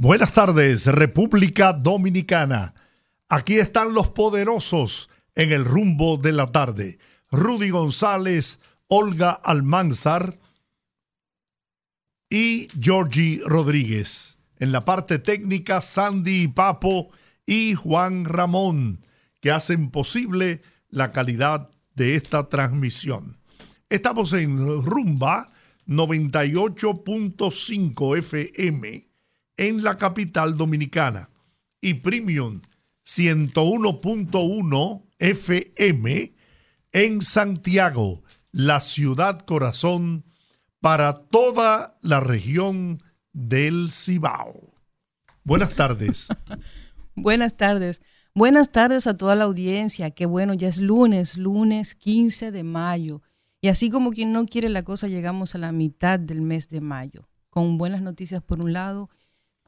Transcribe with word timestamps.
Buenas 0.00 0.32
tardes, 0.32 0.86
República 0.86 1.72
Dominicana. 1.72 2.72
Aquí 3.28 3.58
están 3.58 3.94
los 3.94 4.10
poderosos 4.10 5.10
en 5.34 5.50
el 5.50 5.64
rumbo 5.64 6.18
de 6.18 6.30
la 6.30 6.46
tarde. 6.46 7.00
Rudy 7.32 7.70
González, 7.70 8.60
Olga 8.86 9.32
Almanzar 9.32 10.38
y 12.30 12.68
Georgie 12.80 13.40
Rodríguez. 13.44 14.38
En 14.60 14.70
la 14.70 14.84
parte 14.84 15.18
técnica, 15.18 15.80
Sandy 15.80 16.46
Papo 16.46 17.10
y 17.44 17.74
Juan 17.74 18.24
Ramón, 18.24 19.04
que 19.40 19.50
hacen 19.50 19.90
posible 19.90 20.62
la 20.90 21.10
calidad 21.10 21.70
de 21.96 22.14
esta 22.14 22.48
transmisión. 22.48 23.40
Estamos 23.88 24.32
en 24.32 24.80
Rumba 24.80 25.50
98.5 25.88 28.18
FM 28.18 29.07
en 29.58 29.82
la 29.82 29.98
capital 29.98 30.56
dominicana 30.56 31.28
y 31.80 31.94
Premium 31.94 32.62
101.1 33.04 35.02
FM 35.18 36.32
en 36.92 37.20
Santiago, 37.20 38.22
la 38.52 38.80
ciudad 38.80 39.40
corazón 39.40 40.24
para 40.80 41.18
toda 41.18 41.98
la 42.02 42.20
región 42.20 43.02
del 43.32 43.90
Cibao. 43.90 44.72
Buenas 45.42 45.74
tardes. 45.74 46.28
Buenas 47.14 47.56
tardes. 47.56 48.00
Buenas 48.34 48.70
tardes 48.70 49.06
a 49.08 49.16
toda 49.16 49.34
la 49.34 49.44
audiencia. 49.44 50.12
Qué 50.12 50.26
bueno, 50.26 50.54
ya 50.54 50.68
es 50.68 50.78
lunes, 50.78 51.36
lunes 51.36 51.96
15 51.96 52.52
de 52.52 52.62
mayo. 52.62 53.22
Y 53.60 53.68
así 53.68 53.90
como 53.90 54.12
quien 54.12 54.32
no 54.32 54.46
quiere 54.46 54.68
la 54.68 54.84
cosa, 54.84 55.08
llegamos 55.08 55.56
a 55.56 55.58
la 55.58 55.72
mitad 55.72 56.20
del 56.20 56.42
mes 56.42 56.68
de 56.68 56.80
mayo. 56.80 57.28
Con 57.50 57.76
buenas 57.76 58.02
noticias 58.02 58.40
por 58.40 58.60
un 58.60 58.72
lado 58.72 59.10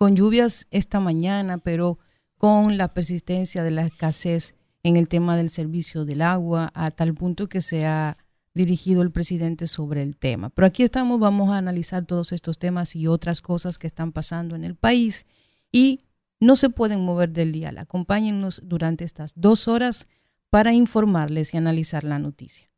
con 0.00 0.16
lluvias 0.16 0.66
esta 0.70 0.98
mañana, 0.98 1.58
pero 1.58 1.98
con 2.38 2.78
la 2.78 2.94
persistencia 2.94 3.62
de 3.62 3.70
la 3.70 3.84
escasez 3.84 4.54
en 4.82 4.96
el 4.96 5.08
tema 5.08 5.36
del 5.36 5.50
servicio 5.50 6.06
del 6.06 6.22
agua, 6.22 6.70
a 6.72 6.90
tal 6.90 7.12
punto 7.12 7.50
que 7.50 7.60
se 7.60 7.84
ha 7.84 8.16
dirigido 8.54 9.02
el 9.02 9.10
presidente 9.10 9.66
sobre 9.66 10.02
el 10.02 10.16
tema. 10.16 10.48
Pero 10.48 10.64
aquí 10.64 10.84
estamos, 10.84 11.20
vamos 11.20 11.50
a 11.50 11.58
analizar 11.58 12.06
todos 12.06 12.32
estos 12.32 12.58
temas 12.58 12.96
y 12.96 13.08
otras 13.08 13.42
cosas 13.42 13.76
que 13.76 13.88
están 13.88 14.10
pasando 14.10 14.56
en 14.56 14.64
el 14.64 14.74
país 14.74 15.26
y 15.70 15.98
no 16.40 16.56
se 16.56 16.70
pueden 16.70 17.04
mover 17.04 17.28
del 17.28 17.52
día. 17.52 17.70
Acompáñennos 17.76 18.62
durante 18.64 19.04
estas 19.04 19.34
dos 19.36 19.68
horas 19.68 20.08
para 20.48 20.72
informarles 20.72 21.52
y 21.52 21.58
analizar 21.58 22.04
la 22.04 22.18
noticia. 22.18 22.70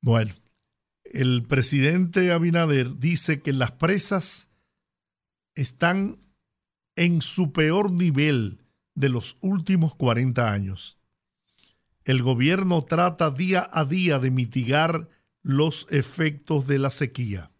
Bueno, 0.00 0.34
el 1.04 1.44
presidente 1.44 2.32
Abinader 2.32 2.98
dice 2.98 3.42
que 3.42 3.52
las 3.52 3.70
presas 3.70 4.49
están 5.54 6.18
en 6.96 7.22
su 7.22 7.52
peor 7.52 7.92
nivel 7.92 8.62
de 8.94 9.08
los 9.08 9.36
últimos 9.40 9.94
40 9.94 10.52
años. 10.52 10.98
El 12.04 12.22
gobierno 12.22 12.84
trata 12.84 13.30
día 13.30 13.68
a 13.72 13.84
día 13.84 14.18
de 14.18 14.30
mitigar 14.30 15.08
los 15.42 15.86
efectos 15.90 16.66
de 16.66 16.78
la 16.78 16.90
sequía. 16.90 17.50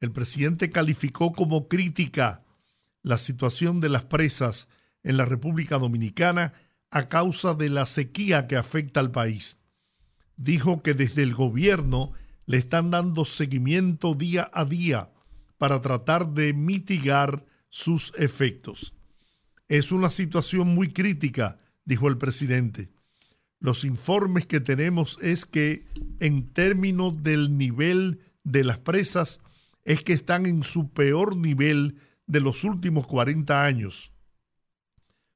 El 0.00 0.12
presidente 0.12 0.70
calificó 0.70 1.32
como 1.32 1.68
crítica 1.68 2.44
la 3.02 3.18
situación 3.18 3.80
de 3.80 3.88
las 3.88 4.04
presas 4.04 4.68
en 5.02 5.16
la 5.16 5.24
República 5.24 5.78
Dominicana 5.78 6.52
a 6.90 7.08
causa 7.08 7.54
de 7.54 7.68
la 7.68 7.86
sequía 7.86 8.46
que 8.46 8.56
afecta 8.56 9.00
al 9.00 9.10
país. 9.10 9.58
Dijo 10.36 10.82
que 10.82 10.94
desde 10.94 11.22
el 11.22 11.34
gobierno 11.34 12.12
le 12.46 12.58
están 12.58 12.90
dando 12.90 13.24
seguimiento 13.24 14.14
día 14.14 14.50
a 14.52 14.64
día 14.64 15.10
para 15.58 15.82
tratar 15.82 16.32
de 16.32 16.54
mitigar 16.54 17.44
sus 17.68 18.12
efectos. 18.18 18.94
Es 19.68 19.92
una 19.92 20.10
situación 20.10 20.68
muy 20.68 20.92
crítica, 20.92 21.58
dijo 21.84 22.08
el 22.08 22.16
presidente. 22.16 22.88
Los 23.60 23.84
informes 23.84 24.46
que 24.46 24.60
tenemos 24.60 25.18
es 25.22 25.44
que 25.44 25.84
en 26.20 26.52
términos 26.52 27.22
del 27.22 27.58
nivel 27.58 28.20
de 28.44 28.64
las 28.64 28.78
presas, 28.78 29.40
es 29.84 30.02
que 30.02 30.12
están 30.12 30.46
en 30.46 30.62
su 30.62 30.90
peor 30.90 31.36
nivel 31.36 31.96
de 32.26 32.40
los 32.40 32.64
últimos 32.64 33.06
40 33.06 33.64
años. 33.64 34.12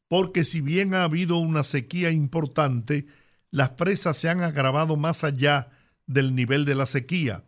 Porque 0.08 0.44
si 0.44 0.60
bien 0.60 0.94
ha 0.94 1.04
habido 1.04 1.38
una 1.38 1.62
sequía 1.62 2.10
importante, 2.10 3.06
las 3.50 3.70
presas 3.70 4.16
se 4.16 4.28
han 4.28 4.42
agravado 4.42 4.96
más 4.96 5.24
allá 5.24 5.70
del 6.06 6.34
nivel 6.34 6.64
de 6.64 6.74
la 6.74 6.86
sequía. 6.86 7.44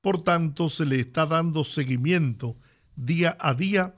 Por 0.00 0.22
tanto, 0.22 0.68
se 0.68 0.86
le 0.86 1.00
está 1.00 1.26
dando 1.26 1.64
seguimiento 1.64 2.56
día 2.94 3.36
a 3.40 3.54
día 3.54 3.94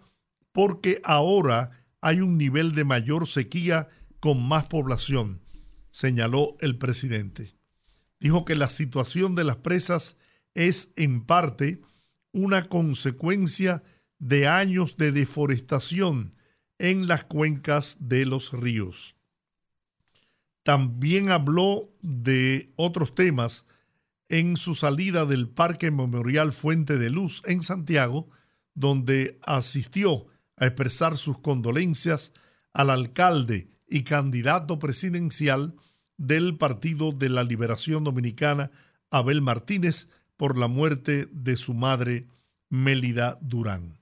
porque 0.52 1.00
ahora 1.04 1.84
hay 2.00 2.20
un 2.20 2.38
nivel 2.38 2.72
de 2.72 2.84
mayor 2.84 3.26
sequía 3.26 3.88
con 4.20 4.42
más 4.42 4.66
población, 4.66 5.40
señaló 5.90 6.56
el 6.60 6.76
presidente. 6.76 7.54
Dijo 8.18 8.44
que 8.44 8.54
la 8.54 8.68
situación 8.68 9.34
de 9.34 9.44
las 9.44 9.56
presas 9.56 10.16
es 10.54 10.92
en 10.96 11.24
parte 11.24 11.80
una 12.32 12.64
consecuencia 12.64 13.82
de 14.18 14.46
años 14.46 14.96
de 14.96 15.12
deforestación 15.12 16.34
en 16.78 17.08
las 17.08 17.24
cuencas 17.24 17.96
de 18.00 18.26
los 18.26 18.52
ríos. 18.52 19.16
También 20.62 21.30
habló 21.30 21.90
de 22.02 22.72
otros 22.76 23.14
temas 23.14 23.66
en 24.30 24.56
su 24.56 24.74
salida 24.74 25.26
del 25.26 25.48
Parque 25.48 25.90
Memorial 25.90 26.52
Fuente 26.52 26.98
de 26.98 27.10
Luz 27.10 27.42
en 27.46 27.62
Santiago, 27.62 28.28
donde 28.74 29.38
asistió 29.42 30.26
a 30.56 30.66
expresar 30.66 31.18
sus 31.18 31.38
condolencias 31.38 32.32
al 32.72 32.90
alcalde 32.90 33.68
y 33.88 34.04
candidato 34.04 34.78
presidencial 34.78 35.74
del 36.16 36.56
Partido 36.56 37.10
de 37.10 37.28
la 37.28 37.42
Liberación 37.42 38.04
Dominicana, 38.04 38.70
Abel 39.10 39.42
Martínez, 39.42 40.08
por 40.36 40.56
la 40.56 40.68
muerte 40.68 41.28
de 41.32 41.56
su 41.56 41.74
madre, 41.74 42.28
Mélida 42.68 43.36
Durán. 43.42 43.98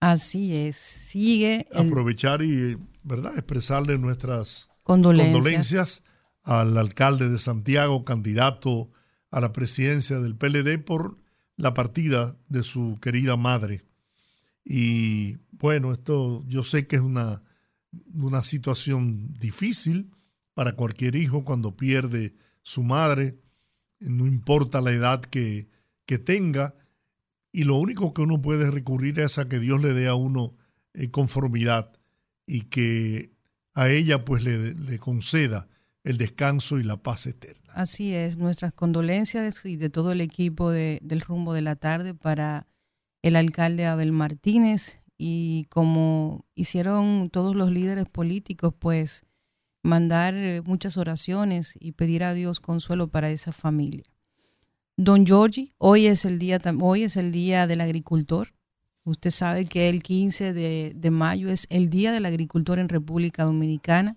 Así 0.00 0.56
es, 0.56 0.76
sigue. 0.76 1.66
Aprovechar 1.74 2.42
y, 2.42 2.78
¿verdad?, 3.04 3.34
expresarle 3.36 3.98
nuestras 3.98 4.70
condolencias 4.84 6.02
al 6.42 6.78
alcalde 6.78 7.28
de 7.28 7.38
Santiago, 7.38 8.04
candidato 8.04 8.90
a 9.32 9.40
la 9.40 9.52
presidencia 9.52 10.20
del 10.20 10.36
PLD 10.36 10.78
por 10.78 11.18
la 11.56 11.74
partida 11.74 12.36
de 12.48 12.62
su 12.62 12.98
querida 13.00 13.36
madre. 13.36 13.82
Y 14.64 15.38
bueno, 15.50 15.92
esto 15.92 16.44
yo 16.46 16.62
sé 16.62 16.86
que 16.86 16.96
es 16.96 17.02
una, 17.02 17.42
una 18.14 18.44
situación 18.44 19.34
difícil 19.34 20.12
para 20.54 20.76
cualquier 20.76 21.16
hijo 21.16 21.44
cuando 21.44 21.76
pierde 21.76 22.34
su 22.62 22.84
madre, 22.84 23.38
no 23.98 24.26
importa 24.26 24.80
la 24.80 24.92
edad 24.92 25.22
que, 25.22 25.68
que 26.04 26.18
tenga, 26.18 26.74
y 27.52 27.64
lo 27.64 27.76
único 27.76 28.12
que 28.12 28.22
uno 28.22 28.40
puede 28.40 28.70
recurrir 28.70 29.18
es 29.18 29.38
a 29.38 29.48
que 29.48 29.58
Dios 29.58 29.80
le 29.82 29.94
dé 29.94 30.08
a 30.08 30.14
uno 30.14 30.56
eh, 30.94 31.10
conformidad 31.10 31.92
y 32.46 32.62
que 32.62 33.32
a 33.74 33.88
ella 33.88 34.24
pues 34.24 34.44
le, 34.44 34.74
le 34.74 34.98
conceda 34.98 35.68
el 36.04 36.18
descanso 36.18 36.78
y 36.78 36.82
la 36.82 37.02
paz 37.02 37.26
eterna. 37.26 37.61
Así 37.74 38.14
es, 38.14 38.36
nuestras 38.36 38.72
condolencias 38.72 39.64
y 39.64 39.76
de 39.76 39.88
todo 39.88 40.12
el 40.12 40.20
equipo 40.20 40.70
de, 40.70 40.98
del 41.02 41.20
rumbo 41.20 41.54
de 41.54 41.62
la 41.62 41.76
tarde 41.76 42.14
para 42.14 42.66
el 43.22 43.36
alcalde 43.36 43.86
Abel 43.86 44.12
Martínez 44.12 45.00
y 45.16 45.64
como 45.70 46.44
hicieron 46.54 47.30
todos 47.30 47.56
los 47.56 47.70
líderes 47.70 48.06
políticos, 48.06 48.74
pues 48.78 49.24
mandar 49.82 50.34
muchas 50.64 50.96
oraciones 50.96 51.74
y 51.80 51.92
pedir 51.92 52.24
a 52.24 52.34
Dios 52.34 52.60
consuelo 52.60 53.08
para 53.08 53.30
esa 53.30 53.52
familia. 53.52 54.04
Don 54.96 55.24
Giorgi, 55.24 55.72
hoy 55.78 56.06
es 56.06 56.24
el 56.24 56.38
día, 56.38 56.60
hoy 56.80 57.04
es 57.04 57.16
el 57.16 57.32
día 57.32 57.66
del 57.66 57.80
agricultor. 57.80 58.52
Usted 59.04 59.30
sabe 59.30 59.64
que 59.64 59.88
el 59.88 60.02
15 60.02 60.52
de, 60.52 60.92
de 60.94 61.10
mayo 61.10 61.48
es 61.48 61.66
el 61.70 61.90
Día 61.90 62.12
del 62.12 62.24
Agricultor 62.26 62.78
en 62.78 62.88
República 62.88 63.42
Dominicana 63.42 64.16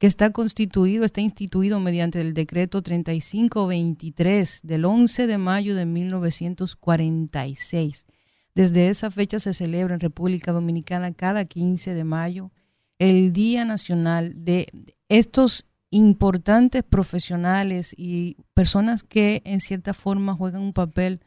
que 0.00 0.06
está 0.06 0.30
constituido, 0.30 1.04
está 1.04 1.20
instituido 1.20 1.78
mediante 1.78 2.22
el 2.22 2.32
decreto 2.32 2.82
3523 2.82 4.60
del 4.62 4.86
11 4.86 5.26
de 5.26 5.36
mayo 5.36 5.76
de 5.76 5.84
1946, 5.84 8.06
Desde 8.54 8.88
esa 8.88 9.10
fecha 9.10 9.38
se 9.38 9.52
celebra 9.52 9.92
en 9.92 10.00
República 10.00 10.52
Dominicana 10.52 11.12
cada 11.12 11.44
15 11.44 11.92
de 11.92 12.04
mayo 12.04 12.50
el 12.98 13.34
Día 13.34 13.66
Nacional 13.66 14.32
de 14.36 14.68
estos 15.10 15.66
importantes 15.90 16.82
profesionales 16.82 17.94
y 17.94 18.38
personas 18.54 19.02
que 19.02 19.42
en 19.44 19.60
cierta 19.60 19.92
forma 19.92 20.34
juegan 20.34 20.62
un 20.62 20.72
papel 20.72 21.20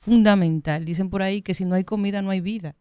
fundamental. 0.00 0.84
Dicen 0.84 1.10
por 1.10 1.22
ahí 1.22 1.42
que 1.42 1.54
si 1.54 1.64
no 1.64 1.76
hay 1.76 1.84
comida 1.84 2.22
no 2.22 2.30
hay 2.30 2.40
vida. 2.40 2.74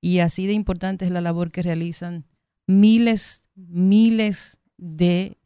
Y 0.00 0.20
así 0.20 0.46
de 0.46 0.52
importante 0.52 1.04
es 1.04 1.10
la 1.10 1.20
labor 1.20 1.50
que 1.50 1.62
realizan 1.62 2.24
miles, 2.68 3.48
miles 3.56 4.60
de 4.82 5.38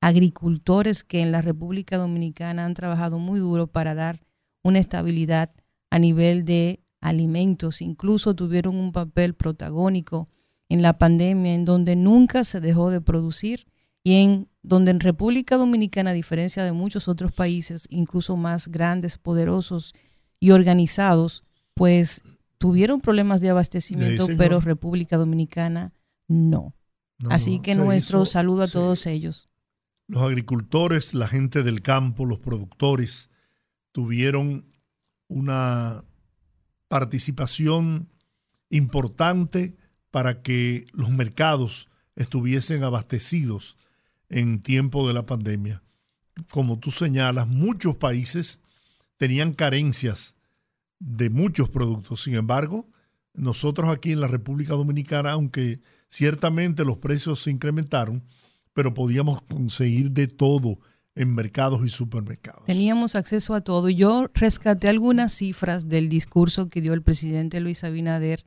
agricultores 0.00 1.02
que 1.02 1.20
en 1.20 1.32
la 1.32 1.42
República 1.42 1.96
Dominicana 1.96 2.64
han 2.64 2.74
trabajado 2.74 3.18
muy 3.18 3.40
duro 3.40 3.66
para 3.66 3.94
dar 3.94 4.20
una 4.62 4.78
estabilidad 4.78 5.52
a 5.90 5.98
nivel 5.98 6.44
de 6.44 6.80
alimentos. 7.00 7.82
Incluso 7.82 8.34
tuvieron 8.34 8.76
un 8.76 8.92
papel 8.92 9.34
protagónico 9.34 10.28
en 10.68 10.80
la 10.80 10.96
pandemia 10.96 11.54
en 11.54 11.64
donde 11.64 11.96
nunca 11.96 12.44
se 12.44 12.60
dejó 12.60 12.90
de 12.90 13.00
producir 13.00 13.66
y 14.04 14.22
en 14.22 14.48
donde 14.62 14.92
en 14.92 15.00
República 15.00 15.56
Dominicana, 15.56 16.10
a 16.10 16.14
diferencia 16.14 16.62
de 16.62 16.72
muchos 16.72 17.08
otros 17.08 17.32
países, 17.32 17.86
incluso 17.90 18.36
más 18.36 18.68
grandes, 18.68 19.18
poderosos 19.18 19.92
y 20.38 20.52
organizados, 20.52 21.42
pues 21.74 22.22
tuvieron 22.58 23.00
problemas 23.00 23.40
de 23.40 23.50
abastecimiento, 23.50 24.28
pero 24.38 24.60
República 24.60 25.16
Dominicana 25.16 25.92
no. 26.28 26.74
Así 27.28 27.60
que 27.60 27.74
nuestro 27.74 28.24
saludo 28.24 28.62
a 28.62 28.68
todos 28.68 29.06
ellos. 29.06 29.48
Los 30.06 30.22
agricultores, 30.22 31.14
la 31.14 31.28
gente 31.28 31.62
del 31.62 31.82
campo, 31.82 32.24
los 32.24 32.38
productores, 32.38 33.30
tuvieron 33.92 34.66
una 35.28 36.04
participación 36.88 38.08
importante 38.70 39.76
para 40.10 40.42
que 40.42 40.86
los 40.92 41.10
mercados 41.10 41.88
estuviesen 42.16 42.82
abastecidos 42.82 43.76
en 44.28 44.60
tiempo 44.60 45.06
de 45.06 45.14
la 45.14 45.26
pandemia. 45.26 45.82
Como 46.50 46.78
tú 46.78 46.90
señalas, 46.90 47.46
muchos 47.46 47.96
países 47.96 48.60
tenían 49.16 49.52
carencias 49.52 50.36
de 50.98 51.30
muchos 51.30 51.68
productos. 51.68 52.22
Sin 52.22 52.34
embargo, 52.34 52.88
nosotros 53.34 53.90
aquí 53.90 54.12
en 54.12 54.20
la 54.20 54.28
República 54.28 54.74
Dominicana, 54.74 55.32
aunque 55.32 55.80
ciertamente 56.10 56.84
los 56.84 56.98
precios 56.98 57.40
se 57.42 57.50
incrementaron, 57.50 58.22
pero 58.74 58.92
podíamos 58.92 59.40
conseguir 59.42 60.10
de 60.10 60.26
todo 60.26 60.78
en 61.14 61.34
mercados 61.34 61.84
y 61.84 61.88
supermercados. 61.88 62.64
Teníamos 62.66 63.16
acceso 63.16 63.54
a 63.54 63.62
todo. 63.62 63.88
Yo 63.88 64.28
rescaté 64.34 64.88
algunas 64.88 65.32
cifras 65.32 65.88
del 65.88 66.08
discurso 66.08 66.68
que 66.68 66.80
dio 66.80 66.92
el 66.92 67.02
presidente 67.02 67.60
Luis 67.60 67.84
Abinader 67.84 68.44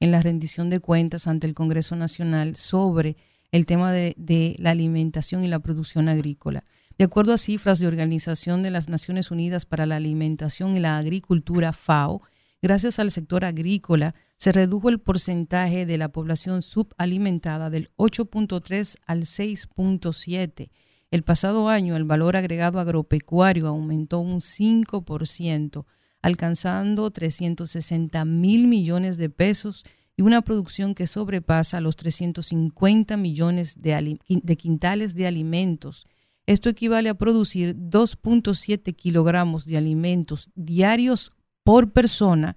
en 0.00 0.10
la 0.10 0.20
rendición 0.20 0.70
de 0.70 0.80
cuentas 0.80 1.26
ante 1.26 1.46
el 1.46 1.54
Congreso 1.54 1.96
Nacional 1.96 2.56
sobre 2.56 3.16
el 3.50 3.66
tema 3.66 3.92
de, 3.92 4.14
de, 4.18 4.56
la 4.58 4.70
alimentación 4.70 5.42
y 5.42 5.48
la 5.48 5.58
producción 5.60 6.08
agrícola. 6.08 6.64
De 6.98 7.04
acuerdo 7.04 7.32
a 7.32 7.38
cifras 7.38 7.78
de 7.78 7.86
Organización 7.86 8.62
de 8.62 8.70
las 8.70 8.88
Naciones 8.88 9.30
Unidas 9.30 9.66
para 9.66 9.86
la 9.86 9.96
Alimentación 9.96 10.76
y 10.76 10.80
la 10.80 10.98
Agricultura, 10.98 11.72
FAO, 11.72 12.22
gracias 12.62 12.98
al 12.98 13.10
sector 13.10 13.44
agrícola 13.44 14.14
se 14.36 14.52
redujo 14.52 14.88
el 14.88 15.00
porcentaje 15.00 15.86
de 15.86 15.98
la 15.98 16.10
población 16.10 16.62
subalimentada 16.62 17.70
del 17.70 17.90
8.3 17.96 18.96
al 19.06 19.22
6.7. 19.22 20.70
El 21.10 21.22
pasado 21.22 21.68
año 21.68 21.96
el 21.96 22.04
valor 22.04 22.36
agregado 22.36 22.78
agropecuario 22.78 23.68
aumentó 23.68 24.18
un 24.18 24.40
5%, 24.40 25.84
alcanzando 26.20 27.10
360 27.10 28.24
mil 28.24 28.66
millones 28.66 29.16
de 29.16 29.30
pesos 29.30 29.84
y 30.16 30.22
una 30.22 30.42
producción 30.42 30.94
que 30.94 31.06
sobrepasa 31.06 31.80
los 31.80 31.96
350 31.96 33.16
millones 33.16 33.80
de, 33.80 34.18
de 34.28 34.56
quintales 34.56 35.14
de 35.14 35.26
alimentos. 35.26 36.06
Esto 36.46 36.68
equivale 36.68 37.08
a 37.08 37.14
producir 37.14 37.76
2.7 37.76 38.94
kilogramos 38.94 39.66
de 39.66 39.76
alimentos 39.76 40.50
diarios 40.54 41.32
por 41.64 41.92
persona, 41.92 42.56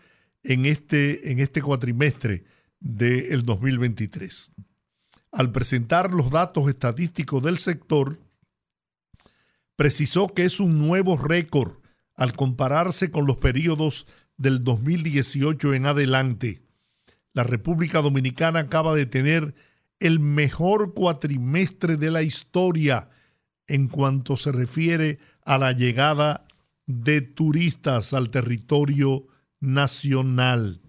en 0.44 0.64
este, 0.64 1.30
en 1.30 1.38
este 1.38 1.62
cuatrimestre 1.62 2.42
del 2.80 3.44
2023. 3.44 4.50
Al 5.32 5.50
presentar 5.50 6.12
los 6.12 6.30
datos 6.30 6.68
estadísticos 6.68 7.42
del 7.42 7.58
sector, 7.58 8.20
precisó 9.76 10.28
que 10.28 10.44
es 10.44 10.60
un 10.60 10.78
nuevo 10.78 11.16
récord 11.16 11.78
al 12.14 12.34
compararse 12.34 13.10
con 13.10 13.26
los 13.26 13.38
periodos 13.38 14.06
del 14.36 14.62
2018 14.62 15.72
en 15.72 15.86
adelante. 15.86 16.60
La 17.32 17.44
República 17.44 18.02
Dominicana 18.02 18.60
acaba 18.60 18.94
de 18.94 19.06
tener 19.06 19.54
el 20.00 20.20
mejor 20.20 20.92
cuatrimestre 20.92 21.96
de 21.96 22.10
la 22.10 22.22
historia 22.22 23.08
en 23.66 23.88
cuanto 23.88 24.36
se 24.36 24.52
refiere 24.52 25.18
a 25.46 25.56
la 25.56 25.72
llegada 25.72 26.44
de 26.86 27.22
turistas 27.22 28.12
al 28.12 28.28
territorio 28.28 29.26
nacional. 29.60 30.82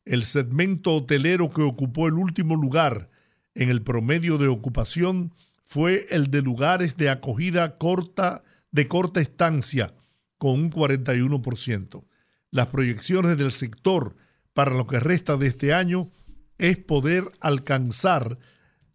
El 0.04 0.24
segmento 0.24 0.96
hotelero 0.96 1.50
que 1.50 1.62
ocupó 1.62 2.08
el 2.08 2.14
último 2.14 2.56
lugar 2.56 3.08
en 3.54 3.68
el 3.68 3.82
promedio 3.82 4.38
de 4.38 4.48
ocupación 4.48 5.32
fue 5.64 6.06
el 6.10 6.30
de 6.30 6.42
lugares 6.42 6.96
de 6.96 7.10
acogida 7.10 7.78
corta 7.78 8.42
de 8.72 8.88
corta 8.88 9.20
estancia 9.20 9.94
con 10.38 10.52
un 10.52 10.70
41%. 10.72 12.04
Las 12.50 12.68
proyecciones 12.68 13.36
del 13.36 13.52
sector 13.52 14.16
para 14.60 14.76
lo 14.76 14.86
que 14.86 15.00
resta 15.00 15.38
de 15.38 15.46
este 15.46 15.72
año 15.72 16.10
es 16.58 16.76
poder 16.76 17.24
alcanzar 17.40 18.38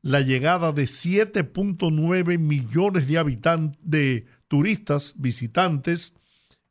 la 0.03 0.21
llegada 0.21 0.71
de 0.71 0.83
7.9 0.83 2.37
millones 2.37 3.07
de 3.07 3.17
habitantes, 3.17 3.79
de 3.81 4.25
turistas 4.47 5.15
visitantes 5.17 6.13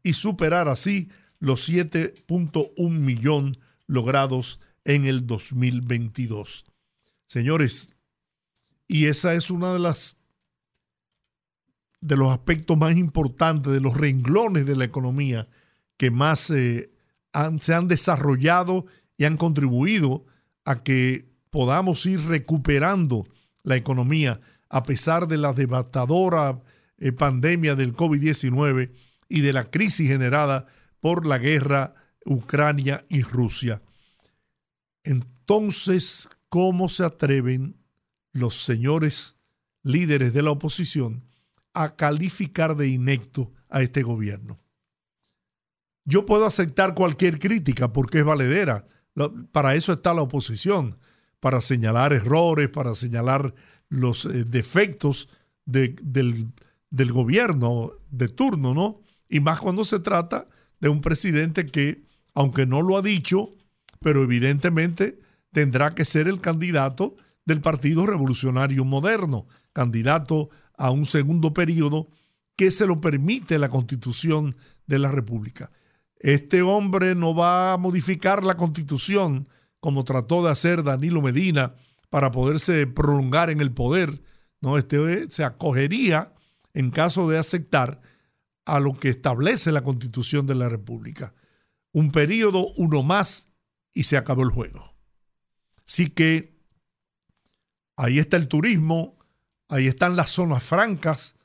y 0.05 0.13
superar 0.13 0.69
así 0.69 1.09
los 1.41 1.69
7.1 1.69 2.89
millón 2.89 3.57
logrados 3.89 4.61
en 4.85 5.07
el 5.07 5.27
2022. 5.27 6.65
Señores, 7.27 7.97
y 8.87 9.07
esa 9.07 9.35
es 9.35 9.51
una 9.51 9.73
de 9.73 9.81
las 9.81 10.19
de 12.01 12.17
los 12.17 12.31
aspectos 12.31 12.79
más 12.79 12.97
importantes, 12.97 13.73
de 13.73 13.81
los 13.81 13.97
renglones 13.97 14.67
de 14.67 14.77
la 14.77 14.85
economía 14.85 15.49
que 15.97 16.13
más 16.13 16.49
eh, 16.51 16.94
se 17.61 17.75
han 17.75 17.89
desarrollado 17.89 18.87
y 19.17 19.25
han 19.25 19.37
contribuido 19.37 20.27
a 20.65 20.83
que 20.83 21.29
podamos 21.51 22.07
ir 22.07 22.21
recuperando 22.27 23.27
la 23.63 23.77
economía 23.77 24.41
a 24.69 24.83
pesar 24.83 25.29
de 25.29 25.39
la 25.39 25.53
devastadora 25.53 26.61
eh, 26.99 27.13
pandemia 27.13 27.75
del 27.75 27.95
COVID-19 27.95 28.91
y 29.29 29.41
de 29.41 29.53
la 29.53 29.71
crisis 29.71 30.09
generada 30.09 30.67
por 31.01 31.27
la 31.27 31.39
guerra 31.39 31.95
Ucrania 32.25 33.05
y 33.09 33.23
Rusia. 33.23 33.83
Entonces, 35.03 36.29
¿cómo 36.49 36.89
se 36.89 37.05
atreven 37.05 37.77
los 38.33 38.65
señores 38.65 39.37
líderes 39.83 40.33
de 40.33 40.43
la 40.43 40.51
oposición 40.51 41.25
a 41.75 41.97
calificar 41.97 42.77
de 42.77 42.89
inecto 42.89 43.53
a 43.69 43.83
este 43.83 44.03
gobierno. 44.03 44.57
Yo 46.05 46.27
puedo 46.27 46.47
aceptar 46.47 46.95
cualquier 46.95 47.39
crítica 47.39 47.93
porque 47.93 48.19
es 48.19 48.25
valedera. 48.25 48.85
Para 49.53 49.75
eso 49.75 49.93
está 49.93 50.13
la 50.13 50.23
oposición, 50.23 50.99
para 51.41 51.61
señalar 51.61 52.13
errores, 52.13 52.69
para 52.69 52.95
señalar 52.95 53.55
los 53.89 54.25
eh, 54.27 54.45
defectos 54.45 55.29
del, 55.65 56.49
del 56.91 57.13
gobierno 57.13 57.93
de 58.11 58.29
turno, 58.29 58.75
¿no? 58.75 59.01
Y 59.29 59.41
más 59.41 59.61
cuando 59.61 59.85
se 59.85 60.01
trata 60.01 60.49
de 60.81 60.89
un 60.89 61.01
presidente 61.01 61.67
que, 61.67 62.03
aunque 62.35 62.67
no 62.67 62.83
lo 62.83 62.97
ha 62.97 63.03
dicho, 63.03 63.55
pero 64.01 64.23
evidentemente 64.23 65.19
tendrá 65.53 65.95
que 65.95 66.05
ser 66.05 66.29
el 66.29 66.41
candidato 66.41 67.17
del 67.47 67.61
Partido 67.61 68.07
Revolucionario 68.07 68.85
Moderno, 68.85 69.47
candidato 69.73 70.51
a 70.77 70.91
un 70.91 71.07
segundo 71.07 71.55
periodo 71.55 72.09
que 72.57 72.71
se 72.71 72.87
lo 72.87 73.01
permite 73.01 73.59
la 73.59 73.69
constitución 73.69 74.57
de 74.87 74.99
la 74.99 75.11
República. 75.11 75.71
Este 76.25 76.63
hombre 76.63 77.15
no 77.15 77.35
va 77.35 77.75
a 77.75 77.77
modificar 77.77 78.45
la 78.45 78.57
constitución 78.57 79.49
como 79.79 80.05
trató 80.05 80.43
de 80.43 80.51
hacer 80.51 80.83
Danilo 80.83 81.21
Medina 81.21 81.75
para 82.09 82.31
poderse 82.31 82.87
prolongar 82.87 83.51
en 83.51 83.61
el 83.61 83.73
poder. 83.73 84.23
No, 84.61 84.79
este 84.79 85.31
se 85.31 85.45
acogería 85.45 86.33
en 86.73 86.91
caso 86.91 87.29
de 87.29 87.39
aceptar 87.39 88.01
a 88.65 88.81
lo 88.81 88.95
que 88.95 89.11
establece 89.11 89.71
la 89.71 89.83
constitución 89.83 90.47
de 90.47 90.55
la 90.55 90.71
República. 90.71 91.35
Un 91.93 92.11
periodo, 92.11 92.73
uno 92.77 93.03
más, 93.03 93.51
y 93.93 94.05
se 94.05 94.17
acabó 94.17 94.43
el 94.43 94.51
juego. 94.51 94.95
Así 95.87 96.09
que 96.09 96.57
ahí 97.97 98.19
está 98.19 98.39
el 98.39 98.49
turismo, 98.49 99.19
Ahí 99.69 99.87
están 99.87 100.17
las 100.17 100.31
zonas 100.31 100.63
francas 100.63 101.37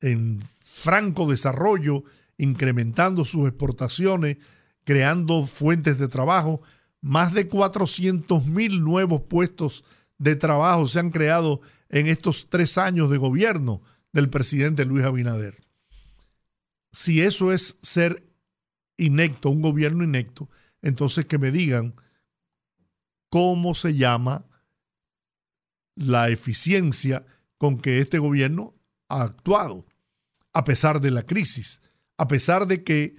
en 0.00 0.42
franco 0.60 1.30
desarrollo, 1.30 2.04
incrementando 2.40 3.26
sus 3.26 3.46
exportaciones, 3.46 4.38
creando 4.84 5.44
fuentes 5.44 5.98
de 5.98 6.08
trabajo. 6.08 6.62
Más 7.02 7.34
de 7.34 7.48
400 7.48 8.46
mil 8.46 8.82
nuevos 8.82 9.22
puestos 9.22 9.84
de 10.18 10.36
trabajo 10.36 10.86
se 10.88 11.00
han 11.00 11.10
creado 11.10 11.60
en 11.90 12.06
estos 12.06 12.48
tres 12.48 12.78
años 12.78 13.10
de 13.10 13.18
gobierno 13.18 13.82
del 14.12 14.30
presidente 14.30 14.86
Luis 14.86 15.04
Abinader. 15.04 15.58
Si 16.92 17.20
eso 17.20 17.52
es 17.52 17.78
ser 17.82 18.26
inecto, 18.96 19.50
un 19.50 19.60
gobierno 19.60 20.02
inecto, 20.02 20.48
entonces 20.82 21.26
que 21.26 21.38
me 21.38 21.50
digan 21.50 21.94
cómo 23.28 23.74
se 23.74 23.94
llama 23.94 24.46
la 25.94 26.30
eficiencia 26.30 27.26
con 27.58 27.78
que 27.78 28.00
este 28.00 28.18
gobierno 28.18 28.74
ha 29.08 29.22
actuado, 29.22 29.86
a 30.54 30.64
pesar 30.64 31.02
de 31.02 31.10
la 31.10 31.22
crisis, 31.24 31.80
a 32.20 32.28
pesar 32.28 32.66
de 32.66 32.84
que 32.84 33.16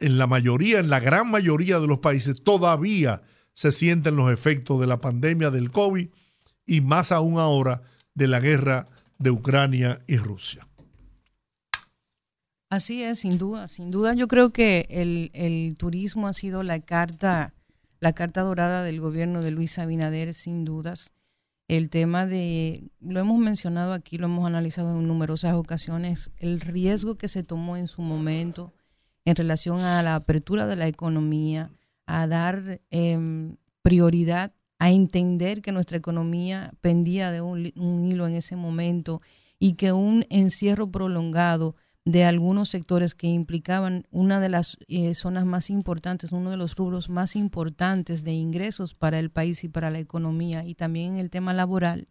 en 0.00 0.16
la 0.16 0.26
mayoría, 0.26 0.78
en 0.78 0.88
la 0.88 1.00
gran 1.00 1.30
mayoría 1.30 1.78
de 1.80 1.86
los 1.86 1.98
países 1.98 2.42
todavía 2.42 3.20
se 3.52 3.72
sienten 3.72 4.16
los 4.16 4.32
efectos 4.32 4.80
de 4.80 4.86
la 4.86 4.98
pandemia 5.00 5.50
del 5.50 5.70
COVID 5.70 6.08
y 6.64 6.80
más 6.80 7.12
aún 7.12 7.38
ahora 7.38 7.82
de 8.14 8.26
la 8.26 8.40
guerra 8.40 8.88
de 9.18 9.30
Ucrania 9.30 10.02
y 10.06 10.16
Rusia. 10.16 10.66
Así 12.70 13.02
es, 13.02 13.18
sin 13.18 13.36
duda, 13.36 13.68
sin 13.68 13.90
duda 13.90 14.14
yo 14.14 14.28
creo 14.28 14.48
que 14.48 14.86
el, 14.88 15.30
el 15.34 15.74
turismo 15.76 16.26
ha 16.26 16.32
sido 16.32 16.62
la 16.62 16.80
carta, 16.80 17.52
la 17.98 18.14
carta 18.14 18.40
dorada 18.40 18.82
del 18.82 18.98
gobierno 18.98 19.42
de 19.42 19.50
Luis 19.50 19.78
Abinader, 19.78 20.32
sin 20.32 20.64
dudas 20.64 21.12
el 21.70 21.88
tema 21.88 22.26
de, 22.26 22.90
lo 22.98 23.20
hemos 23.20 23.38
mencionado 23.38 23.92
aquí, 23.92 24.18
lo 24.18 24.26
hemos 24.26 24.44
analizado 24.44 24.90
en 24.90 25.06
numerosas 25.06 25.54
ocasiones, 25.54 26.32
el 26.38 26.60
riesgo 26.60 27.14
que 27.14 27.28
se 27.28 27.44
tomó 27.44 27.76
en 27.76 27.86
su 27.86 28.02
momento 28.02 28.74
en 29.24 29.36
relación 29.36 29.82
a 29.82 30.02
la 30.02 30.16
apertura 30.16 30.66
de 30.66 30.74
la 30.74 30.88
economía, 30.88 31.70
a 32.06 32.26
dar 32.26 32.80
em, 32.90 33.54
prioridad, 33.82 34.52
a 34.80 34.90
entender 34.90 35.62
que 35.62 35.70
nuestra 35.70 35.96
economía 35.96 36.72
pendía 36.80 37.30
de 37.30 37.40
un, 37.40 37.72
un 37.76 38.04
hilo 38.04 38.26
en 38.26 38.34
ese 38.34 38.56
momento 38.56 39.22
y 39.60 39.74
que 39.74 39.92
un 39.92 40.26
encierro 40.28 40.90
prolongado 40.90 41.76
de 42.04 42.24
algunos 42.24 42.70
sectores 42.70 43.14
que 43.14 43.26
implicaban 43.26 44.06
una 44.10 44.40
de 44.40 44.48
las 44.48 44.78
eh, 44.88 45.14
zonas 45.14 45.44
más 45.44 45.70
importantes, 45.70 46.32
uno 46.32 46.50
de 46.50 46.56
los 46.56 46.76
rubros 46.76 47.08
más 47.10 47.36
importantes 47.36 48.24
de 48.24 48.32
ingresos 48.32 48.94
para 48.94 49.18
el 49.18 49.30
país 49.30 49.64
y 49.64 49.68
para 49.68 49.90
la 49.90 49.98
economía, 49.98 50.64
y 50.64 50.74
también 50.74 51.16
el 51.16 51.30
tema 51.30 51.52
laboral 51.52 52.08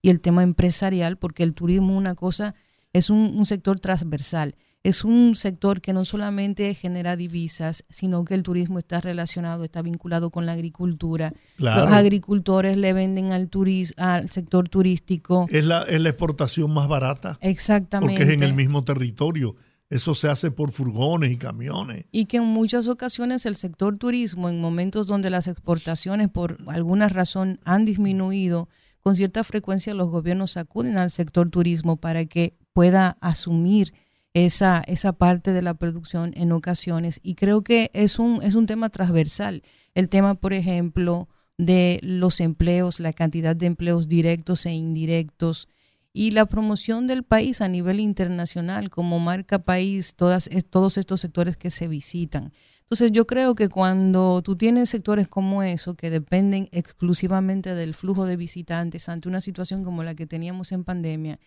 y 0.00 0.10
el 0.10 0.20
tema 0.20 0.42
empresarial, 0.42 1.16
porque 1.18 1.42
el 1.42 1.54
turismo 1.54 1.96
una 1.96 2.14
cosa 2.14 2.54
es 2.92 3.10
un 3.10 3.44
sector 3.46 3.80
transversal 3.80 4.54
es 4.84 5.04
un 5.04 5.36
sector 5.36 5.80
que 5.80 5.92
no 5.92 6.04
solamente 6.04 6.74
genera 6.74 7.16
divisas, 7.16 7.84
sino 7.88 8.24
que 8.24 8.34
el 8.34 8.42
turismo 8.42 8.78
está 8.78 9.00
relacionado, 9.00 9.64
está 9.64 9.80
vinculado 9.80 10.30
con 10.30 10.44
la 10.44 10.52
agricultura. 10.52 11.32
Los 11.56 11.90
agricultores 11.92 12.76
le 12.76 12.92
venden 12.92 13.32
al 13.32 13.48
turismo, 13.48 13.94
al 14.02 14.28
sector 14.30 14.68
turístico. 14.68 15.46
Es 15.50 15.64
la, 15.64 15.82
es 15.82 16.00
la 16.00 16.08
exportación 16.08 16.72
más 16.72 16.88
barata. 16.88 17.38
Exactamente. 17.40 18.14
Porque 18.14 18.32
es 18.32 18.36
en 18.36 18.42
el 18.42 18.54
mismo 18.54 18.82
territorio. 18.82 19.54
Eso 19.88 20.14
se 20.14 20.28
hace 20.28 20.50
por 20.50 20.72
furgones 20.72 21.30
y 21.30 21.36
camiones. 21.36 22.06
Y 22.10 22.24
que 22.24 22.38
en 22.38 22.46
muchas 22.46 22.88
ocasiones 22.88 23.46
el 23.46 23.56
sector 23.56 23.98
turismo, 23.98 24.48
en 24.48 24.60
momentos 24.60 25.06
donde 25.06 25.30
las 25.30 25.46
exportaciones 25.48 26.28
por 26.28 26.56
alguna 26.66 27.08
razón 27.08 27.60
han 27.64 27.84
disminuido, 27.84 28.68
con 29.00 29.16
cierta 29.16 29.44
frecuencia 29.44 29.94
los 29.94 30.08
gobiernos 30.08 30.56
acuden 30.56 30.96
al 30.96 31.10
sector 31.10 31.50
turismo 31.50 31.98
para 31.98 32.24
que 32.24 32.56
pueda 32.72 33.18
asumir 33.20 33.92
esa, 34.34 34.82
esa 34.86 35.12
parte 35.12 35.52
de 35.52 35.62
la 35.62 35.74
producción 35.74 36.32
en 36.36 36.52
ocasiones. 36.52 37.20
Y 37.22 37.34
creo 37.34 37.62
que 37.62 37.90
es 37.94 38.18
un, 38.18 38.42
es 38.42 38.54
un 38.54 38.66
tema 38.66 38.88
transversal. 38.88 39.62
El 39.94 40.08
tema, 40.08 40.34
por 40.34 40.52
ejemplo, 40.52 41.28
de 41.58 42.00
los 42.02 42.40
empleos, 42.40 43.00
la 43.00 43.12
cantidad 43.12 43.54
de 43.54 43.66
empleos 43.66 44.08
directos 44.08 44.66
e 44.66 44.72
indirectos 44.72 45.68
y 46.14 46.32
la 46.32 46.46
promoción 46.46 47.06
del 47.06 47.22
país 47.22 47.60
a 47.60 47.68
nivel 47.68 48.00
internacional 48.00 48.90
como 48.90 49.18
marca 49.18 49.60
país, 49.60 50.14
todas, 50.14 50.48
todos 50.70 50.98
estos 50.98 51.20
sectores 51.20 51.56
que 51.56 51.70
se 51.70 51.88
visitan. 51.88 52.52
Entonces 52.82 53.12
yo 53.12 53.26
creo 53.26 53.54
que 53.54 53.70
cuando 53.70 54.42
tú 54.42 54.56
tienes 54.56 54.90
sectores 54.90 55.26
como 55.26 55.62
eso, 55.62 55.94
que 55.94 56.10
dependen 56.10 56.68
exclusivamente 56.72 57.74
del 57.74 57.94
flujo 57.94 58.26
de 58.26 58.36
visitantes 58.36 59.08
ante 59.08 59.28
una 59.28 59.40
situación 59.40 59.84
como 59.84 60.02
la 60.02 60.14
que 60.14 60.26
teníamos 60.26 60.72
en 60.72 60.84
pandemia, 60.84 61.38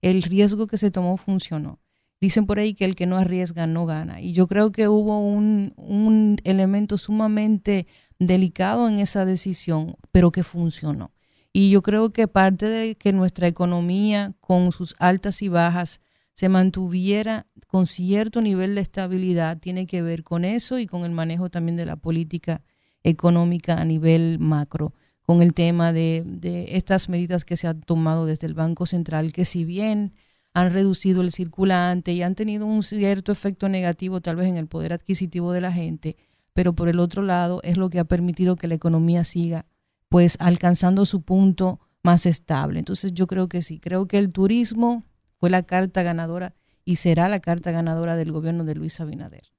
el 0.00 0.22
riesgo 0.22 0.68
que 0.68 0.76
se 0.76 0.92
tomó 0.92 1.16
funcionó. 1.16 1.80
Dicen 2.22 2.46
por 2.46 2.60
ahí 2.60 2.74
que 2.74 2.84
el 2.84 2.94
que 2.94 3.06
no 3.06 3.16
arriesga 3.16 3.66
no 3.66 3.84
gana. 3.84 4.20
Y 4.20 4.32
yo 4.32 4.46
creo 4.46 4.70
que 4.70 4.86
hubo 4.86 5.18
un, 5.18 5.74
un 5.76 6.36
elemento 6.44 6.96
sumamente 6.96 7.88
delicado 8.20 8.88
en 8.88 9.00
esa 9.00 9.24
decisión, 9.24 9.96
pero 10.12 10.30
que 10.30 10.44
funcionó. 10.44 11.10
Y 11.52 11.70
yo 11.70 11.82
creo 11.82 12.12
que 12.12 12.28
parte 12.28 12.66
de 12.66 12.94
que 12.94 13.12
nuestra 13.12 13.48
economía, 13.48 14.34
con 14.38 14.70
sus 14.70 14.94
altas 15.00 15.42
y 15.42 15.48
bajas, 15.48 16.00
se 16.34 16.48
mantuviera 16.48 17.48
con 17.66 17.88
cierto 17.88 18.40
nivel 18.40 18.76
de 18.76 18.82
estabilidad, 18.82 19.58
tiene 19.58 19.88
que 19.88 20.00
ver 20.00 20.22
con 20.22 20.44
eso 20.44 20.78
y 20.78 20.86
con 20.86 21.04
el 21.04 21.10
manejo 21.10 21.50
también 21.50 21.74
de 21.74 21.86
la 21.86 21.96
política 21.96 22.62
económica 23.02 23.80
a 23.80 23.84
nivel 23.84 24.38
macro, 24.38 24.94
con 25.22 25.42
el 25.42 25.54
tema 25.54 25.92
de, 25.92 26.22
de 26.24 26.76
estas 26.76 27.08
medidas 27.08 27.44
que 27.44 27.56
se 27.56 27.66
han 27.66 27.80
tomado 27.80 28.26
desde 28.26 28.46
el 28.46 28.54
Banco 28.54 28.86
Central, 28.86 29.32
que 29.32 29.44
si 29.44 29.64
bien 29.64 30.12
han 30.54 30.72
reducido 30.72 31.22
el 31.22 31.32
circulante 31.32 32.12
y 32.12 32.22
han 32.22 32.34
tenido 32.34 32.66
un 32.66 32.82
cierto 32.82 33.32
efecto 33.32 33.68
negativo 33.68 34.20
tal 34.20 34.36
vez 34.36 34.48
en 34.48 34.56
el 34.56 34.66
poder 34.66 34.92
adquisitivo 34.92 35.52
de 35.52 35.60
la 35.60 35.72
gente, 35.72 36.16
pero 36.52 36.74
por 36.74 36.88
el 36.88 36.98
otro 37.00 37.22
lado 37.22 37.60
es 37.62 37.76
lo 37.76 37.88
que 37.90 37.98
ha 37.98 38.04
permitido 38.04 38.56
que 38.56 38.68
la 38.68 38.74
economía 38.74 39.24
siga 39.24 39.66
pues 40.08 40.36
alcanzando 40.40 41.06
su 41.06 41.22
punto 41.22 41.80
más 42.02 42.26
estable. 42.26 42.78
Entonces 42.78 43.14
yo 43.14 43.26
creo 43.26 43.48
que 43.48 43.62
sí, 43.62 43.78
creo 43.78 44.06
que 44.06 44.18
el 44.18 44.30
turismo 44.30 45.06
fue 45.40 45.48
la 45.48 45.62
carta 45.62 46.02
ganadora 46.02 46.54
y 46.84 46.96
será 46.96 47.28
la 47.28 47.38
carta 47.38 47.70
ganadora 47.70 48.14
del 48.16 48.30
gobierno 48.30 48.64
de 48.64 48.74
Luis 48.74 49.00
Abinader. 49.00 49.52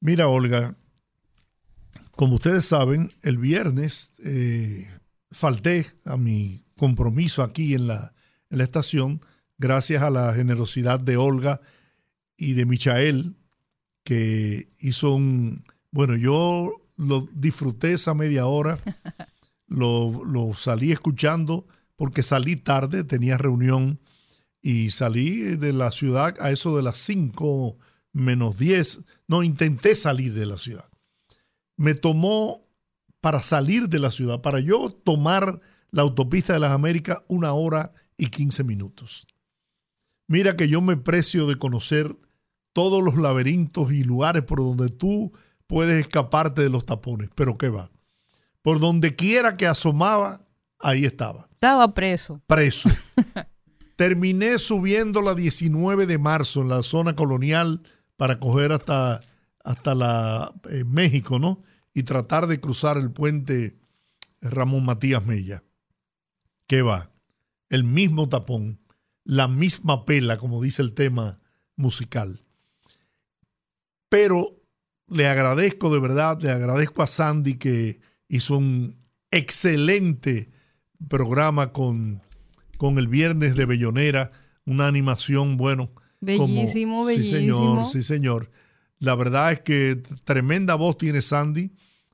Mira, 0.00 0.28
Olga, 0.28 0.76
como 2.12 2.36
ustedes 2.36 2.64
saben, 2.64 3.12
el 3.22 3.36
viernes 3.36 4.12
eh, 4.24 4.88
falté 5.30 5.86
a 6.04 6.16
mi 6.16 6.64
compromiso 6.76 7.42
aquí 7.42 7.74
en 7.74 7.88
la, 7.88 8.14
en 8.48 8.58
la 8.58 8.64
estación 8.64 9.20
gracias 9.58 10.02
a 10.02 10.10
la 10.10 10.32
generosidad 10.32 11.00
de 11.00 11.16
Olga 11.16 11.60
y 12.36 12.54
de 12.54 12.64
Michael, 12.66 13.36
que 14.04 14.68
hizo 14.78 15.14
un... 15.14 15.64
Bueno, 15.90 16.16
yo 16.16 16.72
lo 16.96 17.28
disfruté 17.32 17.92
esa 17.92 18.14
media 18.14 18.46
hora, 18.46 18.78
lo, 19.66 20.24
lo 20.24 20.54
salí 20.54 20.92
escuchando 20.92 21.66
porque 21.96 22.22
salí 22.22 22.56
tarde, 22.56 23.04
tenía 23.04 23.36
reunión 23.36 24.00
y 24.62 24.90
salí 24.90 25.56
de 25.56 25.72
la 25.72 25.90
ciudad 25.90 26.34
a 26.40 26.50
eso 26.50 26.76
de 26.76 26.82
las 26.82 26.96
5 26.98 27.76
menos 28.12 28.58
10. 28.58 29.00
No, 29.26 29.42
intenté 29.42 29.94
salir 29.94 30.34
de 30.34 30.46
la 30.46 30.58
ciudad. 30.58 30.88
Me 31.76 31.94
tomó 31.94 32.68
para 33.20 33.42
salir 33.42 33.88
de 33.88 33.98
la 33.98 34.10
ciudad, 34.10 34.40
para 34.40 34.60
yo 34.60 34.90
tomar 34.90 35.60
la 35.90 36.02
autopista 36.02 36.52
de 36.52 36.60
las 36.60 36.72
Américas, 36.72 37.22
una 37.28 37.52
hora 37.52 37.92
y 38.16 38.26
15 38.26 38.64
minutos. 38.64 39.26
Mira 40.28 40.56
que 40.56 40.68
yo 40.68 40.82
me 40.82 40.96
precio 40.96 41.46
de 41.46 41.56
conocer 41.56 42.14
todos 42.72 43.02
los 43.02 43.16
laberintos 43.16 43.90
y 43.92 44.04
lugares 44.04 44.44
por 44.44 44.58
donde 44.58 44.88
tú 44.88 45.32
puedes 45.66 46.00
escaparte 46.00 46.62
de 46.62 46.68
los 46.68 46.86
tapones, 46.86 47.30
pero 47.34 47.56
¿qué 47.56 47.70
va? 47.70 47.90
Por 48.62 48.78
donde 48.78 49.16
quiera 49.16 49.56
que 49.56 49.66
asomaba, 49.66 50.46
ahí 50.78 51.04
estaba. 51.04 51.48
Estaba 51.52 51.94
preso. 51.94 52.42
Preso. 52.46 52.90
Terminé 53.96 54.58
subiendo 54.58 55.22
la 55.22 55.34
19 55.34 56.06
de 56.06 56.18
marzo 56.18 56.60
en 56.60 56.68
la 56.68 56.82
zona 56.82 57.16
colonial 57.16 57.82
para 58.16 58.38
coger 58.38 58.72
hasta, 58.72 59.20
hasta 59.64 59.94
la, 59.94 60.54
eh, 60.70 60.84
México, 60.84 61.38
¿no? 61.38 61.62
Y 61.94 62.02
tratar 62.02 62.46
de 62.46 62.60
cruzar 62.60 62.98
el 62.98 63.10
puente 63.10 63.78
Ramón 64.40 64.84
Matías 64.84 65.24
Mella. 65.24 65.64
¿Qué 66.66 66.82
va? 66.82 67.10
El 67.70 67.84
mismo 67.84 68.28
tapón, 68.28 68.78
la 69.28 69.46
misma 69.46 70.04
pela, 70.04 70.38
como 70.38 70.60
dice 70.60 70.82
el 70.82 70.94
tema 70.94 71.38
musical. 71.76 72.42
Pero 74.08 74.60
le 75.06 75.28
agradezco 75.28 75.92
de 75.92 76.00
verdad, 76.00 76.40
le 76.42 76.50
agradezco 76.50 77.02
a 77.02 77.06
Sandy 77.06 77.54
que 77.54 78.00
hizo 78.28 78.58
un 78.58 78.96
excelente 79.30 80.50
programa 81.08 81.72
con 81.72 82.22
con 82.78 82.96
el 82.96 83.08
viernes 83.08 83.56
de 83.56 83.66
Bellonera, 83.66 84.30
una 84.64 84.86
animación, 84.86 85.58
bueno. 85.58 85.90
Bellísimo, 86.20 87.04
bellísimo. 87.04 87.36
Sí, 87.36 87.36
señor, 87.36 87.86
sí, 87.86 88.02
señor. 88.02 88.50
La 89.00 89.14
verdad 89.14 89.52
es 89.52 89.60
que 89.60 90.00
tremenda 90.24 90.76
voz 90.76 90.96
tiene 90.96 91.20
Sandy 91.20 91.72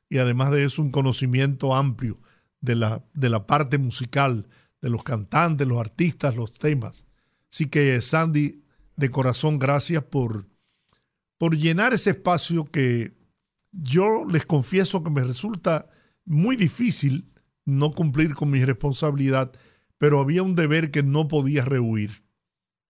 y 0.08 0.18
además 0.18 0.50
de 0.50 0.64
eso 0.64 0.82
un 0.82 0.90
conocimiento 0.90 1.76
amplio 1.76 2.18
de 2.60 2.74
la, 2.76 3.04
de 3.12 3.28
la 3.30 3.46
parte 3.46 3.78
musical, 3.78 4.46
de 4.84 4.90
los 4.90 5.02
cantantes, 5.02 5.66
los 5.66 5.80
artistas, 5.80 6.36
los 6.36 6.52
temas. 6.52 7.06
Así 7.50 7.66
que 7.66 8.00
Sandy, 8.00 8.62
de 8.96 9.10
corazón, 9.10 9.58
gracias 9.58 10.04
por, 10.04 10.46
por 11.38 11.56
llenar 11.56 11.92
ese 11.92 12.10
espacio 12.10 12.64
que 12.64 13.16
yo 13.72 14.24
les 14.30 14.46
confieso 14.46 15.02
que 15.02 15.10
me 15.10 15.24
resulta 15.24 15.88
muy 16.24 16.54
difícil 16.54 17.32
no 17.64 17.90
cumplir 17.90 18.34
con 18.34 18.50
mi 18.50 18.64
responsabilidad 18.64 19.52
pero 20.04 20.20
había 20.20 20.42
un 20.42 20.54
deber 20.54 20.90
que 20.90 21.02
no 21.02 21.28
podía 21.28 21.64
rehuir 21.64 22.24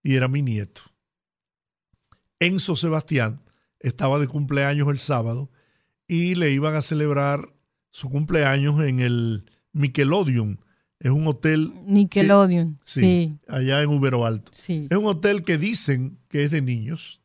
y 0.03 0.17
era 0.17 0.27
mi 0.27 0.43
nieto. 0.43 0.83
Enzo 2.41 2.75
Sebastián 2.75 3.41
estaba 3.79 4.19
de 4.19 4.27
cumpleaños 4.27 4.89
el 4.89 4.99
sábado 4.99 5.49
y 6.09 6.35
le 6.35 6.51
iban 6.51 6.75
a 6.75 6.83
celebrar 6.83 7.55
su 7.91 8.11
cumpleaños 8.11 8.81
en 8.83 8.99
el 8.99 9.51
Nickelodeon. 9.73 10.61
Es 11.05 11.13
un 11.13 11.29
hotel. 11.29 11.73
Nickelodeon, 11.87 12.81
sí, 12.85 13.39
Allá 13.47 13.83
en 13.83 13.91
Ubero 13.91 14.27
Alto. 14.27 14.51
Sí. 14.53 14.89
Es 14.91 14.97
un 14.97 15.07
hotel 15.07 15.45
que 15.45 15.57
dicen 15.57 16.19
que 16.29 16.43
es 16.43 16.51
de 16.51 16.63
niños. 16.63 17.21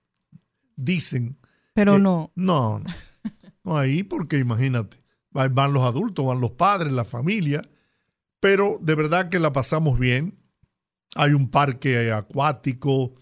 Dicen. 0.76 1.40
Pero 1.74 1.98
no. 1.98 2.32
No, 2.36 2.78
no. 2.78 2.86
No 3.64 3.78
ahí 3.78 4.04
porque 4.04 4.38
imagínate. 4.38 4.98
Van 5.32 5.74
los 5.74 5.84
adultos, 5.84 6.26
van 6.26 6.40
los 6.40 6.52
padres, 6.52 6.94
la 6.94 7.04
familia 7.04 7.68
pero 8.40 8.80
de 8.82 8.96
verdad 8.96 9.30
que 9.30 9.40
la 9.40 9.54
pasamos 9.54 10.00
bien. 10.00 10.38
Hay 11.16 11.34
un 11.34 11.50
parque 11.50 12.12
acuático, 12.12 13.16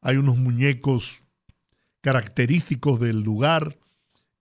hay 0.00 0.16
unos 0.16 0.36
muñecos 0.36 1.22
característicos 2.00 3.00
del 3.00 3.20
lugar 3.20 3.78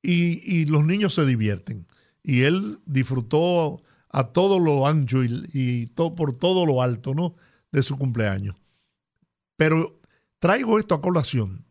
y, 0.01 0.65
los 0.65 0.85
niños 0.85 1.13
se 1.13 1.25
divierten. 1.25 1.87
Y 2.23 2.41
él 2.41 2.79
disfrutó 2.85 3.81
a 4.11 4.25
todo 4.25 4.59
lo 4.59 4.87
ancho 4.87 5.23
y, 5.23 5.87
por 5.87 6.37
todo 6.37 6.65
lo 6.65 6.81
alto 6.81 7.13
¿no? 7.13 7.35
de 7.71 7.83
su 7.83 7.97
cumpleaños. 7.97 8.55
Pero 9.55 9.99
traigo 10.39 10.79
esto 10.79 10.95
a 10.95 11.01
colación 11.01 11.65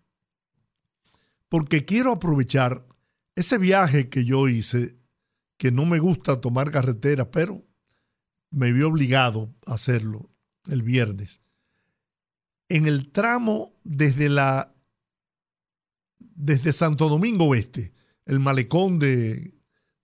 porque 1.51 1.85
quiero 1.85 2.13
aprovechar 2.13 2.87
ese 3.35 3.59
viaje 3.59 4.09
que 4.09 4.25
yo 4.25 4.49
hice, 4.49 4.97
que 5.59 5.73
no 5.73 5.85
me 5.85 5.99
gusta 5.99 6.41
tomar 6.41 6.71
carretera, 6.71 7.31
pero 7.31 7.67
me 8.51 8.73
vi 8.73 8.83
obligado 8.83 9.55
a 9.67 9.75
hacerlo 9.75 10.31
el 10.69 10.83
viernes. 10.83 11.43
En 12.69 12.87
el 12.87 13.11
tramo 13.11 13.75
desde 13.83 14.29
la 14.29 14.73
desde 16.19 16.73
Santo 16.73 17.09
Domingo 17.09 17.47
Oeste, 17.47 17.93
el 18.25 18.41
malecón 18.41 18.99
de, 18.99 19.55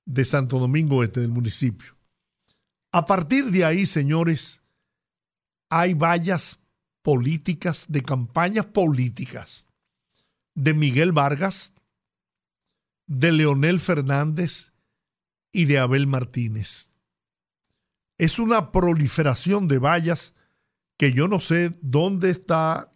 de 0.05 0.25
Santo 0.25 0.59
Domingo 0.59 0.97
Oeste 0.97 1.21
del 1.21 1.31
municipio. 1.31 1.96
A 2.97 3.05
partir 3.05 3.51
de 3.51 3.63
ahí, 3.63 3.85
señores, 3.85 4.63
hay 5.69 5.93
vallas 5.93 6.61
políticas, 7.03 7.85
de 7.91 8.01
campañas 8.01 8.65
políticas 8.65 9.67
de 10.55 10.73
Miguel 10.73 11.13
Vargas, 11.13 11.75
de 13.07 13.33
Leonel 13.33 13.81
Fernández 13.81 14.73
y 15.53 15.67
de 15.67 15.79
Abel 15.79 16.07
Martínez. 16.07 16.91
Es 18.17 18.39
una 18.39 18.73
proliferación 18.73 19.69
de 19.69 19.79
vallas 19.79 20.35
que 20.97 21.13
yo 21.13 21.29
no 21.29 21.39
sé 21.39 21.79
dónde 21.83 22.31
está 22.31 22.91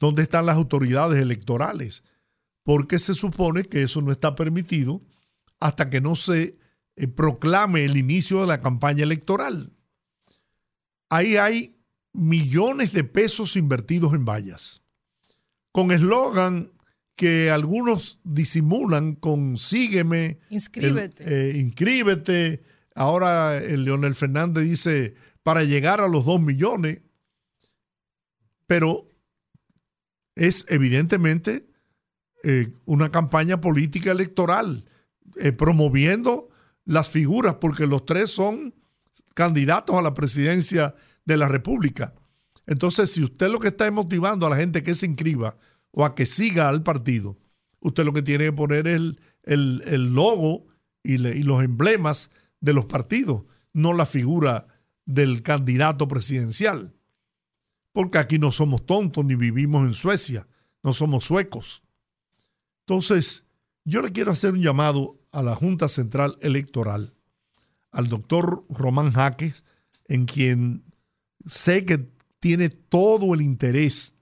dónde 0.00 0.22
están 0.22 0.46
las 0.46 0.56
autoridades 0.56 1.22
electorales, 1.22 2.02
porque 2.64 2.98
se 2.98 3.14
supone 3.14 3.62
que 3.62 3.84
eso 3.84 4.02
no 4.02 4.10
está 4.10 4.34
permitido 4.34 5.00
hasta 5.60 5.90
que 5.90 6.00
no 6.00 6.16
se 6.16 6.58
eh, 6.96 7.08
proclame 7.08 7.84
el 7.84 7.96
inicio 7.96 8.40
de 8.40 8.46
la 8.46 8.60
campaña 8.60 9.04
electoral. 9.04 9.72
Ahí 11.08 11.36
hay 11.36 11.78
millones 12.12 12.92
de 12.92 13.04
pesos 13.04 13.56
invertidos 13.56 14.14
en 14.14 14.24
vallas, 14.24 14.82
con 15.72 15.92
eslogan 15.92 16.72
que 17.14 17.50
algunos 17.50 18.20
disimulan 18.24 19.14
con 19.14 19.56
sígueme, 19.56 20.38
inscríbete, 20.50 21.24
eh, 21.26 21.56
inscríbete. 21.58 22.62
Ahora 22.94 23.56
el 23.56 23.84
Leonel 23.84 24.14
Fernández 24.14 24.64
dice 24.64 25.14
para 25.42 25.62
llegar 25.62 26.00
a 26.00 26.08
los 26.08 26.24
dos 26.24 26.40
millones, 26.40 27.00
pero 28.66 29.08
es 30.34 30.66
evidentemente 30.68 31.66
eh, 32.42 32.72
una 32.84 33.10
campaña 33.10 33.60
política 33.60 34.12
electoral, 34.12 34.84
eh, 35.36 35.52
promoviendo 35.52 36.48
las 36.86 37.08
figuras, 37.10 37.56
porque 37.56 37.86
los 37.86 38.06
tres 38.06 38.30
son 38.30 38.74
candidatos 39.34 39.96
a 39.96 40.02
la 40.02 40.14
presidencia 40.14 40.94
de 41.26 41.36
la 41.36 41.48
República. 41.48 42.14
Entonces, 42.66 43.12
si 43.12 43.22
usted 43.22 43.50
lo 43.50 43.60
que 43.60 43.68
está 43.68 43.90
motivando 43.90 44.46
a 44.46 44.50
la 44.50 44.56
gente 44.56 44.82
que 44.82 44.94
se 44.94 45.06
inscriba 45.06 45.56
o 45.90 46.04
a 46.04 46.14
que 46.14 46.24
siga 46.24 46.68
al 46.68 46.82
partido, 46.82 47.36
usted 47.80 48.04
lo 48.04 48.12
que 48.12 48.22
tiene 48.22 48.46
que 48.46 48.52
poner 48.52 48.86
es 48.86 49.00
el, 49.42 50.14
logo 50.14 50.66
y 51.02 51.18
los 51.18 51.62
emblemas 51.62 52.30
de 52.60 52.72
los 52.72 52.86
partidos, 52.86 53.42
no 53.72 53.92
la 53.92 54.06
figura 54.06 54.66
del 55.04 55.42
candidato 55.42 56.08
presidencial. 56.08 56.94
Porque 57.92 58.18
aquí 58.18 58.38
no 58.38 58.52
somos 58.52 58.86
tontos 58.86 59.24
ni 59.24 59.34
vivimos 59.34 59.86
en 59.86 59.94
Suecia, 59.94 60.46
no 60.82 60.92
somos 60.92 61.24
suecos. 61.24 61.82
Entonces, 62.86 63.44
yo 63.84 64.02
le 64.02 64.12
quiero 64.12 64.32
hacer 64.32 64.52
un 64.52 64.62
llamado 64.62 65.20
a 65.36 65.42
la 65.42 65.54
Junta 65.54 65.86
Central 65.88 66.38
Electoral, 66.40 67.12
al 67.92 68.08
doctor 68.08 68.64
Román 68.70 69.12
Jaques, 69.12 69.64
en 70.08 70.24
quien 70.24 70.84
sé 71.44 71.84
que 71.84 72.08
tiene 72.40 72.70
todo 72.70 73.34
el 73.34 73.42
interés 73.42 74.16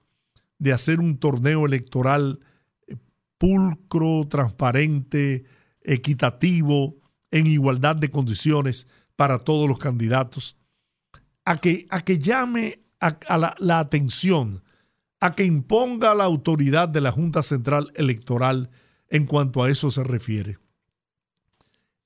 de 0.59 0.73
hacer 0.73 0.99
un 0.99 1.17
torneo 1.17 1.65
electoral 1.65 2.41
eh, 2.87 2.97
pulcro, 3.37 4.27
transparente, 4.27 5.45
equitativo, 5.83 6.97
en 7.31 7.47
igualdad 7.47 7.95
de 7.95 8.09
condiciones 8.09 8.85
para 9.15 9.39
todos 9.39 9.69
los 9.69 9.79
candidatos, 9.79 10.57
a 11.45 11.61
que, 11.61 11.87
a 11.91 12.01
que 12.01 12.19
llame 12.19 12.83
a, 12.99 13.37
la, 13.37 13.55
la 13.59 13.79
atención, 13.79 14.65
a 15.21 15.33
que 15.33 15.45
imponga 15.45 16.13
la 16.13 16.25
autoridad 16.25 16.89
de 16.89 16.99
la 16.99 17.13
Junta 17.13 17.41
Central 17.41 17.93
Electoral 17.95 18.69
en 19.07 19.25
cuanto 19.25 19.63
a 19.63 19.69
eso 19.69 19.91
se 19.91 20.03
refiere. 20.03 20.57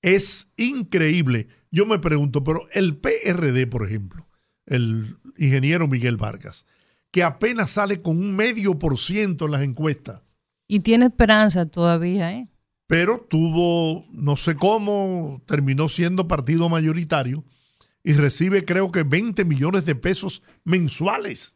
Es 0.01 0.51
increíble. 0.57 1.47
Yo 1.71 1.85
me 1.85 1.99
pregunto, 1.99 2.43
pero 2.43 2.67
el 2.71 2.97
PRD, 2.97 3.67
por 3.67 3.87
ejemplo, 3.87 4.27
el 4.65 5.17
ingeniero 5.37 5.87
Miguel 5.87 6.17
Vargas, 6.17 6.65
que 7.11 7.23
apenas 7.23 7.71
sale 7.71 8.01
con 8.01 8.17
un 8.17 8.35
medio 8.35 8.77
por 8.79 8.97
ciento 8.97 9.45
en 9.45 9.51
las 9.51 9.61
encuestas. 9.61 10.21
Y 10.67 10.81
tiene 10.81 11.05
esperanza 11.05 11.65
todavía, 11.65 12.33
¿eh? 12.33 12.47
Pero 12.87 13.25
tuvo, 13.29 14.05
no 14.11 14.35
sé 14.35 14.55
cómo, 14.55 15.41
terminó 15.45 15.89
siendo 15.89 16.27
partido 16.27 16.69
mayoritario 16.69 17.43
y 18.03 18.13
recibe 18.13 18.65
creo 18.65 18.89
que 18.89 19.03
20 19.03 19.45
millones 19.45 19.85
de 19.85 19.95
pesos 19.95 20.41
mensuales. 20.63 21.55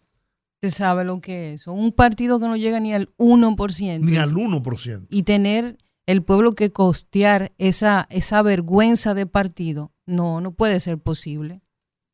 Se 0.62 0.70
sabe 0.70 1.04
lo 1.04 1.22
que 1.22 1.54
es. 1.54 1.68
Un 1.68 1.92
partido 1.92 2.40
que 2.40 2.46
no 2.46 2.56
llega 2.56 2.80
ni 2.80 2.94
al 2.94 3.10
1%. 3.18 4.00
Ni 4.02 4.18
al 4.18 4.34
1%. 4.34 5.08
Y 5.10 5.24
tener 5.24 5.78
el 6.06 6.24
pueblo 6.24 6.54
que 6.54 6.72
costear 6.72 7.54
esa, 7.58 8.08
esa 8.10 8.42
vergüenza 8.42 9.14
de 9.14 9.26
partido, 9.26 9.92
no, 10.06 10.42
no 10.42 10.54
puede 10.54 10.80
ser 10.80 11.00
posible. 11.00 11.62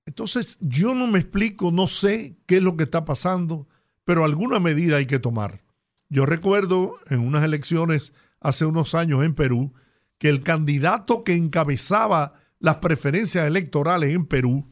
Entonces, 0.06 0.58
yo 0.60 0.96
no 0.96 1.08
me 1.08 1.20
explico, 1.20 1.72
no 1.72 1.88
sé 1.88 2.38
qué 2.46 2.58
es 2.58 2.64
lo 2.64 2.78
que 2.78 2.84
está 2.84 3.06
pasando, 3.06 3.68
pero 4.04 4.24
alguna 4.24 4.60
medida 4.60 4.98
hay 4.98 5.06
que 5.06 5.20
tomar. 5.20 5.64
Yo 6.10 6.26
recuerdo 6.26 6.94
en 7.10 7.20
unas 7.20 7.44
elecciones 7.44 8.14
hace 8.40 8.66
unos 8.66 8.96
años 8.96 9.24
en 9.24 9.36
Perú 9.36 9.74
que 10.18 10.30
el 10.30 10.42
candidato 10.42 11.24
que 11.24 11.36
encabezaba 11.36 12.34
las 12.60 12.78
preferencias 12.78 13.46
electorales 13.46 14.14
en 14.14 14.26
Perú 14.26 14.72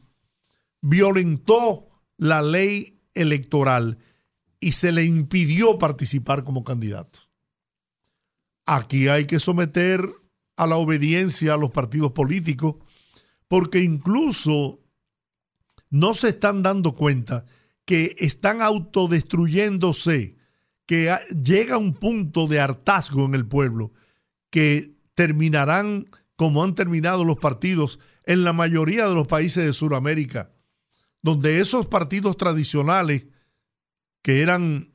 violentó 0.80 1.88
la 2.16 2.42
ley 2.42 3.00
electoral 3.14 3.98
y 4.60 4.72
se 4.72 4.92
le 4.92 5.04
impidió 5.04 5.78
participar 5.78 6.44
como 6.44 6.64
candidato. 6.64 7.27
Aquí 8.70 9.08
hay 9.08 9.24
que 9.24 9.40
someter 9.40 10.06
a 10.58 10.66
la 10.66 10.76
obediencia 10.76 11.54
a 11.54 11.56
los 11.56 11.70
partidos 11.70 12.12
políticos 12.12 12.74
porque 13.48 13.78
incluso 13.78 14.80
no 15.88 16.12
se 16.12 16.28
están 16.28 16.62
dando 16.62 16.94
cuenta 16.94 17.46
que 17.86 18.14
están 18.18 18.60
autodestruyéndose, 18.60 20.36
que 20.84 21.16
llega 21.42 21.78
un 21.78 21.94
punto 21.94 22.46
de 22.46 22.60
hartazgo 22.60 23.24
en 23.24 23.34
el 23.34 23.46
pueblo, 23.46 23.92
que 24.50 24.98
terminarán 25.14 26.10
como 26.36 26.62
han 26.62 26.74
terminado 26.74 27.24
los 27.24 27.38
partidos 27.38 27.98
en 28.24 28.44
la 28.44 28.52
mayoría 28.52 29.08
de 29.08 29.14
los 29.14 29.26
países 29.26 29.64
de 29.64 29.72
Sudamérica, 29.72 30.52
donde 31.22 31.60
esos 31.60 31.86
partidos 31.86 32.36
tradicionales, 32.36 33.28
que 34.20 34.42
eran 34.42 34.92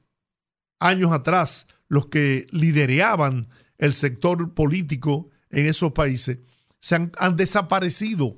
años 0.79 1.11
atrás 1.11 1.65
los 1.87 2.05
que 2.05 2.45
lidereaban 2.51 3.49
el 3.77 3.93
sector 3.93 4.53
político 4.53 5.29
en 5.49 5.65
esos 5.67 5.91
países, 5.93 6.39
se 6.79 6.95
han, 6.95 7.11
desaparecido 7.37 8.37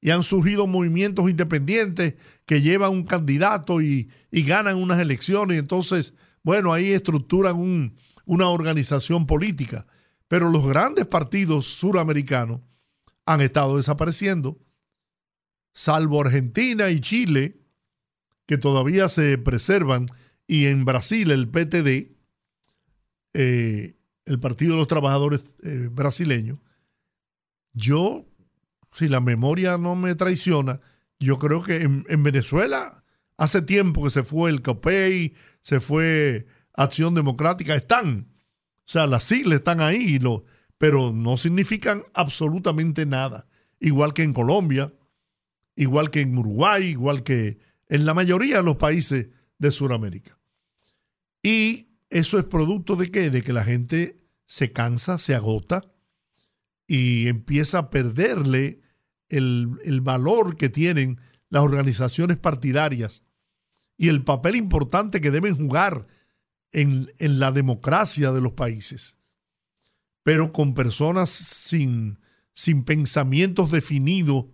y 0.00 0.10
han 0.10 0.22
surgido 0.22 0.66
movimientos 0.66 1.28
independientes 1.28 2.14
que 2.46 2.62
llevan 2.62 2.92
un 2.92 3.04
candidato 3.04 3.80
y, 3.80 4.10
ganan 4.30 4.76
unas 4.76 5.00
elecciones. 5.00 5.58
Entonces, 5.58 6.14
bueno, 6.42 6.72
ahí 6.72 6.92
estructuran 6.92 7.92
una 8.24 8.48
organización 8.48 9.26
política. 9.26 9.86
Pero 10.28 10.50
los 10.50 10.64
grandes 10.66 11.06
partidos 11.06 11.66
suramericanos 11.66 12.60
han 13.26 13.40
estado 13.40 13.76
desapareciendo, 13.76 14.60
salvo 15.74 16.20
Argentina 16.20 16.90
y 16.90 17.00
Chile, 17.00 17.60
que 18.46 18.58
todavía 18.58 19.08
se 19.08 19.36
preservan, 19.38 20.06
y 20.46 20.66
en 20.66 20.84
Brasil 20.84 21.30
el 21.30 21.48
PTD, 21.48 22.12
eh, 23.34 23.96
el 24.24 24.38
Partido 24.38 24.72
de 24.72 24.78
los 24.78 24.88
Trabajadores 24.88 25.42
eh, 25.62 25.88
brasileños, 25.90 26.58
yo 27.72 28.26
si 28.92 29.08
la 29.08 29.20
memoria 29.20 29.78
no 29.78 29.96
me 29.96 30.14
traiciona, 30.14 30.80
yo 31.18 31.38
creo 31.38 31.62
que 31.62 31.76
en, 31.82 32.22
Venezuela 32.22 33.04
hace 33.36 33.62
tiempo 33.62 34.04
que 34.04 34.10
se 34.10 34.22
fue 34.22 34.50
el 34.50 34.62
COPEI, 34.62 35.34
se 35.62 35.80
fue 35.80 36.46
Acción 36.74 37.14
Democrática, 37.14 37.74
están. 37.74 38.28
O 38.86 38.92
sea, 38.92 39.06
las 39.06 39.24
siglas 39.24 39.58
están 39.58 39.80
ahí, 39.80 40.18
lo, 40.18 40.44
pero 40.78 41.12
no 41.12 41.36
significan 41.36 42.02
absolutamente 42.14 43.06
nada. 43.06 43.46
Igual 43.78 44.14
que 44.14 44.22
en 44.22 44.32
Colombia, 44.32 44.92
igual 45.76 46.10
que 46.10 46.22
en 46.22 46.36
Uruguay, 46.36 46.84
igual 46.84 47.22
que 47.22 47.58
en 47.88 48.06
la 48.06 48.14
mayoría 48.14 48.58
de 48.58 48.62
los 48.62 48.76
países 48.76 49.28
de 49.58 49.70
Sudamérica. 49.70 50.38
Y 51.42 51.89
eso 52.10 52.38
es 52.38 52.44
producto 52.44 52.96
de 52.96 53.10
qué? 53.10 53.30
De 53.30 53.42
que 53.42 53.52
la 53.52 53.64
gente 53.64 54.16
se 54.46 54.72
cansa, 54.72 55.16
se 55.18 55.34
agota 55.34 55.92
y 56.86 57.28
empieza 57.28 57.78
a 57.78 57.90
perderle 57.90 58.80
el, 59.28 60.00
valor 60.02 60.56
que 60.56 60.68
tienen 60.68 61.20
las 61.48 61.62
organizaciones 61.62 62.36
partidarias 62.36 63.22
y 63.96 64.08
el 64.08 64.24
papel 64.24 64.56
importante 64.56 65.20
que 65.20 65.30
deben 65.30 65.56
jugar 65.56 66.08
en, 66.72 67.08
en, 67.18 67.38
la 67.38 67.52
democracia 67.52 68.32
de 68.32 68.40
los 68.40 68.52
países, 68.52 69.18
pero 70.24 70.52
con 70.52 70.74
personas 70.74 71.30
sin, 71.30 72.18
sin 72.52 72.82
pensamientos 72.84 73.70
definidos, 73.70 74.46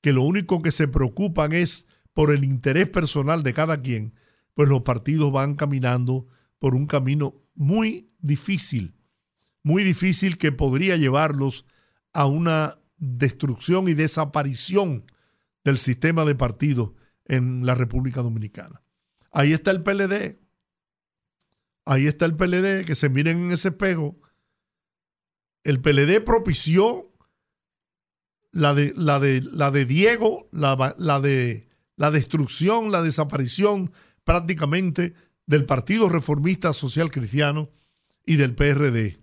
que 0.00 0.14
lo 0.14 0.22
único 0.22 0.62
que 0.62 0.72
se 0.72 0.88
preocupan 0.88 1.52
es 1.52 1.86
por 2.14 2.32
el 2.32 2.44
interés 2.44 2.88
personal 2.88 3.42
de 3.42 3.52
cada 3.52 3.82
quien, 3.82 4.14
pues 4.54 4.70
los 4.70 4.82
partidos 4.82 5.32
van 5.32 5.54
caminando 5.54 6.26
por 6.58 6.74
un 6.74 6.86
camino 6.86 7.34
muy 7.54 8.10
difícil, 8.18 8.94
muy 9.62 9.84
difícil 9.84 10.38
que 10.38 10.52
podría 10.52 10.96
llevarlos 10.96 11.66
a 12.12 12.26
una 12.26 12.78
destrucción 12.96 13.88
y 13.88 13.94
desaparición 13.94 15.04
del 15.64 15.78
sistema 15.78 16.24
de 16.24 16.34
partidos 16.34 16.92
en 17.26 17.66
la 17.66 17.74
República 17.74 18.22
Dominicana. 18.22 18.82
Ahí 19.30 19.52
está 19.52 19.70
el 19.70 19.82
PLD. 19.82 20.38
Ahí 21.84 22.06
está 22.06 22.26
el 22.26 22.36
PLD, 22.36 22.84
que 22.84 22.94
se 22.94 23.08
miren 23.08 23.38
en 23.44 23.52
ese 23.52 23.68
espejo. 23.68 24.20
El 25.64 25.80
PLD 25.80 26.22
propició 26.24 27.12
la 28.50 28.74
de, 28.74 28.92
la 28.96 29.20
de, 29.20 29.42
la 29.42 29.70
de 29.70 29.84
Diego, 29.86 30.48
la, 30.52 30.94
la 30.98 31.20
de 31.20 31.68
la 31.96 32.10
destrucción, 32.10 32.90
la 32.90 33.02
desaparición 33.02 33.90
prácticamente 34.24 35.14
del 35.48 35.64
Partido 35.64 36.10
Reformista 36.10 36.74
Social 36.74 37.10
Cristiano 37.10 37.70
y 38.26 38.36
del 38.36 38.54
PRD. 38.54 39.18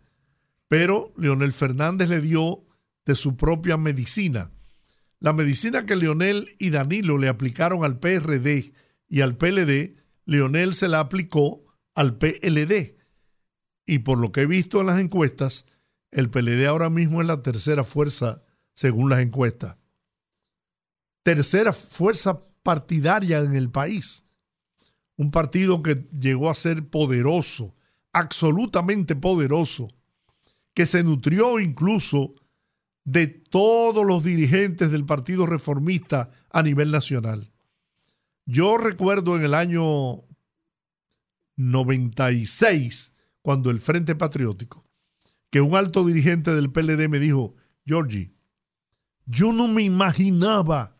Pero 0.67 1.13
Leonel 1.17 1.53
Fernández 1.53 2.09
le 2.09 2.19
dio 2.19 2.65
de 3.05 3.15
su 3.15 3.37
propia 3.37 3.77
medicina. 3.77 4.51
La 5.19 5.33
medicina 5.33 5.85
que 5.85 5.95
Leonel 5.95 6.55
y 6.57 6.71
Danilo 6.71 7.19
le 7.19 7.27
aplicaron 7.27 7.85
al 7.85 7.99
PRD 7.99 8.73
y 9.07 9.21
al 9.21 9.37
PLD, 9.37 9.97
Leonel 10.25 10.73
se 10.73 10.87
la 10.87 10.99
aplicó 10.99 11.63
al 11.93 12.17
PLD. 12.17 12.97
Y 13.85 13.99
por 13.99 14.17
lo 14.17 14.31
que 14.31 14.41
he 14.41 14.45
visto 14.47 14.81
en 14.81 14.87
las 14.87 14.99
encuestas, 14.99 15.67
el 16.09 16.31
PLD 16.31 16.65
ahora 16.65 16.89
mismo 16.89 17.21
es 17.21 17.27
la 17.27 17.43
tercera 17.43 17.83
fuerza 17.83 18.43
según 18.73 19.11
las 19.11 19.19
encuestas. 19.19 19.77
Tercera 21.21 21.71
fuerza 21.71 22.41
partidaria 22.63 23.39
en 23.39 23.55
el 23.55 23.69
país. 23.69 24.24
Un 25.17 25.31
partido 25.31 25.81
que 25.81 26.07
llegó 26.19 26.49
a 26.49 26.55
ser 26.55 26.89
poderoso, 26.89 27.75
absolutamente 28.11 29.15
poderoso, 29.15 29.89
que 30.73 30.85
se 30.85 31.03
nutrió 31.03 31.59
incluso 31.59 32.33
de 33.05 33.27
todos 33.27 34.05
los 34.05 34.23
dirigentes 34.23 34.91
del 34.91 35.05
Partido 35.05 35.45
Reformista 35.45 36.29
a 36.49 36.63
nivel 36.63 36.91
nacional. 36.91 37.51
Yo 38.45 38.77
recuerdo 38.77 39.35
en 39.35 39.43
el 39.43 39.53
año 39.53 40.23
96, 41.55 43.13
cuando 43.41 43.69
el 43.69 43.79
Frente 43.79 44.15
Patriótico, 44.15 44.85
que 45.49 45.61
un 45.61 45.75
alto 45.75 46.05
dirigente 46.05 46.53
del 46.53 46.71
PLD 46.71 47.07
me 47.07 47.19
dijo, 47.19 47.55
Georgie, 47.85 48.33
yo 49.25 49.53
no 49.53 49.67
me 49.67 49.83
imaginaba 49.83 50.97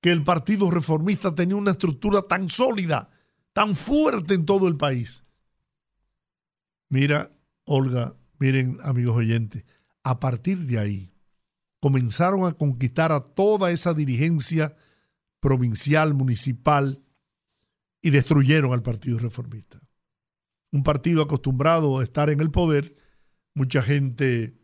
que 0.00 0.10
el 0.12 0.24
Partido 0.24 0.70
Reformista 0.70 1.34
tenía 1.34 1.56
una 1.56 1.72
estructura 1.72 2.22
tan 2.22 2.48
sólida, 2.48 3.10
tan 3.52 3.74
fuerte 3.74 4.34
en 4.34 4.46
todo 4.46 4.68
el 4.68 4.76
país. 4.76 5.24
Mira, 6.88 7.30
Olga, 7.64 8.14
miren 8.38 8.78
amigos 8.82 9.16
oyentes, 9.16 9.64
a 10.02 10.20
partir 10.20 10.58
de 10.66 10.78
ahí, 10.78 11.12
comenzaron 11.80 12.46
a 12.46 12.52
conquistar 12.52 13.12
a 13.12 13.20
toda 13.20 13.70
esa 13.70 13.94
dirigencia 13.94 14.74
provincial, 15.40 16.14
municipal, 16.14 17.02
y 18.00 18.10
destruyeron 18.10 18.72
al 18.72 18.82
Partido 18.82 19.18
Reformista. 19.18 19.80
Un 20.70 20.82
partido 20.82 21.22
acostumbrado 21.22 21.98
a 21.98 22.04
estar 22.04 22.30
en 22.30 22.40
el 22.40 22.50
poder, 22.50 22.94
mucha 23.54 23.82
gente 23.82 24.54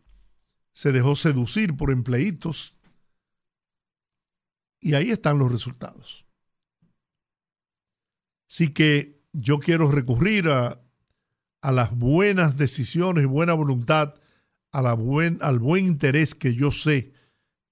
se 0.73 0.91
dejó 0.91 1.15
seducir 1.15 1.75
por 1.75 1.91
empleitos, 1.91 2.75
y 4.79 4.93
ahí 4.93 5.09
están 5.09 5.39
los 5.39 5.51
resultados. 5.51 6.24
Así 8.55 8.69
que 8.69 9.21
yo 9.33 9.59
quiero 9.59 9.91
recurrir 9.91 10.47
a, 10.47 10.81
a 11.59 11.71
las 11.73 11.93
buenas 11.93 12.55
decisiones 12.55 13.25
y 13.25 13.27
buena 13.27 13.53
voluntad 13.53 14.15
buen, 14.97 15.39
al 15.41 15.59
buen 15.59 15.83
interés 15.83 16.35
que 16.35 16.55
yo 16.55 16.71
sé 16.71 17.11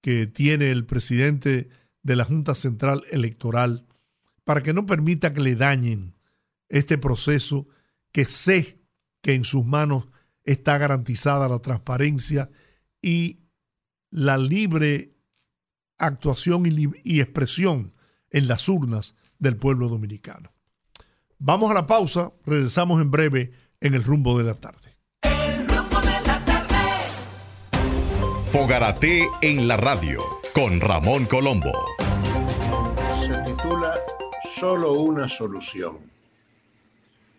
que 0.02 0.26
tiene 0.26 0.70
el 0.70 0.84
presidente 0.84 1.70
de 2.02 2.16
la 2.16 2.26
Junta 2.26 2.54
Central 2.54 3.02
Electoral 3.10 3.86
para 4.44 4.62
que 4.62 4.74
no 4.74 4.84
permita 4.84 5.32
que 5.32 5.40
le 5.40 5.56
dañen 5.56 6.16
este 6.68 6.98
proceso 6.98 7.66
que 8.12 8.26
sé 8.26 8.78
que 9.22 9.32
en 9.32 9.44
sus 9.44 9.64
manos 9.64 10.08
está 10.42 10.76
garantizada 10.76 11.48
la 11.48 11.60
transparencia 11.60 12.50
y 13.00 13.40
la 14.10 14.36
libre 14.36 15.14
actuación 15.96 16.66
y, 16.66 17.20
expresión 17.22 17.94
en 18.28 18.48
las 18.48 18.68
urnas 18.68 19.14
del 19.38 19.56
pueblo 19.56 19.88
dominicano. 19.88 20.53
Vamos 21.38 21.70
a 21.70 21.74
la 21.74 21.86
pausa, 21.86 22.32
regresamos 22.46 23.00
en 23.00 23.10
breve 23.10 23.52
en 23.80 23.94
el 23.94 24.02
rumbo 24.02 24.38
de 24.38 24.44
la 24.44 24.54
tarde. 24.54 24.96
Fogarate 28.52 29.28
en 29.42 29.66
la 29.66 29.76
radio 29.76 30.22
con 30.54 30.80
Ramón 30.80 31.26
Colombo. 31.26 31.72
Se 33.26 33.36
titula 33.38 33.94
Solo 34.60 34.92
una 34.92 35.28
solución. 35.28 35.98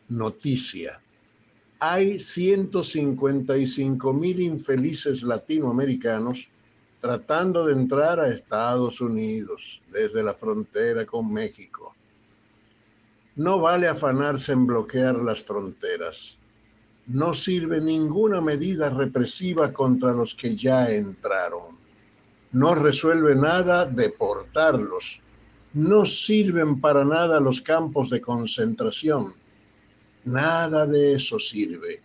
Noticia. 0.10 1.00
Hay 1.80 2.20
155 2.20 4.14
mil 4.14 4.42
infelices 4.42 5.24
latinoamericanos 5.24 6.50
tratando 7.00 7.66
de 7.66 7.74
entrar 7.74 8.20
a 8.20 8.28
Estados 8.28 9.00
Unidos 9.00 9.82
desde 9.92 10.22
la 10.22 10.34
frontera 10.34 11.06
con 11.06 11.32
México. 11.32 11.95
No 13.36 13.60
vale 13.60 13.88
afanarse 13.90 14.54
en 14.54 14.66
bloquear 14.66 15.16
las 15.16 15.44
fronteras. 15.44 16.38
No 17.08 17.34
sirve 17.34 17.82
ninguna 17.82 18.40
medida 18.40 18.90
represiva 18.90 19.74
contra 19.74 20.14
los 20.14 20.34
que 20.34 20.56
ya 20.56 20.90
entraron. 20.90 21.78
No 22.54 22.76
resuelve 22.76 23.36
nada 23.36 23.86
deportarlos. 23.86 25.20
No 25.74 26.06
sirven 26.06 26.80
para 26.80 27.04
nada 27.04 27.42
los 27.42 27.60
campos 27.60 28.10
de 28.10 28.22
concentración. 28.22 29.34
Nada 30.24 30.88
de 30.88 31.16
eso 31.16 31.38
sirve. 31.38 32.02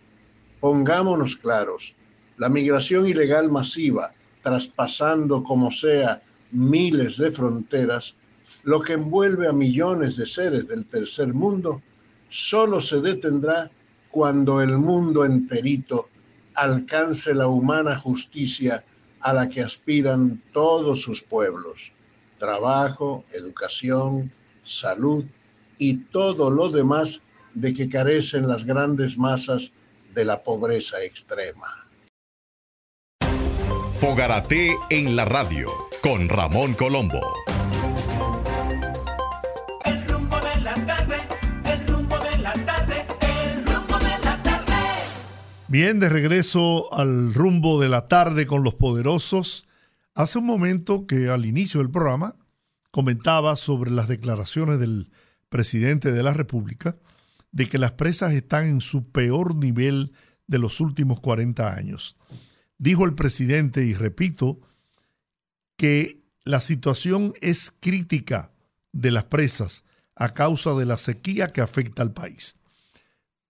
Pongámonos 0.59 1.37
claros. 1.37 1.95
La 2.35 2.49
migración 2.49 3.07
ilegal 3.07 3.49
masiva, 3.49 4.13
traspasando 4.43 5.41
como 5.43 5.71
sea 5.71 6.21
miles 6.51 7.15
de 7.17 7.31
fronteras, 7.31 8.15
lo 8.63 8.81
que 8.81 8.93
envuelve 8.93 9.47
a 9.47 9.53
millones 9.53 10.17
de 10.17 10.25
seres 10.25 10.67
del 10.67 10.85
tercer 10.85 11.33
mundo, 11.33 11.81
solo 12.29 12.81
se 12.81 13.01
detendrá 13.01 13.69
cuando 14.09 14.61
el 14.61 14.77
mundo 14.77 15.25
enterito 15.25 16.09
alcance 16.53 17.33
la 17.33 17.47
humana 17.47 17.97
justicia 17.97 18.83
a 19.21 19.33
la 19.33 19.49
que 19.49 19.61
aspiran 19.61 20.41
todos 20.51 21.01
sus 21.01 21.21
pueblos. 21.21 21.91
Trabajo, 22.37 23.23
educación, 23.31 24.31
salud 24.63 25.25
y 25.77 25.95
todo 25.95 26.49
lo 26.49 26.69
demás 26.69 27.21
de 27.53 27.73
que 27.73 27.89
carecen 27.89 28.47
las 28.47 28.65
grandes 28.65 29.17
masas 29.17 29.71
de 30.13 30.25
la 30.25 30.41
pobreza 30.41 31.01
extrema. 31.03 31.87
Fogarate 33.99 34.75
en 34.89 35.15
la 35.15 35.25
radio 35.25 35.69
con 36.01 36.27
Ramón 36.27 36.73
Colombo. 36.73 37.21
Bien, 45.71 46.01
de 46.01 46.09
regreso 46.09 46.93
al 46.93 47.33
rumbo 47.33 47.79
de 47.79 47.87
la 47.87 48.09
tarde 48.09 48.45
con 48.45 48.61
los 48.61 48.73
poderosos. 48.75 49.65
Hace 50.13 50.39
un 50.39 50.45
momento 50.45 51.07
que 51.07 51.29
al 51.29 51.45
inicio 51.45 51.79
del 51.79 51.89
programa 51.89 52.35
comentaba 52.91 53.55
sobre 53.55 53.89
las 53.89 54.09
declaraciones 54.09 54.81
del 54.81 55.09
presidente 55.47 56.11
de 56.11 56.23
la 56.23 56.33
República 56.33 56.97
de 57.53 57.69
que 57.69 57.77
las 57.77 57.93
presas 57.93 58.33
están 58.33 58.67
en 58.67 58.81
su 58.81 59.13
peor 59.13 59.55
nivel 59.55 60.11
de 60.45 60.59
los 60.59 60.81
últimos 60.81 61.21
40 61.21 61.73
años. 61.73 62.17
Dijo 62.77 63.05
el 63.05 63.15
presidente, 63.15 63.85
y 63.85 63.93
repito, 63.93 64.59
que 65.77 66.21
la 66.43 66.59
situación 66.59 67.31
es 67.39 67.71
crítica 67.79 68.51
de 68.91 69.11
las 69.11 69.23
presas 69.23 69.85
a 70.17 70.33
causa 70.33 70.73
de 70.73 70.85
la 70.85 70.97
sequía 70.97 71.47
que 71.47 71.61
afecta 71.61 72.01
al 72.01 72.11
país 72.11 72.57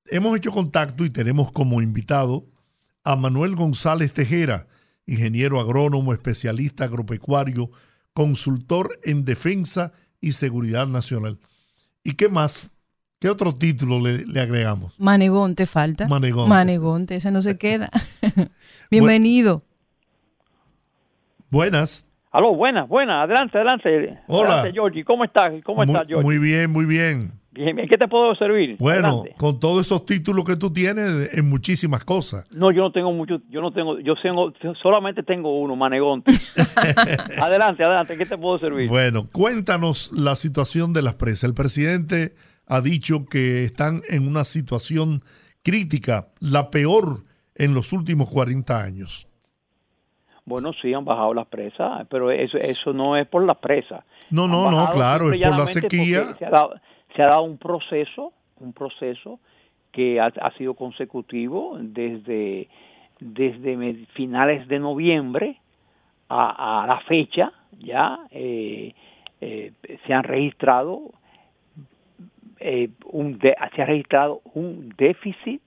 hemos 0.07 0.37
hecho 0.37 0.51
contacto 0.51 1.05
y 1.05 1.09
tenemos 1.09 1.51
como 1.51 1.81
invitado 1.81 2.45
a 3.03 3.15
Manuel 3.15 3.55
González 3.55 4.13
Tejera, 4.13 4.67
ingeniero 5.05 5.59
agrónomo, 5.59 6.13
especialista 6.13 6.85
agropecuario, 6.85 7.69
consultor 8.13 8.89
en 9.03 9.25
defensa 9.25 9.91
y 10.19 10.33
seguridad 10.33 10.87
nacional. 10.87 11.39
¿Y 12.03 12.13
qué 12.13 12.29
más? 12.29 12.71
¿Qué 13.19 13.29
otro 13.29 13.53
título 13.53 13.99
le, 13.99 14.39
agregamos? 14.39 14.99
Manegón, 14.99 15.55
te 15.55 15.65
falta. 15.65 16.07
Manegón. 16.07 16.49
Manegón, 16.49 17.05
ese 17.09 17.31
no 17.31 17.41
se 17.41 17.57
queda. 17.59 17.89
Bienvenido. 18.91 19.63
buenas. 21.49 22.07
Aló, 22.31 22.55
buenas, 22.55 22.87
buenas. 22.87 23.25
Adelante, 23.25 23.57
adelante. 23.57 24.19
Hola. 24.27 24.53
Adelante, 24.53 24.71
Georgie. 24.73 25.03
¿Cómo 25.03 25.25
estás? 25.25 25.51
¿Cómo 25.63 25.83
estás, 25.83 26.07
Georgie? 26.07 26.23
Muy 26.23 26.37
bien, 26.37 26.71
muy 26.71 26.85
bien. 26.85 27.40
Bien, 27.53 27.75
¿qué 27.89 27.97
te 27.97 28.07
puedo 28.07 28.33
servir? 28.35 28.77
Bueno, 28.79 29.23
con 29.37 29.59
todos 29.59 29.85
esos 29.85 30.05
títulos 30.05 30.45
que 30.45 30.55
tú 30.55 30.71
tienes 30.71 31.37
en 31.37 31.49
muchísimas 31.49 32.05
cosas. 32.05 32.47
No, 32.55 32.71
yo 32.71 32.81
no 32.81 32.93
tengo 32.93 33.11
mucho, 33.11 33.41
yo 33.49 33.59
no 33.59 33.73
tengo, 33.73 33.99
yo 33.99 34.15
tengo, 34.21 34.53
solamente 34.81 35.21
tengo 35.21 35.59
uno, 35.59 35.75
Manegonte. 35.75 36.31
adelante, 37.41 37.83
adelante, 37.83 38.17
¿qué 38.17 38.25
te 38.25 38.37
puedo 38.37 38.57
servir? 38.57 38.87
Bueno, 38.87 39.27
cuéntanos 39.29 40.13
la 40.13 40.35
situación 40.35 40.93
de 40.93 41.01
las 41.01 41.15
presas. 41.15 41.43
El 41.43 41.53
presidente 41.53 42.35
ha 42.67 42.79
dicho 42.79 43.25
que 43.25 43.65
están 43.65 43.99
en 44.09 44.29
una 44.29 44.45
situación 44.45 45.21
crítica, 45.61 46.27
la 46.39 46.71
peor 46.71 47.25
en 47.55 47.73
los 47.73 47.91
últimos 47.91 48.29
40 48.29 48.81
años. 48.81 49.27
Bueno, 50.45 50.71
sí, 50.81 50.93
han 50.93 51.03
bajado 51.03 51.33
las 51.33 51.47
presas, 51.47 52.07
pero 52.09 52.31
eso, 52.31 52.57
eso 52.57 52.93
no 52.93 53.17
es 53.17 53.27
por 53.27 53.45
las 53.45 53.57
presas. 53.57 54.05
No, 54.29 54.47
no, 54.47 54.71
no, 54.71 54.89
claro, 54.89 55.33
es 55.33 55.41
por 55.41 55.57
la 55.57 55.67
sequía 55.67 56.33
se 56.33 56.45
ha 56.45 56.49
dado 56.49 56.73
un 57.17 57.57
proceso, 57.57 58.33
un 58.59 58.73
proceso 58.73 59.39
que 59.91 60.19
ha, 60.19 60.51
sido 60.57 60.73
consecutivo 60.73 61.77
desde, 61.79 62.69
desde 63.19 64.05
finales 64.13 64.67
de 64.67 64.79
noviembre 64.79 65.57
a, 66.29 66.85
la 66.87 67.01
fecha, 67.01 67.51
ya 67.79 68.19
eh, 68.31 68.93
eh, 69.41 69.73
se 70.05 70.13
han 70.13 70.23
registrado 70.23 71.11
eh, 72.59 72.89
un 73.05 73.39
se 73.41 73.81
ha 73.81 73.85
registrado 73.85 74.41
un 74.53 74.93
déficit 74.95 75.61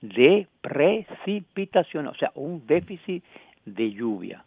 de 0.00 0.46
precipitación, 0.60 2.06
o 2.06 2.14
sea, 2.14 2.30
un 2.34 2.64
déficit 2.66 3.24
de 3.64 3.90
lluvia. 3.90 4.44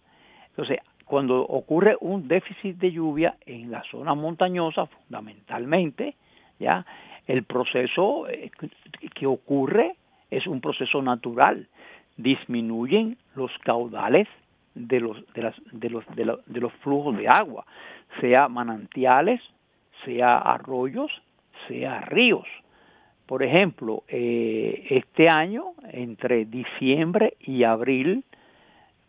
Entonces, 0.50 0.80
cuando 1.06 1.42
ocurre 1.42 1.98
un 2.00 2.28
déficit 2.28 2.78
de 2.78 2.92
lluvia 2.92 3.36
en 3.46 3.72
la 3.72 3.82
zona 3.90 4.14
montañosa, 4.14 4.86
fundamentalmente, 4.86 6.16
¿ya? 6.60 6.86
El 7.28 7.44
proceso 7.44 8.28
eh, 8.28 8.52
que 9.16 9.26
ocurre 9.26 9.96
es 10.30 10.48
un 10.48 10.62
proceso 10.62 11.02
natural. 11.02 11.68
Disminuyen 12.18 13.18
los 13.36 13.52
caudales 13.60 14.28
de 14.76 15.00
los, 15.00 15.18
de, 15.34 15.42
las, 15.44 15.56
de, 15.72 15.90
los, 15.90 16.06
de, 16.16 16.60
los 16.60 16.74
flujos 16.82 17.18
de 17.18 17.28
agua, 17.28 17.66
sea 18.20 18.48
manantiales, 18.48 19.42
sea 20.06 20.38
arroyos, 20.38 21.12
sea 21.68 22.02
ríos. 22.02 22.48
Por 23.26 23.44
ejemplo, 23.44 24.04
eh, 24.08 24.88
este 24.90 25.30
año, 25.30 25.74
entre 25.92 26.46
diciembre 26.46 27.36
y 27.42 27.64
abril, 27.64 28.24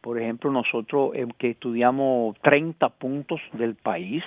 por 0.01 0.21
ejemplo, 0.21 0.51
nosotros 0.51 1.13
eh, 1.15 1.27
que 1.39 1.51
estudiamos 1.51 2.37
30 2.43 2.89
puntos 2.91 3.41
del 3.53 3.75
país, 3.75 4.23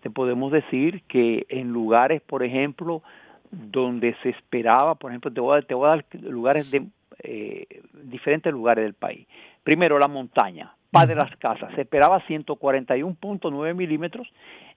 te 0.00 0.10
podemos 0.10 0.52
decir 0.52 1.02
que 1.08 1.46
en 1.48 1.72
lugares, 1.72 2.20
por 2.22 2.42
ejemplo, 2.42 3.02
donde 3.50 4.14
se 4.22 4.30
esperaba, 4.30 4.94
por 4.94 5.10
ejemplo, 5.10 5.32
te 5.32 5.40
voy 5.40 5.58
a, 5.58 5.62
te 5.62 5.74
voy 5.74 5.86
a 5.86 5.90
dar 5.90 6.04
lugares 6.22 6.70
de 6.70 6.86
eh, 7.22 7.66
diferentes 8.04 8.52
lugares 8.52 8.84
del 8.84 8.94
país. 8.94 9.26
Primero, 9.62 9.98
la 9.98 10.08
montaña, 10.08 10.72
Paz 10.90 11.08
de 11.08 11.14
las 11.14 11.34
Casas, 11.36 11.72
se 11.74 11.82
esperaba 11.82 12.20
141.9 12.26 13.74
milímetros 13.74 14.28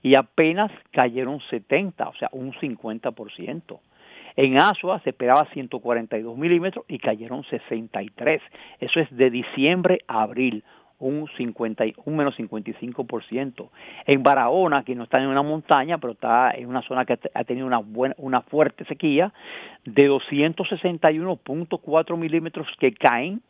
y 0.02 0.16
apenas 0.16 0.72
cayeron 0.92 1.40
70, 1.50 2.10
o 2.10 2.14
sea, 2.16 2.30
un 2.32 2.54
50%. 2.54 3.80
En 4.36 4.58
Asua 4.58 5.00
se 5.02 5.12
esperaba 5.12 5.46
142 5.54 6.38
milímetros 6.38 6.86
y 6.88 6.98
cayeron 6.98 7.44
63. 7.46 8.42
Eso 8.80 9.00
es 9.00 9.16
de 9.16 9.30
diciembre 9.30 10.00
a 10.08 10.24
abril, 10.24 10.64
un, 11.08 11.28
50, 11.38 11.84
un 12.06 12.16
menos 12.16 12.38
55%. 12.38 13.70
En 14.06 14.24
Barahona, 14.24 14.84
que 14.84 14.96
no 14.96 15.04
está 15.04 15.20
en 15.20 15.28
una 15.28 15.44
montaña, 15.44 15.98
pero 15.98 16.14
está 16.14 16.52
en 16.52 16.70
una 16.70 16.82
zona 16.84 17.04
que 17.06 17.20
ha 17.34 17.44
tenido 17.44 17.68
una, 17.68 17.80
buena, 17.80 18.16
una 18.18 18.40
fuerte 18.42 18.86
sequía, 18.86 19.34
de 19.86 20.10
261.4 20.10 22.18
milímetros 22.18 22.68
que 22.80 22.94
caen, 22.94 23.42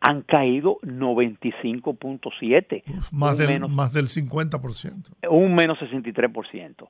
han 0.00 0.22
caído 0.22 0.78
95.7. 0.82 2.82
Más 3.12 3.36
del, 3.36 3.68
más 3.68 3.92
del 3.92 4.06
50%. 4.06 5.28
Un 5.28 5.54
menos 5.54 5.78
63%. 5.78 6.88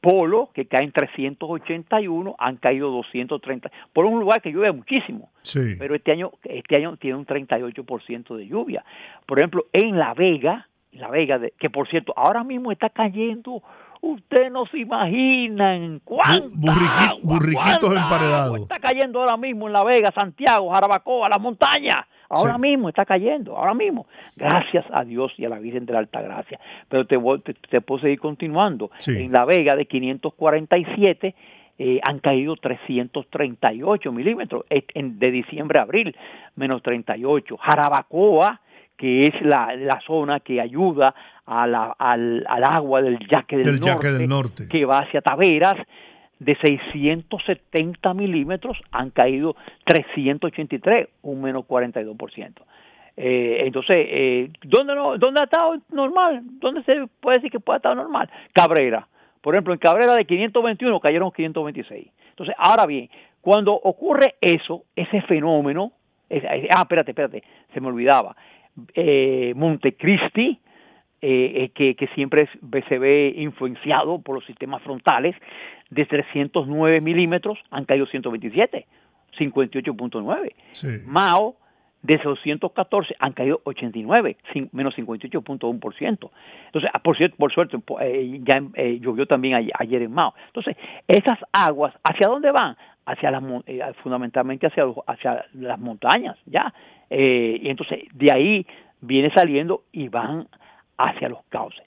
Polo, 0.00 0.50
que 0.54 0.66
cae 0.66 0.82
en 0.84 0.92
381, 0.92 2.36
han 2.38 2.56
caído 2.56 2.90
230. 2.90 3.70
Por 3.92 4.06
un 4.06 4.20
lugar 4.20 4.40
que 4.42 4.50
llueve 4.50 4.72
muchísimo. 4.72 5.30
Sí. 5.42 5.76
Pero 5.78 5.94
este 5.94 6.10
año, 6.12 6.32
este 6.44 6.76
año 6.76 6.96
tiene 6.96 7.18
un 7.18 7.26
38% 7.26 8.36
de 8.36 8.46
lluvia. 8.46 8.84
Por 9.26 9.38
ejemplo, 9.38 9.66
en 9.72 9.98
La 9.98 10.14
Vega, 10.14 10.68
La 10.92 11.10
Vega, 11.10 11.38
de, 11.38 11.52
que 11.58 11.68
por 11.70 11.88
cierto, 11.88 12.12
ahora 12.16 12.44
mismo 12.44 12.72
está 12.72 12.90
cayendo 12.90 13.62
Ustedes 14.00 14.52
no 14.52 14.64
se 14.66 14.78
imaginan 14.78 16.00
cuánto 16.04 16.50
burriquitos 17.22 17.96
emparedados. 17.96 18.60
Está 18.60 18.78
cayendo 18.78 19.20
ahora 19.20 19.36
mismo 19.36 19.66
en 19.66 19.72
La 19.72 19.82
Vega, 19.82 20.12
Santiago, 20.12 20.70
Jarabacoa, 20.70 21.28
las 21.28 21.40
montañas. 21.40 22.06
Ahora 22.28 22.58
mismo 22.58 22.88
está 22.88 23.04
cayendo, 23.04 23.56
ahora 23.56 23.74
mismo. 23.74 24.06
Gracias 24.36 24.84
a 24.92 25.04
Dios 25.04 25.32
y 25.38 25.44
a 25.44 25.48
la 25.48 25.58
Virgen 25.58 25.86
de 25.86 25.94
la 25.94 26.00
Alta 26.00 26.20
Gracia. 26.20 26.60
Pero 26.88 27.06
te, 27.06 27.18
te, 27.70 27.80
puedo 27.80 28.02
seguir 28.02 28.20
continuando. 28.20 28.90
En 29.06 29.32
La 29.32 29.44
Vega 29.44 29.76
de 29.76 29.86
547 29.86 31.34
eh, 31.78 32.00
han 32.02 32.18
caído 32.18 32.56
338 32.56 34.12
milímetros 34.12 34.64
de 34.68 35.30
diciembre 35.30 35.78
a 35.78 35.82
abril, 35.82 36.14
menos 36.56 36.82
38. 36.82 37.56
Jarabacoa, 37.56 38.60
que 38.96 39.28
es 39.28 39.40
la, 39.42 39.74
la 39.76 40.00
zona 40.00 40.40
que 40.40 40.60
ayuda 40.60 41.14
a 41.46 41.66
la, 41.66 41.94
al, 41.98 42.44
al, 42.48 42.64
agua 42.64 43.00
del 43.00 43.18
yaque 43.26 43.56
del, 43.58 43.80
norte, 43.80 44.12
del 44.12 44.28
norte, 44.28 44.68
que 44.68 44.84
va 44.84 45.00
hacia 45.00 45.22
Taveras, 45.22 45.78
de 46.38 46.54
670 46.56 48.14
milímetros 48.14 48.78
han 48.92 49.10
caído 49.10 49.56
383, 49.84 51.08
un 51.22 51.42
menos 51.42 51.64
42%. 51.66 52.52
Eh, 53.16 53.62
entonces, 53.66 54.06
eh, 54.08 54.50
¿dónde, 54.62 54.94
no, 54.94 55.18
¿dónde 55.18 55.40
ha 55.40 55.44
estado 55.44 55.76
normal? 55.90 56.40
¿Dónde 56.60 56.84
se 56.84 57.08
puede 57.20 57.38
decir 57.38 57.50
que 57.50 57.58
puede 57.58 57.78
estar 57.78 57.96
normal? 57.96 58.30
Cabrera. 58.52 59.08
Por 59.40 59.54
ejemplo, 59.54 59.72
en 59.72 59.80
Cabrera 59.80 60.14
de 60.14 60.24
521 60.24 61.00
cayeron 61.00 61.32
526. 61.32 62.06
Entonces, 62.30 62.54
ahora 62.58 62.86
bien, 62.86 63.08
cuando 63.40 63.72
ocurre 63.72 64.36
eso, 64.40 64.84
ese 64.94 65.20
fenómeno, 65.22 65.92
ah, 66.70 66.82
espérate, 66.82 67.10
espérate, 67.10 67.42
se 67.72 67.80
me 67.80 67.88
olvidaba, 67.88 68.36
eh, 68.94 69.52
Montecristi, 69.56 70.60
eh, 71.20 71.64
eh, 71.64 71.68
que, 71.70 71.96
que, 71.96 72.06
siempre 72.14 72.48
se 72.88 72.98
ve 72.98 73.34
influenciado 73.36 74.20
por 74.20 74.36
los 74.36 74.46
sistemas 74.46 74.80
frontales, 74.82 75.34
de 75.90 76.06
309 76.06 77.00
milímetros 77.00 77.58
han 77.72 77.86
caído 77.86 78.06
127, 78.06 78.86
58.9. 79.36 80.52
Mao, 81.08 81.56
de 82.02 82.18
214 82.18 83.16
han 83.18 83.32
caído 83.32 83.60
89, 83.64 84.36
menos 84.70 84.96
58.1%. 84.96 86.30
Entonces, 86.66 86.90
ah, 86.94 87.00
por 87.00 87.16
cierto, 87.16 87.36
por 87.36 87.52
suerte, 87.52 87.76
eh, 88.00 88.40
ya 88.44 88.62
llovió 89.00 89.26
también 89.26 89.70
ayer, 89.76 90.02
en 90.02 90.12
Mao. 90.12 90.34
Entonces, 90.46 90.76
esas 91.08 91.40
aguas, 91.50 91.94
¿hacia 92.04 92.28
dónde 92.28 92.52
van? 92.52 92.76
Hacia 93.06 93.32
las, 93.32 93.42
fundamentalmente 94.04 94.68
hacia, 94.68 94.84
hacia 95.08 95.46
las 95.54 95.80
montañas, 95.80 96.36
¿ya? 96.46 96.72
y 97.10 97.68
entonces, 97.68 98.04
de 98.12 98.30
ahí 98.30 98.66
viene 99.00 99.32
saliendo 99.32 99.82
y 99.92 100.08
van 100.08 100.46
hacia 100.98 101.28
los 101.28 101.42
cauces 101.48 101.82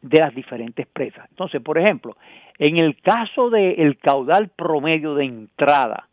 de 0.00 0.18
las 0.18 0.34
diferentes 0.34 0.86
presas. 0.86 1.28
Entonces, 1.30 1.60
por 1.62 1.78
ejemplo, 1.78 2.16
en 2.58 2.76
el 2.76 3.00
caso 3.00 3.50
del 3.50 3.98
caudal 3.98 4.48
promedio 4.48 5.14
de 5.14 5.24
entrada 5.24 6.08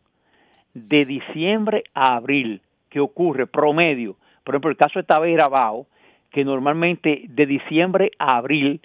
de 0.73 1.05
diciembre 1.05 1.83
a 1.93 2.15
abril, 2.15 2.61
que 2.89 2.99
ocurre 2.99 3.47
promedio, 3.47 4.15
por 4.43 4.55
ejemplo, 4.55 4.71
el 4.71 4.77
caso 4.77 4.99
de 4.99 5.03
Tavera 5.03 5.47
Bao, 5.47 5.87
que 6.31 6.45
normalmente 6.45 7.25
de 7.27 7.45
diciembre 7.45 8.11
a 8.19 8.37
abril 8.37 8.81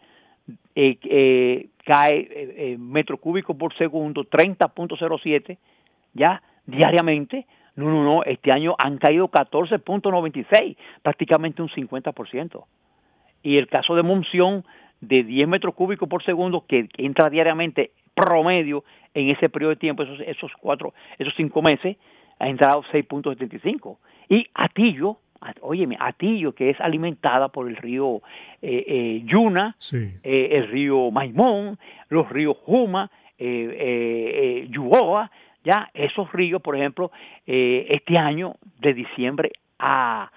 eh, 0.74 0.98
eh, 1.04 1.68
cae 1.84 2.28
eh, 2.30 2.76
metro 2.78 3.18
cúbico 3.18 3.56
por 3.56 3.74
segundo 3.76 4.24
30.07 4.24 5.58
ya 6.14 6.42
diariamente. 6.66 7.46
No, 7.76 7.90
no, 7.90 8.04
no, 8.04 8.22
este 8.24 8.52
año 8.52 8.74
han 8.78 8.98
caído 8.98 9.28
14.96, 9.28 10.76
prácticamente 11.02 11.60
un 11.60 11.68
50% 11.68 12.64
y 13.44 13.58
el 13.58 13.68
caso 13.68 13.94
de 13.94 14.02
Monción 14.02 14.64
de 15.00 15.22
10 15.22 15.46
metros 15.46 15.74
cúbicos 15.74 16.08
por 16.08 16.24
segundo 16.24 16.64
que 16.66 16.88
entra 16.96 17.30
diariamente 17.30 17.92
promedio 18.14 18.82
en 19.12 19.28
ese 19.30 19.48
periodo 19.48 19.70
de 19.70 19.76
tiempo, 19.76 20.02
esos, 20.02 20.18
esos 20.20 20.50
cuatro, 20.60 20.94
esos 21.18 21.32
cinco 21.36 21.62
meses, 21.62 21.96
ha 22.40 22.48
entrado 22.48 22.82
6.75. 22.84 23.98
Y 24.28 24.46
Atillo, 24.54 25.18
óyeme, 25.60 25.96
Atillo, 26.00 26.52
que 26.52 26.70
es 26.70 26.80
alimentada 26.80 27.48
por 27.48 27.68
el 27.68 27.76
río 27.76 28.22
eh, 28.62 28.84
eh, 28.86 29.22
Yuna, 29.26 29.76
eh, 29.92 30.48
el 30.52 30.68
río 30.68 31.10
Maimón, 31.10 31.78
los 32.08 32.28
ríos 32.30 32.56
Juma, 32.64 33.10
Yuoa, 33.38 35.30
ya 35.64 35.90
esos 35.92 36.32
ríos, 36.32 36.62
por 36.62 36.76
ejemplo, 36.76 37.10
este 37.44 38.16
año, 38.16 38.56
de 38.80 38.94
diciembre 38.94 39.52
a, 39.78 40.30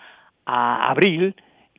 a 0.45 0.89
abril, 0.89 1.35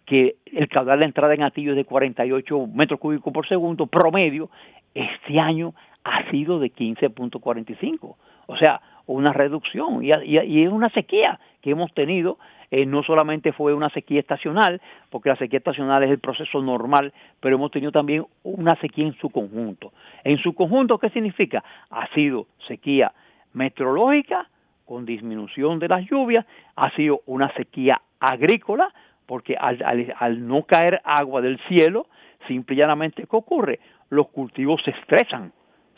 que 0.09 0.37
el 0.47 0.69
caudal 0.69 1.01
de 1.01 1.05
entrada 1.05 1.35
en 1.35 1.43
Atillo 1.43 1.73
es 1.73 1.77
de 1.77 1.85
48 1.85 2.67
metros 2.69 2.99
cúbicos 2.99 3.33
por 3.33 3.47
segundo 3.47 3.87
promedio, 3.87 4.49
este 4.95 5.39
año 5.39 5.75
ha 6.03 6.31
sido 6.31 6.59
de 6.59 6.73
15.45. 6.73 8.17
O 8.47 8.57
sea, 8.57 8.81
una 9.07 9.33
reducción 9.33 10.03
y, 10.03 10.13
es 10.13 10.71
una 10.71 10.89
sequía 10.91 11.39
que 11.61 11.71
hemos 11.71 11.93
tenido. 11.93 12.39
Eh, 12.71 12.87
no 12.87 13.03
solamente 13.03 13.53
fue 13.53 13.75
una 13.75 13.91
sequía 13.91 14.21
estacional, 14.21 14.81
porque 15.11 15.29
la 15.29 15.37
sequía 15.37 15.59
estacional 15.59 16.03
es 16.03 16.11
el 16.11 16.19
proceso 16.19 16.63
normal, 16.63 17.13
pero 17.41 17.57
hemos 17.57 17.71
tenido 17.71 17.93
también 17.93 18.27
una 18.43 18.77
sequía 18.77 19.07
en 19.07 19.15
su 19.15 19.31
conjunto. 19.31 19.93
En 20.25 20.39
su 20.39 20.55
conjunto, 20.55 20.99
¿qué 20.99 21.11
significa? 21.11 21.63
Ha 21.91 22.09
sido 22.15 22.47
sequía 22.67 23.13
meteorológica 23.53 24.49
con 24.87 25.05
disminución 25.05 25.79
de 25.79 25.89
las 25.89 26.05
lluvias, 26.09 26.47
ha 26.77 26.91
sido 26.93 27.21
una 27.27 27.53
sequía 27.55 28.01
agrícola, 28.21 28.93
porque 29.29 29.57
al, 29.61 29.79
al, 30.19 30.49
no 30.49 30.63
caer 30.63 31.03
agua 31.05 31.43
del 31.43 31.61
cielo, 31.69 32.07
simple 32.49 32.75
y 32.75 32.79
llanamente, 32.79 33.25
¿qué 33.31 33.37
ocurre? 33.37 33.79
Los 34.09 34.29
cultivos 34.29 34.81
se 34.83 34.91
estresan, 34.93 35.53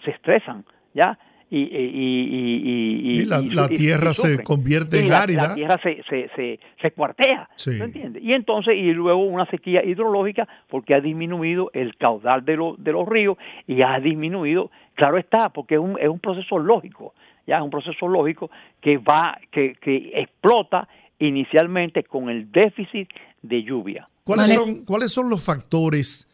se 0.04 0.10
estresan, 0.10 0.64
¿ya? 0.92 1.16
Y, 1.48 1.58
y, 1.62 3.20
y, 3.20 3.24
la, 3.24 3.68
tierra 3.68 4.14
se 4.14 4.42
convierte 4.42 4.98
en 5.00 5.12
árida. 5.12 5.48
La 5.48 5.54
tierra 5.54 5.80
se, 5.80 6.02
se, 6.08 6.28
se, 6.34 6.60
se 6.80 6.90
cuartea, 6.90 7.48
entiendes? 7.66 8.22
Y 8.22 8.32
entonces, 8.32 8.74
y 8.76 8.92
luego 8.92 9.22
una 9.22 9.46
sequía 9.46 9.84
hidrológica 9.84 10.48
porque 10.68 10.94
ha 10.94 11.00
disminuido 11.00 11.70
el 11.72 11.96
caudal 11.96 12.44
de, 12.44 12.56
de 12.78 12.92
los 12.92 13.08
ríos 13.08 13.36
y 13.68 13.82
ha 13.82 13.98
disminuido, 14.00 14.72
claro 14.94 15.18
está, 15.18 15.50
porque 15.50 15.74
es 15.76 15.80
un, 15.80 15.96
es 16.00 16.08
un 16.08 16.18
proceso 16.18 16.58
lógico, 16.58 17.14
ya 17.46 17.58
es 17.58 17.62
un 17.62 17.70
proceso 17.70 18.08
lógico 18.08 18.50
que 18.80 18.98
va, 18.98 19.38
que, 19.52 19.74
que 19.80 20.12
explota 20.14 20.88
inicialmente 21.20 22.02
con 22.02 22.28
el 22.28 22.50
déficit 22.50 23.08
de 23.42 23.62
lluvia. 23.62 24.08
¿Cuáles 24.24 24.54
son, 24.54 24.84
¿Cuáles 24.84 25.12
son 25.12 25.30
los 25.30 25.44
factores 25.44 26.28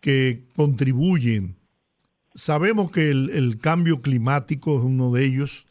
que 0.00 0.44
contribuyen? 0.56 1.56
Sabemos 2.34 2.90
que 2.90 3.10
el, 3.10 3.58
cambio 3.60 4.00
climático 4.00 4.78
es 4.78 4.84
uno 4.84 5.10
de 5.10 5.26
ellos, 5.26 5.66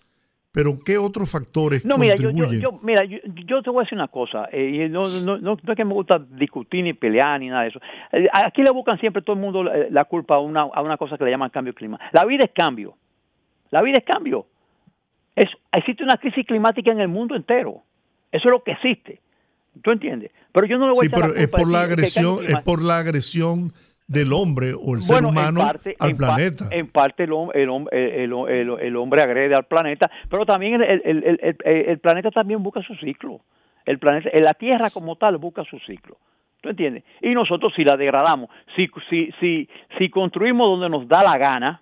pero 0.51 0.77
¿qué 0.85 0.97
otros 0.97 1.31
factores 1.31 1.85
no, 1.85 1.95
mira, 1.97 2.15
contribuyen? 2.15 2.59
Yo, 2.59 2.79
mira, 2.83 3.05
yo, 3.05 3.61
te 3.61 3.69
voy 3.69 3.81
a 3.81 3.83
decir 3.83 3.97
una 3.97 4.09
cosa, 4.09 4.49
eh, 4.51 4.89
no, 4.89 5.07
no, 5.23 5.37
no, 5.37 5.53
es 5.53 5.75
que 5.75 5.85
me 5.85 5.93
gusta 5.93 6.19
discutir 6.19 6.83
ni 6.83 6.93
pelear 6.93 7.39
ni 7.39 7.47
nada 7.47 7.63
de 7.63 7.69
eso. 7.69 7.79
Eh, 8.11 8.27
aquí 8.33 8.63
le 8.63 8.71
buscan 8.71 8.99
siempre 8.99 9.21
todo 9.21 9.35
el 9.35 9.41
mundo 9.41 9.63
la, 9.63 10.05
culpa 10.05 10.35
a 10.35 10.39
una, 10.39 10.61
a 10.61 10.81
una 10.81 10.97
cosa 10.97 11.17
que 11.17 11.23
le 11.23 11.31
llaman 11.31 11.51
cambio 11.51 11.73
climático. 11.73 12.09
La 12.11 12.25
vida 12.25 12.43
es 12.43 12.51
cambio. 12.51 12.97
La 13.69 13.81
vida 13.81 13.99
es 13.99 14.03
cambio. 14.03 14.47
Es, 15.35 15.49
existe 15.71 16.03
una 16.03 16.17
crisis 16.17 16.45
climática 16.45 16.91
en 16.91 16.99
el 16.99 17.07
mundo 17.07 17.35
entero. 17.35 17.83
Eso 18.37 18.49
es 18.49 18.51
lo 18.51 18.63
que 18.63 18.71
existe. 18.71 19.19
¿Tú 19.83 19.91
entiendes? 19.91 20.31
Pero 20.51 20.67
yo 20.67 20.77
no 20.77 20.87
le 20.87 20.93
voy 20.93 21.07
a 21.07 21.09
pero 21.09 21.35
es 21.35 21.47
por 21.47 21.69
la 21.69 21.81
agresión, 21.81 22.37
es 22.47 22.59
por 22.61 22.81
la 22.81 22.99
agresión 22.99 23.71
del 24.07 24.31
hombre 24.31 24.73
o 24.73 24.95
el 24.95 25.03
ser 25.03 25.25
humano 25.25 25.61
al 25.99 26.15
planeta. 26.15 26.65
en 26.71 26.87
parte 26.87 27.23
el, 27.23 27.29
el, 27.29 28.95
hombre 28.95 29.21
agrede 29.21 29.53
al 29.53 29.65
planeta, 29.65 30.09
pero 30.29 30.45
también 30.45 30.81
el, 30.81 31.99
planeta 31.99 32.31
también 32.31 32.63
busca 32.63 32.81
su 32.81 32.95
ciclo. 32.95 33.41
El 33.85 33.99
planeta, 33.99 34.29
la 34.33 34.53
Tierra 34.53 34.89
como 34.89 35.15
tal 35.15 35.37
busca 35.37 35.63
su 35.63 35.79
ciclo. 35.79 36.17
¿Tú 36.61 36.69
entiendes? 36.69 37.03
Y 37.21 37.33
nosotros 37.33 37.73
si 37.75 37.83
la 37.83 37.97
degradamos, 37.97 38.49
si, 38.75 38.87
si, 39.09 39.31
si, 39.39 39.69
si 39.97 40.09
construimos 40.09 40.69
donde 40.69 40.89
nos 40.89 41.07
da 41.07 41.23
la 41.23 41.37
gana, 41.37 41.81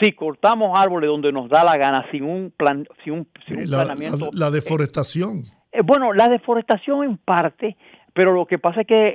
si 0.00 0.12
cortamos 0.12 0.72
árboles 0.74 1.08
donde 1.08 1.32
nos 1.32 1.48
da 1.48 1.64
la 1.64 1.76
gana 1.76 2.06
sin 2.10 2.24
un 2.24 2.52
plan 2.56 2.86
sin 3.02 3.12
un, 3.12 3.28
planeamiento 3.46 4.30
la, 4.32 4.50
deforestación 4.50 5.42
eh, 5.72 5.80
bueno 5.82 6.12
la 6.12 6.28
deforestación 6.28 7.04
en 7.04 7.16
parte 7.16 7.76
pero 8.12 8.32
lo 8.32 8.46
que 8.46 8.58
pasa 8.58 8.82
es 8.82 8.86
que 8.86 9.08
eh, 9.08 9.14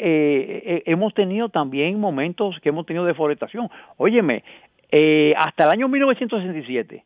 eh, 0.65 0.83
hemos 0.85 1.13
tenido 1.13 1.49
también 1.49 1.99
momentos 1.99 2.57
que 2.61 2.69
hemos 2.69 2.85
tenido 2.85 3.05
deforestación 3.05 3.69
óyeme 3.97 4.43
hasta 5.37 5.65
el 5.65 5.69
año 5.69 5.87
1967 5.87 7.05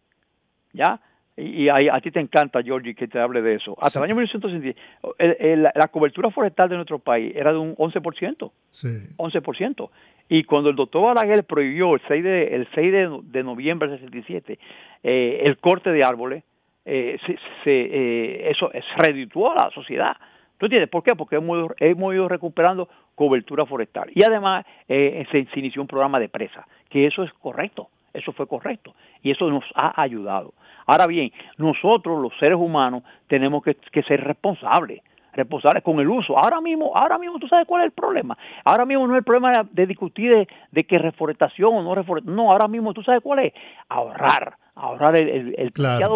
ya 0.74 1.00
y, 1.36 1.68
a, 1.68 2.00
ti 2.00 2.12
te 2.12 2.20
encanta, 2.20 2.62
Georgie, 2.62 2.94
que 2.94 3.08
te 3.08 3.20
hable 3.20 3.42
de 3.42 3.56
eso. 3.56 3.76
Hasta 3.82 3.98
el 3.98 4.06
año 4.06 4.16
1960, 4.16 5.72
la 5.74 5.88
cobertura 5.88 6.30
forestal 6.30 6.70
de 6.70 6.76
nuestro 6.76 7.00
país 7.00 7.34
era 7.36 7.52
de 7.52 7.58
un 7.58 7.76
11%. 7.76 8.52
Sí. 8.70 8.88
11%. 9.18 9.90
Y 10.36 10.46
cuando 10.46 10.72
el 10.72 10.76
doctor 10.76 11.04
Balaguer 11.04 11.44
prohibió 11.44 11.94
el 11.94 12.02
6 12.08 12.24
de, 12.24 12.56
el 12.56 12.68
6 12.74 12.92
de, 13.22 13.44
noviembre 13.44 13.88
del 13.88 14.00
67 14.00 14.58
eh, 15.04 15.42
el 15.44 15.58
corte 15.58 15.92
de 15.92 16.04
árboles, 16.04 16.44
eh, 16.86 17.20
se, 17.64 17.72
eh, 17.72 18.50
eso 18.50 18.74
es, 18.74 18.84
redituó 18.98 19.52
a 19.52 19.66
la 19.66 19.70
sociedad. 19.70 20.18
¿Tú 20.58 20.66
entiendes? 20.66 20.90
¿Por 20.90 21.04
qué? 21.04 21.16
Porque 21.16 21.36
hemos, 21.36 21.72
hemos 21.80 22.16
ido 22.16 22.28
recuperando 22.28 22.90
cobertura 23.14 23.68
forestal. 23.68 24.10
Y 24.16 24.24
además 24.24 24.66
se, 24.88 25.28
se 25.54 25.60
inició 25.60 25.84
un 25.84 25.88
programa 25.88 26.20
de 26.20 26.30
presa, 26.30 26.66
que 26.90 27.06
eso 27.06 27.22
es 27.22 27.32
correcto. 27.34 27.90
Eso 28.12 28.32
fue 28.32 28.48
correcto 28.48 28.96
y 29.22 29.32
eso 29.32 29.50
nos 29.50 29.64
ha 29.76 30.00
ayudado. 30.02 30.54
Ahora 30.86 31.08
bien, 31.08 31.32
nosotros 31.58 32.22
los 32.22 32.36
seres 32.40 32.58
humanos 32.58 33.04
tenemos 33.28 33.64
que, 33.64 34.04
ser 34.04 34.24
responsables 34.24 35.02
responsables 35.34 35.84
con 35.84 36.00
el 36.00 36.10
uso. 36.10 36.38
Ahora 36.38 36.62
mismo, 36.62 36.96
ahora 36.96 37.18
mismo 37.18 37.40
tú 37.40 37.48
sabes 37.48 37.68
cuál 37.68 37.82
es 37.82 37.86
el 37.88 37.92
problema. 37.92 38.38
Ahora 38.64 38.86
mismo 38.86 39.08
no 39.08 39.14
es 39.14 39.20
el 39.20 39.24
problema 39.24 39.64
de 39.72 39.86
discutir 39.86 40.48
de, 40.72 40.84
que 40.84 40.98
reforestación 40.98 41.74
o 41.74 41.84
no 41.84 41.96
reforestación. 41.96 42.36
No, 42.36 42.52
ahora 42.52 42.68
mismo 42.68 42.94
tú 42.94 43.04
sabes 43.04 43.22
cuál 43.22 43.40
es. 43.40 43.54
Ahorrar, 43.90 44.56
ahorrar 44.76 45.16
el, 45.16 45.56
el, 45.58 45.72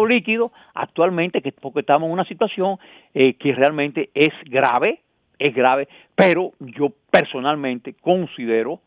líquido 0.08 0.52
actualmente, 0.74 1.42
que 1.42 1.52
porque 1.52 1.80
estamos 1.80 2.06
en 2.06 2.12
una 2.12 2.24
situación 2.24 2.78
eh, 3.14 3.34
que 3.34 3.52
realmente 3.52 4.10
es 4.14 4.32
grave, 4.44 5.00
es 5.38 5.54
grave, 5.54 5.88
pero 6.14 6.52
yo 6.60 6.88
personalmente 7.10 7.94
considero, 7.94 8.80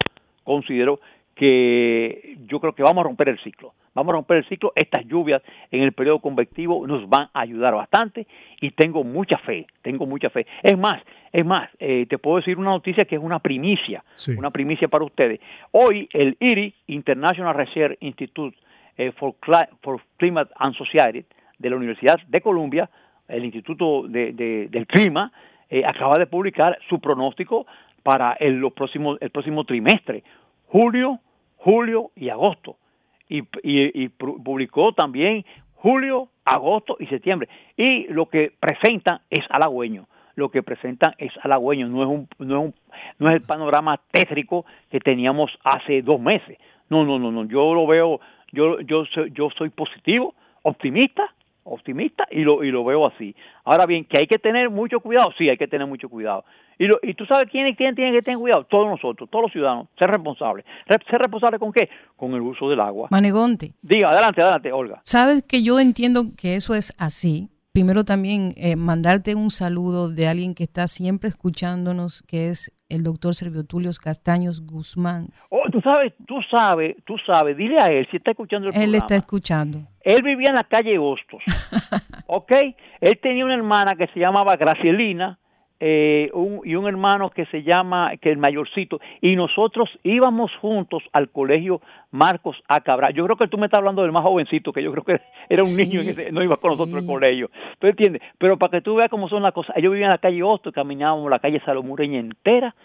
considero 0.44 1.00
que 1.42 2.38
yo 2.46 2.60
creo 2.60 2.76
que 2.76 2.84
vamos 2.84 3.02
a 3.02 3.06
romper 3.06 3.28
el 3.30 3.40
ciclo. 3.40 3.74
Vamos 3.96 4.14
a 4.14 4.18
romper 4.18 4.38
el 4.38 4.46
ciclo. 4.48 4.74
Estas 4.76 5.08
lluvias 5.08 5.42
en 5.72 5.82
el 5.82 5.92
periodo 5.92 6.20
convectivo 6.20 6.86
nos 6.86 7.10
van 7.10 7.30
a 7.34 7.40
ayudar 7.42 7.74
bastante 7.74 8.28
y 8.60 8.70
tengo 8.70 9.04
mucha 9.04 9.40
fe, 9.40 9.66
tengo 9.82 10.06
mucha 10.06 10.30
fe. 10.30 10.46
Es 10.62 10.78
más, 10.78 11.02
es 11.34 11.44
más, 11.44 11.68
eh, 11.80 12.06
te 12.08 12.20
puedo 12.20 12.38
decir 12.38 12.60
una 12.60 12.70
noticia 12.70 13.06
que 13.06 13.16
es 13.16 13.22
una 13.24 13.40
primicia, 13.40 14.04
una 14.38 14.52
primicia 14.52 14.88
para 14.88 15.04
ustedes. 15.04 15.40
Hoy 15.72 16.08
el 16.14 16.38
IRI, 16.40 16.76
International 16.86 17.56
Research 17.56 17.98
Institute 18.02 18.56
eh, 19.00 19.12
for, 19.14 19.34
Climate 20.18 20.52
and 20.58 20.76
Society, 20.76 21.26
de 21.58 21.70
la 21.72 21.76
Universidad 21.76 22.20
de 22.28 22.40
Columbia, 22.42 22.88
el 23.28 23.46
Instituto 23.46 24.04
del 24.08 24.86
Clima, 24.88 25.32
eh, 25.72 25.82
acaba 25.88 26.20
de 26.20 26.28
publicar 26.28 26.78
su 26.88 27.00
pronóstico 27.00 27.66
para 28.04 28.34
el, 28.34 28.58
los 28.58 28.74
próximos, 28.74 29.18
el 29.22 29.32
próximo 29.32 29.64
trimestre 29.64 30.24
julio, 30.72 31.20
julio 31.64 32.12
y 32.16 32.30
agosto. 32.30 32.78
Y, 33.30 33.44
y, 33.64 34.10
publicó 34.10 34.92
también 34.92 35.46
julio, 35.76 36.30
agosto 36.44 36.98
y 37.00 37.06
septiembre. 37.08 37.48
Y 37.78 38.08
lo 38.08 38.28
que 38.28 38.52
presentan 38.60 39.22
es 39.30 39.46
halagüeño. 39.50 40.08
Lo 40.36 40.50
que 40.50 40.64
presentan 40.64 41.14
es 41.18 41.32
halagüeño, 41.42 41.88
no 41.88 42.04
es, 42.04 42.10
un, 42.10 42.28
no, 42.40 42.56
es 42.56 42.66
un, 42.66 42.74
no 43.20 43.30
es 43.30 43.36
el 43.36 43.42
panorama 43.42 44.00
tétrico 44.12 44.66
que 44.90 45.00
teníamos 45.00 45.52
hace 45.64 46.02
dos 46.02 46.20
meses. 46.20 46.58
No, 46.90 47.06
no, 47.06 47.20
no, 47.20 47.32
no. 47.32 47.46
Yo 47.46 47.74
lo 47.74 47.88
veo, 47.88 48.20
yo, 48.52 48.80
yo, 48.82 49.04
yo 49.34 49.50
soy 49.58 49.70
positivo, 49.70 50.34
optimista 50.64 51.34
optimista 51.64 52.28
y 52.32 52.42
lo, 52.42 52.64
y 52.64 52.72
lo 52.72 52.84
veo 52.84 53.06
así. 53.06 53.36
Ahora 53.64 53.86
bien, 53.86 54.06
que 54.06 54.18
hay 54.18 54.28
que 54.28 54.40
tener 54.40 54.70
mucho 54.70 55.00
cuidado, 55.00 55.32
sí, 55.38 55.50
hay 55.50 55.58
que 55.58 55.68
tener 55.68 55.88
mucho 55.88 56.10
cuidado. 56.10 56.44
Y, 56.78 56.88
lo, 56.88 57.00
y 57.04 57.14
tú 57.14 57.26
sabes 57.26 57.50
quién, 57.52 57.74
quién 57.76 57.96
tiene 57.96 58.12
que 58.12 58.22
tener 58.22 58.40
cuidado, 58.40 58.64
todos 58.64 58.88
nosotros, 58.88 59.30
todos 59.30 59.44
los 59.44 59.52
ciudadanos, 59.52 59.88
ser 60.00 60.10
responsables. 60.10 60.66
¿Ser 60.88 61.22
responsable 61.22 61.60
con 61.60 61.72
qué? 61.72 61.90
Con 62.16 62.34
el 62.34 62.42
uso 62.42 62.70
del 62.70 62.80
agua. 62.80 63.08
Manegonte. 63.12 63.74
Diga, 63.82 64.10
adelante, 64.10 64.42
adelante, 64.42 64.72
Olga. 64.72 65.02
Sabes 65.04 65.44
que 65.44 65.64
yo 65.64 65.80
entiendo 65.80 66.24
que 66.36 66.56
eso 66.56 66.74
es 66.74 66.94
así. 66.98 67.50
Primero 67.72 68.04
también 68.04 68.54
eh, 68.58 68.76
mandarte 68.76 69.36
un 69.36 69.50
saludo 69.50 70.10
de 70.10 70.28
alguien 70.28 70.56
que 70.56 70.64
está 70.64 70.88
siempre 70.88 71.30
escuchándonos, 71.30 72.22
que 72.24 72.50
es 72.50 72.72
el 72.92 73.04
doctor 73.04 73.34
Servio 73.34 73.64
Tulio 73.64 73.92
Castaños 74.04 74.66
Guzmán. 74.66 75.28
Oh, 75.50 75.64
tú 75.72 75.82
sabes, 75.82 76.14
tú 76.28 76.42
sabes, 76.50 76.98
tú 77.06 77.18
sabes, 77.26 77.56
dile 77.56 77.80
a 77.80 77.92
él 77.92 78.08
si 78.12 78.18
está 78.18 78.32
escuchando 78.32 78.68
el 78.68 78.74
programa. 78.74 78.90
Él 78.90 78.96
está 78.96 79.16
escuchando. 79.16 79.80
Él 80.02 80.22
vivía 80.22 80.50
en 80.50 80.56
la 80.56 80.66
calle 80.66 80.98
Hostos, 80.98 81.42
¿ok? 82.28 82.52
Él 83.00 83.20
tenía 83.22 83.46
una 83.46 83.56
hermana 83.56 83.96
que 83.96 84.08
se 84.08 84.20
llamaba 84.20 84.58
Gracielina 84.58 85.40
eh, 85.84 86.30
un, 86.34 86.62
y 86.64 86.76
un 86.76 86.88
hermano 86.88 87.32
que 87.32 87.48
se 87.48 87.64
llama, 87.64 88.12
que 88.18 88.30
el 88.30 88.38
mayorcito, 88.38 89.02
y 89.20 89.36
nosotros 89.36 89.90
íbamos 90.04 90.56
juntos 90.58 91.02
al 91.12 91.30
colegio 91.30 91.82
Marcos 92.12 92.56
A. 92.68 92.82
Cabral. 92.82 93.16
Yo 93.16 93.26
creo 93.26 93.36
que 93.36 93.48
tú 93.48 93.58
me 93.58 93.66
estás 93.66 93.80
hablando 93.80 94.04
del 94.04 94.12
más 94.12 94.24
jovencito, 94.24 94.72
que 94.72 94.84
yo 94.84 94.92
creo 94.92 95.04
que 95.04 95.20
era 95.50 95.64
un 95.64 95.76
niño 95.76 96.02
que 96.02 96.32
no 96.32 96.44
iba 96.44 96.56
con 96.58 96.72
nosotros 96.72 97.02
al 97.02 97.08
colegio. 97.08 97.50
¿Tú 97.80 97.88
entiendes? 97.88 98.22
Pero 98.38 98.58
para 98.58 98.70
que 98.70 98.82
tú 98.82 98.94
veas 98.94 99.10
cómo 99.10 99.28
son 99.28 99.42
las 99.42 99.54
cosas, 99.54 99.76
yo 99.82 99.90
vivía 99.90 100.06
en 100.06 100.12
la 100.12 100.20
calle 100.20 100.44
Hostos, 100.44 100.72
caminábamos 100.72 101.28
la 101.32 101.40
calle 101.40 101.60
Salomureña 101.66 102.20
entera, 102.20 102.76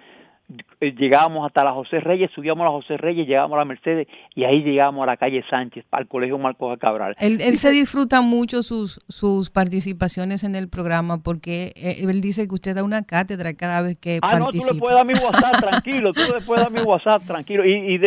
llegábamos 0.81 1.47
hasta 1.47 1.65
la 1.65 1.73
José 1.73 2.01
Reyes, 2.01 2.31
subíamos 2.35 2.63
a 2.63 2.65
la 2.67 2.71
José 2.71 2.97
Reyes, 2.97 3.27
llegábamos 3.27 3.57
a 3.57 3.59
la 3.59 3.65
Mercedes 3.65 4.07
y 4.35 4.45
ahí 4.45 4.63
llegábamos 4.63 5.03
a 5.03 5.07
la 5.07 5.17
calle 5.17 5.45
Sánchez, 5.49 5.85
al 5.91 6.07
Colegio 6.07 6.39
Marcos 6.39 6.79
Cabral. 6.79 7.17
Él, 7.19 7.39
él 7.41 7.57
se 7.57 7.71
disfruta 7.71 8.21
mucho 8.21 8.63
sus, 8.63 9.01
sus 9.09 9.51
participaciones 9.51 10.45
en 10.45 10.55
el 10.55 10.69
programa 10.69 11.19
porque 11.23 11.73
eh, 11.77 11.97
él 12.09 12.21
dice 12.21 12.47
que 12.47 12.55
usted 12.55 12.77
da 12.77 12.85
una 12.85 13.03
cátedra 13.05 13.55
cada 13.55 13.83
vez 13.83 13.99
que 13.99 14.19
ah, 14.23 14.31
participa. 14.31 14.65
no, 14.65 14.69
tú 14.69 14.75
le 14.75 14.81
puedes 14.81 14.97
dar 14.97 15.07
mi 15.07 15.15
WhatsApp 15.15 15.61
tranquilo, 15.61 16.13
tú 16.13 16.21
le 16.33 16.45
puedes 16.45 16.63
dar 16.63 16.73
mi 16.73 16.81
WhatsApp 16.81 17.23
tranquilo 17.27 17.65
y, 17.65 17.95
y 17.95 17.99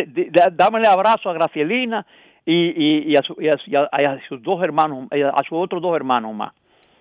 dámele 0.52 0.86
abrazo 0.86 1.30
a 1.30 1.34
Gracielina 1.34 2.06
y, 2.46 3.12
y, 3.12 3.16
a, 3.16 3.20
a, 3.20 4.18
sus 4.28 4.42
dos 4.42 4.62
hermanos, 4.62 5.08
a 5.12 5.42
sus 5.42 5.58
otros 5.58 5.82
dos 5.82 5.94
hermanos 5.94 6.34
más. 6.34 6.52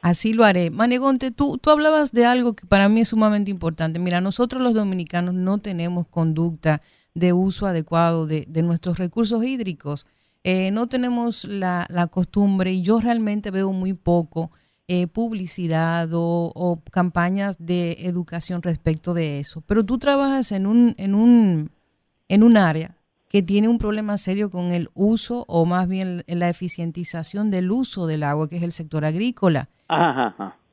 Así 0.01 0.33
lo 0.33 0.45
haré. 0.45 0.69
Manegonte, 0.69 1.31
tú, 1.31 1.57
tú 1.57 1.69
hablabas 1.71 2.11
de 2.11 2.25
algo 2.25 2.53
que 2.53 2.65
para 2.65 2.89
mí 2.89 3.01
es 3.01 3.09
sumamente 3.09 3.51
importante. 3.51 3.99
Mira, 3.99 4.21
nosotros 4.21 4.61
los 4.61 4.73
dominicanos 4.73 5.35
no 5.35 5.57
tenemos 5.57 6.07
conducta 6.07 6.81
de 7.13 7.33
uso 7.33 7.65
adecuado 7.65 8.25
de, 8.25 8.45
nuestros 8.63 8.97
recursos 8.97 9.43
hídricos. 9.43 10.05
Eh, 10.43 10.71
no 10.71 10.87
tenemos 10.87 11.43
la, 11.45 11.85
costumbre 12.11 12.71
y 12.73 12.81
yo 12.81 12.99
realmente 12.99 13.51
veo 13.51 13.73
muy 13.73 13.93
poco 13.93 14.51
eh, 14.87 15.07
publicidad 15.07 16.09
o, 16.13 16.51
o, 16.55 16.81
campañas 16.91 17.57
de 17.59 17.97
educación 17.99 18.61
respecto 18.61 19.13
de 19.13 19.39
eso. 19.39 19.61
Pero 19.61 19.83
tú 19.83 19.99
trabajas 19.99 20.51
en 20.51 20.65
un, 20.65 20.95
en 20.97 21.13
un, 21.13 21.71
en 22.29 22.43
un 22.43 22.57
área 22.57 22.98
que 23.29 23.43
tiene 23.43 23.67
un 23.67 23.77
problema 23.77 24.17
serio 24.17 24.49
con 24.49 24.71
el 24.71 24.89
uso 24.95 25.45
o 25.47 25.65
más 25.65 25.87
bien 25.87 26.23
la 26.27 26.49
eficientización 26.49 27.51
del 27.51 27.71
uso 27.71 28.07
del 28.07 28.23
agua, 28.23 28.49
que 28.49 28.57
es 28.57 28.63
el 28.63 28.71
sector 28.71 29.05
agrícola. 29.05 29.69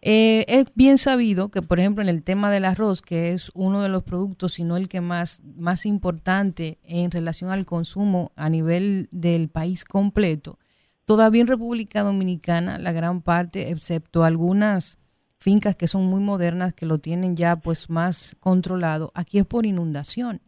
Eh, 0.00 0.44
es 0.48 0.72
bien 0.74 0.98
sabido 0.98 1.50
que, 1.50 1.62
por 1.62 1.78
ejemplo, 1.78 2.02
en 2.02 2.08
el 2.08 2.22
tema 2.22 2.50
del 2.50 2.64
arroz, 2.64 3.02
que 3.02 3.32
es 3.32 3.50
uno 3.54 3.82
de 3.82 3.88
los 3.88 4.04
productos, 4.04 4.54
si 4.54 4.64
no 4.64 4.76
el 4.76 4.88
que 4.88 5.00
más, 5.00 5.42
más 5.56 5.84
importante 5.84 6.78
en 6.84 7.10
relación 7.10 7.50
al 7.50 7.66
consumo 7.66 8.32
a 8.36 8.48
nivel 8.48 9.08
del 9.10 9.48
país 9.48 9.84
completo, 9.84 10.58
todavía 11.04 11.42
en 11.42 11.48
República 11.48 12.02
Dominicana, 12.02 12.78
la 12.78 12.92
gran 12.92 13.20
parte, 13.20 13.70
excepto 13.70 14.24
algunas 14.24 14.98
fincas 15.40 15.76
que 15.76 15.88
son 15.88 16.06
muy 16.06 16.20
modernas, 16.20 16.72
que 16.72 16.86
lo 16.86 16.98
tienen 16.98 17.36
ya 17.36 17.56
pues 17.56 17.90
más 17.90 18.36
controlado, 18.40 19.12
aquí 19.14 19.38
es 19.38 19.44
por 19.44 19.66
inundación. 19.66 20.40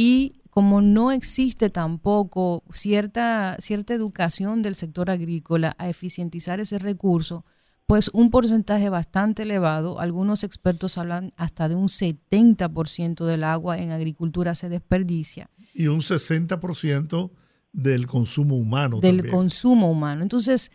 Y 0.00 0.34
como 0.50 0.80
no 0.80 1.10
existe 1.10 1.70
tampoco 1.70 2.62
cierta, 2.70 3.56
cierta 3.58 3.94
educación 3.94 4.62
del 4.62 4.76
sector 4.76 5.10
agrícola 5.10 5.74
a 5.76 5.88
eficientizar 5.88 6.60
ese 6.60 6.78
recurso, 6.78 7.44
pues 7.84 8.08
un 8.12 8.30
porcentaje 8.30 8.90
bastante 8.90 9.42
elevado, 9.42 9.98
algunos 9.98 10.44
expertos 10.44 10.98
hablan 10.98 11.32
hasta 11.36 11.68
de 11.68 11.74
un 11.74 11.88
70% 11.88 13.24
del 13.24 13.42
agua 13.42 13.78
en 13.78 13.90
agricultura 13.90 14.54
se 14.54 14.68
desperdicia. 14.68 15.50
Y 15.74 15.88
un 15.88 15.98
60% 15.98 17.32
del 17.72 18.06
consumo 18.06 18.54
humano. 18.54 19.00
Del 19.00 19.28
consumo 19.28 19.90
humano. 19.90 20.22
Entonces, 20.22 20.70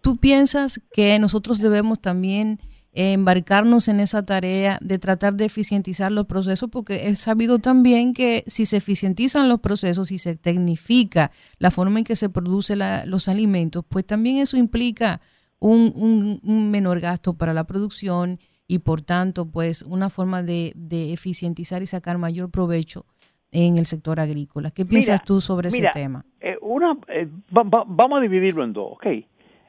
¿tú 0.00 0.16
piensas 0.16 0.80
que 0.92 1.16
nosotros 1.20 1.60
debemos 1.60 2.00
también 2.00 2.58
embarcarnos 2.98 3.86
en 3.86 4.00
esa 4.00 4.24
tarea 4.26 4.76
de 4.80 4.98
tratar 4.98 5.34
de 5.34 5.44
eficientizar 5.44 6.10
los 6.10 6.26
procesos, 6.26 6.68
porque 6.68 7.06
es 7.06 7.20
sabido 7.20 7.60
también 7.60 8.12
que 8.12 8.42
si 8.48 8.66
se 8.66 8.78
eficientizan 8.78 9.48
los 9.48 9.60
procesos 9.60 10.10
y 10.10 10.18
se 10.18 10.34
tecnifica 10.34 11.30
la 11.58 11.70
forma 11.70 12.00
en 12.00 12.04
que 12.04 12.16
se 12.16 12.28
producen 12.28 12.80
los 13.06 13.28
alimentos, 13.28 13.84
pues 13.88 14.04
también 14.04 14.38
eso 14.38 14.56
implica 14.56 15.20
un, 15.60 16.40
menor 16.72 16.98
gasto 16.98 17.34
para 17.34 17.54
la 17.54 17.64
producción 17.64 18.40
y 18.66 18.80
por 18.80 19.00
tanto, 19.00 19.46
pues 19.46 19.82
una 19.82 20.10
forma 20.10 20.42
de, 20.42 20.74
eficientizar 20.90 21.82
y 21.82 21.86
sacar 21.86 22.18
mayor 22.18 22.50
provecho 22.50 23.06
en 23.52 23.78
el 23.78 23.86
sector 23.86 24.18
agrícola. 24.18 24.72
¿Qué 24.72 24.84
piensas 24.84 25.22
tú 25.24 25.40
sobre 25.40 25.68
ese 25.68 25.88
tema? 25.92 26.24
Eh, 26.40 26.56
una, 26.60 26.98
eh, 27.06 27.28
vamos 27.50 28.18
a 28.18 28.20
dividirlo 28.20 28.64
en 28.64 28.72
dos, 28.72 28.94
¿ok? 28.94 29.06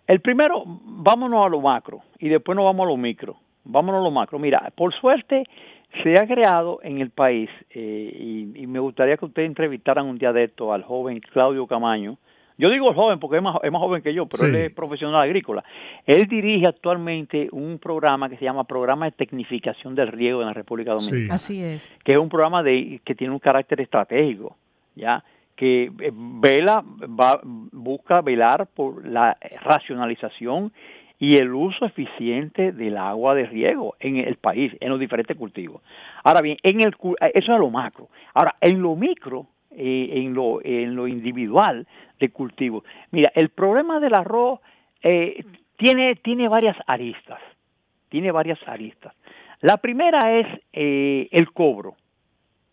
El 0.09 0.21
primero, 0.21 0.63
vámonos 0.65 1.45
a 1.45 1.49
lo 1.49 1.61
macro 1.61 2.01
y 2.17 2.29
después 2.29 2.55
nos 2.55 2.65
vamos 2.65 2.83
a 2.83 2.89
lo 2.89 2.97
micro. 2.97 3.37
Vámonos 3.63 4.01
a 4.01 4.03
lo 4.03 4.09
macro. 4.09 4.39
Mira, 4.39 4.73
por 4.75 4.91
suerte 4.91 5.43
se 6.01 6.17
ha 6.17 6.25
creado 6.25 6.79
en 6.81 6.97
el 6.97 7.11
país, 7.11 7.47
eh, 7.69 8.51
y, 8.55 8.65
me 8.65 8.79
gustaría 8.79 9.17
que 9.17 9.25
ustedes 9.25 9.47
entrevistaran 9.47 10.07
un 10.07 10.17
día 10.17 10.33
de 10.33 10.45
esto 10.45 10.73
al 10.73 10.81
joven 10.81 11.19
Claudio 11.19 11.67
Camaño, 11.67 12.17
yo 12.57 12.71
digo 12.71 12.91
joven 12.91 13.19
porque 13.19 13.37
es 13.37 13.43
más, 13.43 13.57
es 13.61 13.71
más 13.71 13.81
joven 13.81 14.01
que 14.01 14.11
yo, 14.11 14.25
pero 14.25 14.47
él 14.47 14.55
es 14.55 14.73
profesional 14.73 15.21
agrícola. 15.21 15.63
Él 16.07 16.27
dirige 16.27 16.65
actualmente 16.65 17.47
un 17.51 17.77
programa 17.77 18.29
que 18.29 18.37
se 18.37 18.45
llama 18.45 18.63
Programa 18.63 19.05
de 19.05 19.11
Tecnificación 19.11 19.93
del 19.93 20.07
Riego 20.07 20.41
en 20.41 20.47
la 20.47 20.53
República 20.53 20.93
Dominicana. 20.93 21.35
Así 21.35 21.63
es. 21.63 21.87
Que 22.03 22.13
es 22.13 22.17
un 22.17 22.29
programa 22.29 22.63
de, 22.63 22.99
que 23.05 23.13
tiene 23.13 23.31
un 23.31 23.39
carácter 23.39 23.79
estratégico, 23.79 24.57
¿ya? 24.95 25.23
Que 25.59 25.91
eh, 25.99 26.11
vela, 26.13 26.81
va, 27.19 27.41
busca 27.43 28.21
velar 28.21 28.65
por 28.67 29.05
la 29.05 29.37
racionalización 29.61 30.71
y 31.19 31.35
el 31.35 31.53
uso 31.53 31.85
eficiente 31.85 32.71
del 32.71 32.95
agua 32.95 33.35
de 33.35 33.45
riego 33.45 33.97
en 33.99 34.15
el 34.15 34.37
país, 34.37 34.71
en 34.79 34.87
los 34.87 35.01
diferentes 35.01 35.35
cultivos. 35.35 35.81
Ahora 36.23 36.39
bien, 36.39 36.55
en 36.63 36.79
el, 36.79 36.95
eso 37.33 37.53
es 37.53 37.59
lo 37.59 37.69
macro. 37.69 38.07
Ahora, 38.33 38.55
en 38.61 38.81
lo 38.81 38.95
micro, 38.95 39.47
eh, 39.71 40.11
en, 40.13 40.33
lo, 40.33 40.63
en 40.63 40.95
lo 40.95 41.09
individual 41.09 41.85
de 42.21 42.29
cultivo, 42.29 42.85
mira, 43.11 43.29
el 43.35 43.49
problema 43.49 43.99
del 43.99 44.13
arroz 44.13 44.61
eh, 45.03 45.43
tiene, 45.75 46.15
tiene 46.15 46.47
varias 46.47 46.77
aristas, 46.87 47.41
tiene 48.07 48.31
varias 48.31 48.65
aristas. 48.65 49.13
La 49.59 49.75
primera 49.75 50.39
es 50.39 50.47
eh, 50.71 51.27
el 51.31 51.51
cobro, 51.51 51.97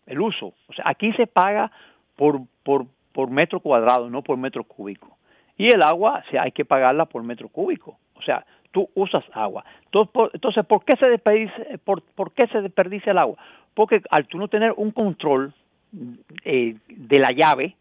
el 0.05 0.21
uso. 0.21 0.53
O 0.69 0.73
sea, 0.73 0.85
aquí 0.87 1.11
se 1.13 1.27
paga 1.27 1.69
por, 2.17 2.41
por, 2.63 2.87
por 3.13 3.29
metro 3.29 3.61
cuadrado, 3.61 4.09
no 4.09 4.21
por 4.21 4.35
metro 4.35 4.65
cúbico. 4.65 5.17
Y 5.57 5.69
el 5.69 5.81
agua, 5.81 6.23
sea, 6.29 6.43
hay 6.43 6.51
que 6.51 6.65
pagarla 6.65 7.05
por 7.05 7.23
metro 7.23 7.47
cúbico. 7.47 7.97
O 8.15 8.21
sea, 8.21 8.45
tú 8.71 8.89
usas 8.95 9.23
agua. 9.33 9.63
Entonces, 9.91 10.65
¿por 10.65 10.83
qué 10.83 10.95
se 10.97 11.07
desperdicia, 11.07 11.79
por, 11.83 12.31
qué 12.33 12.47
se 12.47 12.61
desperdicia 12.61 13.11
el 13.11 13.17
agua? 13.17 13.37
Porque 13.73 14.01
al 14.09 14.27
tú 14.27 14.37
no 14.37 14.47
tener 14.49 14.73
un 14.75 14.91
control 14.91 15.53
eh, 16.43 16.75
de 16.87 17.19
la 17.19 17.31
llave, 17.31 17.75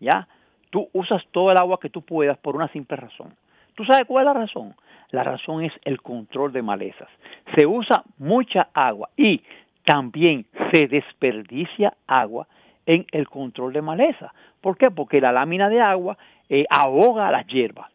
¿ya? 0.00 0.26
Tú 0.70 0.88
usas 0.92 1.22
todo 1.30 1.50
el 1.50 1.58
agua 1.58 1.78
que 1.80 1.90
tú 1.90 2.02
puedas 2.02 2.38
por 2.38 2.56
una 2.56 2.68
simple 2.68 2.96
razón. 2.96 3.34
¿Tú 3.74 3.84
sabes 3.84 4.06
cuál 4.06 4.26
es 4.26 4.34
la 4.34 4.40
razón? 4.40 4.74
La 5.10 5.22
razón 5.22 5.62
es 5.62 5.72
el 5.84 6.00
control 6.00 6.52
de 6.52 6.62
malezas. 6.62 7.08
Se 7.54 7.66
usa 7.66 8.02
mucha 8.18 8.68
agua 8.72 9.10
y 9.16 9.42
también 9.84 10.46
se 10.70 10.88
desperdicia 10.88 11.94
agua 12.06 12.46
en 12.86 13.06
el 13.12 13.28
control 13.28 13.72
de 13.72 13.82
maleza. 13.82 14.32
¿Por 14.60 14.76
qué? 14.76 14.90
Porque 14.90 15.20
la 15.20 15.32
lámina 15.32 15.68
de 15.68 15.80
agua 15.80 16.16
eh, 16.48 16.64
ahoga 16.70 17.30
las 17.30 17.46
hierbas. 17.46 17.90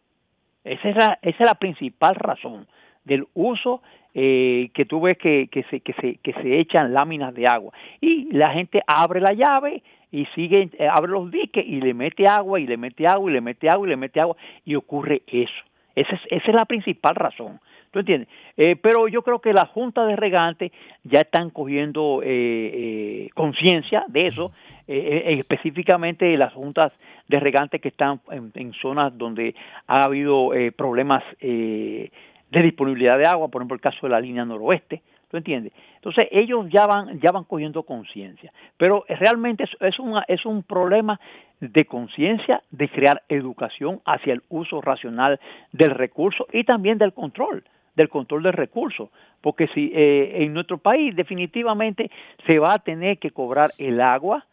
Esa 0.64 0.88
es 0.88 0.96
la, 0.96 1.18
esa 1.22 1.38
es 1.38 1.46
la 1.46 1.54
principal 1.54 2.14
razón 2.14 2.66
del 3.04 3.26
uso 3.34 3.82
eh, 4.14 4.70
que 4.74 4.84
tú 4.84 5.00
ves 5.00 5.16
que, 5.18 5.48
que, 5.50 5.62
se, 5.64 5.80
que, 5.80 5.92
se, 5.94 6.16
que 6.16 6.32
se 6.34 6.58
echan 6.58 6.92
láminas 6.92 7.34
de 7.34 7.46
agua. 7.46 7.72
Y 8.00 8.32
la 8.32 8.50
gente 8.52 8.82
abre 8.86 9.20
la 9.20 9.32
llave 9.32 9.82
y 10.10 10.26
sigue, 10.34 10.70
eh, 10.78 10.88
abre 10.88 11.12
los 11.12 11.30
diques 11.30 11.64
y 11.66 11.80
le 11.80 11.94
mete 11.94 12.26
agua 12.26 12.60
y 12.60 12.66
le 12.66 12.76
mete 12.76 13.06
agua 13.06 13.30
y 13.30 13.34
le 13.34 13.40
mete 13.40 13.68
agua 13.68 13.86
y 13.86 13.90
le 13.90 13.96
mete 13.96 14.20
agua 14.20 14.36
y 14.64 14.74
ocurre 14.74 15.22
eso. 15.26 15.64
Esa 16.00 16.14
es, 16.14 16.20
esa 16.30 16.48
es 16.48 16.54
la 16.54 16.64
principal 16.64 17.14
razón. 17.14 17.60
¿Tú 17.90 18.00
entiendes? 18.00 18.28
Eh, 18.56 18.76
pero 18.80 19.08
yo 19.08 19.22
creo 19.22 19.40
que 19.40 19.52
las 19.52 19.68
juntas 19.70 20.06
de 20.06 20.16
regantes 20.16 20.72
ya 21.04 21.22
están 21.22 21.50
cogiendo 21.50 22.20
eh, 22.22 23.30
conciencia 23.34 24.04
de 24.08 24.26
eso, 24.26 24.52
específicamente 24.86 26.36
las 26.36 26.52
juntas 26.54 26.92
de 27.28 27.40
regantes 27.40 27.80
que 27.80 27.88
están 27.88 28.20
en, 28.30 28.72
zonas 28.72 29.16
donde 29.16 29.54
ha 29.86 30.04
habido 30.04 30.50
problemas 30.76 31.22
de 31.40 32.10
disponibilidad 32.50 33.18
de 33.18 33.26
agua, 33.26 33.48
por 33.48 33.60
ejemplo 33.60 33.74
el 33.74 33.82
caso 33.82 33.98
de 34.02 34.08
la 34.08 34.20
línea 34.20 34.46
noroeste, 34.46 35.02
¿Tú 35.30 35.36
entiendes? 35.36 35.72
Entonces 35.96 36.26
ellos 36.30 36.66
ya 36.70 36.86
van, 36.86 37.20
ya 37.20 37.32
van 37.32 37.44
cogiendo 37.44 37.82
conciencia. 37.82 38.52
Pero 38.78 39.04
realmente 39.08 39.64
es, 39.64 39.70
es, 39.80 39.96
es 40.28 40.46
un 40.46 40.62
problema 40.62 41.20
de 41.60 41.84
conciencia, 41.84 42.62
de 42.70 42.88
crear 42.88 43.22
educación 43.28 44.00
hacia 44.06 44.32
el 44.32 44.42
uso 44.48 44.80
racional 44.80 45.38
del 45.72 45.90
recurso 45.90 46.46
y 46.52 46.64
también 46.64 46.98
del 46.98 47.12
control 47.12 47.64
del 47.98 48.08
control 48.08 48.44
del 48.44 48.52
recurso, 48.52 49.10
porque 49.40 49.66
si 49.74 49.90
eh, 49.92 50.44
en 50.44 50.54
nuestro 50.54 50.78
país 50.78 51.16
definitivamente 51.16 52.10
se 52.46 52.60
va 52.60 52.74
a 52.74 52.78
tener 52.78 53.18
que 53.18 53.32
cobrar 53.32 53.70
el 53.76 54.00
agua 54.00 54.46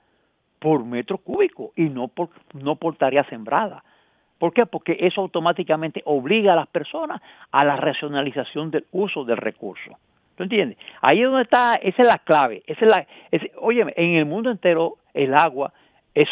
por 0.57 0.83
metro 0.83 1.19
cúbico 1.19 1.71
y 1.75 1.83
no 1.83 2.07
por 2.07 2.29
no 2.53 2.75
por 2.75 2.97
tarea 2.97 3.23
sembrada. 3.25 3.83
¿Por 4.39 4.51
qué? 4.51 4.65
Porque 4.65 4.97
eso 4.99 5.21
automáticamente 5.21 6.01
obliga 6.05 6.53
a 6.53 6.55
las 6.55 6.67
personas 6.67 7.21
a 7.51 7.63
la 7.63 7.77
racionalización 7.77 8.71
del 8.71 8.85
uso 8.91 9.23
del 9.23 9.37
recurso. 9.37 9.97
¿Tú 10.35 10.43
entiendes? 10.43 10.77
Ahí 11.01 11.21
es 11.21 11.25
donde 11.25 11.43
está, 11.43 11.75
esa 11.75 12.01
es 12.01 12.07
la 12.07 12.19
clave. 12.19 12.63
Esa 12.67 12.85
es 12.85 12.87
la, 12.87 13.07
oye, 13.59 13.85
en 13.95 14.15
el 14.15 14.25
mundo 14.25 14.51
entero 14.51 14.97
el 15.13 15.33
agua 15.33 15.73
es, 16.13 16.27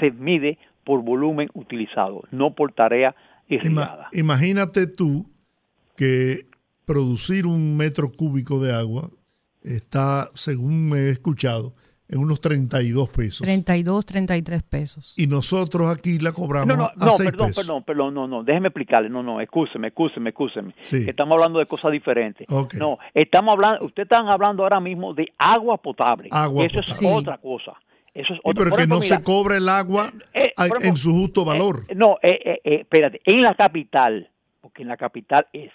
se 0.00 0.10
mide 0.10 0.58
por 0.84 1.02
volumen 1.02 1.50
utilizado, 1.52 2.22
no 2.30 2.54
por 2.54 2.72
tarea 2.72 3.14
irrigada. 3.48 4.08
imagínate 4.12 4.86
tú 4.86 5.26
que 5.96 6.46
producir 6.86 7.46
un 7.46 7.76
metro 7.76 8.10
cúbico 8.10 8.60
de 8.60 8.72
agua 8.72 9.10
está, 9.62 10.28
según 10.34 10.88
me 10.88 10.98
he 11.00 11.10
escuchado, 11.10 11.74
en 12.08 12.18
unos 12.18 12.40
32 12.40 13.10
pesos. 13.10 13.40
32, 13.42 14.06
33 14.06 14.62
pesos. 14.62 15.14
Y 15.16 15.26
nosotros 15.26 15.94
aquí 15.94 16.18
la 16.18 16.32
cobramos 16.32 16.68
no, 16.68 16.76
no, 16.76 16.84
a 16.84 16.92
no, 16.96 17.16
perdón, 17.18 17.52
perdón, 17.54 17.82
perdón, 17.84 18.14
no, 18.14 18.26
no, 18.26 18.42
déjeme 18.42 18.68
explicarle, 18.68 19.10
no, 19.10 19.22
no, 19.22 19.40
escúcheme, 19.40 19.88
escúcheme, 19.88 20.30
escúcheme. 20.30 20.74
Estamos 20.80 21.34
hablando 21.34 21.58
de 21.58 21.66
cosas 21.66 21.92
diferentes. 21.92 22.48
No, 22.48 22.98
estamos 23.12 23.52
hablando, 23.52 23.84
ustedes 23.84 24.06
están 24.06 24.28
hablando 24.28 24.62
ahora 24.62 24.80
mismo 24.80 25.12
de 25.12 25.28
agua 25.36 25.76
potable. 25.76 26.28
Agua 26.32 26.64
Eso 26.64 26.80
es 26.80 27.02
otra 27.02 27.38
cosa. 27.38 27.74
Eso 28.14 28.32
es 28.32 28.40
otra. 28.42 28.64
pero 28.64 28.76
que 28.76 28.86
no 28.86 29.02
se 29.02 29.22
cobre 29.22 29.58
el 29.58 29.68
agua 29.68 30.10
eh, 30.32 30.52
eh, 30.58 30.68
en 30.82 30.96
su 30.96 31.12
justo 31.12 31.44
valor. 31.44 31.84
Eh, 31.88 31.94
no, 31.94 32.16
espérate, 32.22 33.20
en 33.24 33.42
la 33.42 33.54
capital, 33.54 34.30
porque 34.62 34.82
en 34.82 34.88
la 34.88 34.96
capital 34.96 35.46
es, 35.52 35.70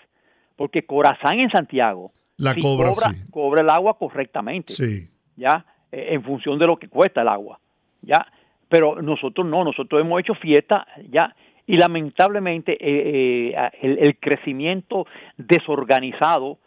porque 0.55 0.85
Corazán 0.85 1.39
en 1.39 1.51
Santiago 1.51 2.11
la 2.37 2.55
cobra, 2.55 2.89
cobra, 2.89 3.13
cobra 3.29 3.61
el 3.61 3.69
agua 3.69 3.97
correctamente. 3.99 4.73
Sí. 4.73 5.09
¿Ya? 5.35 5.65
Eh, 5.93 6.15
en 6.15 6.23
función 6.23 6.57
de 6.57 6.65
lo 6.65 6.77
que 6.77 6.87
cuesta 6.87 7.21
el 7.21 7.27
agua, 7.27 7.59
¿ya? 8.01 8.25
Pero 8.67 8.99
nosotros 9.01 9.45
no, 9.45 9.63
nosotros 9.63 10.01
hemos 10.01 10.19
hecho 10.19 10.33
fiesta, 10.33 10.87
¿ya? 11.11 11.35
Y 11.67 11.77
lamentablemente 11.77 12.73
eh, 12.73 13.53
eh, 13.55 13.97
el, 13.99 14.17
crecimiento 14.17 15.05
desorganizado 15.37 16.57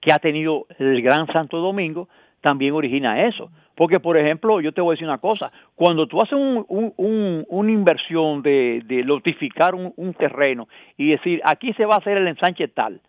que 0.00 0.12
ha 0.12 0.18
tenido 0.18 0.66
el 0.78 1.02
Gran 1.02 1.26
Santo 1.26 1.58
Domingo 1.58 2.08
también 2.40 2.72
origina 2.72 3.26
eso. 3.26 3.50
Porque, 3.74 4.00
por 4.00 4.16
ejemplo, 4.16 4.62
yo 4.62 4.72
te 4.72 4.80
voy 4.80 4.92
a 4.92 4.94
decir 4.94 5.06
una 5.06 5.18
cosa, 5.18 5.52
cuando 5.74 6.06
tú 6.06 6.22
haces 6.22 6.32
un, 6.32 6.64
una 7.48 7.70
inversión 7.70 8.40
de, 8.40 8.82
lotificar 9.04 9.74
un, 9.74 9.92
un, 9.96 10.14
terreno 10.14 10.68
y 10.96 11.10
decir, 11.10 11.42
aquí 11.44 11.74
se 11.74 11.84
va 11.84 11.96
a 11.96 11.98
hacer 11.98 12.16
el 12.16 12.26
ensanche 12.28 12.68
tal, 12.68 13.00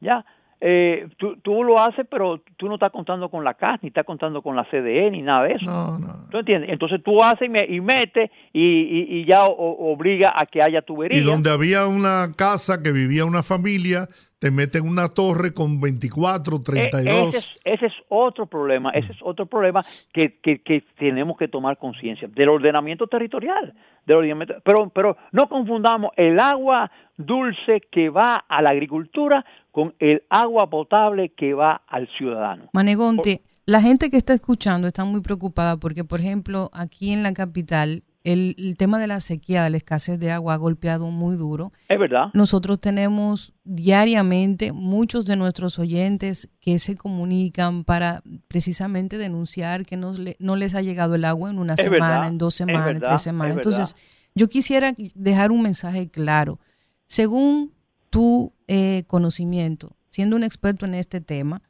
¿ya? 0.00 0.24
Eh, 0.62 1.08
tú, 1.16 1.36
tú, 1.36 1.64
lo 1.64 1.82
haces, 1.82 2.06
pero 2.10 2.42
tú 2.58 2.68
no 2.68 2.74
estás 2.74 2.92
contando 2.92 3.30
con 3.30 3.44
la 3.44 3.54
CAS, 3.54 3.80
ni 3.82 3.88
estás 3.88 4.04
contando 4.04 4.42
con 4.42 4.56
la 4.56 4.64
CDE, 4.64 5.10
ni 5.10 5.22
nada 5.22 5.44
de 5.44 5.54
eso. 5.54 5.64
No, 5.64 5.98
no. 5.98 6.28
¿Tú 6.30 6.38
entiendes? 6.38 6.70
Entonces 6.70 7.02
tú 7.02 7.22
haces 7.22 7.48
y, 7.48 7.74
y 7.74 7.80
metes 7.80 8.30
y, 8.52 9.20
y, 9.20 9.24
ya 9.24 9.44
obliga 9.44 10.38
a 10.38 10.44
que 10.44 10.62
haya 10.62 10.82
tubería. 10.82 11.18
Y 11.18 11.22
donde 11.22 11.50
había 11.50 11.86
una 11.86 12.32
casa 12.36 12.82
que 12.82 12.92
vivía 12.92 13.24
una 13.24 13.42
familia, 13.42 14.08
te 14.38 14.50
meten 14.50 14.88
una 14.88 15.08
torre 15.08 15.52
con 15.52 15.80
24, 15.80 16.62
32. 16.62 17.06
E, 17.06 17.28
ese, 17.28 17.38
es, 17.38 17.50
ese 17.64 17.86
es 17.86 17.92
otro 18.08 18.46
problema, 18.46 18.90
ese 18.90 19.12
es 19.12 19.18
otro 19.22 19.46
problema 19.46 19.82
que, 20.12 20.40
que, 20.42 20.62
que 20.62 20.82
tenemos 20.98 21.36
que 21.36 21.48
tomar 21.48 21.76
conciencia 21.78 22.26
del 22.28 22.48
ordenamiento 22.48 23.06
territorial. 23.06 23.74
Del 24.06 24.16
ordenamiento, 24.16 24.54
pero, 24.64 24.88
pero 24.88 25.16
no 25.32 25.48
confundamos 25.48 26.12
el 26.16 26.40
agua 26.40 26.90
dulce 27.18 27.82
que 27.90 28.08
va 28.08 28.36
a 28.48 28.62
la 28.62 28.70
agricultura 28.70 29.44
con 29.70 29.94
el 29.98 30.22
agua 30.28 30.68
potable 30.68 31.30
que 31.30 31.54
va 31.54 31.82
al 31.86 32.08
ciudadano. 32.16 32.68
Manegonte, 32.72 33.42
la 33.66 33.80
gente 33.80 34.10
que 34.10 34.16
está 34.16 34.34
escuchando 34.34 34.88
está 34.88 35.04
muy 35.04 35.20
preocupada 35.20 35.76
porque, 35.76 36.04
por 36.04 36.20
ejemplo, 36.20 36.70
aquí 36.72 37.12
en 37.12 37.22
la 37.22 37.32
capital 37.32 38.02
el, 38.22 38.74
tema 38.76 38.98
de 38.98 39.06
la 39.06 39.20
sequía, 39.20 39.64
de 39.64 39.70
la 39.70 39.76
escasez 39.78 40.18
de 40.18 40.30
agua 40.30 40.54
ha 40.54 40.56
golpeado 40.56 41.10
muy 41.10 41.36
duro. 41.36 41.72
Es 41.88 41.98
verdad. 41.98 42.26
Nosotros 42.34 42.78
tenemos 42.78 43.54
diariamente 43.64 44.72
muchos 44.72 45.24
de 45.26 45.36
nuestros 45.36 45.78
oyentes 45.78 46.48
que 46.60 46.78
se 46.78 46.96
comunican 46.96 47.84
para 47.84 48.22
precisamente 48.48 49.16
denunciar 49.16 49.86
que 49.86 49.96
no, 49.96 50.12
no 50.38 50.56
les 50.56 50.74
ha 50.74 50.82
llegado 50.82 51.14
el 51.14 51.24
agua 51.24 51.50
en 51.50 51.58
una 51.58 51.76
semana, 51.76 52.26
en 52.26 52.38
dos 52.38 52.54
semanas, 52.54 52.90
en 52.90 53.00
tres 53.00 53.22
semanas. 53.22 53.56
Entonces, 53.56 53.96
yo 54.34 54.48
quisiera 54.48 54.94
dejar 55.14 55.50
un 55.50 55.62
mensaje 55.62 56.10
claro. 56.10 56.58
Según 57.06 57.72
tu 58.10 58.52
eh, 58.68 59.04
conocimiento, 59.06 59.96
siendo 60.10 60.36
un 60.36 60.44
experto 60.44 60.84
en 60.84 60.94
este 60.94 61.20
tema, 61.20 61.62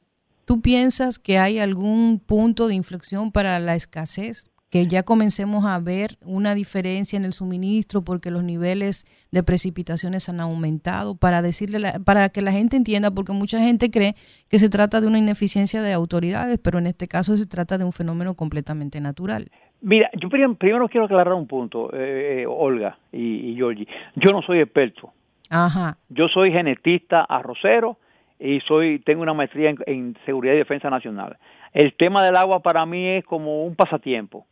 ¿tú 0.45 0.61
piensas 0.61 1.19
que 1.19 1.39
hay 1.39 1.59
algún 1.59 2.19
punto 2.19 2.67
de 2.67 2.75
inflexión 2.75 3.31
para 3.31 3.59
la 3.61 3.75
escasez? 3.75 4.51
que 4.71 4.87
ya 4.87 5.03
comencemos 5.03 5.65
a 5.65 5.81
ver 5.81 6.11
una 6.25 6.55
diferencia 6.55 7.17
en 7.17 7.25
el 7.25 7.33
suministro 7.33 8.03
porque 8.03 8.31
los 8.31 8.45
niveles 8.45 9.05
de 9.33 9.43
precipitaciones 9.43 10.29
han 10.29 10.39
aumentado 10.39 11.17
para 11.17 11.43
decirle 11.43 11.81
para 12.05 12.29
que 12.29 12.41
la 12.41 12.53
gente 12.53 12.77
entienda 12.77 13.11
porque 13.11 13.33
mucha 13.33 13.59
gente 13.59 13.91
cree 13.91 14.15
que 14.49 14.61
se 14.61 14.69
trata 14.69 15.01
de 15.01 15.09
una 15.09 15.19
ineficiencia 15.19 15.83
de 15.83 15.93
autoridades 15.93 16.59
pero 16.59 16.79
en 16.79 16.87
este 16.87 17.09
caso 17.09 17.37
se 17.37 17.47
trata 17.47 17.79
de 17.79 17.85
un 17.85 17.93
fenómeno 17.93 18.35
completamente 18.35 19.01
natural 19.01 19.51
Mira, 19.83 20.11
yo 20.21 20.29
primero, 20.29 20.89
quiero 20.89 21.07
aclarar 21.07 21.33
un 21.33 21.47
punto, 21.47 21.91
eh, 21.95 22.43
eh, 22.43 22.47
Olga 22.47 22.99
y, 23.13 23.53
y. 23.53 23.57
Yo 23.57 24.31
no 24.31 24.43
soy 24.43 24.61
experto. 24.61 25.11
Ajá. 25.51 25.97
Yo 26.09 26.29
soy 26.29 26.53
genetista 26.53 27.23
arrocero 27.23 27.99
y 28.39 28.61
soy 28.61 29.01
tengo 29.01 29.23
una 29.23 29.35
maestría 29.35 29.75
en, 29.87 30.17
seguridad 30.25 30.55
y 30.55 30.59
defensa 30.59 30.89
nacional. 30.89 31.37
El 31.73 31.95
tema 31.95 32.25
del 32.25 32.37
agua 32.37 32.61
para 32.61 32.87
mí 32.87 33.07
es 33.07 33.25
como 33.25 33.65
un 33.65 33.77
pasatiempo. 33.77 34.47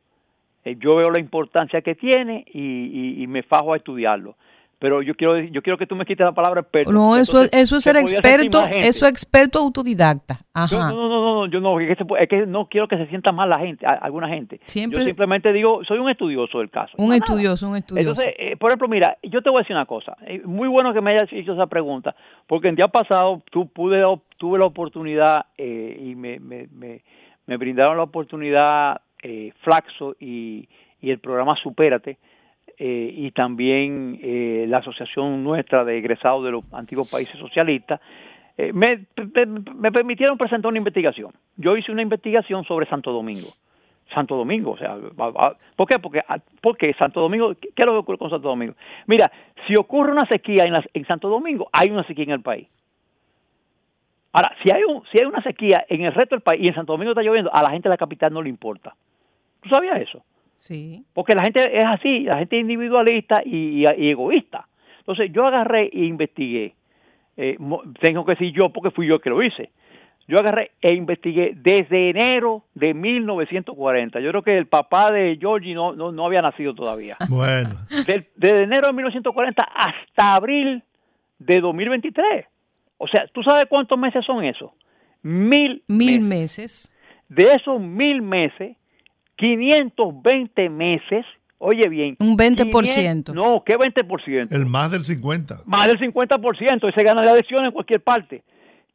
Eh, 0.64 0.76
yo 0.78 0.96
veo 0.96 1.11
la 1.11 1.18
importancia 1.18 1.80
que 1.80 1.94
tiene 1.94 2.44
y 2.53 3.24
me 3.28 3.42
fajo 3.42 3.72
a 3.72 3.76
estudiarlo 3.76 4.36
pero 4.79 5.03
yo 5.03 5.14
quiero 5.14 5.39
yo 5.41 5.61
quiero 5.62 5.76
que 5.76 5.87
tú 5.87 5.97
me 5.97 6.05
quites 6.05 6.24
la 6.24 6.33
palabra 6.33 6.61
experto. 6.61 6.93
No, 6.93 7.16
eso, 7.16 7.43
eso 7.53 7.76
es 7.76 7.83
ser 7.83 7.97
experto, 7.97 8.64
eso 8.66 9.07
es 9.07 9.11
experto 9.11 9.59
autodidacta. 9.59 10.39
Ajá. 10.55 10.91
no, 10.91 11.09
no, 11.09 11.09
no, 11.09 11.35
no, 11.35 11.47
yo 11.47 11.61
no, 11.61 11.81
es 11.81 11.97
que, 12.29 12.47
no 12.47 12.66
quiero 12.66 12.87
que 12.87 12.97
se 12.97 13.07
sienta 13.07 13.33
mal 13.33 13.49
la 13.51 13.59
gente, 13.59 13.85
alguna 13.87 14.29
gente. 14.29 14.61
Siempre, 14.64 15.01
yo 15.01 15.07
simplemente 15.07 15.53
digo, 15.53 15.85
soy 15.85 15.99
un 15.99 16.11
estudioso 16.11 16.59
del 16.59 16.70
caso. 16.70 16.93
Un 16.99 17.12
estudioso, 17.12 17.68
un 17.68 17.76
estudioso. 17.76 18.11
Entonces, 18.11 18.35
eh, 18.39 18.57
por 18.57 18.70
ejemplo, 18.70 18.89
mira, 18.89 19.18
yo 19.22 19.43
te 19.43 19.51
voy 19.51 19.61
a 19.61 19.62
decir 19.62 19.74
una 19.74 19.87
cosa. 19.87 20.16
Eh, 20.26 20.43
muy 20.45 20.68
bueno 20.68 20.95
que 20.95 21.01
me 21.01 21.12
hayas 21.12 21.33
hecho 21.33 21.55
esa 21.55 21.66
pregunta, 21.66 22.14
porque 22.47 22.68
el 22.68 22.76
día 22.76 22.89
pasado 22.89 23.43
tú 23.51 23.68
pude, 23.68 24.03
tuve 24.37 24.59
la 24.59 24.66
oportunidad 24.66 25.47
eh, 25.57 26.01
y 26.01 26.14
me, 26.14 26.39
me, 26.39 26.68
me, 26.72 27.03
me, 27.47 27.57
brindaron 27.57 27.97
la 27.97 28.05
oportunidad 28.05 29.01
Flaxo 29.62 30.14
y, 30.20 30.68
y 31.01 31.11
el 31.11 31.18
programa 31.18 31.57
Supérate 31.57 32.18
eh, 32.77 33.11
y 33.14 33.31
también 33.31 34.19
eh, 34.23 34.66
la 34.69 34.79
asociación 34.79 35.43
nuestra 35.43 35.85
de 35.85 35.99
egresados 35.99 36.45
de 36.45 36.51
los 36.51 36.64
antiguos 36.73 37.11
países 37.11 37.39
socialistas, 37.39 38.01
eh, 38.57 38.73
me, 38.73 39.07
me, 39.77 39.93
permitieron 39.93 40.37
presentar 40.37 40.69
una 40.69 40.79
investigación. 40.79 41.33
Yo 41.57 41.77
hice 41.77 41.93
una 41.93 42.03
investigación 42.03 42.64
sobre 42.64 42.87
Santo 42.87 43.12
Domingo. 43.12 43.49
Santo 44.12 44.37
Domingo, 44.37 44.71
o 44.73 44.79
sea, 44.79 44.97
¿por 45.77 45.87
qué? 45.87 45.99
Porque, 45.99 46.23
ah, 46.27 46.39
porque 46.62 46.95
Santo 46.95 47.21
Domingo, 47.21 47.55
¿qué 47.61 47.69
es 47.77 47.87
lo 47.87 47.93
que 47.93 47.99
ocurre 47.99 48.19
con 48.19 48.31
Santo 48.31 48.49
Domingo? 48.49 48.75
Mira, 49.07 49.31
si 49.66 49.77
ocurre 49.77 50.12
una 50.12 50.27
sequía 50.27 50.64
en, 50.64 50.75
en 50.95 51.07
Santo 51.07 51.29
Domingo, 51.29 51.69
hay 51.73 51.91
una 51.91 52.05
sequía 52.05 52.25
en 52.25 52.31
el 52.31 52.41
país. 52.41 52.69
Ahora, 54.33 54.55
si 54.62 54.71
hay, 54.71 54.83
un, 54.85 55.03
si 55.11 55.19
hay 55.19 55.25
una 55.25 55.43
sequía 55.43 55.85
en 55.89 56.05
el 56.05 56.14
resto 56.14 56.35
del 56.35 56.43
país 56.43 56.62
y 56.62 56.69
en 56.69 56.75
Santo 56.75 56.93
Domingo 56.93 57.12
está 57.12 57.23
lloviendo, 57.23 57.53
a 57.53 57.62
la 57.62 57.71
gente 57.71 57.89
de 57.89 57.95
la 57.95 57.99
capital 57.99 58.33
no 58.33 58.43
le 58.43 58.49
importa. 58.49 58.95
¿Tú 59.62 59.69
sabías 59.69 60.01
eso? 60.01 60.23
Sí. 60.59 61.05
Porque 61.15 61.35
la 61.35 61.43
gente 61.43 61.81
es 61.81 61.87
así, 61.87 62.25
la 62.25 62.39
gente 62.39 62.57
es 62.57 62.63
individualista 62.63 63.43
y, 63.45 63.87
egoísta. 63.87 64.67
Entonces 64.99 65.31
yo 65.33 65.47
agarré 65.47 65.89
e 65.93 66.05
investigué. 66.05 66.75
Eh, 67.37 67.57
tengo 68.01 68.25
que 68.25 68.33
decir 68.33 68.53
yo 68.53 68.71
porque 68.71 68.91
fui 68.91 69.07
yo 69.07 69.21
que 69.21 69.31
lo 69.31 69.43
hice. 69.43 69.71
Yo 70.27 70.39
agarré 70.41 70.73
e 70.83 70.93
investigué 70.93 71.53
desde 71.57 72.11
enero 72.11 72.65
de 72.75 72.93
1940. 72.93 74.21
Yo 74.21 74.31
creo 74.31 74.43
que 74.43 74.59
el 74.59 74.67
papá 74.67 75.11
de 75.11 75.39
Georgie 75.41 75.73
no, 75.73 75.95
no, 75.95 76.27
había 76.27 76.43
nacido 76.43 76.75
todavía. 76.75 77.17
Bueno. 77.31 77.71
desde 78.37 78.63
enero 78.65 78.89
de 78.89 78.93
1940 78.93 79.63
hasta 79.63 80.35
abril 80.35 80.83
de 81.39 81.61
2023. 81.61 82.45
O 82.99 83.07
sea, 83.07 83.27
¿tú 83.33 83.43
sabes 83.43 83.69
cuántos 83.69 83.99
meses 83.99 84.25
son 84.27 84.45
esos? 84.45 84.73
Mil, 85.23 85.83
mil 85.87 86.21
meses. 86.21 86.93
De 87.29 87.55
esos 87.55 87.81
mil 87.81 88.21
meses, 88.21 88.77
520 89.39 90.68
meses, 90.68 91.24
oye 91.59 91.89
bien. 91.89 92.16
Un 92.18 92.36
20%. 92.36 93.32
no, 93.32 93.62
¿qué 93.64 93.76
20%? 93.76 94.53
El 94.53 94.66
más 94.66 94.91
del 94.91 95.05
50. 95.05 95.62
Más 95.64 95.86
del 95.86 95.99
50%, 95.99 96.89
y 96.89 96.93
se 96.93 97.03
gana 97.03 97.24
la 97.24 97.32
elección 97.32 97.64
en 97.64 97.70
cualquier 97.70 98.03
parte. 98.03 98.43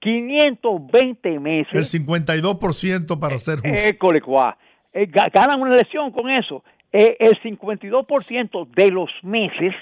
520 0.01 1.39
meses. 1.39 1.73
El 1.73 2.05
52% 2.05 3.19
para 3.19 3.37
ser 3.37 3.59
justo. 3.59 3.89
École, 3.89 4.21
eh, 4.91 5.05
ganan 5.05 5.61
una 5.61 5.73
elección 5.73 6.11
con 6.11 6.29
eso. 6.29 6.63
Eh, 6.91 7.15
el 7.19 7.39
52% 7.41 8.65
de 8.75 8.91
los 8.91 9.09
meses 9.23 9.73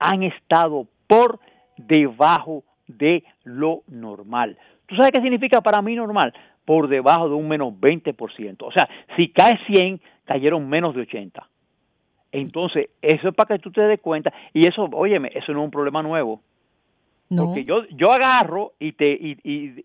han 0.00 0.24
estado 0.24 0.88
por 1.06 1.38
debajo 1.76 2.64
de 2.88 3.22
lo 3.44 3.82
normal. 3.86 4.58
¿Tú 4.86 4.96
sabes 4.96 5.12
qué 5.12 5.20
significa 5.20 5.60
para 5.60 5.80
mí 5.80 5.94
normal? 5.94 6.34
Por 6.64 6.88
debajo 6.88 7.28
de 7.28 7.34
un 7.34 7.48
menos 7.48 7.72
20%. 7.74 8.56
O 8.60 8.72
sea, 8.72 8.88
si 9.16 9.28
cae 9.28 9.58
100, 9.66 10.00
cayeron 10.24 10.68
menos 10.68 10.94
de 10.94 11.02
80. 11.02 11.46
Entonces, 12.32 12.90
eso 13.02 13.28
es 13.28 13.34
para 13.34 13.56
que 13.56 13.62
tú 13.62 13.70
te 13.72 13.80
des 13.82 14.00
cuenta. 14.00 14.32
Y 14.52 14.66
eso, 14.66 14.88
óyeme, 14.92 15.32
eso 15.34 15.52
no 15.52 15.60
es 15.60 15.64
un 15.64 15.70
problema 15.70 16.02
nuevo. 16.02 16.40
Porque 17.36 17.64
yo, 17.64 17.86
yo 17.90 18.12
agarro 18.12 18.72
y, 18.80 18.92
te, 18.92 19.12
y, 19.12 19.36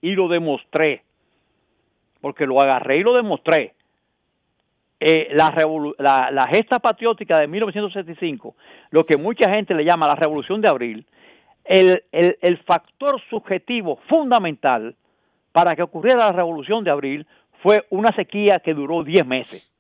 y, 0.02 0.16
lo 0.16 0.28
demostré. 0.28 1.04
Porque 2.20 2.48
lo 2.48 2.60
agarré 2.60 2.98
y 2.98 3.04
lo 3.04 3.14
demostré. 3.14 3.74
Eh, 5.00 5.30
la, 5.32 5.54
la, 6.00 6.32
la, 6.32 6.48
gesta 6.48 6.80
patriótica 6.80 7.38
de 7.38 7.48
1975, 7.48 8.56
lo 8.90 9.06
que 9.06 9.18
mucha 9.18 9.50
gente 9.50 9.76
le 9.76 9.86
llama 9.86 10.08
la 10.08 10.16
revolución 10.16 10.62
de 10.62 10.68
abril, 10.70 11.06
el, 11.66 12.04
el, 12.12 12.38
el 12.42 12.58
factor 12.60 13.22
subjetivo 13.30 13.98
fundamental 14.08 14.96
para 15.56 15.74
que 15.78 15.84
ocurriera 15.84 16.18
la 16.18 16.32
revolución 16.34 16.84
de 16.84 16.92
abril 16.92 17.26
fue 17.64 17.86
una 17.90 18.12
sequía 18.12 18.60
que 18.60 18.74
duró 18.74 19.06
10 19.06 19.26
meses. 19.26 19.74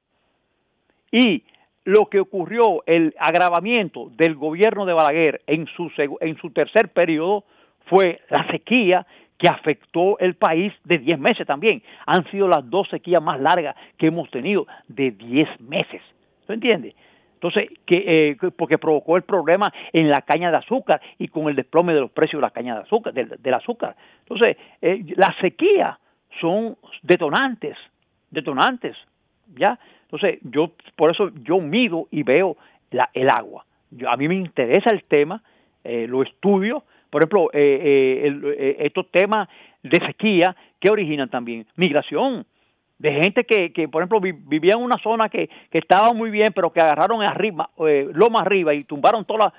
Y 1.11 1.43
lo 1.83 2.05
que 2.05 2.21
ocurrió, 2.21 2.81
el 2.85 3.13
agravamiento 3.19 4.09
del 4.15 4.35
gobierno 4.35 4.85
de 4.85 4.93
Balaguer 4.93 5.41
en 5.47 5.67
su, 5.67 5.91
en 6.21 6.37
su 6.37 6.51
tercer 6.51 6.93
periodo 6.93 7.43
fue 7.87 8.21
la 8.29 8.49
sequía 8.51 9.05
que 9.37 9.49
afectó 9.49 10.17
el 10.19 10.35
país 10.35 10.71
de 10.85 10.97
10 10.97 11.19
meses 11.19 11.45
también. 11.45 11.83
Han 12.05 12.23
sido 12.31 12.47
las 12.47 12.69
dos 12.69 12.87
sequías 12.87 13.21
más 13.21 13.41
largas 13.41 13.75
que 13.97 14.07
hemos 14.07 14.31
tenido 14.31 14.67
de 14.87 15.11
10 15.11 15.59
meses. 15.59 16.01
¿Tú 16.47 16.53
entiendes? 16.53 16.95
Entonces, 17.35 17.69
eh, 17.87 18.37
que, 18.39 18.51
porque 18.51 18.77
provocó 18.77 19.17
el 19.17 19.23
problema 19.23 19.71
en 19.93 20.09
la 20.09 20.21
caña 20.21 20.51
de 20.51 20.57
azúcar 20.57 21.01
y 21.19 21.27
con 21.27 21.47
el 21.47 21.55
desplome 21.55 21.93
de 21.93 22.01
los 22.01 22.11
precios 22.11 22.39
de 22.39 22.47
la 22.47 22.51
caña 22.51 22.75
de 22.75 22.81
azúcar, 22.81 23.13
del, 23.13 23.53
azúcar. 23.53 23.95
Entonces, 24.21 24.57
eh, 24.81 25.03
las 25.15 25.35
sequías 25.37 25.97
son 26.39 26.77
detonantes, 27.03 27.77
detonantes, 28.31 28.95
¿ya? 29.55 29.77
Entonces, 30.03 30.39
yo, 30.43 30.71
por 30.95 31.11
eso 31.11 31.29
yo 31.43 31.59
mido 31.59 32.07
y 32.09 32.23
veo 32.23 32.57
la, 32.91 33.09
el 33.13 33.29
agua. 33.29 33.65
Yo, 33.91 34.09
a 34.09 34.17
mí 34.17 34.27
me 34.27 34.35
interesa 34.35 34.89
el 34.89 35.03
tema, 35.03 35.41
eh, 35.83 36.07
lo 36.07 36.23
estudio, 36.23 36.83
por 37.09 37.21
ejemplo, 37.21 37.49
estos 37.53 39.09
temas 39.09 39.47
de 39.83 39.99
sequía 40.05 40.53
que 40.81 40.89
originan 40.89 41.29
también 41.29 41.65
migración, 41.77 42.45
de 42.97 43.11
gente 43.11 43.43
que, 43.43 43.73
que 43.73 43.87
por 43.87 44.01
ejemplo, 44.01 44.19
vivía 44.21 44.73
en 44.73 44.81
una 44.81 44.97
zona 44.99 45.29
que, 45.29 45.49
que 45.69 45.77
estaba 45.77 46.13
muy 46.13 46.29
bien, 46.29 46.53
pero 46.53 46.71
que 46.71 46.81
agarraron 46.81 47.21
arriba, 47.21 47.69
eh, 47.79 48.09
más 48.31 48.45
arriba 48.45 48.73
y 48.73 48.83
tumbaron 48.83 49.25
todos 49.25 49.51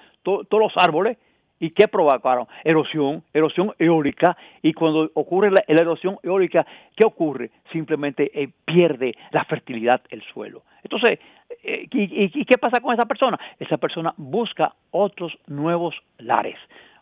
los 0.50 0.76
árboles. 0.76 1.18
¿Y 1.58 1.70
qué 1.70 1.88
provocaron? 1.88 2.46
Erosión, 2.64 3.22
erosión 3.32 3.72
eólica. 3.78 4.36
Y 4.62 4.74
cuando 4.74 5.10
ocurre 5.14 5.50
la, 5.50 5.64
erosión 5.66 6.18
eólica, 6.22 6.66
¿qué 6.94 7.04
ocurre? 7.04 7.50
Simplemente 7.72 8.30
eh, 8.34 8.50
pierde 8.66 9.14
la 9.30 9.42
fertilidad 9.44 10.02
el 10.10 10.22
suelo. 10.22 10.64
Entonces, 10.82 11.18
eh, 11.62 11.88
y, 11.90 12.44
qué 12.44 12.58
pasa 12.58 12.80
con 12.80 12.92
esa 12.92 13.06
persona? 13.06 13.38
Esa 13.58 13.78
persona 13.78 14.12
busca 14.18 14.74
otros 14.90 15.36
nuevos 15.46 15.94
lares. 16.18 16.58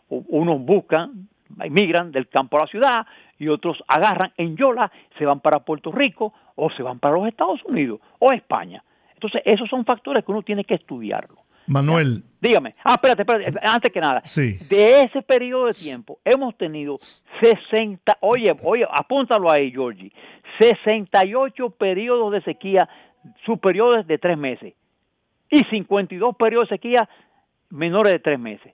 Unos 0.07 0.61
buscan, 0.61 1.27
emigran 1.59 2.11
del 2.11 2.27
campo 2.27 2.57
a 2.57 2.61
la 2.61 2.67
ciudad, 2.67 3.05
y 3.37 3.47
otros 3.47 3.83
agarran 3.87 4.31
en 4.37 4.55
Yola, 4.55 4.91
se 5.17 5.25
van 5.25 5.39
para 5.39 5.59
Puerto 5.59 5.91
Rico 5.91 6.33
o 6.55 6.69
se 6.71 6.83
van 6.83 6.99
para 6.99 7.15
los 7.15 7.27
Estados 7.27 7.63
Unidos 7.65 7.99
o 8.19 8.31
España. 8.31 8.83
Entonces, 9.13 9.41
esos 9.45 9.69
son 9.69 9.85
factores 9.85 10.23
que 10.23 10.31
uno 10.31 10.41
tiene 10.41 10.63
que 10.63 10.75
estudiarlo. 10.75 11.45
Manuel. 11.67 12.23
Dígame. 12.41 12.73
Ah, 12.83 12.95
espérate, 12.95 13.23
espérate, 13.23 13.59
antes 13.65 13.91
que 13.91 13.99
nada. 13.99 14.21
Sí. 14.23 14.59
De 14.69 15.03
ese 15.03 15.21
periodo 15.21 15.65
de 15.65 15.73
tiempo 15.73 16.19
hemos 16.23 16.55
tenido 16.57 16.99
60, 17.39 18.17
oye, 18.21 18.55
oye, 18.61 18.85
apúntalo 18.89 19.49
ahí, 19.49 19.71
Georgie, 19.71 20.11
68 20.59 21.71
periodos 21.71 22.31
de 22.31 22.41
sequía 22.41 22.87
superiores 23.45 24.05
de 24.05 24.17
tres 24.19 24.37
meses 24.37 24.73
y 25.49 25.63
52 25.65 26.35
periodos 26.35 26.69
de 26.69 26.75
sequía 26.75 27.09
menores 27.71 28.13
de 28.13 28.19
tres 28.19 28.39
meses. 28.39 28.73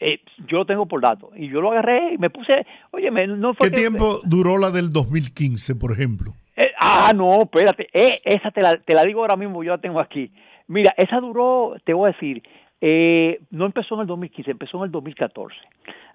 Eh, 0.00 0.20
yo 0.48 0.58
lo 0.58 0.64
tengo 0.64 0.86
por 0.86 1.02
dato. 1.02 1.30
Y 1.36 1.48
yo 1.48 1.60
lo 1.60 1.72
agarré 1.72 2.14
y 2.14 2.18
me 2.18 2.30
puse, 2.30 2.66
oye, 2.90 3.10
no 3.10 3.52
fue 3.54 3.70
¿Qué 3.70 3.76
tiempo 3.76 4.20
duró 4.24 4.56
la 4.56 4.70
del 4.70 4.90
2015, 4.90 5.76
por 5.76 5.92
ejemplo? 5.92 6.32
Eh, 6.56 6.72
ah, 6.78 7.12
no, 7.14 7.42
espérate, 7.42 7.88
eh, 7.92 8.20
esa 8.24 8.50
te 8.50 8.62
la, 8.62 8.78
te 8.78 8.94
la 8.94 9.04
digo 9.04 9.20
ahora 9.20 9.36
mismo, 9.36 9.62
yo 9.62 9.72
la 9.72 9.80
tengo 9.80 10.00
aquí. 10.00 10.32
Mira, 10.68 10.94
esa 10.96 11.20
duró, 11.20 11.76
te 11.84 11.92
voy 11.92 12.10
a 12.10 12.12
decir, 12.12 12.42
no 13.50 13.66
empezó 13.66 13.96
en 13.96 14.02
el 14.02 14.06
2015, 14.06 14.50
empezó 14.50 14.78
en 14.78 14.84
el 14.84 14.90
2014. 14.90 15.54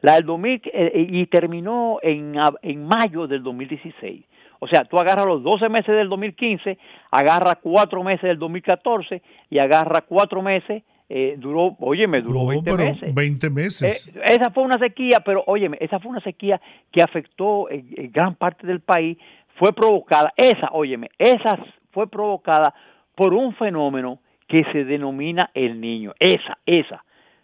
La 0.02 0.16
del 0.16 0.26
2000 0.26 0.62
y 0.94 1.26
terminó 1.28 2.00
en, 2.02 2.36
en 2.64 2.88
mayo 2.88 3.28
del 3.28 3.44
2016. 3.44 4.24
O 4.60 4.68
sea, 4.68 4.86
tú 4.86 5.00
agarras 5.00 5.28
los 5.28 5.44
12 5.44 5.70
meses 5.70 5.96
del 5.96 6.10
2015, 6.10 6.78
agarras 7.12 7.58
4 7.62 8.04
meses 8.04 8.24
del 8.24 8.40
2014 8.40 9.22
y 9.50 9.60
agarras 9.60 10.06
4 10.08 10.42
meses 10.42 10.84
eh, 11.08 11.36
duró, 11.38 11.76
óyeme, 11.80 12.22
duró 12.22 12.48
20 12.48 12.76
meses. 12.76 13.14
20 13.14 13.50
meses. 13.52 14.08
Eh, 14.16 14.22
esa 14.36 14.50
fue 14.50 14.64
una 14.64 14.80
sequía, 14.80 15.20
pero 15.20 15.44
óyeme, 15.46 15.78
esa 15.80 16.00
fue 16.00 16.12
una 16.12 16.22
sequía 16.22 16.60
que 16.92 17.02
afectó 17.02 17.70
en, 17.70 18.12
gran 18.12 18.36
parte 18.36 18.66
del 18.66 18.80
país, 18.80 19.18
fue 19.60 19.74
provocada, 19.74 20.34
esa, 20.36 20.70
óyeme, 20.72 21.10
esa 21.20 21.60
fue 21.92 22.08
provocada 22.10 22.74
por 23.16 23.34
un 23.34 23.54
fenómeno 23.56 24.20
que 24.48 24.64
se 24.72 24.84
denomina 24.84 25.52
el 25.54 25.80
niño. 25.80 26.14
Esa, 26.20 26.58
esa. 26.66 27.04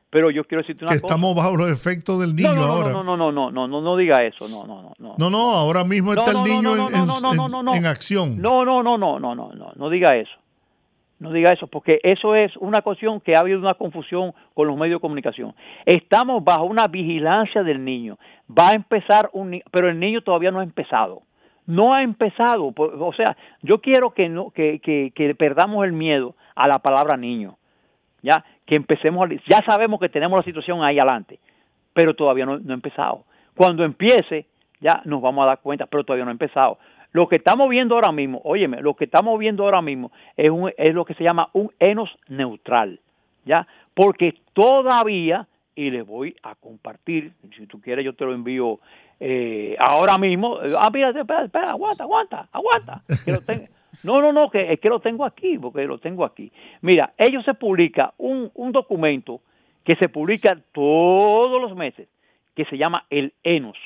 Pero 0.09 0.29
yo 0.29 0.43
quiero 0.43 0.61
decirte 0.61 0.83
una 0.83 0.91
que 0.91 0.97
estamos 0.97 1.33
bajo 1.35 1.55
los 1.55 1.71
efectos 1.71 2.19
del 2.19 2.35
niño 2.35 2.53
no, 2.53 2.61
no, 2.61 2.73
ahora. 2.73 2.91
No, 2.91 3.03
no, 3.03 3.15
no, 3.15 3.31
no, 3.31 3.51
no, 3.51 3.67
no, 3.67 3.81
no, 3.81 3.95
diga 3.95 4.25
eso. 4.25 4.47
No, 4.49 4.65
no, 4.67 4.81
no, 4.81 4.93
no. 4.99 5.15
No, 5.17 5.29
no, 5.29 5.53
ahora 5.53 5.85
mismo 5.85 6.13
está 6.13 6.31
el 6.31 6.43
niño 6.43 6.89
en, 6.89 7.75
en 7.75 7.85
acción. 7.85 8.41
No, 8.41 8.65
no, 8.65 8.83
no, 8.83 8.97
no, 8.97 9.19
no, 9.19 9.35
no, 9.35 9.53
no, 9.53 9.71
no 9.73 9.89
diga 9.89 10.17
eso. 10.17 10.40
No 11.21 11.31
diga 11.31 11.53
eso, 11.53 11.67
porque 11.67 11.99
eso 12.01 12.33
es 12.33 12.57
una 12.57 12.81
cuestión 12.81 13.21
que 13.21 13.35
ha 13.35 13.41
habido 13.41 13.59
una 13.59 13.75
confusión 13.75 14.33
con 14.55 14.67
los 14.67 14.75
medios 14.75 14.97
de 14.97 15.01
comunicación. 15.01 15.53
Estamos 15.85 16.43
bajo 16.43 16.63
una 16.63 16.87
vigilancia 16.87 17.61
del 17.61 17.85
niño. 17.85 18.17
Va 18.49 18.69
a 18.69 18.73
empezar 18.73 19.29
un 19.31 19.61
pero 19.69 19.87
el 19.87 19.99
niño 19.99 20.21
todavía 20.21 20.49
no 20.49 20.61
ha 20.61 20.63
empezado. 20.63 21.21
No 21.67 21.93
ha 21.93 22.01
empezado. 22.01 22.73
O 22.75 23.13
sea, 23.13 23.37
yo 23.61 23.81
quiero 23.81 24.15
que, 24.15 24.29
no, 24.29 24.49
que, 24.49 24.79
que, 24.79 25.11
que 25.13 25.35
perdamos 25.35 25.85
el 25.85 25.93
miedo 25.93 26.33
a 26.55 26.67
la 26.67 26.79
palabra 26.79 27.17
niño. 27.17 27.55
Ya, 28.23 28.43
que 28.65 28.75
empecemos, 28.75 29.29
ya 29.47 29.61
sabemos 29.61 29.99
que 29.99 30.09
tenemos 30.09 30.39
la 30.39 30.43
situación 30.43 30.83
ahí 30.83 30.97
adelante, 30.97 31.37
pero 31.93 32.15
todavía 32.15 32.47
no, 32.47 32.57
no 32.57 32.71
ha 32.71 32.73
empezado. 32.73 33.25
Cuando 33.55 33.83
empiece, 33.83 34.47
ya 34.79 35.03
nos 35.05 35.21
vamos 35.21 35.43
a 35.43 35.49
dar 35.49 35.59
cuenta, 35.59 35.85
pero 35.85 36.03
todavía 36.03 36.25
no 36.25 36.31
ha 36.31 36.33
empezado. 36.33 36.79
Lo 37.11 37.27
que 37.27 37.37
estamos 37.37 37.69
viendo 37.69 37.95
ahora 37.95 38.11
mismo, 38.11 38.41
óyeme, 38.43 38.81
lo 38.81 38.93
que 38.95 39.05
estamos 39.05 39.37
viendo 39.37 39.63
ahora 39.63 39.81
mismo 39.81 40.11
es, 40.37 40.49
un, 40.49 40.71
es 40.77 40.95
lo 40.95 41.03
que 41.03 41.13
se 41.13 41.23
llama 41.23 41.49
un 41.53 41.71
enos 41.79 42.09
neutral, 42.29 42.99
¿ya? 43.45 43.67
Porque 43.93 44.35
todavía, 44.53 45.47
y 45.75 45.89
les 45.89 46.05
voy 46.05 46.35
a 46.43 46.55
compartir, 46.55 47.33
si 47.57 47.67
tú 47.67 47.81
quieres 47.81 48.05
yo 48.05 48.13
te 48.13 48.23
lo 48.23 48.33
envío 48.33 48.79
eh, 49.19 49.75
ahora 49.77 50.17
mismo, 50.17 50.59
ah, 50.79 50.89
mira, 50.91 51.09
espera, 51.09 51.43
espera, 51.43 51.71
aguanta, 51.71 52.03
aguanta, 52.03 52.49
aguanta, 52.53 53.01
no, 54.05 54.21
no, 54.21 54.31
no, 54.31 54.49
que 54.49 54.71
es 54.71 54.79
que 54.79 54.89
lo 54.89 55.01
tengo 55.01 55.25
aquí, 55.25 55.57
porque 55.57 55.85
lo 55.85 55.97
tengo 55.97 56.23
aquí. 56.23 56.49
Mira, 56.81 57.13
ellos 57.17 57.43
se 57.43 57.53
publica 57.55 58.13
un, 58.17 58.49
un 58.55 58.71
documento 58.71 59.41
que 59.83 59.97
se 59.97 60.07
publica 60.07 60.57
todos 60.71 61.61
los 61.61 61.75
meses, 61.75 62.07
que 62.55 62.63
se 62.65 62.77
llama 62.77 63.05
el 63.09 63.33
ENOS, 63.43 63.77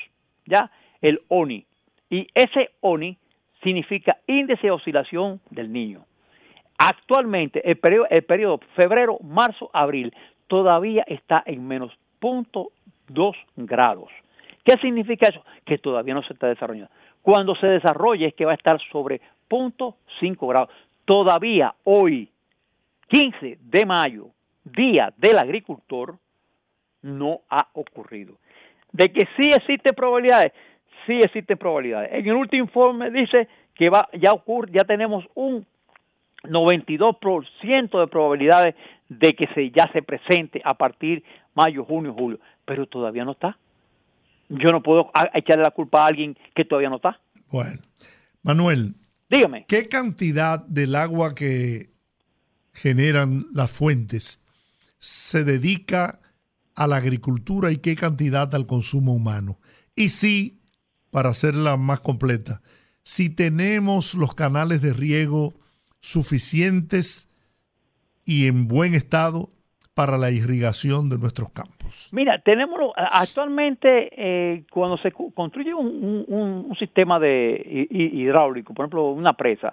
¿ya? 0.46 0.70
El 1.00 1.22
ONI, 1.28 1.66
y 2.10 2.28
ese 2.34 2.70
ONI 2.80 3.16
significa 3.62 4.18
índice 4.26 4.66
de 4.66 4.70
oscilación 4.70 5.40
del 5.50 5.72
niño. 5.72 6.04
Actualmente, 6.78 7.68
el 7.68 7.78
periodo, 7.78 8.06
el 8.10 8.24
febrero, 8.74 9.18
marzo, 9.22 9.70
abril, 9.72 10.14
todavía 10.46 11.04
está 11.06 11.42
en 11.46 11.66
menos 11.66 11.92
0.2 12.20 13.36
grados. 13.56 14.10
¿Qué 14.64 14.76
significa 14.78 15.28
eso? 15.28 15.44
Que 15.64 15.78
todavía 15.78 16.14
no 16.14 16.22
se 16.22 16.32
está 16.32 16.48
desarrollando. 16.48 16.90
Cuando 17.22 17.54
se 17.56 17.66
desarrolle 17.66 18.26
es 18.26 18.34
que 18.34 18.44
va 18.44 18.52
a 18.52 18.56
estar 18.56 18.80
sobre 18.92 19.20
0.5 19.48 20.48
grados. 20.48 20.70
Todavía 21.04 21.74
hoy, 21.84 22.30
15 23.08 23.58
de 23.60 23.86
mayo, 23.86 24.28
Día 24.64 25.12
del 25.16 25.38
Agricultor, 25.38 26.16
no 27.02 27.40
ha 27.48 27.68
ocurrido. 27.72 28.34
De 28.92 29.12
que 29.12 29.28
sí 29.36 29.52
existen 29.52 29.94
probabilidades, 29.94 30.52
sí 31.06 31.22
existen 31.22 31.58
probabilidades. 31.58 32.10
En 32.12 32.26
el 32.26 32.34
último 32.34 32.64
informe 32.64 33.10
dice 33.10 33.48
que 33.74 33.88
va, 33.88 34.08
ya 34.18 34.32
ocurre, 34.32 34.70
ya 34.72 34.84
tenemos 34.84 35.24
un 35.34 35.66
92% 36.44 38.00
de 38.00 38.06
probabilidades 38.06 38.74
de 39.08 39.34
que 39.34 39.46
se, 39.48 39.70
ya 39.70 39.90
se 39.92 40.02
presente 40.02 40.60
a 40.64 40.74
partir 40.74 41.22
mayo, 41.54 41.84
junio, 41.84 42.14
julio, 42.14 42.38
pero 42.64 42.86
todavía 42.86 43.24
no 43.24 43.32
está. 43.32 43.58
Yo 44.48 44.70
no 44.70 44.82
puedo 44.82 45.10
echarle 45.34 45.62
la 45.62 45.70
culpa 45.72 46.04
a 46.04 46.06
alguien 46.06 46.36
que 46.54 46.64
todavía 46.64 46.90
no 46.90 46.96
está. 46.96 47.20
Bueno, 47.50 47.80
Manuel, 48.42 48.94
dígame. 49.28 49.64
¿Qué 49.66 49.88
cantidad 49.88 50.64
del 50.66 50.94
agua 50.94 51.34
que 51.34 51.90
generan 52.72 53.44
las 53.52 53.70
fuentes 53.70 54.42
se 54.98 55.44
dedica 55.44 56.20
a 56.76 56.86
la 56.86 56.96
agricultura 56.96 57.72
y 57.72 57.78
qué 57.78 57.96
cantidad 57.96 58.54
al 58.54 58.66
consumo 58.66 59.14
humano? 59.14 59.58
Y 59.96 60.10
si 60.10 60.60
para 61.16 61.30
hacerla 61.30 61.78
más 61.78 62.00
completa, 62.00 62.60
si 63.02 63.34
tenemos 63.34 64.12
los 64.12 64.34
canales 64.34 64.82
de 64.82 64.92
riego 64.92 65.54
suficientes 65.98 67.32
y 68.26 68.48
en 68.48 68.68
buen 68.68 68.92
estado 68.92 69.48
para 69.94 70.18
la 70.18 70.30
irrigación 70.30 71.08
de 71.08 71.16
nuestros 71.16 71.50
campos? 71.52 72.10
Mira, 72.12 72.38
tenemos 72.40 72.92
actualmente 72.94 74.10
eh, 74.12 74.64
cuando 74.70 74.98
se 74.98 75.10
construye 75.10 75.72
un, 75.72 76.76
sistema 76.78 77.18
de 77.18 77.86
hidráulico, 77.90 78.74
por 78.74 78.84
ejemplo, 78.84 79.08
una 79.08 79.32
presa, 79.32 79.72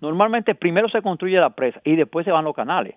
normalmente 0.00 0.54
primero 0.54 0.88
se 0.88 1.02
construye 1.02 1.38
la 1.38 1.50
presa 1.50 1.80
y 1.82 1.96
después 1.96 2.24
se 2.24 2.30
van 2.30 2.44
los 2.44 2.54
canales, 2.54 2.94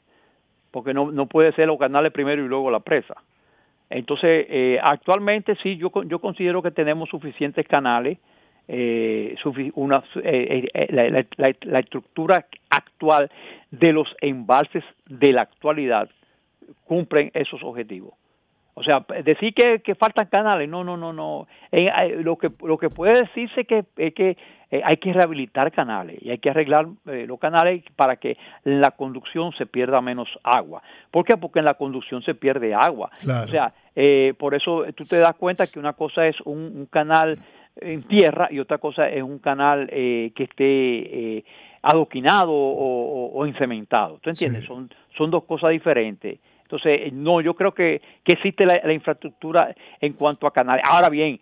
porque 0.70 0.94
no, 0.94 1.12
no 1.12 1.26
puede 1.26 1.52
ser 1.54 1.66
los 1.66 1.80
canales 1.80 2.14
primero 2.14 2.46
y 2.46 2.48
luego 2.48 2.70
la 2.70 2.82
presa. 2.82 3.16
Entonces, 3.90 4.46
eh, 4.50 4.80
actualmente 4.82 5.56
sí, 5.64 5.78
yo, 5.78 5.92
yo 6.06 6.20
considero 6.20 6.62
que 6.62 6.72
tenemos 6.72 7.10
suficientes 7.10 7.68
canales, 7.68 8.18
eh, 8.68 9.36
una, 9.76 10.04
eh, 10.24 10.68
eh, 10.74 11.26
la, 11.66 11.80
estructura 11.80 12.46
actual 12.70 13.32
de 13.72 13.94
los 13.94 14.14
embalses 14.20 14.84
de 15.06 15.32
la 15.32 15.44
actualidad 15.44 16.10
cumplen 16.84 17.32
esos 17.34 17.64
objetivos. 17.64 18.14
O 18.80 18.84
sea, 18.84 19.04
decir 19.24 19.56
que, 19.56 19.80
que 19.80 19.96
faltan 19.96 20.28
canales, 20.28 20.70
no, 20.70 20.84
no, 20.84 20.96
no, 20.96 21.12
no. 21.12 21.48
lo 22.20 22.38
que 22.38 22.52
lo 22.64 22.78
que 22.78 22.90
puede 22.90 23.22
decirse 23.22 23.66
que 23.66 23.86
es 23.98 24.14
que 24.14 24.38
eh, 24.70 24.82
hay 24.86 24.98
que 24.98 25.12
rehabilitar 25.14 25.72
canales 25.72 26.20
y 26.22 26.30
hay 26.30 26.38
que 26.38 26.52
arreglar 26.52 26.86
eh, 27.08 27.26
los 27.28 27.40
canales 27.40 27.84
para 27.96 28.18
que 28.18 28.38
en 28.66 28.80
la 28.80 28.92
conducción 28.92 29.52
se 29.54 29.66
pierda 29.66 30.00
menos 30.00 30.30
agua. 30.44 30.84
¿Por 31.10 31.26
qué? 31.26 31.38
Porque 31.38 31.58
en 31.58 31.66
la 31.66 31.74
conducción 31.74 32.22
se 32.22 32.36
pierde 32.36 32.76
agua. 32.76 33.10
O 33.24 33.48
sea, 33.48 33.74
eh, 33.96 34.36
por 34.38 34.54
eso 34.54 34.84
tú 34.94 35.06
te 35.06 35.18
das 35.18 35.36
cuenta 35.38 35.66
que 35.66 35.80
una 35.80 35.94
cosa 35.94 36.28
es 36.28 36.40
un, 36.42 36.88
canal 36.92 37.36
en 37.78 38.04
tierra 38.04 38.48
y 38.52 38.60
otra 38.60 38.78
cosa 38.78 39.10
es 39.10 39.24
un 39.24 39.40
canal 39.40 39.88
que 39.88 40.34
esté 40.38 41.44
adoquinado 41.82 42.52
o, 42.52 43.32
o, 43.34 43.46
encementado. 43.48 44.20
¿Tú 44.22 44.30
entiendes? 44.30 44.66
Son, 44.66 44.88
son 45.18 45.32
dos 45.32 45.46
cosas 45.46 45.72
diferentes. 45.72 46.38
Entonces, 46.68 47.14
no, 47.14 47.40
yo 47.40 47.54
creo 47.54 47.74
que, 47.74 48.02
que 48.24 48.34
existe 48.34 48.66
la 48.66 48.94
infraestructura 48.94 49.74
en 50.02 50.14
cuanto 50.14 50.46
a 50.48 50.52
canales. 50.52 50.84
Ahora 50.86 51.10
bien, 51.10 51.40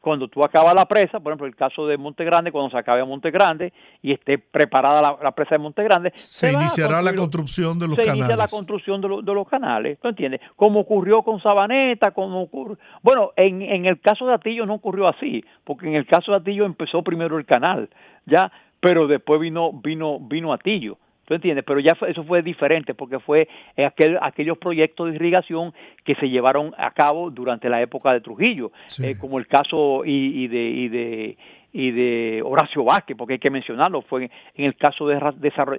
cuando 0.00 0.28
tú 0.28 0.44
acabas 0.44 0.74
la 0.74 0.86
presa, 0.86 1.20
por 1.20 1.32
ejemplo, 1.32 1.46
el 1.46 1.56
caso 1.56 1.86
de 1.86 1.96
Monte 1.98 2.24
Grande, 2.24 2.52
cuando 2.52 2.70
se 2.70 2.78
acabe 2.78 3.04
Monte 3.04 3.30
Grande 3.30 3.72
y 4.02 4.12
esté 4.12 4.38
preparada 4.38 5.18
la, 5.22 5.32
presa 5.32 5.56
de 5.56 5.58
Monte 5.58 5.82
Grande, 5.82 6.12
se, 6.14 6.52
iniciará 6.52 7.02
la 7.02 7.14
construcción 7.14 7.78
de 7.78 7.88
los 7.88 7.96
canales. 7.96 8.12
Se 8.12 8.18
inicia 8.18 8.36
la 8.36 8.48
construcción 8.48 9.00
de, 9.00 9.08
los 9.08 9.48
canales, 9.48 9.98
¿tú 10.00 10.08
entiendes? 10.08 10.40
Como 10.56 10.80
ocurrió 10.80 11.22
con 11.22 11.40
Sabaneta, 11.42 12.12
como 12.12 12.42
ocurrió... 12.42 12.78
Bueno, 13.02 13.32
en, 13.36 13.62
en 13.62 13.86
el 13.86 14.00
caso 14.00 14.26
de 14.26 14.34
Atillo 14.34 14.66
no 14.66 14.74
ocurrió 14.74 15.08
así, 15.08 15.44
porque 15.64 15.88
en 15.88 15.94
el 15.94 16.06
caso 16.06 16.32
de 16.32 16.38
Atillo 16.38 16.64
empezó 16.64 17.02
primero 17.02 17.38
el 17.38 17.44
canal, 17.44 17.90
¿ya? 18.26 18.50
Pero 18.80 19.06
después 19.06 19.40
vino, 19.40 19.72
vino, 19.72 20.18
vino 20.20 20.52
Atillo. 20.52 20.98
¿Tú 21.30 21.34
entiendes? 21.34 21.64
Pero 21.64 21.78
ya 21.78 21.96
eso 22.08 22.24
fue 22.24 22.42
diferente 22.42 22.92
porque 22.92 23.20
fue 23.20 23.46
aquel, 23.86 24.18
aquellos 24.20 24.58
proyectos 24.58 25.08
de 25.08 25.14
irrigación 25.14 25.72
que 26.04 26.16
se 26.16 26.28
llevaron 26.28 26.74
a 26.76 26.90
cabo 26.90 27.30
durante 27.30 27.68
la 27.68 27.80
época 27.80 28.12
de 28.12 28.20
Trujillo, 28.20 28.72
eh, 29.00 29.14
como 29.16 29.38
el 29.38 29.46
caso 29.46 30.02
y, 30.04 30.48
de, 30.48 30.58
y, 30.58 30.88
de, 30.88 31.36
y 31.72 31.92
de 31.92 32.42
Horacio 32.44 32.82
Vázquez, 32.82 33.16
porque 33.16 33.34
hay 33.34 33.38
que 33.38 33.48
mencionarlo, 33.48 34.02
fue 34.02 34.28
en 34.56 34.64
el 34.64 34.74
caso 34.74 35.06
de, 35.06 35.20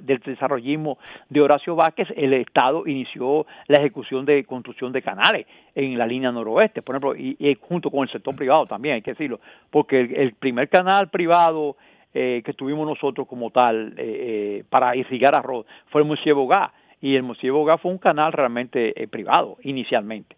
del 0.03 0.19
desarrollismo 0.19 0.97
de 1.27 1.41
Horacio 1.41 1.75
Vázquez, 1.75 2.07
el 2.15 2.31
Estado 2.31 2.87
inició 2.87 3.45
la 3.67 3.79
ejecución 3.79 4.23
de 4.23 4.45
construcción 4.45 4.93
de 4.93 5.01
canales 5.01 5.47
en 5.75 5.97
la 5.97 6.07
línea 6.07 6.31
noroeste, 6.31 6.81
por 6.81 6.95
ejemplo, 6.95 7.13
y, 7.13 7.57
junto 7.59 7.91
con 7.91 8.03
el 8.03 8.09
sector 8.09 8.33
privado 8.37 8.67
también, 8.67 8.95
hay 8.95 9.01
que 9.01 9.11
decirlo, 9.11 9.41
porque 9.69 9.99
el 9.99 10.31
primer 10.31 10.69
canal 10.69 11.09
privado 11.09 11.75
eh, 12.13 12.41
que 12.45 12.53
tuvimos 12.53 12.85
nosotros 12.85 13.27
como 13.27 13.51
tal 13.51 13.93
eh, 13.97 14.03
eh, 14.59 14.63
para 14.69 14.95
irrigar 14.97 15.33
arroz 15.33 15.65
fue 15.91 16.01
el 16.01 16.07
Museo 16.07 16.35
Bogá 16.35 16.73
y 16.99 17.15
el 17.15 17.23
Museo 17.23 17.53
Bogá 17.53 17.77
fue 17.77 17.91
un 17.91 17.97
canal 17.97 18.33
realmente 18.33 18.93
privado 19.09 19.57
inicialmente. 19.63 20.35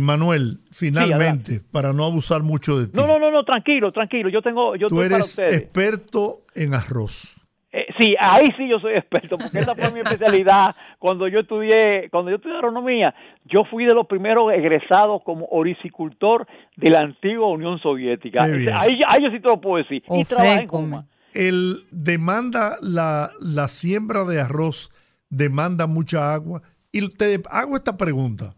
Manuel, 0.00 0.58
finalmente, 0.72 1.60
para 1.70 1.92
no 1.92 2.04
abusar 2.04 2.42
mucho 2.42 2.78
de 2.78 2.86
ti. 2.86 2.92
No, 2.94 3.06
no, 3.06 3.18
no, 3.20 3.30
no, 3.30 3.44
tranquilo, 3.44 3.92
tranquilo. 3.92 4.28
Yo 4.28 4.42
tengo, 4.42 4.74
yo 4.74 4.88
Tú 4.88 5.00
eres 5.00 5.38
experto 5.38 6.42
en 6.56 6.74
arroz. 6.74 7.39
Eh, 7.72 7.86
sí, 7.96 8.16
ahí 8.18 8.50
sí 8.56 8.68
yo 8.68 8.80
soy 8.80 8.94
experto, 8.94 9.38
porque 9.38 9.60
esa 9.60 9.74
fue 9.74 9.92
mi 9.92 10.00
especialidad. 10.04 10.74
Cuando 10.98 11.28
yo 11.28 11.40
estudié, 11.40 12.08
cuando 12.10 12.30
yo 12.30 12.36
estudié 12.36 12.56
agronomía, 12.56 13.14
yo 13.44 13.64
fui 13.64 13.84
de 13.84 13.94
los 13.94 14.06
primeros 14.06 14.52
egresados 14.52 15.22
como 15.24 15.46
oricicultor 15.46 16.46
de 16.76 16.90
la 16.90 17.02
antigua 17.02 17.48
Unión 17.48 17.78
Soviética. 17.78 18.42
Ahí, 18.44 18.98
yo 19.22 19.30
sí 19.30 19.40
te 19.40 19.48
lo 19.48 19.60
puedo 19.60 19.82
decir. 19.82 20.02
y 20.10 20.24
trabajé 20.24 20.66
en 20.72 21.04
El 21.32 21.76
demanda, 21.92 22.76
la, 22.82 23.30
la 23.40 23.68
siembra 23.68 24.24
de 24.24 24.40
arroz 24.40 24.90
demanda 25.28 25.86
mucha 25.86 26.34
agua. 26.34 26.62
Y 26.90 27.08
te 27.10 27.40
hago 27.50 27.76
esta 27.76 27.96
pregunta, 27.96 28.56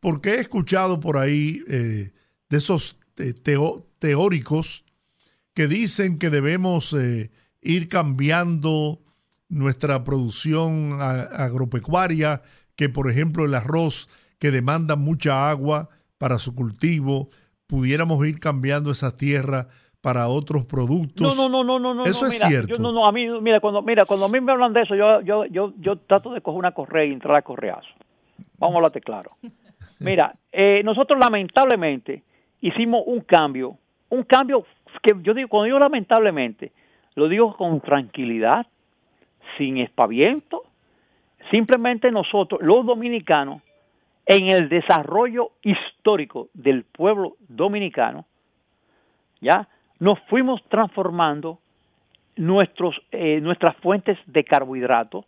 porque 0.00 0.30
he 0.30 0.40
escuchado 0.40 0.98
por 0.98 1.16
ahí 1.16 1.60
eh, 1.70 2.10
de 2.48 2.56
esos 2.56 2.98
eh, 3.18 3.34
teóricos 4.00 4.84
que 5.54 5.68
dicen 5.68 6.18
que 6.18 6.30
debemos 6.30 6.94
ir 7.68 7.88
cambiando 7.88 8.98
nuestra 9.50 10.02
producción 10.02 10.98
agropecuaria, 11.00 12.40
que 12.76 12.88
por 12.88 13.10
ejemplo 13.10 13.44
el 13.44 13.54
arroz 13.54 14.08
que 14.38 14.50
demanda 14.50 14.96
mucha 14.96 15.50
agua 15.50 15.90
para 16.16 16.38
su 16.38 16.54
cultivo, 16.54 17.28
pudiéramos 17.66 18.26
ir 18.26 18.40
cambiando 18.40 18.90
esa 18.90 19.16
tierra 19.16 19.66
para 20.00 20.28
otros 20.28 20.64
productos. 20.64 21.36
No, 21.36 21.48
no, 21.48 21.62
no, 21.62 21.78
no, 21.78 21.94
no. 21.94 22.04
Eso 22.04 22.26
es 22.26 22.38
cierto. 22.38 22.80
no, 22.80 22.92
no, 22.92 23.06
a 23.06 23.12
mí, 23.12 23.28
mira, 23.40 23.60
cuando, 23.60 23.82
mira, 23.82 24.06
cuando 24.06 24.26
a 24.26 24.28
mí 24.28 24.40
me 24.40 24.52
hablan 24.52 24.72
de 24.72 24.82
eso, 24.82 24.94
yo, 24.94 25.20
yo, 25.20 25.44
yo, 25.46 25.74
yo 25.78 25.96
trato 25.96 26.32
de 26.32 26.40
coger 26.40 26.58
una 26.58 26.72
correa 26.72 27.04
y 27.04 27.12
entrar 27.12 27.36
a 27.36 27.42
correazo. 27.42 27.88
Vamos 28.56 28.76
a 28.76 28.78
hablarte 28.78 29.00
claro. 29.00 29.32
Mira, 30.00 30.34
eh, 30.52 30.80
nosotros 30.84 31.18
lamentablemente 31.18 32.22
hicimos 32.60 33.02
un 33.06 33.20
cambio, 33.20 33.76
un 34.08 34.22
cambio 34.22 34.64
que 35.02 35.14
yo 35.22 35.34
digo, 35.34 35.48
cuando 35.48 35.64
digo 35.64 35.78
lamentablemente, 35.78 36.72
lo 37.18 37.28
digo 37.28 37.54
con 37.56 37.80
tranquilidad, 37.80 38.66
sin 39.56 39.78
espaviento. 39.78 40.62
Simplemente 41.50 42.10
nosotros, 42.10 42.60
los 42.62 42.86
dominicanos, 42.86 43.62
en 44.24 44.48
el 44.48 44.68
desarrollo 44.68 45.52
histórico 45.62 46.48
del 46.52 46.84
pueblo 46.84 47.36
dominicano, 47.48 48.26
ya 49.40 49.66
nos 49.98 50.18
fuimos 50.28 50.62
transformando 50.68 51.58
nuestros, 52.36 52.94
eh, 53.10 53.40
nuestras 53.40 53.76
fuentes 53.78 54.18
de 54.26 54.44
carbohidratos, 54.44 55.24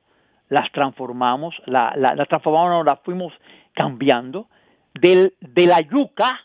las 0.48 0.70
transformamos, 0.72 1.54
la, 1.66 1.94
la, 1.96 2.14
las 2.14 2.28
transformamos, 2.28 2.84
las 2.84 3.00
fuimos 3.00 3.32
cambiando, 3.72 4.46
del, 4.94 5.34
de 5.40 5.66
la 5.66 5.80
yuca, 5.80 6.40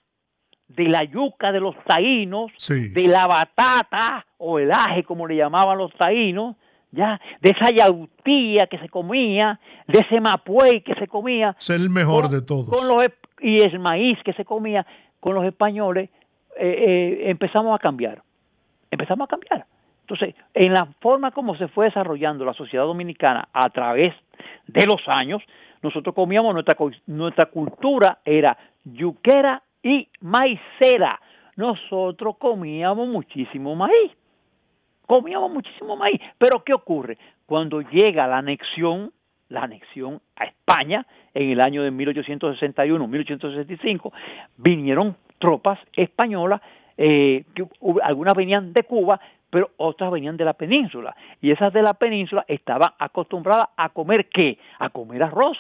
de 0.68 0.88
la 0.88 1.04
yuca 1.04 1.52
de 1.52 1.60
los 1.60 1.76
taínos, 1.84 2.52
de 2.70 3.08
la 3.08 3.28
batata 3.28 4.26
o 4.38 4.60
el 4.60 4.72
aje 4.72 5.04
como 5.04 5.28
le 5.28 5.36
llamaban 5.36 5.78
los 5.78 5.94
taínos, 5.94 6.56
ya, 6.92 7.20
de 7.42 7.50
esa 7.50 7.72
yautía 7.72 8.68
que 8.68 8.78
se 8.78 8.90
comía, 8.90 9.60
de 9.88 10.00
ese 10.00 10.20
mapuey 10.22 10.82
que 10.82 10.96
se 10.96 11.08
comía. 11.08 11.56
Es 11.60 11.70
el 11.70 11.90
mejor 11.90 12.30
de 12.30 12.42
todos. 12.42 12.70
Con 12.70 12.88
los, 12.88 13.12
y 13.42 13.60
el 13.60 13.80
maíz 13.80 14.18
que 14.24 14.34
se 14.34 14.46
comía 14.46 14.86
con 15.20 15.36
los 15.36 15.46
españoles, 15.46 16.10
eh, 16.58 16.86
eh, 16.88 17.30
empezamos 17.30 17.76
a 17.76 17.80
cambiar. 17.80 18.22
Empezamos 18.92 19.26
a 19.26 19.28
cambiar. 19.28 19.66
Entonces, 20.02 20.36
en 20.54 20.74
la 20.74 20.86
forma 21.02 21.32
como 21.32 21.58
se 21.58 21.68
fue 21.68 21.86
desarrollando 21.86 22.46
la 22.46 22.54
sociedad 22.54 22.86
dominicana 22.86 23.50
a 23.52 23.70
través 23.72 24.14
de 24.68 24.86
los 24.86 25.02
años, 25.08 25.42
nosotros 25.82 26.16
comíamos 26.16 26.54
nuestra, 26.54 26.78
nuestra 27.08 27.48
cultura 27.48 28.20
era 28.24 28.58
yuquera 28.84 29.64
y 29.86 30.10
maicera. 30.20 31.22
Nosotros 31.56 32.36
comíamos 32.38 33.08
muchísimo 33.08 33.74
maíz. 33.76 34.12
Comíamos 35.06 35.50
muchísimo 35.52 35.96
maíz. 35.96 36.20
Pero 36.40 36.64
¿qué 36.64 36.74
ocurre? 36.74 37.20
Cuando 37.46 37.82
llega 37.82 38.26
la 38.28 38.40
anexión, 38.40 39.14
la 39.50 39.62
anexión 39.62 40.20
a 40.36 40.46
España 40.46 41.06
en 41.36 41.52
el 41.52 41.62
año 41.62 41.84
de 41.84 41.92
1861-1865, 41.92 44.12
vinieron 44.58 45.16
tropas 45.38 45.78
españolas, 45.94 46.62
eh, 46.98 47.44
que 47.54 47.68
algunas 48.02 48.36
venían 48.36 48.74
de 48.74 48.86
Cuba, 48.86 49.20
pero 49.52 49.70
otras 49.78 50.10
venían 50.12 50.36
de 50.36 50.46
la 50.46 50.54
península. 50.54 51.16
Y 51.42 51.52
esas 51.52 51.72
de 51.72 51.84
la 51.84 51.94
península 51.94 52.44
estaban 52.48 52.94
acostumbradas 52.98 53.70
a 53.78 53.90
comer 53.90 54.30
qué? 54.30 54.58
A 54.80 54.90
comer 54.90 55.22
arroz. 55.22 55.60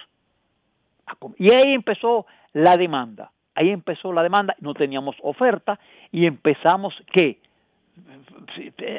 y 1.37 1.51
ahí 1.51 1.73
empezó 1.73 2.25
la 2.53 2.75
demanda. 2.75 3.29
Ahí 3.55 3.69
empezó 3.69 4.11
la 4.13 4.21
demanda, 4.21 4.55
no 4.59 4.73
teníamos 4.73 5.15
oferta 5.21 5.79
y 6.11 6.25
empezamos 6.25 6.93
que 7.11 7.39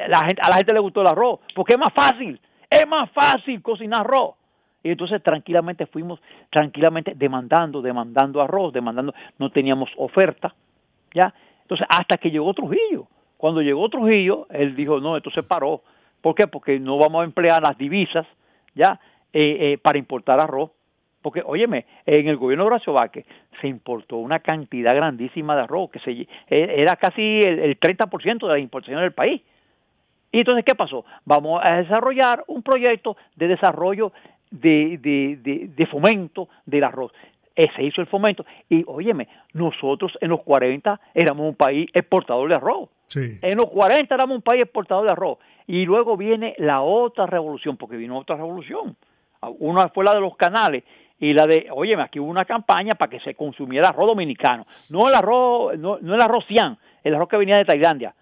la 0.07 0.25
gente, 0.25 0.41
a 0.41 0.49
la 0.49 0.55
gente 0.57 0.73
le 0.73 0.79
gustó 0.79 1.01
el 1.01 1.07
arroz, 1.07 1.39
porque 1.53 1.73
es 1.73 1.79
más 1.79 1.93
fácil, 1.93 2.39
es 2.69 2.87
más 2.87 3.09
fácil 3.11 3.61
cocinar 3.61 4.01
arroz. 4.01 4.35
Y 4.83 4.91
entonces 4.91 5.21
tranquilamente 5.21 5.85
fuimos, 5.85 6.21
tranquilamente 6.49 7.13
demandando, 7.15 7.81
demandando 7.81 8.41
arroz, 8.41 8.73
demandando, 8.73 9.13
no 9.37 9.49
teníamos 9.49 9.89
oferta, 9.97 10.53
¿ya? 11.13 11.33
Entonces 11.61 11.85
hasta 11.89 12.17
que 12.17 12.31
llegó 12.31 12.53
Trujillo. 12.53 13.07
Cuando 13.37 13.61
llegó 13.61 13.89
Trujillo, 13.89 14.47
él 14.49 14.75
dijo, 14.75 14.99
no, 14.99 15.17
esto 15.17 15.29
se 15.31 15.43
paró. 15.43 15.81
¿Por 16.21 16.35
qué? 16.35 16.47
Porque 16.47 16.79
no 16.79 16.97
vamos 16.97 17.21
a 17.21 17.25
emplear 17.25 17.61
las 17.61 17.77
divisas, 17.77 18.25
¿ya? 18.75 18.99
Eh, 19.33 19.73
eh, 19.73 19.77
para 19.77 19.97
importar 19.97 20.39
arroz. 20.39 20.71
Porque, 21.27 21.43
óyeme, 21.45 21.85
en 22.05 22.29
el 22.29 22.37
gobierno 22.37 22.63
de 22.63 22.67
Horacio 22.67 22.93
Vázquez 22.93 23.25
se 23.59 23.67
importó 23.67 24.15
una 24.15 24.39
cantidad 24.39 24.95
grandísima 24.95 25.57
de 25.57 25.63
arroz, 25.63 25.91
que 25.91 25.99
se, 25.99 26.11
e, 26.11 26.27
era 26.47 26.95
casi 26.95 27.21
el, 27.21 27.59
el 27.59 27.77
30% 27.77 28.47
de 28.47 28.53
la 28.53 28.59
importación 28.59 29.01
del 29.01 29.11
país. 29.11 29.41
Y 30.31 30.39
entonces, 30.39 30.63
¿qué 30.63 30.73
pasó? 30.73 31.03
Vamos 31.25 31.59
a 31.61 31.81
desarrollar 31.81 32.45
un 32.47 32.63
proyecto 32.63 33.17
de 33.35 33.49
desarrollo 33.49 34.13
de, 34.51 34.97
de, 35.01 35.67
de, 35.67 35.85
fomento 35.87 36.47
del 36.65 36.85
arroz. 36.85 37.11
Eh, 37.57 37.67
se 37.75 37.83
hizo 37.83 37.99
el 37.99 38.07
fomento. 38.07 38.45
Y 38.69 38.85
óyeme, 38.87 39.27
nosotros 39.51 40.17
en 40.21 40.29
los 40.29 40.43
40 40.43 40.97
éramos 41.13 41.45
un 41.45 41.55
país 41.55 41.89
exportador 41.93 42.47
de 42.47 42.55
arroz. 42.55 42.87
En 43.41 43.57
los 43.57 43.69
40 43.69 44.15
éramos 44.15 44.37
un 44.37 44.43
país 44.43 44.61
exportador 44.61 45.03
de 45.03 45.11
arroz. 45.11 45.39
Y 45.67 45.83
luego 45.85 46.15
viene 46.15 46.55
la 46.57 46.79
otra 46.79 47.25
revolución, 47.25 47.75
porque 47.75 47.97
vino 47.97 48.17
otra 48.17 48.37
revolución. 48.37 48.95
Una 49.59 49.89
fue 49.89 50.03
la 50.03 50.13
de 50.15 50.21
los 50.21 50.35
canales 50.35 50.83
y 51.19 51.33
la 51.33 51.47
de, 51.47 51.67
oye, 51.71 51.95
aquí 51.99 52.19
hubo 52.19 52.29
una 52.29 52.45
campaña 52.45 52.95
para 52.95 53.09
que 53.09 53.19
se 53.19 53.35
consumiera 53.35 53.89
arroz 53.89 54.07
dominicano, 54.07 54.65
no 54.89 55.07
el 55.09 55.15
arroz, 55.15 55.77
no, 55.77 55.97
no 55.99 56.15
el 56.15 56.21
arroz 56.21 56.45
cian, 56.47 56.77
el 57.03 57.15
arroz 57.15 57.29
que 57.29 57.37
venía 57.37 57.57
de 57.57 57.65
Tailandia, 57.65 58.13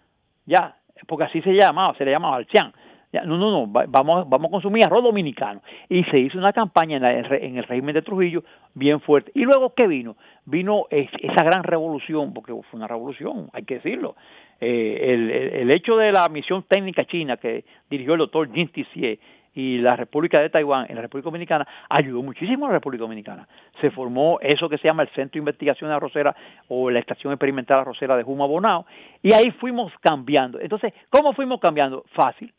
ya, 0.46 0.76
porque 1.08 1.26
así 1.26 1.41
se 1.41 1.54
llamaba, 1.54 1.93
se 1.96 2.06
le 2.06 2.12
llamaba 2.12 2.38
al 2.38 2.46
cian. 2.46 2.72
no, 3.12 3.38
no, 3.38 3.52
no, 3.52 3.68
vamos, 3.68 4.30
vamos 4.30 4.48
a 4.48 4.52
consumir 4.52 4.86
arroz 4.86 5.04
dominicano. 5.04 5.62
Y 5.89 6.04
se 6.06 6.20
hizo 6.20 6.38
una 6.38 6.54
campaña 6.54 6.98
en, 6.98 7.58
el 7.58 7.64
régimen 7.64 7.96
de 7.96 8.02
Trujillo 8.02 8.43
bien 8.74 9.02
fuerte. 9.02 9.32
Y 9.36 9.41
luego, 9.41 9.74
¿qué 9.74 9.88
vino? 9.88 10.16
Vino 10.46 10.86
esa 10.89 11.43
gran 11.43 11.64
revolución, 11.64 12.34
porque 12.34 12.54
fue 12.54 12.78
una 12.78 12.88
revolución, 12.88 13.50
hay 13.54 13.64
que 13.64 13.76
decirlo. 13.76 14.16
Eh, 14.62 15.14
el, 15.14 15.32
el, 15.32 15.72
hecho 15.72 15.98
de 15.98 16.14
la 16.14 16.30
misión 16.30 16.64
técnica 16.64 17.04
china 17.06 17.36
que 17.36 17.66
dirigió 17.89 18.14
el 18.14 18.20
doctor 18.20 18.50
Jin 18.54 18.70
Tissier 18.70 19.20
y 19.56 19.78
la 19.78 19.95
República 19.95 20.39
de 20.41 20.49
Taiwán 20.49 20.86
en 20.89 20.95
la 20.95 21.01
República 21.01 21.28
Dominicana 21.28 21.66
ayudó 21.89 22.22
muchísimo 22.22 22.66
a 22.66 22.70
la 22.70 22.76
República 22.76 23.03
Dominicana. 23.03 23.47
Se 23.80 23.89
formó 23.89 24.38
eso 24.41 24.68
que 24.68 24.78
se 24.78 24.84
llama 24.84 25.03
el 25.03 25.10
Centro 25.10 25.34
de 25.34 25.39
Investigación 25.39 25.89
Arrocera 25.89 26.36
o 26.68 26.91
la 26.91 26.99
Estación 26.99 27.32
Experimental 27.32 27.80
Arrocera 27.80 28.18
de 28.18 28.24
Juma 28.24 28.45
Bonao 28.45 28.86
y 29.24 29.32
ahí 29.32 29.51
fuimos 29.51 29.93
cambiando. 30.01 30.60
Entonces, 30.60 30.93
¿cómo 31.10 31.34
fuimos 31.34 31.62
cambiando? 31.62 32.03
Fácil, 32.12 32.53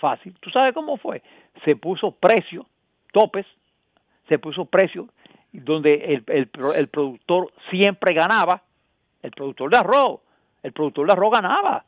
fácil. 0.00 0.34
¿Tú 0.40 0.50
sabes 0.50 0.72
cómo 0.74 0.96
fue? 0.96 1.22
Se 1.64 1.74
puso 1.74 2.12
precio, 2.12 2.66
topes, 3.12 3.46
se 4.28 4.38
puso 4.38 4.64
precio 4.64 5.08
donde 5.52 5.94
el, 5.94 6.24
el, 6.28 6.48
el 6.76 6.88
productor 6.88 7.52
siempre 7.68 8.12
ganaba, 8.12 8.62
el 9.22 9.32
productor 9.32 9.70
de 9.70 9.76
arroz, 9.76 10.20
el 10.62 10.72
productor 10.72 11.06
de 11.06 11.12
arroz 11.12 11.32
ganaba 11.32 11.84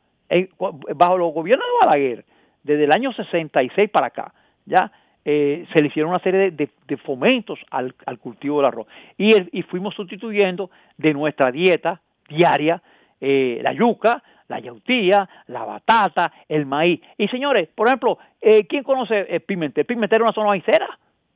bajo 0.95 1.17
los 1.17 1.33
gobiernos 1.33 1.65
de 1.67 1.85
Balaguer 1.85 2.25
desde 2.63 2.83
el 2.83 2.91
año 2.91 3.13
66 3.13 3.89
para 3.89 4.07
acá 4.07 4.33
ya 4.65 4.91
eh, 5.23 5.67
se 5.71 5.81
le 5.81 5.87
hicieron 5.87 6.09
una 6.09 6.19
serie 6.19 6.51
de, 6.51 6.97
fomentos 6.97 7.59
al, 7.69 7.93
cultivo 8.19 8.57
del 8.57 8.65
arroz 8.65 8.87
y, 9.17 9.33
y, 9.57 9.61
fuimos 9.63 9.93
sustituyendo 9.93 10.71
de 10.97 11.13
nuestra 11.13 11.51
dieta 11.51 12.01
diaria 12.27 12.81
eh, 13.19 13.59
la 13.61 13.71
yuca, 13.71 14.23
la 14.47 14.59
yautía, 14.59 15.29
la 15.45 15.63
batata, 15.63 16.31
el 16.49 16.65
maíz. 16.65 17.01
Y 17.19 17.27
señores, 17.27 17.69
por 17.75 17.87
ejemplo, 17.87 18.17
eh, 18.41 18.65
¿quién 18.67 18.83
conoce 18.83 19.39
Pimentel? 19.41 19.85
Pimentel 19.85 20.15
era 20.17 20.23
una 20.23 20.33
zona 20.33 20.47
maicera, 20.47 20.87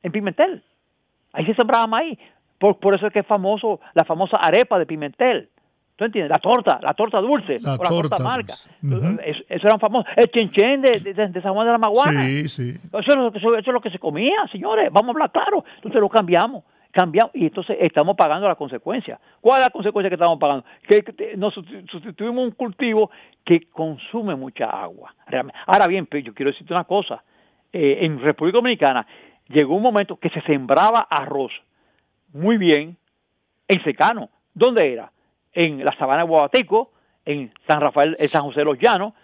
en 0.02 0.10
Pimentel. 0.10 0.64
Ahí 1.32 1.46
se 1.46 1.54
sembraba 1.54 1.86
maíz. 1.86 2.18
Por, 2.58 2.78
por 2.78 2.94
eso 2.94 3.06
es 3.06 3.12
que 3.12 3.20
es 3.20 3.26
famoso 3.26 3.80
la 3.94 4.04
famosa 4.04 4.38
arepa 4.38 4.78
de 4.80 4.86
Pimentel. 4.86 5.48
¿Tú 5.96 6.04
entiendes? 6.04 6.30
La 6.30 6.38
torta, 6.38 6.78
la 6.82 6.92
torta 6.92 7.20
dulce, 7.20 7.58
la 7.60 7.74
o 7.74 7.82
la 7.82 7.88
torta, 7.88 8.22
marca. 8.22 8.52
eso, 8.52 8.68
eso, 9.48 9.66
era 9.66 9.78
famoso. 9.78 10.06
El 10.14 10.30
chenchen 10.30 10.82
de, 10.82 11.00
de, 11.00 11.40
San 11.40 11.54
Juan 11.54 11.66
de 11.66 11.72
la 11.72 11.78
Maguana. 11.78 12.22
Sí, 12.24 12.48
sí. 12.50 12.74
Eso 12.86 12.98
es, 12.98 13.06
lo, 13.08 13.28
eso, 13.28 13.56
es 13.56 13.66
lo 13.66 13.80
que 13.80 13.90
se 13.90 13.98
comía, 13.98 14.46
señores. 14.52 14.92
Vamos 14.92 15.08
a 15.08 15.12
hablar 15.12 15.32
claro. 15.32 15.64
Entonces 15.76 15.98
lo 15.98 16.10
cambiamos. 16.10 16.64
Cambiamos 16.90 17.34
y 17.34 17.46
entonces 17.46 17.78
estamos 17.80 18.14
pagando 18.14 18.46
la 18.46 18.56
consecuencia. 18.56 19.18
¿Cuál 19.40 19.60
es 19.60 19.66
la 19.66 19.70
consecuencia 19.70 20.10
que 20.10 20.16
estamos 20.16 20.38
pagando? 20.38 20.66
Que, 20.86 21.34
nos 21.36 21.54
sustituimos 21.54 22.44
un 22.44 22.50
cultivo 22.50 23.10
que 23.42 23.68
consume 23.70 24.34
mucha 24.34 24.66
agua. 24.66 25.14
Ahora 25.66 25.86
bien, 25.86 26.06
yo 26.22 26.34
quiero 26.34 26.52
decirte 26.52 26.74
una 26.74 26.84
cosa. 26.84 27.22
Eh, 27.72 27.98
en 28.02 28.20
República 28.20 28.58
Dominicana 28.58 29.06
llegó 29.48 29.76
un 29.76 29.82
momento 29.82 30.16
que 30.16 30.28
se 30.28 30.42
sembraba 30.42 31.06
arroz 31.08 31.52
muy 32.34 32.58
bien 32.58 32.98
en 33.66 33.82
secano. 33.82 34.28
¿Dónde 34.54 34.92
era? 34.92 35.10
En 35.56 35.84
la 35.84 35.96
sabana 35.96 36.24
de 36.24 36.86
en 37.24 37.50
San 37.66 37.80
Rafael, 37.80 38.14
en 38.20 38.28
San 38.28 38.42
José 38.42 38.60
de 38.60 38.66
los 38.66 38.78
Llanos. 38.78 39.14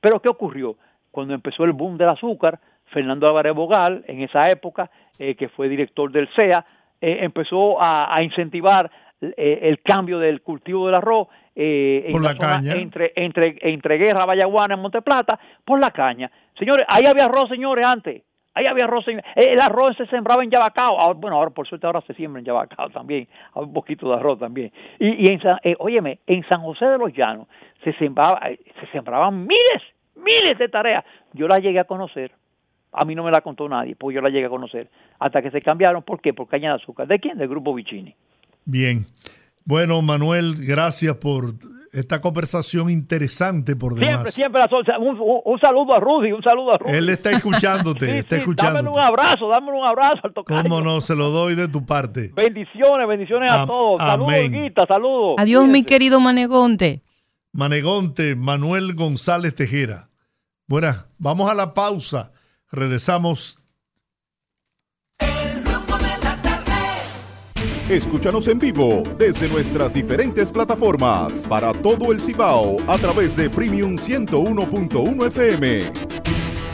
Pero 0.00 0.20
¿qué 0.20 0.28
ocurrió? 0.28 0.76
Cuando 1.12 1.34
empezó 1.34 1.64
el 1.64 1.72
boom 1.72 1.96
del 1.96 2.08
azúcar, 2.08 2.58
Fernando 2.86 3.28
Álvarez 3.28 3.54
Bogal, 3.54 4.02
en 4.08 4.22
esa 4.22 4.50
época, 4.50 4.90
eh, 5.18 5.36
que 5.36 5.48
fue 5.48 5.68
director 5.68 6.10
del 6.10 6.28
CEA, 6.34 6.64
eh, 7.00 7.18
empezó 7.20 7.80
a, 7.80 8.20
incentivar 8.22 8.90
eh, 9.20 9.60
el 9.62 9.82
cambio 9.82 10.18
del 10.18 10.40
cultivo 10.40 10.86
del 10.86 10.96
arroz 10.96 11.28
en 11.54 12.22
la, 12.22 12.34
caña. 12.34 12.74
entre 12.74 13.12
entre 13.14 13.58
entre 13.60 13.98
Guerra, 13.98 14.24
Vallaguana, 14.24 14.74
en 14.74 14.80
Monteplata, 14.80 15.38
por 15.64 15.78
la 15.78 15.90
caña. 15.90 16.30
Señores, 16.58 16.86
ahí 16.88 17.04
había 17.04 17.26
arroz, 17.26 17.50
señores, 17.50 17.84
antes. 17.84 18.22
Ahí 18.54 18.66
había 18.66 18.84
arroz. 18.84 19.06
el 19.36 19.60
arroz 19.60 19.96
se 19.96 20.06
sembraba 20.06 20.44
en 20.44 20.50
Yabacao. 20.50 21.14
bueno, 21.14 21.36
ahora 21.36 21.50
por 21.50 21.66
suerte 21.66 21.86
ahora 21.86 22.02
se 22.06 22.14
siembra 22.14 22.40
en 22.40 22.46
Yabacao 22.46 22.90
también. 22.90 23.26
Hay 23.54 23.62
un 23.62 23.72
poquito 23.72 24.08
de 24.08 24.16
arroz 24.16 24.38
también. 24.38 24.72
Y, 24.98 25.28
en 25.28 25.40
eh, 25.64 25.74
óyeme, 25.78 26.18
en 26.26 26.46
San 26.48 26.60
José 26.60 26.86
de 26.86 26.98
los 26.98 27.12
Llanos 27.14 27.48
se 27.82 27.92
sembraba, 27.94 28.38
eh, 28.50 28.58
se 28.78 28.86
sembraban 28.88 29.46
miles, 29.46 29.82
miles 30.16 30.58
de 30.58 30.68
tareas. 30.68 31.04
Yo 31.32 31.48
la 31.48 31.58
llegué 31.58 31.80
a 31.80 31.84
conocer. 31.84 32.32
A 32.92 33.06
mí 33.06 33.14
no 33.14 33.24
me 33.24 33.30
la 33.30 33.40
contó 33.40 33.66
nadie, 33.68 33.96
pues 33.96 34.14
yo 34.14 34.20
la 34.20 34.28
llegué 34.28 34.46
a 34.46 34.50
conocer. 34.50 34.90
Hasta 35.18 35.40
que 35.40 35.50
se 35.50 35.62
cambiaron. 35.62 36.02
¿Por 36.02 36.20
qué? 36.20 36.34
Por 36.34 36.46
caña 36.46 36.70
de 36.70 36.82
azúcar. 36.82 37.06
¿De 37.06 37.18
quién? 37.18 37.38
Del 37.38 37.48
grupo 37.48 37.72
Vicini. 37.72 38.14
Bien. 38.66 39.06
Bueno, 39.64 40.02
Manuel, 40.02 40.54
gracias 40.58 41.16
por 41.16 41.54
esta 41.92 42.22
conversación 42.22 42.88
interesante 42.88 43.76
por 43.76 43.94
demás. 43.94 44.32
Siempre, 44.32 44.62
siempre. 44.62 44.96
Un, 44.98 45.18
un, 45.44 45.60
saludo 45.60 45.94
a 45.94 46.00
Rudy, 46.00 46.32
un 46.32 46.42
saludo 46.42 46.72
a 46.72 46.78
Rudy. 46.78 46.92
Él 46.92 47.08
está 47.10 47.30
escuchándote, 47.30 48.18
está 48.18 48.36
escuchándote. 48.36 48.84
Dame 48.84 48.96
un 48.96 48.98
abrazo, 48.98 49.48
dame 49.48 49.70
un 49.70 49.84
abrazo 49.84 50.20
al 50.24 50.32
tocayo. 50.32 50.62
Cómo 50.62 50.80
no, 50.80 51.02
se 51.02 51.14
lo 51.14 51.28
doy 51.28 51.54
de 51.54 51.68
tu 51.68 51.84
parte. 51.84 52.30
Bendiciones, 52.34 53.06
bendiciones 53.06 53.50
a, 53.50 53.66
todos. 53.66 53.98
Saludos, 53.98 54.50
Guita, 54.50 54.86
saludos. 54.86 55.36
Adiós, 55.38 55.68
mi 55.68 55.84
querido 55.84 56.18
Manegonte. 56.18 57.02
Manegonte, 57.52 58.36
Manuel 58.36 58.94
González 58.94 59.54
Tejera. 59.54 60.08
Bueno, 60.66 60.94
vamos 61.18 61.50
a 61.50 61.54
la 61.54 61.74
pausa. 61.74 62.32
Regresamos 62.70 63.61
Escúchanos 67.88 68.46
en 68.46 68.60
vivo 68.60 69.02
desde 69.18 69.48
nuestras 69.48 69.92
diferentes 69.92 70.52
plataformas 70.52 71.44
para 71.48 71.72
todo 71.72 72.12
el 72.12 72.20
Cibao 72.20 72.76
a 72.86 72.96
través 72.96 73.34
de 73.36 73.50
Premium 73.50 73.96
101.1 73.96 75.26
FM. 75.26 75.78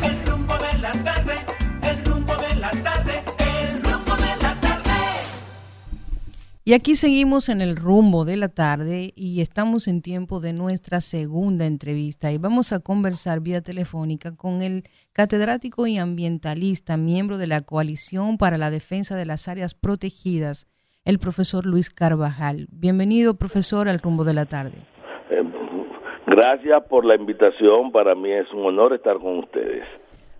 El 0.02 0.26
rumbo 0.26 0.54
de 0.58 0.78
la 0.78 0.92
tarde, 0.92 1.34
el 1.82 2.04
rumbo 2.04 2.36
de 2.36 2.54
la 2.56 2.70
tarde, 2.70 3.22
el 3.38 3.82
rumbo 3.82 4.14
de 4.16 4.42
la 4.42 4.54
tarde. 4.60 4.92
Y 6.66 6.74
aquí 6.74 6.94
seguimos 6.94 7.48
en 7.48 7.62
el 7.62 7.76
rumbo 7.76 8.26
de 8.26 8.36
la 8.36 8.50
tarde 8.50 9.14
y 9.16 9.40
estamos 9.40 9.88
en 9.88 10.02
tiempo 10.02 10.40
de 10.40 10.52
nuestra 10.52 11.00
segunda 11.00 11.64
entrevista 11.64 12.30
y 12.32 12.38
vamos 12.38 12.72
a 12.72 12.80
conversar 12.80 13.40
vía 13.40 13.62
telefónica 13.62 14.36
con 14.36 14.60
el 14.60 14.84
catedrático 15.14 15.86
y 15.86 15.96
ambientalista, 15.96 16.98
miembro 16.98 17.38
de 17.38 17.46
la 17.46 17.62
Coalición 17.62 18.36
para 18.36 18.58
la 18.58 18.70
Defensa 18.70 19.16
de 19.16 19.24
las 19.24 19.48
Áreas 19.48 19.72
Protegidas 19.72 20.66
el 21.08 21.18
profesor 21.18 21.64
Luis 21.64 21.88
Carvajal. 21.88 22.68
Bienvenido, 22.70 23.32
profesor, 23.32 23.88
al 23.88 23.98
rumbo 23.98 24.24
de 24.24 24.34
la 24.34 24.44
tarde. 24.44 24.76
Eh, 25.30 25.42
gracias 26.26 26.84
por 26.84 27.06
la 27.06 27.14
invitación. 27.14 27.90
Para 27.90 28.14
mí 28.14 28.30
es 28.30 28.46
un 28.52 28.66
honor 28.66 28.92
estar 28.92 29.16
con 29.18 29.38
ustedes. 29.38 29.84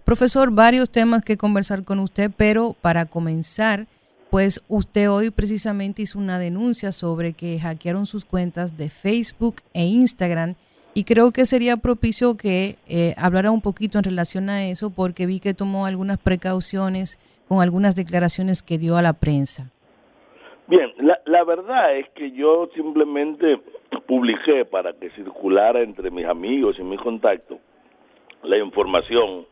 Profesor, 0.05 0.51
varios 0.51 0.91
temas 0.91 1.25
que 1.25 1.39
conversar 1.39 1.85
con 1.85 2.01
usted, 2.01 2.31
pero 2.37 2.77
para 2.83 3.07
comenzar, 3.07 3.87
pues 4.29 4.63
usted 4.69 5.11
hoy 5.11 5.31
precisamente 5.31 6.03
hizo 6.03 6.19
una 6.19 6.39
denuncia 6.39 6.93
sobre 6.93 7.33
que 7.33 7.59
hackearon 7.59 8.05
sus 8.05 8.27
cuentas 8.27 8.77
de 8.77 8.91
Facebook 8.91 9.63
e 9.73 9.87
Instagram 9.87 10.55
y 10.93 11.05
creo 11.05 11.31
que 11.33 11.47
sería 11.47 11.79
propicio 11.79 12.37
que 12.37 12.77
eh, 12.87 13.15
hablara 13.17 13.53
un 13.53 13.63
poquito 13.63 13.97
en 13.97 14.05
relación 14.05 14.51
a 14.51 14.67
eso 14.67 14.91
porque 14.91 15.25
vi 15.25 15.41
que 15.41 15.55
tomó 15.55 15.87
algunas 15.87 16.19
precauciones 16.19 17.19
con 17.49 17.63
algunas 17.63 17.97
declaraciones 17.97 18.63
que 18.63 18.77
dio 18.77 18.99
a 18.99 19.03
la 19.03 19.15
prensa. 19.15 19.71
Bien, 20.69 20.93
la, 20.99 21.19
la 21.25 21.45
verdad 21.45 21.97
es 21.97 22.11
que 22.11 22.31
yo 22.33 22.69
simplemente 22.75 23.59
publiqué 24.07 24.67
para 24.67 24.93
que 24.93 25.09
circulara 25.11 25.81
entre 25.81 26.11
mis 26.11 26.27
amigos 26.27 26.79
y 26.79 26.83
mis 26.83 27.01
contactos 27.01 27.57
la 28.43 28.59
información 28.59 29.47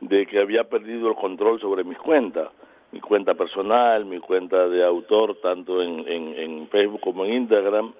de 0.00 0.24
que 0.24 0.40
había 0.40 0.64
perdido 0.64 1.10
el 1.10 1.14
control 1.14 1.60
sobre 1.60 1.84
mis 1.84 1.98
cuentas, 1.98 2.48
mi 2.90 3.00
cuenta 3.00 3.34
personal, 3.34 4.06
mi 4.06 4.18
cuenta 4.18 4.66
de 4.66 4.82
autor, 4.82 5.36
tanto 5.42 5.82
en, 5.82 6.08
en, 6.08 6.38
en 6.38 6.68
Facebook 6.68 7.02
como 7.02 7.26
en 7.26 7.34
Instagram. 7.34 7.92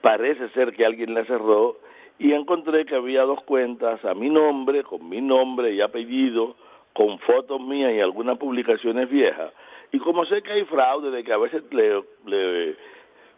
Parece 0.00 0.48
ser 0.48 0.72
que 0.72 0.84
alguien 0.84 1.14
la 1.14 1.24
cerró 1.26 1.76
y 2.18 2.32
encontré 2.32 2.86
que 2.86 2.96
había 2.96 3.22
dos 3.22 3.40
cuentas 3.44 4.04
a 4.04 4.14
mi 4.14 4.30
nombre, 4.30 4.82
con 4.82 5.08
mi 5.08 5.20
nombre 5.20 5.72
y 5.74 5.80
apellido, 5.80 6.56
con 6.92 7.20
fotos 7.20 7.60
mías 7.60 7.92
y 7.94 8.00
algunas 8.00 8.36
publicaciones 8.36 9.08
viejas 9.08 9.52
y 9.96 9.98
como 9.98 10.26
sé 10.26 10.42
que 10.42 10.52
hay 10.52 10.64
fraude, 10.64 11.10
de 11.10 11.24
que 11.24 11.32
a 11.32 11.38
veces 11.38 11.62
le, 11.70 12.02
le 12.26 12.76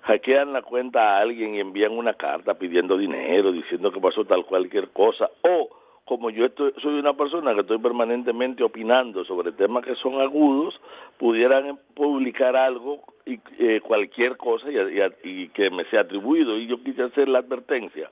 hackean 0.03 0.53
la 0.53 0.63
cuenta 0.63 1.01
a 1.01 1.21
alguien 1.21 1.55
y 1.55 1.61
envían 1.61 1.93
una 1.93 2.15
carta 2.15 2.55
pidiendo 2.55 2.99
dinero, 2.99 3.53
diciendo 3.53 3.93
que 3.93 4.01
pasó 4.01 4.25
tal 4.25 4.45
cualquier 4.45 4.89
cosa, 4.89 5.31
o 5.43 5.69
como 6.05 6.31
yo 6.31 6.47
estoy, 6.47 6.73
soy 6.83 6.99
una 6.99 7.13
persona 7.13 7.55
que 7.55 7.61
estoy 7.61 7.79
permanentemente 7.79 8.65
opinando 8.65 9.25
sobre 9.25 9.53
temas 9.53 9.85
que 9.85 9.95
son 9.95 10.21
agudos, 10.21 10.81
pudieran 11.17 11.79
publicar 11.95 12.57
algo 12.57 13.05
y 13.25 13.39
eh, 13.61 13.81
cualquier 13.81 14.37
cosa 14.37 14.67
y, 14.69 14.79
y, 15.23 15.49
que 15.51 15.71
me 15.71 15.85
sea 15.85 16.01
atribuido. 16.01 16.59
Y 16.59 16.67
yo 16.67 16.83
quise 16.83 17.05
hacer 17.05 17.29
la 17.29 17.39
advertencia. 17.39 18.11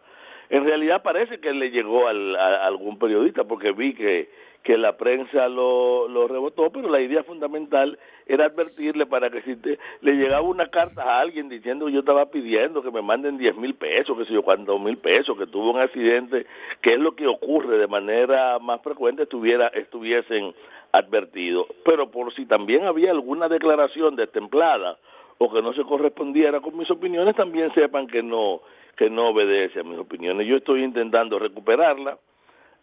En 0.51 0.64
realidad 0.64 1.03
parece 1.03 1.40
que 1.40 1.53
le 1.53 1.70
llegó 1.70 2.07
al, 2.07 2.36
a 2.36 2.66
algún 2.66 2.97
periodista 2.99 3.42
porque 3.42 3.72
vi 3.72 3.94
que 3.94 4.28
que 4.66 4.76
la 4.76 4.96
prensa 4.96 5.48
lo, 5.48 6.08
lo 6.08 6.26
rebotó, 6.26 6.70
pero 6.70 6.90
la 6.90 7.00
idea 7.00 7.22
fundamental 7.22 7.96
era 8.26 8.46
advertirle 8.46 9.06
para 9.06 9.30
que 9.30 9.40
si 9.42 9.56
le 10.00 10.12
llegaba 10.14 10.40
una 10.40 10.66
carta 10.66 11.04
a 11.04 11.20
alguien 11.20 11.48
diciendo 11.48 11.88
yo 11.88 12.00
estaba 12.00 12.26
pidiendo 12.26 12.82
que 12.82 12.90
me 12.90 13.00
manden 13.00 13.38
10 13.38 13.56
mil 13.58 13.74
pesos, 13.74 14.18
que 14.18 14.24
sé 14.24 14.32
yo, 14.32 14.42
cuando 14.42 14.76
mil 14.80 14.96
pesos, 14.96 15.38
que 15.38 15.46
tuvo 15.46 15.70
un 15.70 15.80
accidente, 15.80 16.46
que 16.82 16.94
es 16.94 16.98
lo 16.98 17.14
que 17.14 17.28
ocurre 17.28 17.78
de 17.78 17.86
manera 17.86 18.58
más 18.58 18.82
frecuente, 18.82 19.22
estuviera, 19.22 19.68
estuviesen 19.68 20.52
advertidos. 20.90 21.68
Pero 21.84 22.10
por 22.10 22.34
si 22.34 22.44
también 22.44 22.86
había 22.86 23.12
alguna 23.12 23.46
declaración 23.46 24.16
destemplada 24.16 24.98
o 25.38 25.48
que 25.48 25.62
no 25.62 25.74
se 25.74 25.84
correspondiera 25.84 26.58
con 26.58 26.76
mis 26.76 26.90
opiniones, 26.90 27.36
también 27.36 27.72
sepan 27.72 28.08
que 28.08 28.20
no, 28.20 28.62
que 28.96 29.10
no 29.10 29.28
obedece 29.28 29.78
a 29.78 29.84
mis 29.84 29.98
opiniones. 30.00 30.44
Yo 30.48 30.56
estoy 30.56 30.82
intentando 30.82 31.38
recuperarla 31.38 32.18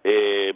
eh, 0.04 0.54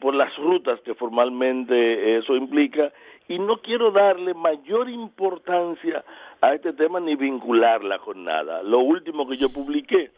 por 0.00 0.14
las 0.14 0.34
rutas 0.36 0.80
que 0.80 0.94
formalmente 0.94 2.18
eso 2.18 2.34
implica 2.34 2.92
y 3.28 3.38
no 3.38 3.58
quiero 3.58 3.92
darle 3.92 4.34
mayor 4.34 4.90
importancia 4.90 6.04
a 6.40 6.54
este 6.54 6.72
tema 6.72 6.98
ni 6.98 7.14
vincularla 7.14 7.98
con 8.00 8.24
nada. 8.24 8.62
Lo 8.62 8.80
último 8.80 9.28
que 9.28 9.36
yo 9.36 9.52
publiqué 9.52 10.10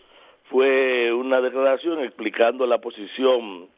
fue 0.44 1.12
una 1.12 1.40
declaración 1.40 2.00
explicando 2.00 2.66
la 2.66 2.78
posición 2.78 3.68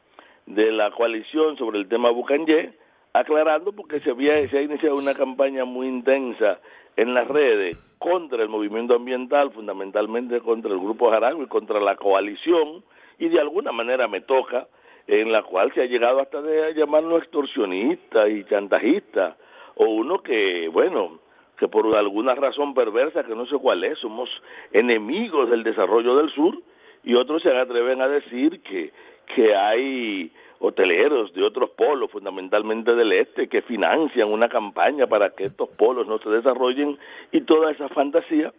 de 0.45 0.71
la 0.71 0.91
coalición 0.91 1.57
sobre 1.57 1.79
el 1.79 1.89
tema 1.89 2.11
Bucanye, 2.11 2.73
aclarando 3.13 3.73
porque 3.73 3.99
se 3.99 4.11
había 4.11 4.35
ha 4.35 4.61
iniciado 4.61 4.95
una 4.95 5.13
campaña 5.13 5.65
muy 5.65 5.87
intensa 5.87 6.59
en 6.95 7.13
las 7.13 7.27
redes 7.27 7.77
contra 7.97 8.41
el 8.41 8.49
movimiento 8.49 8.95
ambiental, 8.95 9.51
fundamentalmente 9.51 10.39
contra 10.39 10.71
el 10.71 10.79
grupo 10.79 11.09
Jarango 11.09 11.43
y 11.43 11.47
contra 11.47 11.79
la 11.79 11.95
coalición, 11.95 12.83
y 13.19 13.29
de 13.29 13.39
alguna 13.39 13.71
manera 13.71 14.07
me 14.07 14.21
toca 14.21 14.67
en 15.07 15.31
la 15.31 15.43
cual 15.43 15.71
se 15.73 15.81
ha 15.81 15.85
llegado 15.85 16.19
hasta 16.19 16.41
de 16.41 16.73
llamarnos 16.73 17.21
extorsionista 17.21 18.27
y 18.27 18.43
chantajista 18.45 19.37
o 19.75 19.85
uno 19.85 20.19
que, 20.19 20.67
bueno, 20.69 21.19
que 21.57 21.67
por 21.67 21.95
alguna 21.95 22.35
razón 22.35 22.73
perversa, 22.73 23.23
que 23.23 23.35
no 23.35 23.45
sé 23.45 23.57
cuál 23.57 23.83
es, 23.83 23.99
somos 23.99 24.29
enemigos 24.71 25.49
del 25.49 25.63
desarrollo 25.63 26.15
del 26.17 26.31
sur, 26.31 26.57
y 27.03 27.13
otros 27.13 27.43
se 27.43 27.55
atreven 27.55 28.01
a 28.01 28.07
decir 28.07 28.61
que, 28.61 28.91
que 29.35 29.55
hay 29.55 30.31
hoteleros 30.59 31.33
de 31.33 31.43
otros 31.43 31.69
polos, 31.71 32.09
fundamentalmente 32.11 32.95
del 32.95 33.11
este, 33.11 33.47
que 33.47 33.61
financian 33.61 34.31
una 34.31 34.49
campaña 34.49 35.05
para 35.05 35.29
que 35.29 35.43
estos 35.43 35.69
polos 35.69 36.07
no 36.07 36.17
se 36.19 36.29
desarrollen 36.29 36.97
y 37.31 37.41
toda 37.41 37.71
esa 37.71 37.89
fantasía. 37.89 38.53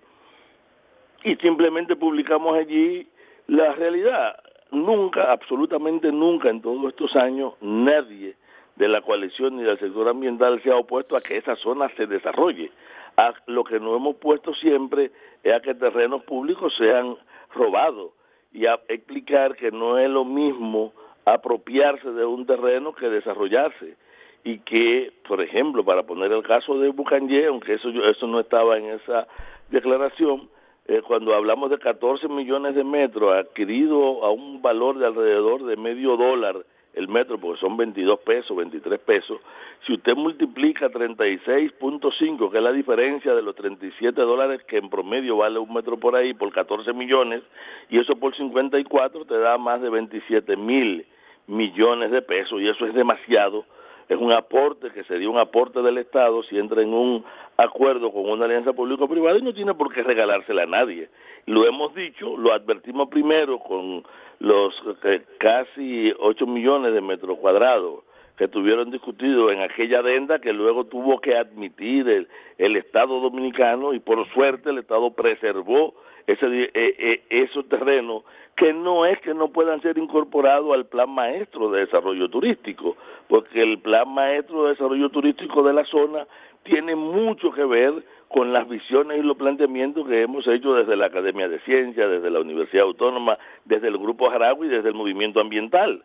Y 1.24 1.34
simplemente 1.36 1.96
publicamos 1.96 2.56
allí 2.56 3.08
la 3.48 3.72
realidad 3.72 4.36
nunca, 4.70 5.32
absolutamente 5.32 6.10
nunca 6.12 6.50
en 6.50 6.60
todos 6.60 6.88
estos 6.88 7.14
años, 7.16 7.54
nadie 7.60 8.34
de 8.76 8.88
la 8.88 9.00
coalición 9.00 9.56
ni 9.56 9.62
del 9.62 9.78
sector 9.78 10.08
ambiental 10.08 10.62
se 10.62 10.70
ha 10.70 10.76
opuesto 10.76 11.16
a 11.16 11.20
que 11.20 11.36
esa 11.36 11.56
zona 11.56 11.88
se 11.96 12.06
desarrolle. 12.06 12.70
A 13.16 13.32
lo 13.46 13.64
que 13.64 13.80
nos 13.80 13.96
hemos 13.96 14.16
puesto 14.16 14.54
siempre 14.54 15.10
es 15.42 15.54
a 15.54 15.60
que 15.60 15.74
terrenos 15.74 16.22
públicos 16.24 16.74
sean 16.76 17.16
robados 17.54 18.10
y 18.52 18.66
a 18.66 18.78
explicar 18.88 19.56
que 19.56 19.70
no 19.70 19.98
es 19.98 20.10
lo 20.10 20.24
mismo 20.24 20.92
apropiarse 21.24 22.10
de 22.10 22.24
un 22.24 22.46
terreno 22.46 22.94
que 22.94 23.08
desarrollarse 23.08 23.96
y 24.44 24.60
que, 24.60 25.12
por 25.26 25.40
ejemplo, 25.40 25.84
para 25.84 26.04
poner 26.04 26.30
el 26.30 26.42
caso 26.42 26.78
de 26.78 26.90
Bucanje, 26.90 27.46
aunque 27.46 27.74
eso 27.74 27.88
eso 27.88 28.26
no 28.26 28.38
estaba 28.38 28.78
en 28.78 28.90
esa 28.90 29.26
declaración, 29.70 30.48
eh, 30.88 31.02
cuando 31.06 31.34
hablamos 31.34 31.70
de 31.70 31.78
14 31.78 32.28
millones 32.28 32.74
de 32.74 32.84
metros 32.84 33.34
adquirido 33.34 34.24
a 34.24 34.30
un 34.30 34.62
valor 34.62 34.98
de 34.98 35.06
alrededor 35.06 35.64
de 35.64 35.76
medio 35.76 36.16
dólar 36.16 36.64
el 36.94 37.08
metro, 37.08 37.38
porque 37.38 37.60
son 37.60 37.76
22 37.76 38.20
pesos, 38.20 38.56
23 38.56 38.98
pesos, 39.00 39.38
si 39.86 39.92
usted 39.92 40.14
multiplica 40.14 40.88
36.5, 40.88 42.50
que 42.50 42.56
es 42.56 42.62
la 42.62 42.72
diferencia 42.72 43.34
de 43.34 43.42
los 43.42 43.54
37 43.54 44.18
dólares 44.22 44.62
que 44.64 44.78
en 44.78 44.88
promedio 44.88 45.36
vale 45.36 45.58
un 45.58 45.72
metro 45.74 45.98
por 45.98 46.16
ahí, 46.16 46.32
por 46.32 46.50
14 46.52 46.94
millones, 46.94 47.42
y 47.90 47.98
eso 47.98 48.16
por 48.16 48.34
54 48.34 49.26
te 49.26 49.38
da 49.38 49.58
más 49.58 49.82
de 49.82 49.90
27 49.90 50.56
mil 50.56 51.04
millones 51.46 52.10
de 52.10 52.22
pesos, 52.22 52.62
y 52.62 52.68
eso 52.68 52.86
es 52.86 52.94
demasiado 52.94 53.66
es 54.08 54.18
un 54.18 54.32
aporte 54.32 54.90
que 54.90 55.04
sería 55.04 55.28
un 55.28 55.38
aporte 55.38 55.82
del 55.82 55.98
Estado 55.98 56.42
si 56.44 56.58
entra 56.58 56.82
en 56.82 56.92
un 56.92 57.24
acuerdo 57.56 58.12
con 58.12 58.28
una 58.28 58.44
alianza 58.44 58.72
público-privada 58.72 59.38
y 59.38 59.42
no 59.42 59.52
tiene 59.52 59.74
por 59.74 59.92
qué 59.92 60.02
regalársela 60.02 60.62
a 60.62 60.66
nadie. 60.66 61.08
Lo 61.46 61.66
hemos 61.66 61.94
dicho, 61.94 62.36
lo 62.36 62.52
advertimos 62.52 63.08
primero 63.08 63.58
con 63.58 64.04
los 64.38 64.74
eh, 65.04 65.22
casi 65.38 66.12
8 66.18 66.46
millones 66.46 66.92
de 66.92 67.00
metros 67.00 67.38
cuadrados 67.38 68.05
que 68.36 68.48
tuvieron 68.48 68.90
discutido 68.90 69.50
en 69.50 69.60
aquella 69.60 70.00
adenda 70.00 70.38
que 70.38 70.52
luego 70.52 70.84
tuvo 70.84 71.20
que 71.20 71.36
admitir 71.36 72.08
el, 72.08 72.28
el 72.58 72.76
Estado 72.76 73.20
dominicano 73.20 73.94
y 73.94 74.00
por 74.00 74.26
suerte 74.28 74.70
el 74.70 74.78
Estado 74.78 75.10
preservó 75.12 75.94
ese, 76.26 76.46
eh, 76.46 76.70
eh, 76.74 77.22
esos 77.30 77.68
terrenos 77.68 78.24
que 78.56 78.72
no 78.72 79.06
es 79.06 79.20
que 79.20 79.34
no 79.34 79.48
puedan 79.48 79.80
ser 79.82 79.98
incorporados 79.98 80.72
al 80.72 80.86
plan 80.86 81.10
maestro 81.10 81.70
de 81.70 81.80
desarrollo 81.80 82.28
turístico, 82.28 82.96
porque 83.28 83.62
el 83.62 83.78
plan 83.78 84.08
maestro 84.08 84.64
de 84.64 84.70
desarrollo 84.70 85.10
turístico 85.10 85.62
de 85.62 85.74
la 85.74 85.84
zona 85.84 86.26
tiene 86.64 86.96
mucho 86.96 87.52
que 87.52 87.64
ver 87.64 87.92
con 88.28 88.52
las 88.52 88.68
visiones 88.68 89.18
y 89.18 89.22
los 89.22 89.36
planteamientos 89.36 90.08
que 90.08 90.22
hemos 90.22 90.46
hecho 90.48 90.74
desde 90.74 90.96
la 90.96 91.06
Academia 91.06 91.48
de 91.48 91.60
Ciencias, 91.60 92.10
desde 92.10 92.30
la 92.30 92.40
Universidad 92.40 92.84
Autónoma, 92.84 93.38
desde 93.64 93.88
el 93.88 93.98
Grupo 93.98 94.28
Jaragua 94.30 94.66
y 94.66 94.70
desde 94.70 94.88
el 94.88 94.94
movimiento 94.94 95.40
ambiental. 95.40 96.02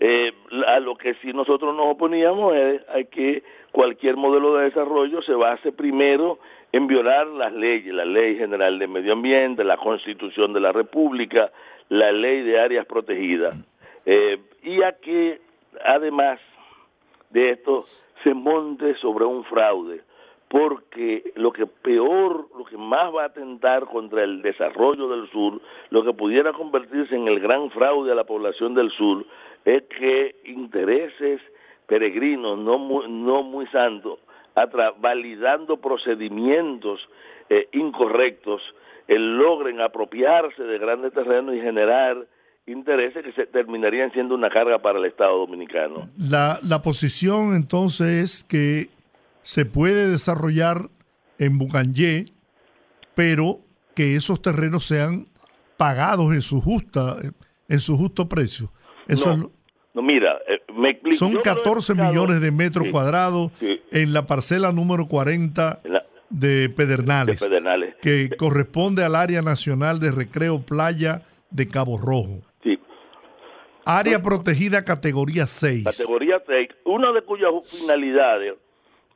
Eh, 0.00 0.32
a 0.66 0.78
lo 0.78 0.96
que 0.96 1.14
sí 1.14 1.32
nosotros 1.32 1.74
nos 1.74 1.86
oponíamos 1.86 2.54
es 2.54 2.82
a 2.88 3.02
que 3.02 3.42
cualquier 3.72 4.16
modelo 4.16 4.54
de 4.54 4.64
desarrollo 4.64 5.22
se 5.22 5.34
base 5.34 5.72
primero 5.72 6.38
en 6.70 6.86
violar 6.86 7.26
las 7.26 7.52
leyes, 7.52 7.92
la 7.92 8.04
Ley 8.04 8.36
General 8.36 8.78
de 8.78 8.86
Medio 8.86 9.14
Ambiente, 9.14 9.64
la 9.64 9.76
Constitución 9.76 10.52
de 10.52 10.60
la 10.60 10.70
República, 10.70 11.50
la 11.88 12.12
Ley 12.12 12.42
de 12.42 12.60
Áreas 12.60 12.86
Protegidas, 12.86 13.56
eh, 14.06 14.38
y 14.62 14.82
a 14.82 14.92
que 14.92 15.40
además 15.84 16.38
de 17.30 17.50
esto 17.50 17.84
se 18.22 18.34
monte 18.34 18.94
sobre 18.96 19.24
un 19.24 19.44
fraude, 19.44 20.02
porque 20.48 21.32
lo 21.34 21.52
que 21.52 21.66
peor, 21.66 22.48
lo 22.56 22.64
que 22.64 22.76
más 22.76 23.14
va 23.14 23.24
a 23.24 23.26
atentar 23.26 23.84
contra 23.86 24.24
el 24.24 24.42
desarrollo 24.42 25.08
del 25.08 25.28
sur, 25.30 25.60
lo 25.90 26.04
que 26.04 26.12
pudiera 26.12 26.52
convertirse 26.52 27.14
en 27.14 27.28
el 27.28 27.40
gran 27.40 27.70
fraude 27.70 28.12
a 28.12 28.14
la 28.14 28.24
población 28.24 28.74
del 28.74 28.90
sur, 28.92 29.26
es 29.76 29.82
que 29.98 30.36
intereses 30.44 31.40
peregrinos 31.86 32.58
no 32.58 32.78
muy, 32.78 33.06
no 33.08 33.42
muy 33.42 33.66
santos, 33.68 34.18
validando 35.00 35.80
procedimientos 35.80 37.00
eh, 37.50 37.68
incorrectos, 37.72 38.62
eh, 39.06 39.18
logren 39.18 39.80
apropiarse 39.80 40.62
de 40.62 40.78
grandes 40.78 41.12
terrenos 41.12 41.54
y 41.54 41.60
generar 41.60 42.26
intereses 42.66 43.24
que 43.24 43.32
se 43.32 43.46
terminarían 43.46 44.12
siendo 44.12 44.34
una 44.34 44.50
carga 44.50 44.78
para 44.78 44.98
el 44.98 45.06
Estado 45.06 45.38
dominicano. 45.38 46.08
La, 46.18 46.58
la 46.62 46.82
posición 46.82 47.54
entonces 47.54 48.24
es 48.24 48.44
que 48.44 48.88
se 49.42 49.64
puede 49.64 50.08
desarrollar 50.08 50.88
en 51.38 51.56
Bucanyé, 51.56 52.26
pero 53.14 53.60
que 53.94 54.16
esos 54.16 54.42
terrenos 54.42 54.84
sean 54.84 55.26
pagados 55.76 56.34
en 56.34 56.42
su 56.42 56.60
justa 56.60 57.16
en 57.68 57.80
su 57.80 57.96
justo 57.96 58.28
precio. 58.28 58.70
Eso 59.06 59.36
no, 59.36 59.50
no 59.98 60.02
mira, 60.02 60.38
eh, 60.46 60.60
me 60.72 60.90
explico. 60.90 61.16
Son 61.16 61.34
14 61.42 61.96
millones 61.96 62.40
de 62.40 62.52
metros 62.52 62.86
cuadrados 62.92 63.50
en 63.60 64.12
la 64.12 64.28
parcela 64.28 64.70
número 64.70 65.08
40 65.08 65.80
de, 66.30 66.68
Pedernales, 66.68 67.40
de 67.40 67.48
Pedernales, 67.48 67.96
que 68.00 68.30
corresponde 68.36 69.02
al 69.02 69.16
área 69.16 69.42
nacional 69.42 69.98
de 69.98 70.12
recreo 70.12 70.62
playa 70.64 71.22
de 71.50 71.66
Cabo 71.66 71.98
Rojo. 71.98 72.42
Sí. 72.62 72.78
Área 73.84 74.22
protegida 74.22 74.84
categoría 74.84 75.48
6. 75.48 75.82
Categoría 75.82 76.40
6, 76.46 76.68
una 76.84 77.10
de 77.10 77.22
cuyas 77.22 77.50
finalidades 77.64 78.54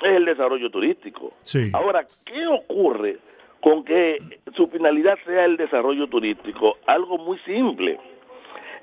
es 0.01 0.16
el 0.16 0.24
desarrollo 0.24 0.68
turístico. 0.68 1.33
Sí. 1.43 1.70
Ahora, 1.74 2.05
¿qué 2.24 2.45
ocurre 2.49 3.18
con 3.61 3.85
que 3.85 4.18
su 4.57 4.66
finalidad 4.66 5.14
sea 5.24 5.45
el 5.45 5.57
desarrollo 5.57 6.09
turístico? 6.09 6.78
Algo 6.89 7.18
muy 7.18 7.39
simple 7.47 8.01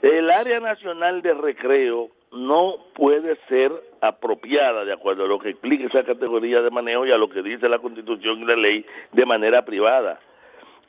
el 0.01 0.31
área 0.31 0.59
nacional 0.59 1.21
de 1.21 1.33
recreo 1.33 2.09
no 2.31 2.75
puede 2.93 3.35
ser 3.47 3.71
apropiada 4.01 4.85
de 4.85 4.93
acuerdo 4.93 5.25
a 5.25 5.27
lo 5.27 5.39
que 5.39 5.49
explica 5.49 5.87
esa 5.87 6.03
categoría 6.03 6.61
de 6.61 6.69
manejo 6.69 7.05
y 7.05 7.11
a 7.11 7.17
lo 7.17 7.29
que 7.29 7.41
dice 7.41 7.67
la 7.67 7.79
Constitución 7.79 8.39
y 8.39 8.45
la 8.45 8.55
ley 8.55 8.85
de 9.11 9.25
manera 9.25 9.65
privada. 9.65 10.19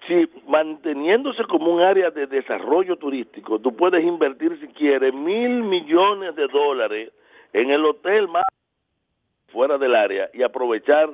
Si 0.06 0.28
manteniéndose 0.46 1.44
como 1.44 1.72
un 1.72 1.80
área 1.80 2.10
de 2.10 2.26
desarrollo 2.26 2.96
turístico, 2.96 3.58
tú 3.58 3.74
puedes 3.74 4.04
invertir 4.04 4.58
si 4.60 4.68
quieres 4.68 5.12
mil 5.12 5.62
millones 5.62 6.34
de 6.36 6.46
dólares 6.48 7.12
en 7.52 7.70
el 7.70 7.84
hotel 7.84 8.28
más 8.28 8.44
fuera 9.48 9.78
del 9.78 9.94
área 9.94 10.30
y 10.32 10.42
aprovechar 10.42 11.10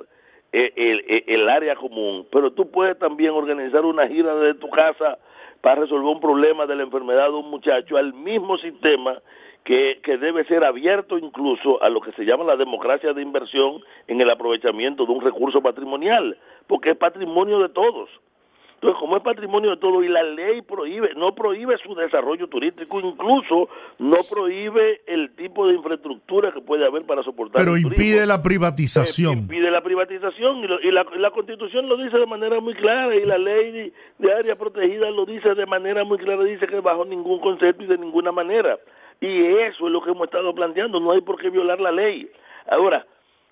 eh, 0.53 0.72
el, 0.76 1.05
el, 1.09 1.24
el 1.26 1.49
área 1.49 1.74
común, 1.76 2.26
pero 2.30 2.53
tú 2.53 2.70
puedes 2.70 2.99
también 2.99 3.30
organizar 3.30 3.84
una 3.84 4.07
gira 4.07 4.34
de 4.36 4.55
tu 4.55 4.68
casa 4.70 5.18
para 5.61 5.82
resolver 5.82 6.07
un 6.07 6.20
problema 6.20 6.66
de 6.66 6.76
la 6.76 6.82
enfermedad 6.82 7.28
de 7.28 7.36
un 7.36 7.50
muchacho 7.50 7.96
al 7.96 8.12
mismo 8.14 8.57
sistema 8.59 9.18
que, 9.64 10.00
que 10.02 10.16
debe 10.16 10.44
ser 10.44 10.64
abierto 10.64 11.18
incluso 11.18 11.82
a 11.82 11.88
lo 11.88 12.00
que 12.00 12.12
se 12.12 12.24
llama 12.24 12.44
la 12.44 12.57
democracia 12.57 13.12
de 13.12 13.22
inversión 13.22 13.82
en 14.07 14.20
el 14.20 14.30
aprovechamiento 14.30 15.04
de 15.04 15.12
un 15.12 15.20
recurso 15.20 15.61
patrimonial, 15.61 16.36
porque 16.66 16.90
es 16.90 16.96
patrimonio 16.96 17.59
de 17.59 17.68
todos. 17.70 18.09
Entonces, 18.77 19.01
como 19.01 19.16
es 19.16 19.22
patrimonio 19.22 19.70
de 19.70 19.77
todos 19.79 20.05
y 20.05 20.09
la 20.09 20.22
ley 20.22 20.61
prohíbe, 20.61 21.14
no 21.16 21.35
prohíbe 21.35 21.79
su 21.79 21.95
desarrollo 21.95 22.47
turístico, 22.49 23.01
incluso 23.01 23.70
no 23.99 24.18
prohíbe 24.31 25.01
el 25.07 25.35
tipo 25.35 25.66
de 25.66 25.74
infraestructura 25.74 26.53
que 26.53 26.61
puede 26.61 26.87
haber 26.87 27.05
para 27.05 27.22
soportar. 27.22 27.64
Pero 27.64 27.79
impide 27.79 28.27
la 28.27 28.43
privatización. 28.43 29.33
Eh, 29.33 29.39
impide 29.39 29.70
la 29.70 29.81
privatización 29.81 30.59
y, 30.83 30.91
la, 30.91 31.07
la, 31.16 31.31
Constitución 31.31 31.89
lo 31.89 31.97
dice 31.97 32.18
de 32.18 32.27
manera 32.27 32.61
muy 32.61 32.74
clara 32.74 33.16
y 33.16 33.24
la 33.24 33.39
ley 33.39 33.72
de, 33.72 33.93
de, 34.18 34.33
área 34.35 34.57
protegida 34.57 35.11
lo 35.11 35.24
dice 35.24 35.55
de 35.55 35.64
manera 35.64 36.05
muy 36.05 36.18
clara, 36.18 36.45
dice 36.45 36.66
que 36.66 36.81
bajo 36.81 37.07
ningún 37.07 37.41
concepto 37.41 37.83
y 37.83 37.87
de 37.87 37.97
ninguna 37.97 38.31
manera. 38.31 38.79
Y 39.22 39.43
eso 39.43 39.87
es 39.87 39.93
lo 39.93 40.03
que 40.03 40.11
hemos 40.11 40.24
estado 40.24 40.55
planteando, 40.55 41.01
no 41.01 41.12
hay 41.12 41.22
por 41.22 41.41
qué 41.41 41.49
violar 41.49 41.81
la 41.81 41.93
ley. 41.93 42.31
Ahora, 42.68 43.07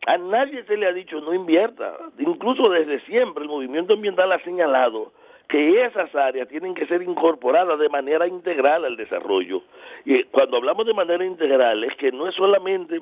a 0.06 0.18
nadie 0.18 0.64
se 0.64 0.76
le 0.76 0.86
ha 0.86 0.92
dicho 0.92 1.20
no 1.20 1.32
invierta. 1.34 1.96
Incluso 2.18 2.68
desde 2.68 3.00
siempre 3.00 3.42
el 3.42 3.48
movimiento 3.48 3.94
ambiental 3.94 4.32
ha 4.32 4.38
señalado 4.40 5.12
que 5.48 5.84
esas 5.84 6.14
áreas 6.14 6.48
tienen 6.48 6.74
que 6.74 6.86
ser 6.86 7.02
incorporadas 7.02 7.78
de 7.78 7.88
manera 7.88 8.26
integral 8.26 8.84
al 8.84 8.96
desarrollo. 8.96 9.62
Y 10.04 10.24
cuando 10.24 10.56
hablamos 10.56 10.86
de 10.86 10.94
manera 10.94 11.24
integral 11.24 11.84
es 11.84 11.94
que 11.96 12.12
no 12.12 12.28
es 12.28 12.34
solamente 12.34 13.00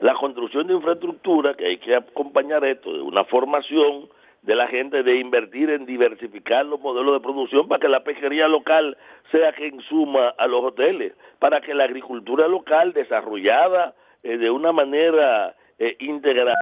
la 0.00 0.14
construcción 0.14 0.66
de 0.66 0.74
infraestructura, 0.74 1.54
que 1.54 1.66
hay 1.66 1.78
que 1.78 1.94
acompañar 1.94 2.64
esto 2.64 2.92
de 2.92 3.00
una 3.00 3.24
formación 3.24 4.08
de 4.42 4.54
la 4.54 4.68
gente 4.68 5.02
de 5.02 5.16
invertir 5.16 5.70
en 5.70 5.86
diversificar 5.86 6.64
los 6.66 6.80
modelos 6.80 7.14
de 7.14 7.20
producción 7.20 7.66
para 7.66 7.80
que 7.80 7.88
la 7.88 8.04
pesquería 8.04 8.46
local 8.46 8.96
sea 9.32 9.52
quien 9.52 9.80
suma 9.82 10.28
a 10.38 10.46
los 10.46 10.62
hoteles, 10.64 11.14
para 11.40 11.60
que 11.60 11.74
la 11.74 11.84
agricultura 11.84 12.46
local 12.46 12.92
desarrollada 12.92 13.94
eh, 14.22 14.36
de 14.36 14.50
una 14.50 14.70
manera 14.70 15.54
eh, 15.78 15.96
integral 16.00 16.54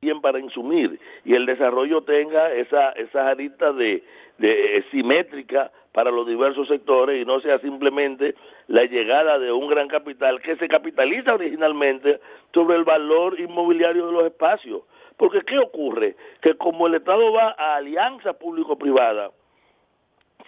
bien 0.00 0.20
para 0.20 0.38
insumir 0.38 1.00
y 1.24 1.34
el 1.34 1.44
desarrollo 1.44 2.02
tenga 2.02 2.52
esa 2.52 2.94
aristas 3.28 3.74
de, 3.76 4.04
de 4.38 4.76
eh, 4.76 4.84
simétrica 4.90 5.72
para 5.92 6.12
los 6.12 6.26
diversos 6.26 6.68
sectores 6.68 7.20
y 7.20 7.24
no 7.24 7.40
sea 7.40 7.58
simplemente 7.58 8.36
la 8.68 8.84
llegada 8.84 9.38
de 9.38 9.50
un 9.50 9.66
gran 9.66 9.88
capital 9.88 10.40
que 10.40 10.56
se 10.56 10.68
capitaliza 10.68 11.34
originalmente 11.34 12.20
sobre 12.54 12.76
el 12.76 12.84
valor 12.84 13.38
inmobiliario 13.40 14.06
de 14.06 14.12
los 14.12 14.24
espacios. 14.26 14.82
Porque 15.16 15.40
¿qué 15.40 15.58
ocurre? 15.58 16.14
Que 16.40 16.54
como 16.54 16.86
el 16.86 16.94
Estado 16.94 17.32
va 17.32 17.56
a 17.58 17.76
alianza 17.76 18.34
público-privada, 18.34 19.32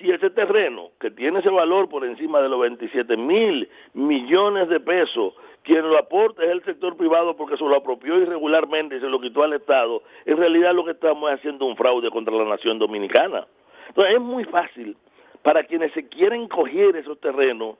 si 0.01 0.11
ese 0.11 0.31
terreno, 0.31 0.91
que 0.99 1.11
tiene 1.11 1.41
ese 1.41 1.51
valor 1.51 1.89
por 1.89 2.05
encima 2.05 2.41
de 2.41 2.49
los 2.49 2.61
27 2.61 3.17
mil 3.17 3.69
millones 3.95 4.69
de 4.69 4.81
pesos, 4.81 5.35
quien 5.63 5.89
lo 5.89 5.99
aporta 5.99 6.43
es 6.43 6.51
el 6.51 6.65
sector 6.65 6.97
privado 6.97 7.37
porque 7.37 7.57
se 7.57 7.65
lo 7.65 7.77
apropió 7.77 8.17
irregularmente 8.17 8.97
y 8.97 9.01
se 9.01 9.09
lo 9.09 9.21
quitó 9.21 9.43
al 9.43 9.53
Estado, 9.53 10.03
en 10.25 10.37
realidad 10.37 10.75
lo 10.75 10.85
que 10.85 10.93
estamos 10.93 11.31
haciendo 11.31 11.67
es 11.67 11.71
un 11.71 11.77
fraude 11.77 12.11
contra 12.11 12.35
la 12.35 12.45
nación 12.45 12.79
dominicana. 12.79 13.47
Entonces 13.89 14.15
es 14.15 14.21
muy 14.21 14.45
fácil 14.45 14.97
para 15.43 15.65
quienes 15.65 15.93
se 15.93 16.09
quieren 16.09 16.49
coger 16.49 16.97
esos 16.97 17.21
terrenos 17.21 17.77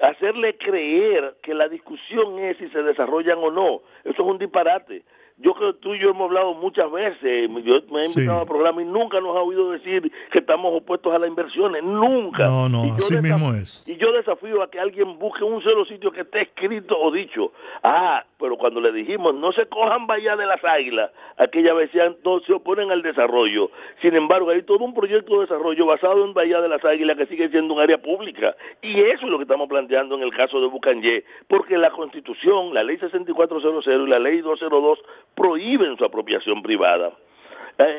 hacerle 0.00 0.56
creer 0.56 1.34
que 1.42 1.54
la 1.54 1.68
discusión 1.68 2.38
es 2.38 2.56
si 2.56 2.68
se 2.70 2.82
desarrollan 2.82 3.38
o 3.38 3.50
no. 3.50 3.82
Eso 4.04 4.22
es 4.22 4.28
un 4.28 4.38
disparate. 4.38 5.02
Yo 5.42 5.54
creo 5.54 5.72
que 5.72 5.80
tú 5.80 5.94
y 5.94 6.00
yo 6.00 6.10
hemos 6.10 6.28
hablado 6.28 6.54
muchas 6.54 6.90
veces, 6.90 7.48
yo 7.64 7.80
me 7.90 8.02
he 8.02 8.06
invitado 8.06 8.40
al 8.40 8.46
programa 8.46 8.82
y 8.82 8.84
nunca 8.84 9.20
nos 9.20 9.36
ha 9.36 9.40
oído 9.40 9.70
decir 9.70 10.10
que 10.30 10.38
estamos 10.38 10.72
opuestos 10.74 11.14
a 11.14 11.18
las 11.18 11.28
inversiones, 11.28 11.82
nunca. 11.82 12.44
No, 12.46 12.68
no, 12.68 12.82
así 12.82 13.16
mismo 13.20 13.52
es. 13.54 13.84
Y 13.88 13.96
yo 13.96 14.12
desafío 14.12 14.62
a 14.62 14.70
que 14.70 14.78
alguien 14.78 15.18
busque 15.18 15.44
un 15.44 15.62
solo 15.62 15.84
sitio 15.86 16.12
que 16.12 16.22
esté 16.22 16.42
escrito 16.42 16.98
o 16.98 17.10
dicho, 17.10 17.52
ah, 17.82 18.24
pero 18.38 18.56
cuando 18.56 18.80
le 18.80 18.92
dijimos 18.92 19.34
no 19.34 19.52
se 19.52 19.66
cojan 19.66 20.06
Bahía 20.06 20.36
de 20.36 20.46
las 20.46 20.64
Águilas, 20.64 21.10
aquella 21.36 21.74
vez 21.74 21.90
no 22.24 22.40
se 22.40 22.52
oponen 22.52 22.90
al 22.90 23.02
desarrollo. 23.02 23.70
Sin 24.00 24.14
embargo, 24.14 24.50
hay 24.50 24.62
todo 24.62 24.84
un 24.84 24.94
proyecto 24.94 25.34
de 25.34 25.40
desarrollo 25.42 25.86
basado 25.86 26.24
en 26.24 26.34
Bahía 26.34 26.60
de 26.60 26.68
las 26.68 26.84
Águilas 26.84 27.16
que 27.16 27.26
sigue 27.26 27.48
siendo 27.48 27.74
un 27.74 27.80
área 27.80 27.98
pública. 27.98 28.54
Y 28.82 29.00
eso 29.00 29.24
es 29.24 29.30
lo 29.30 29.38
que 29.38 29.44
estamos 29.44 29.68
planteando 29.68 30.16
en 30.16 30.22
el 30.22 30.32
caso 30.32 30.60
de 30.60 30.68
Bucanyé, 30.68 31.24
porque 31.48 31.78
la 31.78 31.90
Constitución, 31.90 32.74
la 32.74 32.82
Ley 32.82 32.98
6400 32.98 33.86
y 33.86 34.08
la 34.08 34.18
Ley 34.18 34.40
202 34.40 34.98
prohíben 35.40 35.96
su 35.96 36.04
apropiación 36.04 36.60
privada. 36.62 37.12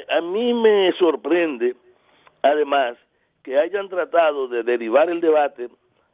a 0.10 0.22
mí 0.22 0.54
me 0.54 0.92
sorprende, 1.00 1.76
además, 2.44 2.98
que 3.44 3.58
hayan 3.58 3.90
tratado 3.90 4.48
de 4.48 4.62
derivar 4.62 5.10
el 5.10 5.22
debate 5.22 5.70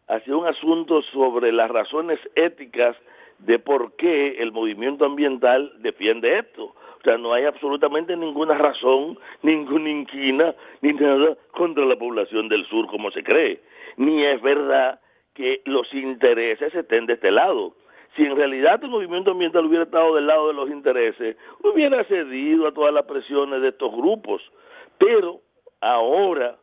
hacia 0.07 0.37
un 0.37 0.45
asunto 0.45 1.01
sobre 1.11 1.51
las 1.51 1.69
razones 1.69 2.17
éticas 2.35 2.95
de 3.39 3.59
por 3.59 3.97
qué 3.97 4.37
el 4.39 4.53
movimiento 4.53 5.03
ambiental 5.03 5.73
defiende 5.79 6.39
esto. 6.39 6.63
O 6.63 7.01
sea, 7.03 7.17
no 7.17 7.33
hay 7.33 7.43
absolutamente 7.43 8.15
ninguna 8.15 8.57
razón, 8.57 9.19
ninguna 9.41 9.89
inquina, 9.89 10.55
ni 10.81 10.93
nada 10.93 11.35
contra 11.51 11.83
la 11.85 11.97
población 11.97 12.47
del 12.47 12.65
sur 12.67 12.87
como 12.87 13.11
se 13.11 13.21
cree. 13.21 13.59
Ni 13.97 14.23
es 14.23 14.41
verdad 14.41 15.01
que 15.33 15.61
los 15.65 15.93
intereses 15.93 16.73
estén 16.73 17.05
de 17.05 17.13
este 17.13 17.31
lado 17.31 17.73
si 18.17 18.23
en 18.23 18.35
realidad 18.35 18.83
el 18.83 18.89
movimiento 18.89 19.31
ambiental 19.31 19.65
hubiera 19.65 19.85
estado 19.85 20.15
del 20.15 20.25
lado 20.25 20.47
de 20.47 20.55
los 20.55 20.69
intereses, 20.69 21.37
hubiera 21.63 22.03
cedido 22.05 22.67
a 22.67 22.73
todas 22.73 22.91
las 22.91 23.05
presiones 23.05 23.61
de 23.61 23.69
estos 23.69 23.95
grupos. 23.95 24.41
Pero 24.97 25.39
ahora, 25.79 26.57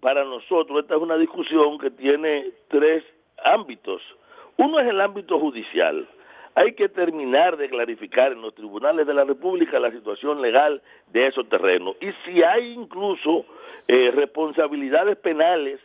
para 0.00 0.22
nosotros, 0.24 0.80
esta 0.80 0.94
es 0.94 1.00
una 1.00 1.16
discusión 1.16 1.78
que 1.78 1.90
tiene 1.90 2.50
tres 2.68 3.02
ámbitos. 3.42 4.02
Uno 4.58 4.78
es 4.80 4.86
el 4.86 5.00
ámbito 5.00 5.40
judicial. 5.40 6.06
Hay 6.54 6.74
que 6.74 6.90
terminar 6.90 7.56
de 7.56 7.70
clarificar 7.70 8.32
en 8.32 8.42
los 8.42 8.54
tribunales 8.54 9.06
de 9.06 9.14
la 9.14 9.24
República 9.24 9.80
la 9.80 9.90
situación 9.90 10.42
legal 10.42 10.82
de 11.10 11.28
esos 11.28 11.48
terrenos. 11.48 11.96
Y 12.02 12.12
si 12.26 12.42
hay 12.42 12.74
incluso 12.74 13.46
eh, 13.88 14.10
responsabilidades 14.14 15.16
penales 15.16 15.80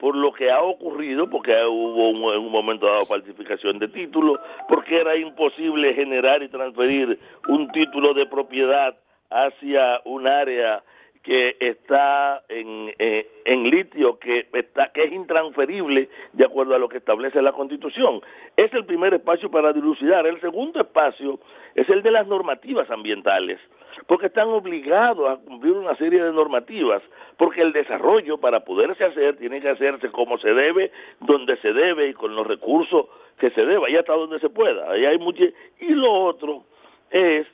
por 0.00 0.16
lo 0.16 0.32
que 0.32 0.50
ha 0.50 0.62
ocurrido, 0.62 1.28
porque 1.28 1.52
hubo 1.66 2.32
en 2.32 2.40
un 2.40 2.50
momento 2.50 2.86
dado 2.86 3.04
falsificación 3.04 3.78
de 3.78 3.88
títulos, 3.88 4.40
porque 4.66 4.98
era 4.98 5.14
imposible 5.16 5.92
generar 5.94 6.42
y 6.42 6.48
transferir 6.48 7.18
un 7.48 7.70
título 7.70 8.14
de 8.14 8.26
propiedad 8.26 8.96
hacia 9.28 10.00
un 10.06 10.26
área 10.26 10.82
que 11.22 11.56
está 11.60 12.42
en, 12.48 12.94
eh, 12.98 13.28
en 13.44 13.70
litio, 13.70 14.18
que, 14.18 14.46
está, 14.52 14.90
que 14.92 15.04
es 15.04 15.12
intransferible 15.12 16.08
de 16.32 16.44
acuerdo 16.44 16.74
a 16.74 16.78
lo 16.78 16.88
que 16.88 16.98
establece 16.98 17.42
la 17.42 17.52
Constitución. 17.52 18.20
Es 18.56 18.72
el 18.72 18.86
primer 18.86 19.14
espacio 19.14 19.50
para 19.50 19.72
dilucidar. 19.72 20.26
El 20.26 20.40
segundo 20.40 20.80
espacio 20.80 21.38
es 21.74 21.88
el 21.90 22.02
de 22.02 22.10
las 22.10 22.26
normativas 22.26 22.90
ambientales 22.90 23.60
porque 24.06 24.26
están 24.26 24.48
obligados 24.48 25.28
a 25.28 25.36
cumplir 25.36 25.72
una 25.72 25.94
serie 25.96 26.22
de 26.22 26.32
normativas, 26.32 27.02
porque 27.36 27.62
el 27.62 27.72
desarrollo 27.72 28.38
para 28.38 28.60
poderse 28.60 29.04
hacer 29.04 29.36
tiene 29.36 29.60
que 29.60 29.68
hacerse 29.68 30.10
como 30.10 30.38
se 30.38 30.52
debe, 30.52 30.90
donde 31.20 31.56
se 31.58 31.72
debe 31.72 32.08
y 32.08 32.14
con 32.14 32.34
los 32.34 32.46
recursos 32.46 33.06
que 33.38 33.50
se 33.50 33.64
debe, 33.64 33.86
ahí 33.86 33.96
hasta 33.96 34.14
donde 34.14 34.38
se 34.40 34.50
pueda. 34.50 34.90
Ahí 34.90 35.04
hay 35.04 35.18
mucho... 35.18 35.44
Y 35.80 35.88
lo 35.90 36.12
otro 36.12 36.64
es 37.10 37.46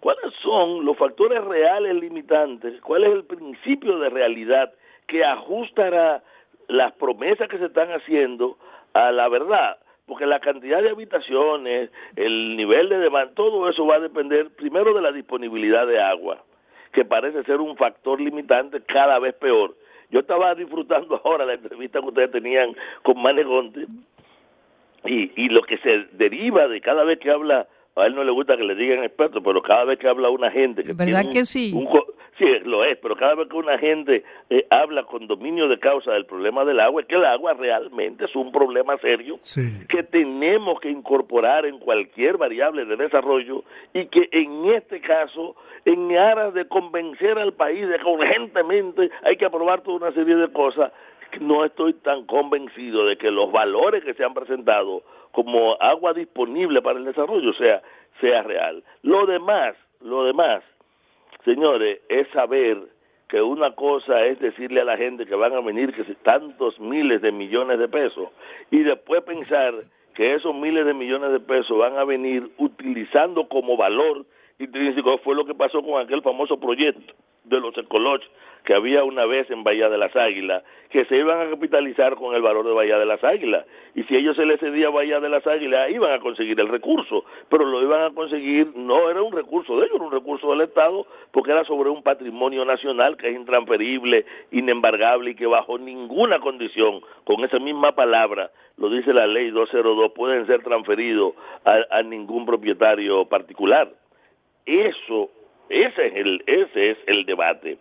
cuáles 0.00 0.32
son 0.42 0.84
los 0.84 0.96
factores 0.96 1.44
reales 1.44 1.94
limitantes, 1.94 2.80
cuál 2.82 3.04
es 3.04 3.12
el 3.12 3.24
principio 3.24 3.98
de 3.98 4.08
realidad 4.08 4.72
que 5.06 5.24
ajustará 5.24 6.22
las 6.68 6.92
promesas 6.92 7.48
que 7.48 7.58
se 7.58 7.66
están 7.66 7.90
haciendo 7.90 8.56
a 8.94 9.12
la 9.12 9.28
verdad 9.28 9.78
porque 10.10 10.26
la 10.26 10.40
cantidad 10.40 10.82
de 10.82 10.90
habitaciones, 10.90 11.88
el 12.16 12.56
nivel 12.56 12.88
de 12.88 12.98
demanda, 12.98 13.32
todo 13.32 13.68
eso 13.68 13.86
va 13.86 13.94
a 13.94 14.00
depender 14.00 14.50
primero 14.56 14.92
de 14.92 15.00
la 15.00 15.12
disponibilidad 15.12 15.86
de 15.86 16.02
agua, 16.02 16.42
que 16.92 17.04
parece 17.04 17.44
ser 17.44 17.60
un 17.60 17.76
factor 17.76 18.20
limitante 18.20 18.82
cada 18.82 19.20
vez 19.20 19.36
peor. 19.36 19.76
Yo 20.10 20.18
estaba 20.18 20.56
disfrutando 20.56 21.20
ahora 21.24 21.46
la 21.46 21.54
entrevista 21.54 22.00
que 22.00 22.08
ustedes 22.08 22.32
tenían 22.32 22.74
con 23.02 23.22
Manegonte 23.22 23.86
y, 25.04 25.30
y 25.40 25.48
lo 25.48 25.62
que 25.62 25.78
se 25.78 26.08
deriva 26.10 26.66
de 26.66 26.80
cada 26.80 27.04
vez 27.04 27.20
que 27.20 27.30
habla 27.30 27.68
a 27.96 28.06
él 28.06 28.14
no 28.14 28.24
le 28.24 28.30
gusta 28.30 28.56
que 28.56 28.64
le 28.64 28.74
digan 28.74 29.04
experto, 29.04 29.42
pero 29.42 29.62
cada 29.62 29.84
vez 29.84 29.98
que 29.98 30.08
habla 30.08 30.30
una 30.30 30.50
gente 30.50 30.84
que 30.84 30.92
¿Verdad 30.92 31.24
que 31.30 31.44
sí? 31.44 31.74
sí, 32.38 32.46
lo 32.64 32.84
es, 32.84 32.96
pero 32.98 33.16
cada 33.16 33.34
vez 33.34 33.48
que 33.48 33.56
una 33.56 33.78
gente 33.78 34.24
eh, 34.48 34.66
habla 34.70 35.04
con 35.04 35.26
dominio 35.26 35.68
de 35.68 35.78
causa 35.78 36.12
del 36.12 36.24
problema 36.24 36.64
del 36.64 36.80
agua, 36.80 37.02
es 37.02 37.08
que 37.08 37.16
el 37.16 37.24
agua 37.24 37.52
realmente 37.54 38.24
es 38.24 38.34
un 38.34 38.52
problema 38.52 38.96
serio 38.98 39.38
que 39.88 40.02
tenemos 40.04 40.80
que 40.80 40.90
incorporar 40.90 41.66
en 41.66 41.78
cualquier 41.78 42.38
variable 42.38 42.84
de 42.84 42.96
desarrollo 42.96 43.64
y 43.92 44.06
que 44.06 44.28
en 44.32 44.66
este 44.74 45.00
caso, 45.00 45.56
en 45.84 46.16
aras 46.16 46.54
de 46.54 46.66
convencer 46.66 47.38
al 47.38 47.52
país 47.52 47.86
de 47.88 47.98
que 47.98 48.04
urgentemente 48.04 49.10
hay 49.22 49.36
que 49.36 49.44
aprobar 49.44 49.82
toda 49.82 49.96
una 49.96 50.12
serie 50.12 50.36
de 50.36 50.50
cosas, 50.52 50.92
no 51.38 51.64
estoy 51.64 51.94
tan 51.94 52.26
convencido 52.26 53.06
de 53.06 53.16
que 53.16 53.30
los 53.30 53.52
valores 53.52 54.02
que 54.02 54.14
se 54.14 54.24
han 54.24 54.34
presentado 54.34 55.02
como 55.32 55.80
agua 55.80 56.12
disponible 56.12 56.82
para 56.82 56.98
el 56.98 57.04
desarrollo 57.04 57.52
sea 57.54 57.82
sea 58.20 58.42
real. 58.42 58.82
Lo 59.02 59.26
demás, 59.26 59.76
lo 60.00 60.24
demás, 60.24 60.62
señores, 61.44 62.00
es 62.08 62.28
saber 62.28 62.78
que 63.28 63.40
una 63.40 63.74
cosa 63.74 64.24
es 64.26 64.40
decirle 64.40 64.80
a 64.80 64.84
la 64.84 64.96
gente 64.96 65.24
que 65.24 65.34
van 65.34 65.52
a 65.52 65.60
venir 65.60 65.94
que 65.94 66.04
si 66.04 66.14
tantos 66.16 66.78
miles 66.80 67.22
de 67.22 67.30
millones 67.30 67.78
de 67.78 67.88
pesos 67.88 68.28
y 68.70 68.82
después 68.82 69.22
pensar 69.22 69.74
que 70.14 70.34
esos 70.34 70.54
miles 70.54 70.84
de 70.84 70.94
millones 70.94 71.30
de 71.32 71.40
pesos 71.40 71.78
van 71.78 71.96
a 71.96 72.04
venir 72.04 72.50
utilizando 72.58 73.48
como 73.48 73.76
valor 73.76 74.26
intrínseco 74.58 75.18
fue 75.18 75.36
lo 75.36 75.44
que 75.44 75.54
pasó 75.54 75.80
con 75.82 76.00
aquel 76.00 76.22
famoso 76.22 76.58
proyecto 76.58 77.14
de 77.44 77.60
los 77.60 77.76
Ecoloch 77.78 78.22
que 78.64 78.74
había 78.74 79.04
una 79.04 79.26
vez 79.26 79.50
en 79.50 79.64
Bahía 79.64 79.88
de 79.88 79.98
las 79.98 80.14
Águilas, 80.14 80.62
que 80.90 81.04
se 81.04 81.16
iban 81.16 81.40
a 81.40 81.50
capitalizar 81.50 82.16
con 82.16 82.34
el 82.34 82.42
valor 82.42 82.66
de 82.66 82.72
Bahía 82.72 82.98
de 82.98 83.06
las 83.06 83.22
Águilas. 83.22 83.66
Y 83.94 84.02
si 84.04 84.16
ellos 84.16 84.36
se 84.36 84.44
les 84.44 84.60
cedía 84.60 84.90
Bahía 84.90 85.20
de 85.20 85.28
las 85.28 85.46
Águilas, 85.46 85.90
iban 85.90 86.12
a 86.12 86.20
conseguir 86.20 86.58
el 86.60 86.68
recurso, 86.68 87.24
pero 87.48 87.64
lo 87.64 87.82
iban 87.82 88.02
a 88.02 88.14
conseguir, 88.14 88.72
no 88.76 89.10
era 89.10 89.22
un 89.22 89.32
recurso 89.32 89.78
de 89.78 89.86
ellos, 89.86 89.96
era 89.96 90.04
un 90.04 90.12
recurso 90.12 90.50
del 90.50 90.62
Estado, 90.62 91.06
porque 91.30 91.52
era 91.52 91.64
sobre 91.64 91.90
un 91.90 92.02
patrimonio 92.02 92.64
nacional 92.64 93.16
que 93.16 93.28
es 93.28 93.36
intransferible, 93.36 94.24
inembargable 94.50 95.30
y 95.30 95.34
que 95.34 95.46
bajo 95.46 95.78
ninguna 95.78 96.40
condición, 96.40 97.00
con 97.24 97.44
esa 97.44 97.58
misma 97.58 97.92
palabra, 97.92 98.50
lo 98.76 98.88
dice 98.88 99.12
la 99.12 99.26
ley 99.26 99.50
202, 99.50 100.12
pueden 100.12 100.46
ser 100.46 100.62
transferidos 100.62 101.34
a, 101.64 101.98
a 101.98 102.02
ningún 102.02 102.46
propietario 102.46 103.24
particular. 103.26 103.90
Eso 104.66 105.30
ese 105.70 106.08
es 106.08 106.16
el, 106.16 106.42
ese 106.46 106.90
es 106.90 106.98
el 107.06 107.24
debate. 107.24 107.78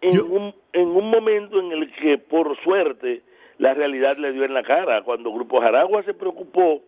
En, 0.00 0.20
un, 0.30 0.54
en 0.72 0.88
un 0.88 1.10
momento 1.10 1.58
en 1.58 1.72
el 1.72 1.92
que, 1.94 2.18
por 2.18 2.56
suerte, 2.62 3.22
la 3.58 3.74
realidad 3.74 4.16
le 4.16 4.32
dio 4.32 4.44
en 4.44 4.54
la 4.54 4.62
cara, 4.62 5.02
cuando 5.02 5.32
Grupo 5.32 5.60
Jaragua 5.60 6.02
se 6.04 6.14
preocupó 6.14 6.82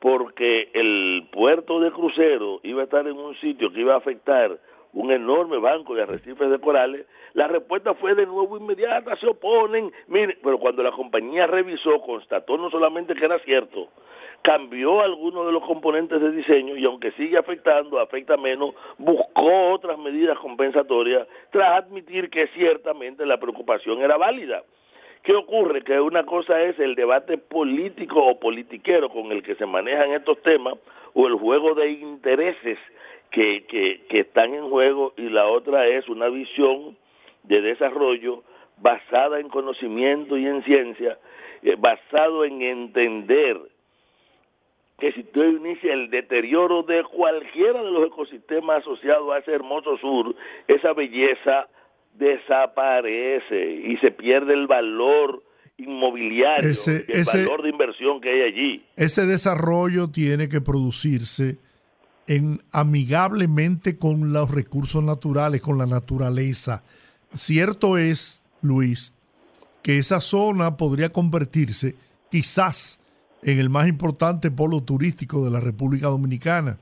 porque 0.00 0.70
el 0.74 1.28
puerto 1.32 1.80
de 1.80 1.90
crucero 1.90 2.60
iba 2.62 2.82
a 2.82 2.84
estar 2.84 3.06
en 3.06 3.16
un 3.16 3.34
sitio 3.36 3.72
que 3.72 3.80
iba 3.80 3.94
a 3.94 3.98
afectar 3.98 4.58
un 4.96 5.12
enorme 5.12 5.58
banco 5.58 5.94
de 5.94 6.02
arrecifes 6.02 6.50
de 6.50 6.58
corales, 6.58 7.06
la 7.34 7.46
respuesta 7.48 7.92
fue 7.94 8.14
de 8.14 8.24
nuevo 8.24 8.56
inmediata, 8.56 9.14
se 9.16 9.26
oponen, 9.26 9.92
mire, 10.08 10.38
pero 10.42 10.58
cuando 10.58 10.82
la 10.82 10.90
compañía 10.90 11.46
revisó, 11.46 12.00
constató 12.00 12.56
no 12.56 12.70
solamente 12.70 13.14
que 13.14 13.26
era 13.26 13.38
cierto, 13.40 13.88
cambió 14.40 15.02
algunos 15.02 15.44
de 15.44 15.52
los 15.52 15.62
componentes 15.64 16.18
de 16.18 16.30
diseño 16.30 16.76
y 16.76 16.86
aunque 16.86 17.12
sigue 17.12 17.36
afectando, 17.36 18.00
afecta 18.00 18.38
menos, 18.38 18.74
buscó 18.96 19.72
otras 19.72 19.98
medidas 19.98 20.38
compensatorias 20.38 21.28
tras 21.50 21.84
admitir 21.84 22.30
que 22.30 22.46
ciertamente 22.54 23.26
la 23.26 23.36
preocupación 23.38 24.00
era 24.00 24.16
válida. 24.16 24.62
¿Qué 25.22 25.34
ocurre? 25.34 25.82
Que 25.82 26.00
una 26.00 26.24
cosa 26.24 26.62
es 26.62 26.78
el 26.78 26.94
debate 26.94 27.36
político 27.36 28.24
o 28.24 28.40
politiquero 28.40 29.10
con 29.10 29.30
el 29.30 29.42
que 29.42 29.56
se 29.56 29.66
manejan 29.66 30.12
estos 30.12 30.40
temas 30.40 30.74
o 31.12 31.26
el 31.26 31.34
juego 31.34 31.74
de 31.74 31.90
intereses 31.90 32.78
que, 33.30 33.64
que, 33.66 34.06
que 34.08 34.20
están 34.20 34.54
en 34.54 34.68
juego 34.68 35.12
y 35.16 35.28
la 35.28 35.46
otra 35.46 35.86
es 35.86 36.08
una 36.08 36.28
visión 36.28 36.96
de 37.44 37.60
desarrollo 37.60 38.42
basada 38.78 39.40
en 39.40 39.48
conocimiento 39.48 40.36
y 40.36 40.46
en 40.46 40.62
ciencia, 40.64 41.18
eh, 41.62 41.76
basado 41.78 42.44
en 42.44 42.62
entender 42.62 43.58
que 44.98 45.12
si 45.12 45.24
tú 45.24 45.42
inicia 45.44 45.92
el 45.92 46.10
deterioro 46.10 46.82
de 46.82 47.02
cualquiera 47.04 47.82
de 47.82 47.90
los 47.90 48.06
ecosistemas 48.06 48.78
asociados 48.78 49.30
a 49.32 49.38
ese 49.38 49.52
hermoso 49.52 49.96
sur, 49.98 50.34
esa 50.68 50.92
belleza 50.94 51.68
desaparece 52.14 53.72
y 53.72 53.96
se 53.98 54.10
pierde 54.10 54.54
el 54.54 54.66
valor 54.66 55.42
inmobiliario, 55.76 56.70
el 57.08 57.24
valor 57.24 57.62
de 57.62 57.68
inversión 57.68 58.20
que 58.22 58.30
hay 58.30 58.40
allí. 58.42 58.86
Ese 58.96 59.26
desarrollo 59.26 60.10
tiene 60.10 60.48
que 60.48 60.62
producirse 60.62 61.58
en 62.26 62.62
amigablemente 62.72 63.98
con 63.98 64.32
los 64.32 64.50
recursos 64.50 65.02
naturales, 65.02 65.62
con 65.62 65.78
la 65.78 65.86
naturaleza. 65.86 66.82
Cierto 67.34 67.98
es, 67.98 68.42
Luis, 68.62 69.12
que 69.82 69.98
esa 69.98 70.20
zona 70.20 70.76
podría 70.76 71.10
convertirse 71.10 71.94
quizás 72.30 72.98
en 73.42 73.58
el 73.58 73.70
más 73.70 73.88
importante 73.88 74.50
polo 74.50 74.82
turístico 74.82 75.44
de 75.44 75.50
la 75.50 75.60
República 75.60 76.08
Dominicana, 76.08 76.78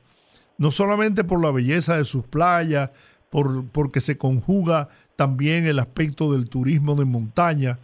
no 0.57 0.71
solamente 0.71 1.25
por 1.25 1.43
la 1.43 1.51
belleza 1.51 1.97
de 1.97 2.05
sus 2.05 2.25
playas, 2.25 2.91
por, 3.29 3.67
porque 3.67 4.01
se 4.01 4.17
conjuga 4.17 4.89
también 5.17 5.67
el 5.67 5.79
aspecto 5.79 6.33
del 6.33 6.49
turismo 6.49 6.95
de 6.95 7.05
montaña. 7.05 7.79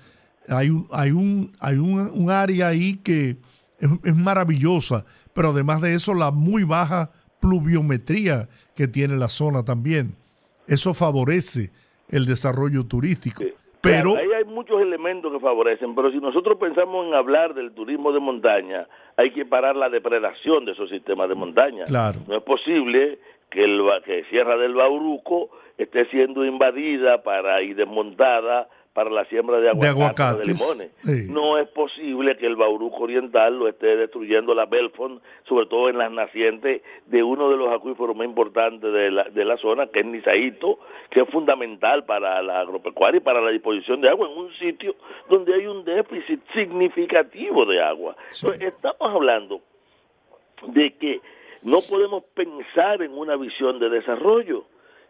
Hay 0.49 0.70
un, 0.70 0.89
hay 0.93 1.11
un, 1.11 1.53
hay 1.61 1.77
un, 1.77 2.31
área 2.31 2.69
ahí 2.69 2.97
que 2.97 3.37
es, 3.78 3.91
es, 4.05 4.16
maravillosa, 4.16 5.05
pero 5.35 5.51
además 5.51 5.81
de 5.81 5.95
eso 5.95 6.15
la 6.15 6.31
muy 6.31 6.65
baja 6.65 7.11
pluviometría 7.41 8.49
que 8.77 8.87
tiene 8.87 9.17
la 9.17 9.29
zona 9.29 9.65
también. 9.65 10.15
Eso 10.67 10.95
favorece 10.95 11.71
el 12.11 12.27
desarrollo 12.27 12.87
turístico. 12.87 13.43
Pero 13.81 14.17
ahí 14.17 14.31
hay 14.37 14.45
muchos 14.45 14.81
elementos 14.83 15.33
que 15.33 15.41
favorecen, 15.41 15.95
pero 15.95 16.11
si 16.11 16.19
nosotros 16.19 16.59
pensamos 16.59 17.07
en 17.07 17.15
hablar 17.15 17.55
del 17.55 17.73
turismo 17.73 18.12
de 18.12 18.21
montaña, 18.21 18.87
hay 19.17 19.33
que 19.33 19.47
parar 19.47 19.75
la 19.75 19.89
depredación 19.89 20.67
de 20.67 20.73
esos 20.73 20.91
sistemas 20.91 21.31
de 21.31 21.35
montaña. 21.35 21.87
Claro. 21.87 22.21
No 22.29 22.37
es 22.37 22.43
posible 22.43 23.19
que 23.51 23.65
el 23.65 23.81
que 24.05 24.25
Sierra 24.25 24.59
del 24.59 24.75
Bauruco 24.75 25.51
esté 25.79 26.07
siendo 26.11 26.45
invadida 26.45 27.23
para 27.23 27.62
y 27.62 27.73
desmontada 27.73 28.69
para 28.93 29.09
la 29.09 29.25
siembra 29.27 29.61
de 29.61 29.69
aguacates, 29.69 30.47
de, 30.47 30.53
limones. 30.53 31.29
No 31.31 31.59
es 31.59 31.69
posible 31.69 32.37
que 32.37 32.47
el 32.47 32.57
Bauruco 32.57 33.05
Oriental 33.05 33.57
lo 33.57 33.69
esté 33.69 33.97
destruyendo 33.97 34.53
la 34.53 34.67
Belfont, 34.67 35.23
sobre 35.49 35.67
todo 35.67 35.89
en 35.89 35.99
las 35.99 36.11
nacientes 36.11 36.83
de 37.07 37.23
uno 37.23 37.51
de 37.51 37.57
los 37.57 37.73
acuíferos 37.73 38.17
más 38.17 38.27
importantes 38.27 38.93
de 38.93 39.11
la, 39.11 39.25
de 39.25 39.45
la 39.45 39.57
zona, 39.59 39.87
que 39.87 40.01
es 40.01 40.07
Nizaito, 40.07 40.81
que 41.11 41.21
es 41.21 41.29
fundamental 41.31 42.05
para 42.05 42.43
la 42.43 42.61
agropecuaria 42.61 43.19
y 43.19 43.23
para 43.23 43.41
la 43.41 43.51
disposición 43.51 44.01
de 44.01 44.09
agua 44.09 44.29
en 44.29 44.39
un 44.39 44.53
sitio 44.55 44.97
donde 45.29 45.55
hay 45.55 45.67
un 45.67 45.85
déficit 45.85 46.41
significativo 46.53 47.65
de 47.67 47.81
agua. 47.81 48.17
estamos 48.33 49.15
hablando 49.15 49.61
de 50.67 50.95
que 50.97 51.21
no 51.62 51.79
podemos 51.89 52.25
pensar 52.35 53.03
en 53.03 53.12
una 53.12 53.37
visión 53.37 53.79
de 53.79 53.89
desarrollo 53.89 54.65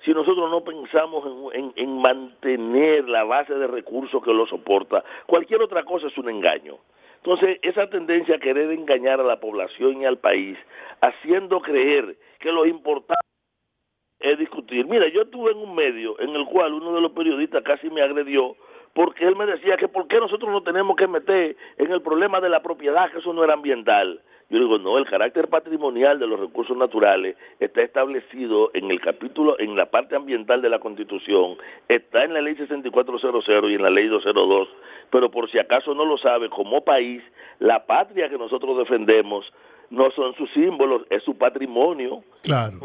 si 0.05 0.13
nosotros 0.13 0.51
no 0.51 0.63
pensamos 0.63 1.53
en, 1.53 1.99
mantener 2.01 3.09
la 3.09 3.25
base 3.25 3.55
de 3.55 3.67
recursos 3.67 4.23
que 4.23 4.33
lo 4.33 4.47
soporta. 4.47 5.05
Cualquier 5.27 5.63
otra 5.63 5.85
cosa 5.85 6.07
es 6.07 6.17
un 6.17 6.31
engaño. 6.31 6.79
Entonces, 7.17 7.59
esa 7.63 7.89
tendencia 7.91 8.37
a 8.37 8.39
querer 8.39 8.71
engañar 8.71 9.21
a 9.21 9.25
la 9.25 9.41
población 9.41 10.01
y 10.01 10.07
al 10.07 10.19
país, 10.19 10.57
haciendo 11.03 11.61
creer 11.61 12.17
que 12.39 12.51
lo 12.51 12.65
importante 12.65 13.21
es 14.21 14.39
discutir. 14.39 14.87
Mira, 14.87 15.09
yo 15.09 15.23
estuve 15.23 15.53
en 15.53 15.59
un 15.59 15.75
medio 15.75 16.19
en 16.21 16.31
el 16.31 16.47
cual 16.47 16.73
uno 16.75 16.95
de 16.95 17.01
los 17.01 17.13
periodistas 17.13 17.63
casi 17.63 17.91
me 17.91 18.03
agredió 18.03 18.57
porque 18.95 19.27
él 19.27 19.37
me 19.37 19.47
decía 19.47 19.77
que 19.77 19.89
por 19.89 20.09
qué 20.09 20.19
nosotros 20.19 20.51
no 20.51 20.63
tenemos 20.63 20.97
que 20.97 21.07
meter 21.07 21.57
en 21.79 21.93
el 21.93 22.03
problema 22.03 22.41
de 22.41 22.49
la 22.49 22.63
propiedad, 22.63 23.11
que 23.11 23.19
eso 23.19 23.33
no 23.33 23.45
era 23.45 23.55
ambiental. 23.55 24.21
Yo 24.51 24.59
digo, 24.59 24.79
no, 24.79 24.99
el 24.99 25.07
carácter 25.07 25.49
patrimonial 25.49 26.19
de 26.19 26.27
los 26.27 26.41
recursos 26.41 26.77
naturales 26.77 27.37
está 27.61 27.83
establecido 27.83 28.71
en 28.75 28.91
el 28.91 29.01
capítulo, 29.01 29.57
en 29.61 29.77
la 29.77 29.87
parte 29.87 30.17
ambiental 30.17 30.61
de 30.61 30.69
la 30.69 30.81
Constitución, 30.81 31.57
está 31.89 32.25
en 32.25 32.35
la 32.35 32.43
ley 32.43 32.57
6400 32.57 33.45
y 33.71 33.75
en 33.75 33.83
la 33.83 33.91
ley 33.91 34.09
202, 34.09 34.69
pero 35.11 35.31
por 35.31 35.49
si 35.51 35.59
acaso 35.61 35.95
no 35.95 36.05
lo 36.05 36.19
sabe, 36.19 36.51
como 36.51 36.83
país, 36.83 37.23
la 37.61 37.87
patria 37.87 38.29
que 38.29 38.39
nosotros 38.39 38.77
defendemos 38.77 39.47
no 39.91 40.11
son 40.13 40.35
sus 40.35 40.51
símbolos, 40.53 41.03
es 41.11 41.23
su 41.23 41.37
patrimonio. 41.37 42.23
Claro. 42.43 42.79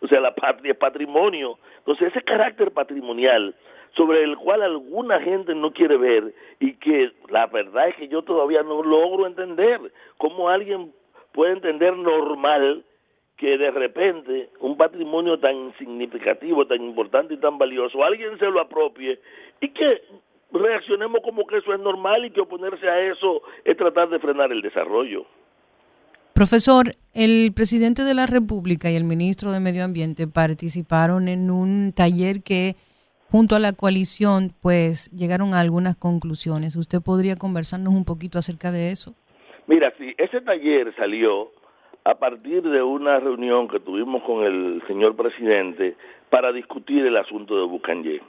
O 0.00 0.08
sea, 0.08 0.20
la 0.20 0.34
patria 0.34 0.72
es 0.72 0.78
patrimonio. 0.78 1.58
Entonces, 1.78 2.08
ese 2.08 2.22
carácter 2.22 2.70
patrimonial 2.70 3.54
sobre 3.96 4.22
el 4.22 4.36
cual 4.36 4.62
alguna 4.62 5.20
gente 5.20 5.54
no 5.54 5.72
quiere 5.72 5.96
ver 5.96 6.34
y 6.58 6.74
que 6.74 7.12
la 7.28 7.46
verdad 7.46 7.88
es 7.88 7.96
que 7.96 8.08
yo 8.08 8.22
todavía 8.22 8.62
no 8.62 8.82
logro 8.82 9.26
entender 9.26 9.80
cómo 10.18 10.48
alguien 10.48 10.92
puede 11.32 11.52
entender 11.52 11.96
normal 11.96 12.84
que 13.36 13.56
de 13.56 13.70
repente 13.70 14.50
un 14.60 14.76
patrimonio 14.76 15.38
tan 15.38 15.74
significativo, 15.78 16.66
tan 16.66 16.82
importante 16.82 17.34
y 17.34 17.38
tan 17.38 17.56
valioso, 17.58 18.04
alguien 18.04 18.38
se 18.38 18.46
lo 18.46 18.60
apropie 18.60 19.18
y 19.60 19.68
que 19.70 20.02
reaccionemos 20.52 21.20
como 21.22 21.46
que 21.46 21.58
eso 21.58 21.72
es 21.72 21.80
normal 21.80 22.24
y 22.26 22.30
que 22.30 22.40
oponerse 22.40 22.88
a 22.88 23.00
eso 23.00 23.42
es 23.64 23.76
tratar 23.76 24.08
de 24.10 24.18
frenar 24.18 24.52
el 24.52 24.62
desarrollo. 24.62 25.24
Profesor, 26.34 26.92
el 27.12 27.52
presidente 27.54 28.04
de 28.04 28.14
la 28.14 28.26
República 28.26 28.90
y 28.90 28.96
el 28.96 29.04
ministro 29.04 29.52
de 29.52 29.60
Medio 29.60 29.84
Ambiente 29.84 30.26
participaron 30.26 31.28
en 31.28 31.50
un 31.50 31.92
taller 31.94 32.42
que 32.42 32.76
junto 33.30 33.54
a 33.54 33.58
la 33.58 33.72
coalición, 33.72 34.50
pues 34.60 35.10
llegaron 35.10 35.54
a 35.54 35.60
algunas 35.60 35.96
conclusiones. 35.96 36.76
¿Usted 36.76 36.98
podría 37.04 37.36
conversarnos 37.36 37.94
un 37.94 38.04
poquito 38.04 38.38
acerca 38.38 38.72
de 38.72 38.90
eso? 38.90 39.14
Mira, 39.66 39.92
sí, 39.98 40.14
ese 40.18 40.40
taller 40.40 40.94
salió 40.96 41.52
a 42.04 42.14
partir 42.16 42.62
de 42.62 42.82
una 42.82 43.20
reunión 43.20 43.68
que 43.68 43.78
tuvimos 43.78 44.22
con 44.24 44.44
el 44.44 44.82
señor 44.88 45.14
presidente 45.16 45.96
para 46.28 46.52
discutir 46.52 47.06
el 47.06 47.16
asunto 47.16 47.56
de 47.56 47.66
Bucanye. 47.66 48.20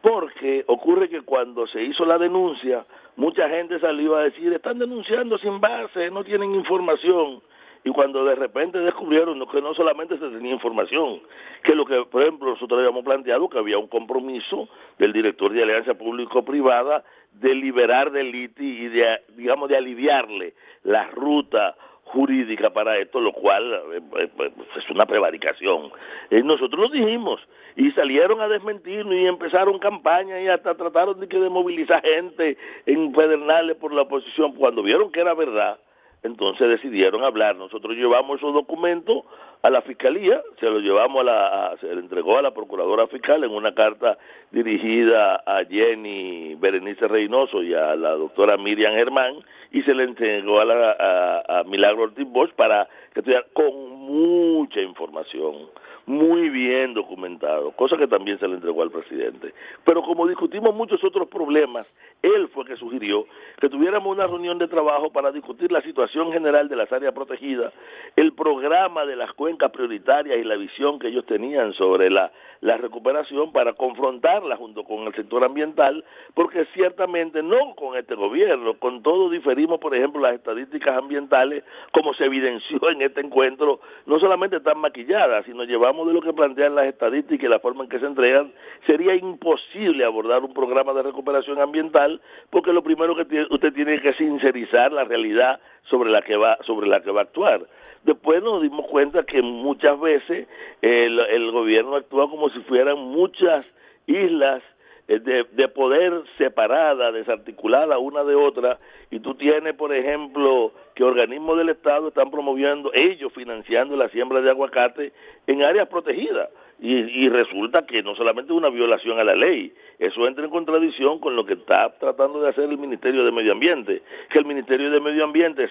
Porque 0.00 0.64
ocurre 0.68 1.08
que 1.08 1.22
cuando 1.22 1.66
se 1.66 1.82
hizo 1.82 2.04
la 2.04 2.18
denuncia, 2.18 2.86
mucha 3.16 3.48
gente 3.48 3.80
salió 3.80 4.14
a 4.14 4.24
decir, 4.24 4.52
están 4.52 4.78
denunciando 4.78 5.38
sin 5.38 5.60
base, 5.60 6.10
no 6.10 6.22
tienen 6.22 6.54
información 6.54 7.40
y 7.86 7.90
cuando 7.90 8.24
de 8.24 8.34
repente 8.34 8.80
descubrieron 8.80 9.46
que 9.46 9.62
no 9.62 9.72
solamente 9.72 10.18
se 10.18 10.28
tenía 10.30 10.52
información, 10.52 11.20
que 11.62 11.72
lo 11.72 11.84
que, 11.84 12.02
por 12.10 12.20
ejemplo, 12.20 12.50
nosotros 12.50 12.80
habíamos 12.80 13.04
planteado 13.04 13.48
que 13.48 13.58
había 13.58 13.78
un 13.78 13.86
compromiso 13.86 14.68
del 14.98 15.12
director 15.12 15.52
de 15.52 15.62
Alianza 15.62 15.94
Público-Privada 15.94 17.04
de 17.34 17.54
liberar 17.54 18.10
del 18.10 18.34
ITI 18.34 18.64
y 18.64 18.88
de, 18.88 19.20
digamos, 19.36 19.68
de 19.68 19.76
aliviarle 19.76 20.54
la 20.82 21.06
ruta 21.10 21.76
jurídica 22.06 22.70
para 22.70 22.98
esto, 22.98 23.20
lo 23.20 23.32
cual 23.32 23.72
eh, 23.92 24.00
eh, 24.18 24.28
pues, 24.36 24.52
es 24.76 24.90
una 24.90 25.06
prevaricación. 25.06 25.92
Eh, 26.30 26.42
nosotros 26.42 26.80
lo 26.80 26.88
dijimos 26.88 27.40
y 27.76 27.92
salieron 27.92 28.40
a 28.40 28.48
desmentirnos 28.48 29.14
y 29.14 29.26
empezaron 29.26 29.78
campañas 29.78 30.42
y 30.42 30.48
hasta 30.48 30.74
trataron 30.74 31.20
de 31.20 31.28
que 31.28 31.38
de 31.38 31.50
movilizar 31.50 32.02
gente 32.02 32.58
en 32.84 33.12
Pedernales 33.12 33.76
por 33.76 33.92
la 33.92 34.02
oposición 34.02 34.54
cuando 34.54 34.82
vieron 34.82 35.12
que 35.12 35.20
era 35.20 35.34
verdad 35.34 35.78
entonces 36.26 36.68
decidieron 36.68 37.24
hablar. 37.24 37.56
Nosotros 37.56 37.96
llevamos 37.96 38.38
esos 38.38 38.52
documentos 38.52 39.24
a 39.62 39.70
la 39.70 39.82
fiscalía, 39.82 40.42
se 40.60 40.66
lo 40.66 40.78
llevamos 40.78 41.22
a 41.22 41.24
la, 41.24 41.76
se 41.80 41.86
le 41.86 42.00
entregó 42.00 42.38
a 42.38 42.42
la 42.42 42.52
procuradora 42.52 43.06
fiscal 43.08 43.42
en 43.42 43.50
una 43.50 43.74
carta 43.74 44.18
dirigida 44.50 45.42
a 45.46 45.64
Jenny 45.64 46.54
Berenice 46.54 47.08
Reynoso 47.08 47.62
y 47.62 47.74
a 47.74 47.96
la 47.96 48.10
doctora 48.10 48.56
Miriam 48.56 48.94
Germán 48.94 49.34
y 49.72 49.82
se 49.82 49.94
le 49.94 50.04
entregó 50.04 50.60
a, 50.60 50.64
la, 50.64 51.44
a, 51.48 51.64
Milagro 51.64 52.04
Ortiz 52.04 52.26
Bosch 52.28 52.52
para 52.52 52.86
que 53.12 53.20
estuviera 53.20 53.44
con 53.52 53.90
mucha 53.90 54.80
información 54.80 55.68
muy 56.06 56.48
bien 56.50 56.94
documentado, 56.94 57.72
cosa 57.72 57.96
que 57.96 58.06
también 58.06 58.38
se 58.38 58.46
le 58.46 58.54
entregó 58.54 58.82
al 58.82 58.92
presidente. 58.92 59.52
Pero 59.84 60.02
como 60.02 60.26
discutimos 60.28 60.72
muchos 60.72 61.02
otros 61.02 61.28
problemas, 61.28 61.92
él 62.22 62.48
fue 62.48 62.64
que 62.64 62.76
sugirió 62.76 63.26
que 63.60 63.68
tuviéramos 63.68 64.16
una 64.16 64.26
reunión 64.26 64.56
de 64.58 64.68
trabajo 64.68 65.10
para 65.10 65.32
discutir 65.32 65.72
la 65.72 65.82
situación 65.82 66.32
general 66.32 66.68
de 66.68 66.76
las 66.76 66.92
áreas 66.92 67.12
protegidas, 67.12 67.72
el 68.14 68.32
programa 68.34 69.04
de 69.04 69.16
las 69.16 69.32
cuencas 69.32 69.72
prioritarias 69.72 70.38
y 70.38 70.44
la 70.44 70.56
visión 70.56 71.00
que 71.00 71.08
ellos 71.08 71.26
tenían 71.26 71.72
sobre 71.72 72.08
la, 72.08 72.30
la 72.60 72.76
recuperación 72.76 73.50
para 73.50 73.72
confrontarla 73.72 74.56
junto 74.56 74.84
con 74.84 75.08
el 75.08 75.14
sector 75.14 75.42
ambiental, 75.42 76.04
porque 76.34 76.66
ciertamente 76.74 77.42
no 77.42 77.74
con 77.74 77.96
este 77.96 78.14
gobierno, 78.14 78.74
con 78.78 79.02
todo 79.02 79.28
diferimos, 79.28 79.80
por 79.80 79.94
ejemplo, 79.94 80.20
las 80.20 80.34
estadísticas 80.34 80.96
ambientales, 80.96 81.64
como 81.92 82.14
se 82.14 82.26
evidenció 82.26 82.90
en 82.90 83.02
este 83.02 83.20
encuentro, 83.20 83.80
no 84.06 84.20
solamente 84.20 84.58
están 84.58 84.78
maquilladas, 84.78 85.44
sino 85.46 85.64
llevamos 85.64 85.95
de 86.04 86.12
lo 86.12 86.20
que 86.20 86.32
plantean 86.32 86.74
las 86.74 86.86
estadísticas 86.86 87.46
y 87.46 87.48
la 87.48 87.60
forma 87.60 87.84
en 87.84 87.90
que 87.90 87.98
se 87.98 88.06
entregan, 88.06 88.52
sería 88.86 89.14
imposible 89.14 90.04
abordar 90.04 90.42
un 90.42 90.52
programa 90.52 90.92
de 90.92 91.02
recuperación 91.02 91.60
ambiental 91.60 92.20
porque 92.50 92.72
lo 92.72 92.82
primero 92.82 93.14
que 93.14 93.46
usted 93.50 93.72
tiene 93.72 94.00
que 94.00 94.12
sincerizar 94.14 94.92
la 94.92 95.04
realidad 95.04 95.60
sobre 95.88 96.10
la 96.10 96.22
que 96.22 96.36
va 96.36 96.58
sobre 96.66 96.88
la 96.88 97.00
que 97.00 97.10
va 97.10 97.20
a 97.20 97.24
actuar. 97.24 97.66
Después 98.04 98.42
nos 98.42 98.62
dimos 98.62 98.86
cuenta 98.86 99.24
que 99.24 99.42
muchas 99.42 99.98
veces 100.00 100.48
el, 100.82 101.18
el 101.18 101.50
gobierno 101.50 101.96
actúa 101.96 102.28
como 102.28 102.50
si 102.50 102.60
fueran 102.60 102.98
muchas 102.98 103.64
islas 104.06 104.62
de, 105.08 105.46
de, 105.52 105.68
poder 105.68 106.22
separada, 106.36 107.12
desarticulada 107.12 107.98
una 107.98 108.24
de 108.24 108.34
otra, 108.34 108.78
y 109.10 109.20
tú 109.20 109.34
tienes, 109.34 109.74
por 109.74 109.94
ejemplo, 109.94 110.72
que 110.94 111.04
organismos 111.04 111.56
del 111.58 111.68
Estado 111.68 112.08
están 112.08 112.30
promoviendo, 112.30 112.92
ellos 112.92 113.32
financiando 113.32 113.96
la 113.96 114.08
siembra 114.08 114.40
de 114.40 114.50
aguacate 114.50 115.12
en 115.46 115.62
áreas 115.62 115.88
protegidas. 115.88 116.50
Y, 116.78 116.92
y 116.92 117.28
resulta 117.30 117.86
que 117.86 118.02
no 118.02 118.14
solamente 118.16 118.52
es 118.52 118.58
una 118.58 118.68
violación 118.68 119.18
a 119.18 119.24
la 119.24 119.34
ley, 119.34 119.72
eso 119.98 120.26
entra 120.26 120.44
en 120.44 120.50
contradicción 120.50 121.20
con 121.20 121.34
lo 121.34 121.46
que 121.46 121.54
está 121.54 121.96
tratando 121.98 122.40
de 122.42 122.50
hacer 122.50 122.64
el 122.64 122.76
Ministerio 122.76 123.24
de 123.24 123.32
Medio 123.32 123.52
Ambiente, 123.52 124.02
que 124.28 124.38
el 124.38 124.44
Ministerio 124.44 124.90
de 124.90 125.00
Medio 125.00 125.24
Ambiente 125.24 125.70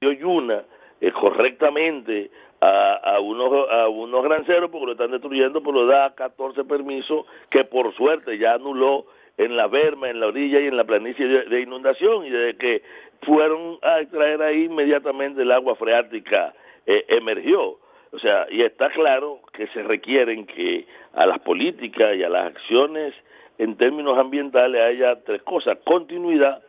y 0.00 0.22
una 0.22 0.62
eh, 1.00 1.12
correctamente 1.12 2.30
a, 2.60 2.94
a, 2.94 3.20
unos, 3.20 3.70
a 3.70 3.88
unos 3.88 4.24
granceros 4.24 4.70
porque 4.70 4.86
lo 4.86 4.92
están 4.92 5.10
destruyendo, 5.10 5.62
pero 5.62 5.86
da 5.86 6.14
14 6.14 6.64
permisos 6.64 7.26
que 7.50 7.64
por 7.64 7.94
suerte 7.94 8.38
ya 8.38 8.54
anuló 8.54 9.06
en 9.38 9.56
la 9.56 9.68
berma, 9.68 10.10
en 10.10 10.20
la 10.20 10.26
orilla 10.26 10.60
y 10.60 10.66
en 10.66 10.76
la 10.76 10.84
planicie 10.84 11.26
de, 11.26 11.60
inundación 11.60 12.26
y 12.26 12.30
desde 12.30 12.58
que 12.58 12.82
fueron 13.22 13.78
a 13.82 14.00
extraer 14.00 14.42
ahí 14.42 14.64
inmediatamente 14.64 15.42
el 15.42 15.52
agua 15.52 15.76
freática 15.76 16.52
eh, 16.86 17.04
emergió. 17.08 17.78
O 18.10 18.18
sea, 18.18 18.46
y 18.50 18.62
está 18.62 18.90
claro 18.90 19.40
que 19.52 19.68
se 19.68 19.82
requieren 19.82 20.46
que 20.46 20.86
a 21.12 21.26
las 21.26 21.38
políticas 21.40 22.16
y 22.16 22.24
a 22.24 22.28
las 22.28 22.46
acciones 22.46 23.14
en 23.58 23.76
términos 23.76 24.18
ambientales 24.18 24.80
haya 24.80 25.22
tres 25.24 25.42
cosas. 25.42 25.78
Continuidad, 25.84 26.62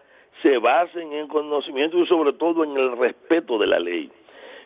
se 0.43 0.57
basen 0.57 1.11
en 1.13 1.27
conocimiento 1.27 1.97
y 1.97 2.05
sobre 2.07 2.33
todo 2.33 2.63
en 2.63 2.77
el 2.77 2.97
respeto 2.97 3.57
de 3.57 3.67
la 3.67 3.79
ley. 3.79 4.11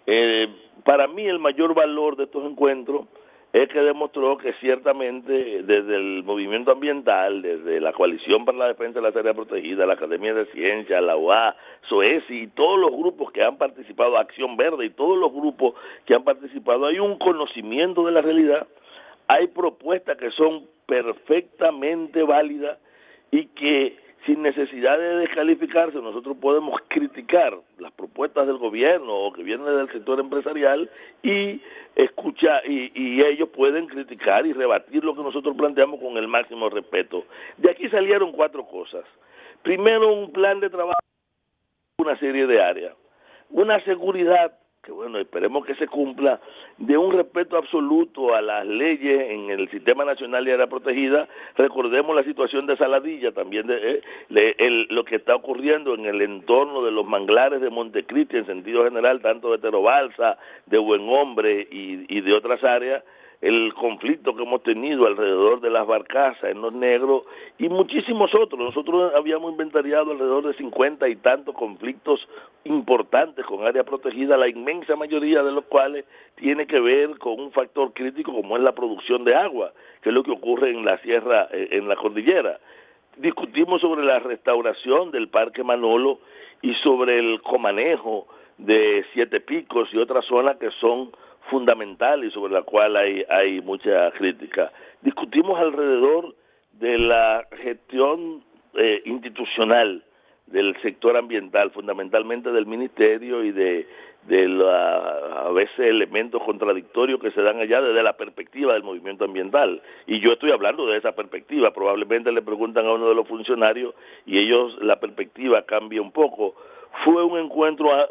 Eh, 0.06 0.48
para 0.84 1.08
mí 1.08 1.26
el 1.26 1.40
mayor 1.40 1.74
valor 1.74 2.16
de 2.16 2.26
estos 2.26 2.44
encuentros 2.46 3.08
es 3.54 3.70
que 3.70 3.80
demostró 3.82 4.36
que 4.38 4.52
ciertamente 4.54 5.62
desde 5.62 5.96
el 5.96 6.24
movimiento 6.24 6.72
ambiental, 6.72 7.44
desde 7.44 7.80
la 7.80 7.94
Coalición 7.94 8.46
para 8.46 8.58
la 8.58 8.68
Defensa 8.70 9.00
de 9.00 9.04
la 9.04 9.20
Área 9.20 9.36
Protegida, 9.36 9.86
la 9.86 9.94
Academia 9.94 10.34
de 10.34 10.48
Ciencias, 10.48 11.04
la 11.04 11.16
UA, 11.16 11.56
SOESI 11.88 12.34
y 12.34 12.48
todos 12.48 12.80
los 12.80 12.90
grupos 12.90 13.32
que 13.32 13.44
han 13.44 13.58
participado, 13.58 14.18
Acción 14.18 14.58
Verde 14.58 14.88
y 14.88 14.90
todos 14.90 15.20
los 15.20 15.32
grupos 15.32 15.76
que 16.06 16.16
han 16.16 16.24
participado, 16.24 16.88
hay 16.88 16.98
un 16.98 17.20
conocimiento 17.20 18.04
de 18.04 18.12
la 18.12 18.22
realidad, 18.22 18.68
hay 19.28 19.46
propuestas 19.48 20.18
que 20.18 20.32
son 20.32 20.66
perfectamente 20.88 22.24
válidas 22.24 22.80
y 23.30 23.46
que 23.48 24.03
sin 24.26 24.42
necesidad 24.42 24.98
de 24.98 25.18
descalificarse, 25.18 25.98
nosotros 26.00 26.38
podemos 26.40 26.80
criticar 26.88 27.58
las 27.78 27.92
propuestas 27.92 28.48
del 28.48 28.58
gobierno 28.58 29.14
o 29.14 29.34
que 29.34 29.44
vienen 29.44 29.66
del 29.66 29.92
sector 29.92 30.20
empresarial 30.20 30.90
y 31.22 31.62
escuchar 31.96 32.64
y, 32.70 33.22
ellos 33.22 33.50
pueden 33.50 33.88
criticar 33.88 34.46
y 34.46 34.54
rebatir 34.54 35.04
lo 35.04 35.14
que 35.14 35.24
nosotros 35.24 35.56
planteamos 35.56 36.00
con 36.00 36.18
el 36.18 36.28
máximo 36.28 36.70
respeto. 36.70 37.26
De 37.58 37.72
aquí 37.72 37.90
salieron 37.90 38.32
cuatro 38.32 38.66
cosas. 38.66 39.04
Primero, 39.62 40.14
un 40.14 40.32
plan 40.32 40.60
de 40.60 40.70
trabajo, 40.70 41.00
una 41.98 42.18
serie 42.20 42.46
de 42.48 42.62
áreas, 42.62 42.96
una 43.50 43.84
seguridad 43.84 44.54
que 44.84 44.92
bueno, 44.92 45.18
esperemos 45.18 45.66
que 45.66 45.76
se 45.76 45.88
cumpla, 45.88 46.42
de 46.78 46.98
un 46.98 47.14
respeto 47.14 47.56
absoluto 47.56 48.36
a 48.36 48.42
las 48.42 48.66
leyes 48.66 49.32
en 49.32 49.50
el 49.50 49.70
Sistema 49.70 50.04
Nacional 50.04 50.44
de 50.44 50.54
Área 50.54 50.68
Protegida. 50.68 51.28
Recordemos 51.56 52.14
la 52.14 52.24
situación 52.24 52.66
de 52.66 52.76
Saladilla, 52.76 53.32
también 53.32 53.66
de, 53.68 54.02
eh, 54.30 54.86
lo 54.90 55.06
que 55.06 55.16
está 55.16 55.36
ocurriendo 55.36 55.94
en 55.94 56.06
el 56.06 56.22
entorno 56.22 56.84
de 56.84 56.92
los 56.92 57.06
manglares 57.06 57.62
de 57.62 57.70
Montecristi 57.70 58.36
en 58.36 58.46
sentido 58.46 58.84
general, 58.84 59.22
tanto 59.22 59.54
de 59.54 59.60
Terobalsa, 59.60 60.38
de 60.66 60.78
Buen 60.78 61.08
Hombre 61.08 61.66
y 61.72 62.20
de 62.20 62.34
otras 62.34 62.62
áreas, 62.64 63.04
el 63.44 63.74
conflicto 63.74 64.34
que 64.34 64.44
hemos 64.44 64.64
tenido 64.64 65.06
alrededor 65.06 65.60
de 65.60 65.70
las 65.70 65.86
barcazas 65.86 66.50
en 66.50 66.62
los 66.62 66.72
negros 66.72 67.24
y 67.58 67.68
muchísimos 67.68 68.34
otros. 68.34 68.58
Nosotros 68.58 69.12
habíamos 69.14 69.52
inventariado 69.52 70.12
alrededor 70.12 70.48
de 70.48 70.54
cincuenta 70.54 71.10
y 71.10 71.18
tantos 71.18 71.54
conflictos 71.54 72.26
importantes 72.64 73.46
con 73.46 73.68
área 73.68 73.84
protegida, 73.84 74.38
la 74.38 74.48
inmensa 74.48 74.96
mayoría 74.96 75.44
de 75.44 75.52
los 75.52 75.66
cuales 75.66 76.06
tiene 76.36 76.66
que 76.66 76.80
ver 76.80 77.18
con 77.18 77.38
un 77.38 77.52
factor 77.52 77.92
crítico 77.92 78.32
como 78.32 78.56
es 78.56 78.64
la 78.64 78.72
producción 78.72 79.26
de 79.26 79.36
agua, 79.36 79.74
que 80.02 80.08
es 80.08 80.16
lo 80.16 80.24
que 80.24 80.32
ocurre 80.32 80.70
en 80.70 80.86
la 80.86 80.98
sierra, 81.00 81.50
eh, 81.52 81.68
en 81.72 81.90
la 81.90 81.98
cordillera. 81.98 82.62
Discutimos 83.18 83.82
sobre 83.82 84.06
la 84.06 84.20
restauración 84.20 85.12
del 85.12 85.28
Parque 85.28 85.64
Manolo 85.64 86.20
y 86.62 86.74
sobre 86.76 87.20
el 87.20 87.42
comanejo 87.42 88.26
de 88.58 89.04
Siete 89.12 89.42
Picos 89.42 89.90
y 89.92 89.98
otras 89.98 90.24
zonas 90.28 90.56
que 90.56 90.72
son 90.80 91.12
fundamental 91.50 92.24
y 92.24 92.32
sobre 92.32 92.54
la 92.54 92.64
cual 92.64 92.96
hay, 92.96 93.24
hay 93.30 93.62
mucha 93.62 94.12
crítica. 94.12 94.72
Discutimos 95.02 95.60
alrededor 95.60 96.36
de 96.74 96.98
la 96.98 97.46
gestión 97.62 98.44
eh, 98.76 99.02
institucional 99.06 100.04
del 100.48 100.76
sector 100.82 101.16
ambiental, 101.18 101.72
fundamentalmente 101.72 102.52
del 102.52 102.66
ministerio 102.66 103.44
y 103.44 103.52
de, 103.52 103.88
de 104.28 104.48
la, 104.48 105.48
a 105.48 105.52
veces 105.52 105.80
elementos 105.80 106.42
contradictorios 106.44 107.20
que 107.20 107.32
se 107.32 107.42
dan 107.42 107.60
allá 107.60 107.82
desde 107.82 108.04
la 108.04 108.14
perspectiva 108.14 108.74
del 108.74 108.84
movimiento 108.84 109.26
ambiental. 109.26 109.82
Y 110.08 110.20
yo 110.20 110.34
estoy 110.34 110.52
hablando 110.52 110.86
de 110.86 110.98
esa 110.98 111.14
perspectiva. 111.14 111.72
Probablemente 111.72 112.32
le 112.32 112.42
preguntan 112.42 112.86
a 112.86 112.94
uno 112.94 113.10
de 113.10 113.16
los 113.16 113.28
funcionarios 113.28 113.94
y 114.26 114.38
ellos 114.38 114.78
la 114.82 115.00
perspectiva 115.00 115.64
cambia 115.64 116.02
un 116.02 116.12
poco. 116.12 116.56
Fue 117.04 117.24
un 117.24 117.40
encuentro 117.40 117.94
ah, 117.94 118.08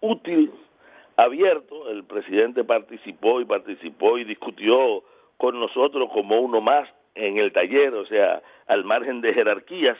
útil 0.00 0.50
abierto, 1.16 1.90
el 1.90 2.04
presidente 2.04 2.64
participó 2.64 3.40
y 3.40 3.44
participó 3.44 4.18
y 4.18 4.24
discutió 4.24 5.02
con 5.36 5.58
nosotros 5.58 6.10
como 6.12 6.40
uno 6.40 6.60
más 6.60 6.88
en 7.14 7.38
el 7.38 7.52
taller, 7.52 7.94
o 7.94 8.06
sea, 8.06 8.42
al 8.66 8.84
margen 8.84 9.20
de 9.20 9.34
jerarquías, 9.34 9.96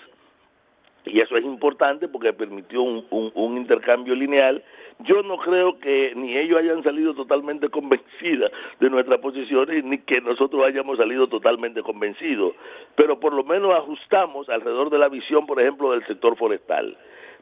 y 1.07 1.21
eso 1.21 1.37
es 1.37 1.45
importante 1.45 2.09
porque 2.09 2.33
permitió 2.33 2.83
un, 2.83 3.05
un, 3.11 3.59
intercambio 3.59 4.15
lineal. 4.15 4.63
Yo 5.01 5.23
no 5.23 5.37
creo 5.37 5.79
que 5.79 6.15
ni 6.17 6.37
ellos 6.37 6.59
hayan 6.59 6.83
salido 6.83 7.15
totalmente 7.15 7.69
convencidos 7.71 8.51
de 8.81 8.91
nuestras 8.91 9.21
posiciones, 9.21 9.85
ni 9.85 9.99
que 9.99 10.21
nosotros 10.23 10.65
hayamos 10.65 10.97
salido 10.97 11.27
totalmente 11.27 11.83
convencidos, 11.83 12.55
pero 12.97 13.21
por 13.21 13.35
lo 13.35 13.45
menos 13.45 13.75
ajustamos 13.75 14.49
alrededor 14.49 14.89
de 14.89 14.99
la 14.99 15.09
visión, 15.09 15.47
por 15.47 15.61
ejemplo, 15.61 15.93
del 15.93 16.07
sector 16.07 16.37
forestal 16.37 16.97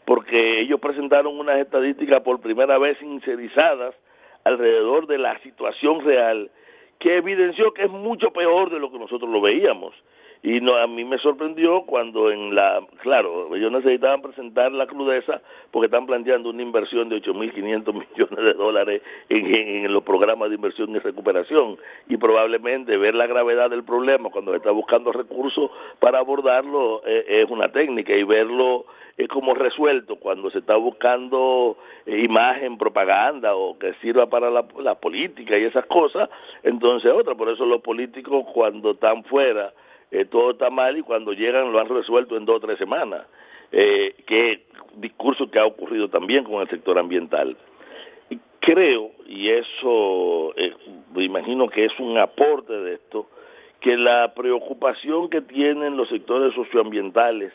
porque 0.05 0.61
ellos 0.61 0.81
presentaron 0.81 1.39
unas 1.39 1.59
estadísticas 1.59 2.23
por 2.23 2.41
primera 2.41 2.79
vez 2.79 2.99
sincerizadas 2.99 3.95
alrededor 4.45 5.07
de 5.07 5.19
la 5.19 5.39
situación 5.41 6.05
real 6.05 6.51
que 6.99 7.16
evidenció 7.16 7.73
que 7.73 7.85
es 7.85 7.91
mucho 7.91 8.33
peor 8.33 8.70
de 8.70 8.79
lo 8.79 8.91
que 8.91 8.99
nosotros 8.99 9.31
lo 9.31 9.41
veíamos. 9.41 9.95
Y 10.44 10.60
no, 10.60 10.74
a 10.77 10.89
mí 10.89 11.05
me 11.05 11.19
sorprendió 11.19 11.82
cuando 11.82 12.32
en 12.32 12.52
la, 12.52 12.81
claro, 13.02 13.55
ellos 13.55 13.70
necesitaban 13.70 14.23
presentar 14.23 14.73
la 14.73 14.89
crudeza 14.89 15.40
porque 15.70 15.86
están 15.86 16.05
planteando 16.05 16.51
una 16.51 16.62
inversión 16.62 17.09
de 17.09 17.23
8.500 17.23 17.94
millones 17.94 18.44
de 18.44 18.55
dólares 18.55 19.02
en, 19.28 19.93
los 19.93 20.02
programas 20.02 20.48
de 20.48 20.56
inversión 20.56 20.90
y 20.97 20.98
recuperación. 20.98 21.78
Y 22.09 22.16
probablemente 22.16 22.97
ver 22.97 23.14
la 23.14 23.28
gravedad 23.28 23.70
del 23.70 23.85
problema 23.85 24.31
cuando 24.31 24.51
se 24.51 24.56
está 24.56 24.73
buscando 24.73 25.12
recursos 25.12 25.70
para 26.01 26.19
abordarlo 26.19 27.02
eh, 27.06 27.24
es 27.44 27.51
una 27.51 27.70
técnica. 27.70 28.12
Y 28.12 28.24
verlo 28.24 28.86
es 29.16 29.28
como 29.28 29.55
resuelto 29.55 30.16
cuando 30.16 30.51
se 30.51 30.59
está 30.59 30.74
buscando 30.74 31.77
eh, 32.05 32.19
imagen, 32.19 32.78
propaganda 32.78 33.55
o 33.55 33.78
que 33.78 33.94
sirva 34.01 34.27
para 34.27 34.51
la, 34.51 34.64
la 34.81 34.97
política 34.97 35.56
y 35.56 35.64
esas 35.64 35.86
cosas, 35.86 36.28
entonces 36.62 37.12
otra, 37.12 37.35
por 37.35 37.48
eso 37.48 37.64
los 37.64 37.82
políticos 37.82 38.44
cuando 38.52 38.93
están 38.93 39.23
fuera 39.24 39.73
eh, 40.13 40.27
todo 40.27 40.51
está 40.51 40.69
mal 40.69 40.97
y 40.99 41.03
cuando 41.03 41.33
llegan 41.33 41.73
lo 41.73 41.81
han 41.81 41.89
resuelto 41.89 42.37
en 42.37 42.45
dos 42.45 42.57
o 42.57 42.67
tres 42.67 42.79
semanas, 42.79 43.27
eh, 43.73 44.15
que 44.27 44.61
discurso 44.97 45.51
que 45.51 45.59
ha 45.59 45.65
ocurrido 45.65 46.09
también 46.09 46.45
con 46.45 46.61
el 46.61 46.69
sector 46.69 46.99
ambiental. 46.99 47.57
Creo, 48.61 49.11
y 49.27 49.49
eso 49.49 50.53
eh, 50.57 50.75
me 51.15 51.25
imagino 51.25 51.67
que 51.69 51.87
es 51.87 51.99
un 51.99 52.19
aporte 52.19 52.75
de 52.75 52.95
esto, 52.95 53.27
que 53.81 53.97
la 53.97 54.35
preocupación 54.35 55.31
que 55.31 55.41
tienen 55.41 55.97
los 55.97 56.11
sectores 56.11 56.55
socioambientales 56.55 57.53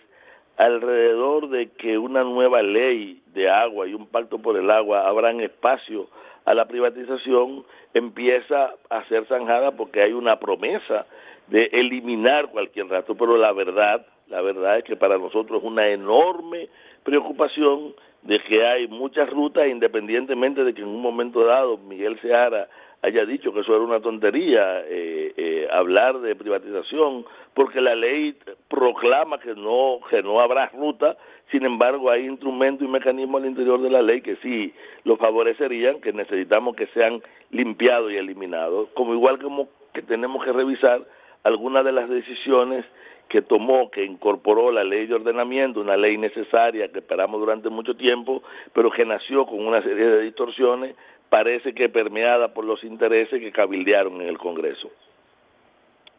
alrededor 0.58 1.50
de 1.50 1.70
que 1.70 2.00
una 2.00 2.24
nueva 2.24 2.64
ley 2.64 3.22
de 3.34 3.50
agua 3.50 3.88
y 3.88 3.94
un 3.94 4.08
pacto 4.08 4.40
por 4.40 4.58
el 4.58 4.72
agua 4.72 5.08
abran 5.08 5.40
espacio 5.42 6.08
a 6.46 6.56
la 6.56 6.66
privatización 6.66 7.64
empieza 7.94 8.74
a 8.90 9.04
ser 9.06 9.26
zanjada 9.28 9.72
porque 9.72 10.02
hay 10.02 10.14
una 10.14 10.40
promesa 10.40 11.06
de 11.48 11.69
eliminar 11.72 12.49
cualquier 12.49 12.88
rastro, 12.88 13.15
pero 13.15 13.38
la 13.38 13.52
verdad, 13.53 14.06
la 14.28 14.41
verdad 14.41 14.80
es 14.80 14.84
que 14.84 14.95
para 14.95 15.18
nosotros 15.18 15.60
es 15.60 15.68
una 15.68 15.88
enorme 15.90 16.68
preocupación 17.03 17.94
de 18.24 18.40
que 18.41 18.65
hay 18.65 18.88
muchas 18.88 19.30
rutas, 19.30 19.68
independientemente 19.68 20.64
de 20.64 20.74
que 20.74 20.82
en 20.82 20.90
un 20.90 21.02
momento 21.02 21.45
dado 21.45 21.78
Miguel 21.78 22.19
Seara 22.19 22.68
haya 23.02 23.26
dicho 23.26 23.53
que 23.53 23.61
eso 23.61 23.76
era 23.76 23.86
una 23.86 24.02
tontería, 24.02 24.82
eh, 24.86 25.34
eh, 25.38 25.68
hablar 25.72 26.19
de 26.19 26.36
privatización, 26.36 27.26
porque 27.53 27.80
la 27.80 27.95
ley 27.95 28.36
proclama 28.68 29.40
que 29.40 29.53
no, 29.56 29.99
que 30.10 30.22
no 30.24 30.41
habrá 30.41 30.68
ruta, 30.69 31.15
sin 31.52 31.64
embargo 31.64 32.10
hay 32.10 32.26
instrumentos 32.26 32.88
y 32.88 32.91
mecanismos 32.91 33.41
al 33.41 33.49
interior 33.49 33.82
de 33.82 33.90
la 33.90 34.02
ley 34.02 34.22
que 34.22 34.36
sí 34.38 34.74
lo 35.03 35.15
favorecerían, 35.18 36.02
que 36.02 36.11
necesitamos 36.11 36.76
que 36.76 36.88
sean 36.88 37.22
limpiados 37.52 38.11
y 38.11 38.18
eliminados, 38.18 38.90
como 38.94 39.14
igual 39.14 39.40
como 39.40 39.69
que 39.94 40.02
tenemos 40.02 40.44
que 40.44 40.52
revisar 40.52 41.02
algunas 41.48 41.86
de 41.86 41.94
las 41.94 42.10
decisiones 42.10 42.86
que 43.30 43.41
tomó, 43.41 43.90
que 43.90 44.06
incorporó 44.06 44.72
la 44.72 44.84
ley 44.84 45.07
de 45.07 45.15
ordenamiento, 45.15 45.82
una 45.82 45.98
ley 45.98 46.18
necesaria 46.18 46.90
que 46.90 46.99
esperamos 46.99 47.40
durante 47.40 47.69
mucho 47.69 47.95
tiempo, 47.95 48.44
pero 48.74 48.91
que 48.91 49.06
nació 49.06 49.45
con 49.45 49.65
una 49.65 49.82
serie 49.82 50.06
de 50.06 50.22
distorsiones, 50.24 50.95
parece 51.30 51.74
que 51.74 51.90
permeada 51.90 52.53
por 52.53 52.65
los 52.65 52.84
intereses 52.84 53.40
que 53.40 53.52
cabildearon 53.52 54.22
en 54.22 54.28
el 54.28 54.38
Congreso. 54.38 54.90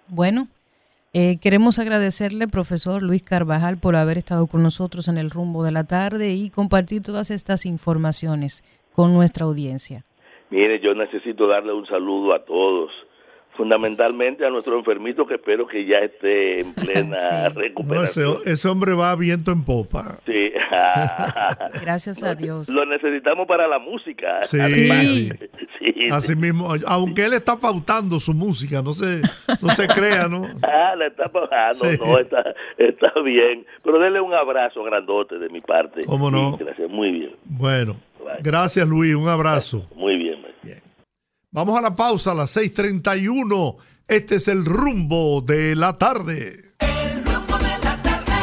Bueno, 0.09 0.49
eh, 1.15 1.39
queremos 1.43 1.79
agradecerle, 1.79 2.49
profesor 2.49 3.03
Luis 3.03 3.23
Carvajal, 3.23 3.79
por 3.81 3.97
haber 3.97 4.19
estado 4.19 4.47
con 4.47 4.63
nosotros 4.63 5.09
en 5.09 5.19
el 5.19 5.31
rumbo 5.31 5.65
de 5.65 5.73
la 5.73 5.85
tarde 5.85 6.35
y 6.35 6.51
compartir 6.51 7.03
todas 7.03 7.31
estas 7.31 7.65
informaciones 7.67 8.63
con 8.95 9.15
nuestra 9.15 9.47
audiencia. 9.47 10.05
Mire, 10.51 10.81
yo 10.81 10.95
necesito 10.95 11.47
darle 11.47 11.73
un 11.73 11.87
saludo 11.87 12.35
a 12.35 12.45
todos 12.45 12.91
fundamentalmente 13.59 14.47
a 14.47 14.51
nuestro 14.51 14.79
enfermito 14.79 15.27
que 15.27 15.35
espero 15.35 15.67
que 15.67 15.85
ya 15.85 15.99
esté 15.99 16.61
en 16.61 16.73
plena 16.75 17.49
recuperación. 17.55 18.37
ese, 18.47 18.69
hombre 18.69 18.95
va 18.95 19.11
a 19.11 19.17
viento 19.17 19.51
en 19.51 19.65
popa. 19.65 20.21
Sí. 20.25 20.53
Gracias 21.83 22.23
a 22.23 22.37
Dios. 22.37 22.69
Lo 22.69 22.87
necesitamos 22.87 23.49
para 23.49 23.67
la 23.67 23.81
música. 23.81 24.41
Sí, 24.49 25.29
sí. 25.79 26.11
Así 26.11 26.37
mismo, 26.37 26.73
aunque 26.87 27.25
él 27.25 27.33
está 27.33 27.57
pautando 27.57 28.21
su 28.21 28.33
música, 28.33 28.81
no 28.83 28.93
se, 28.93 29.21
no 29.61 29.69
se 29.71 29.89
crea, 29.89 30.29
¿no? 30.29 30.47
Ah, 30.63 30.95
la 30.97 31.07
está 31.07 31.29
pautando, 31.29 32.05
no, 32.05 32.19
está, 32.19 32.55
está 32.77 33.21
bien. 33.21 33.67
Pero 33.83 33.99
denle 33.99 34.21
un 34.21 34.35
abrazo 34.35 34.85
grandote 34.85 35.39
de 35.39 35.49
mi 35.49 35.61
parte. 35.61 36.03
¿Cómo 36.05 36.31
no? 36.31 36.57
gracias, 36.57 36.89
muy 36.89 37.11
bien. 37.11 37.33
Bueno, 37.45 37.97
gracias 38.41 38.87
Luis, 38.89 39.15
un 39.15 39.29
abrazo. 39.29 39.89
Muy 39.97 40.17
bien. 40.17 40.28
Vamos 41.51 41.79
a 41.79 41.81
la 41.81 41.97
pausa 41.97 42.33
a 42.33 42.35
las 42.35 42.55
6:31. 42.55 43.79
Este 44.07 44.37
es 44.37 44.49
el 44.49 44.67
rumbo 44.67 45.41
de 45.41 45.75
la 45.75 45.97
tarde. 45.97 46.75
El 46.79 47.25
rumbo 47.25 47.57
de 47.57 47.79
la 47.83 48.03
tarde. 48.03 48.35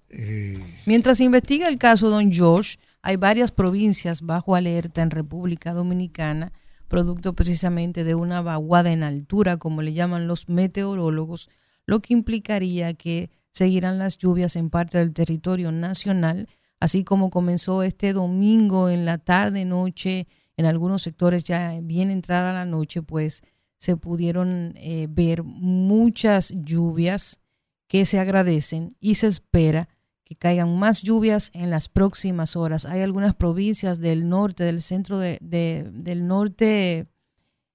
Eh, 0.09 0.59
Mientras 0.87 1.19
se 1.19 1.25
investiga 1.25 1.69
el 1.69 1.77
caso 1.77 2.09
Don 2.09 2.33
George, 2.33 2.79
hay 3.03 3.17
varias 3.17 3.53
provincias 3.53 4.23
bajo 4.23 4.55
alerta 4.55 5.03
en 5.03 5.11
República 5.11 5.75
Dominicana, 5.75 6.53
producto 6.89 7.35
precisamente 7.35 8.05
de 8.05 8.15
una 8.15 8.41
vaguada 8.41 8.91
en 8.93 9.03
altura, 9.03 9.59
como 9.59 9.83
le 9.83 9.93
llaman 9.93 10.27
los 10.29 10.49
meteorólogos, 10.49 11.51
lo 11.85 12.01
que 12.01 12.15
implicaría 12.15 12.95
que 12.95 13.31
seguirán 13.53 13.99
las 13.99 14.17
lluvias 14.17 14.57
en 14.57 14.71
parte 14.71 14.99
del 14.99 15.13
territorio 15.13 15.73
nacional, 15.73 16.49
así 16.81 17.05
como 17.05 17.29
comenzó 17.29 17.83
este 17.83 18.15
domingo 18.15 18.89
en 18.89 19.05
la 19.05 19.19
tarde-noche 19.19 20.27
en 20.57 20.67
algunos 20.67 21.03
sectores 21.03 21.45
ya 21.45 21.79
bien 21.83 22.11
entrada 22.11 22.53
la 22.53 22.65
noche, 22.65 23.03
pues 23.03 23.43
se 23.79 23.97
pudieron 23.97 24.73
eh, 24.77 25.07
ver 25.11 25.43
muchas 25.43 26.53
lluvias 26.57 27.41
que 27.87 28.07
se 28.07 28.19
agradecen 28.19 28.91
y 29.01 29.17
se 29.17 29.27
espera 29.27 29.89
que 30.25 30.37
caigan 30.37 30.79
más 30.79 31.03
lluvias 31.03 31.51
en 31.53 31.71
las 31.71 31.89
próximas 31.89 32.57
horas. 32.57 32.87
Hay 32.87 33.03
algunas 33.03 33.35
provincias 33.35 34.01
del 34.01 34.29
norte, 34.29 34.65
del 34.65 34.81
centro 34.81 35.19
de, 35.19 35.39
del 35.41 36.27
norte, 36.27 37.09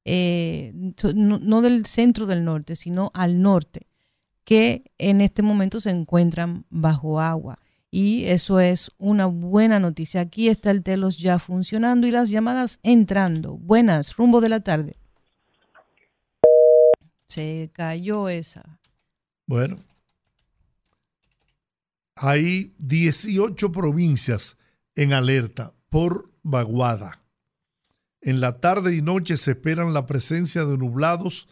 eh, 0.04 0.72
no, 1.14 1.38
no, 1.38 1.62
del 1.62 1.86
centro 1.86 2.26
del 2.26 2.44
norte, 2.44 2.76
sino 2.76 3.12
al 3.14 3.42
norte, 3.42 3.88
que 4.46 4.92
en 4.98 5.22
este 5.22 5.44
momento 5.44 5.80
se 5.80 5.92
encuentran 5.92 6.66
bajo 6.70 7.20
agua 7.20 7.60
y 7.92 8.26
eso 8.26 8.60
es 8.60 8.92
una 8.98 9.26
buena 9.26 9.80
noticia. 9.80 10.22
Aquí 10.22 10.50
está 10.50 10.72
el 10.72 10.84
telos 10.84 11.18
ya 11.18 11.40
funcionando 11.40 12.08
y 12.08 12.12
las 12.12 12.30
llamadas 12.30 12.80
entrando. 12.84 13.58
Buenas, 13.58 14.16
rumbo 14.16 14.42
de 14.42 14.50
la 14.50 14.60
tarde. 14.60 14.98
Se 17.28 17.70
cayó 17.74 18.30
esa. 18.30 18.80
Bueno, 19.46 19.80
hay 22.16 22.74
18 22.78 23.72
provincias 23.72 24.58
en 24.96 25.14
alerta 25.14 25.74
por 25.90 26.32
vaguada. 26.44 27.22
En 28.22 28.42
la 28.42 28.60
tarde 28.60 28.96
y 28.96 29.02
noche 29.02 29.38
se 29.38 29.52
esperan 29.52 29.94
la 29.94 30.06
presencia 30.06 30.66
de 30.66 30.78
nublados 30.78 31.48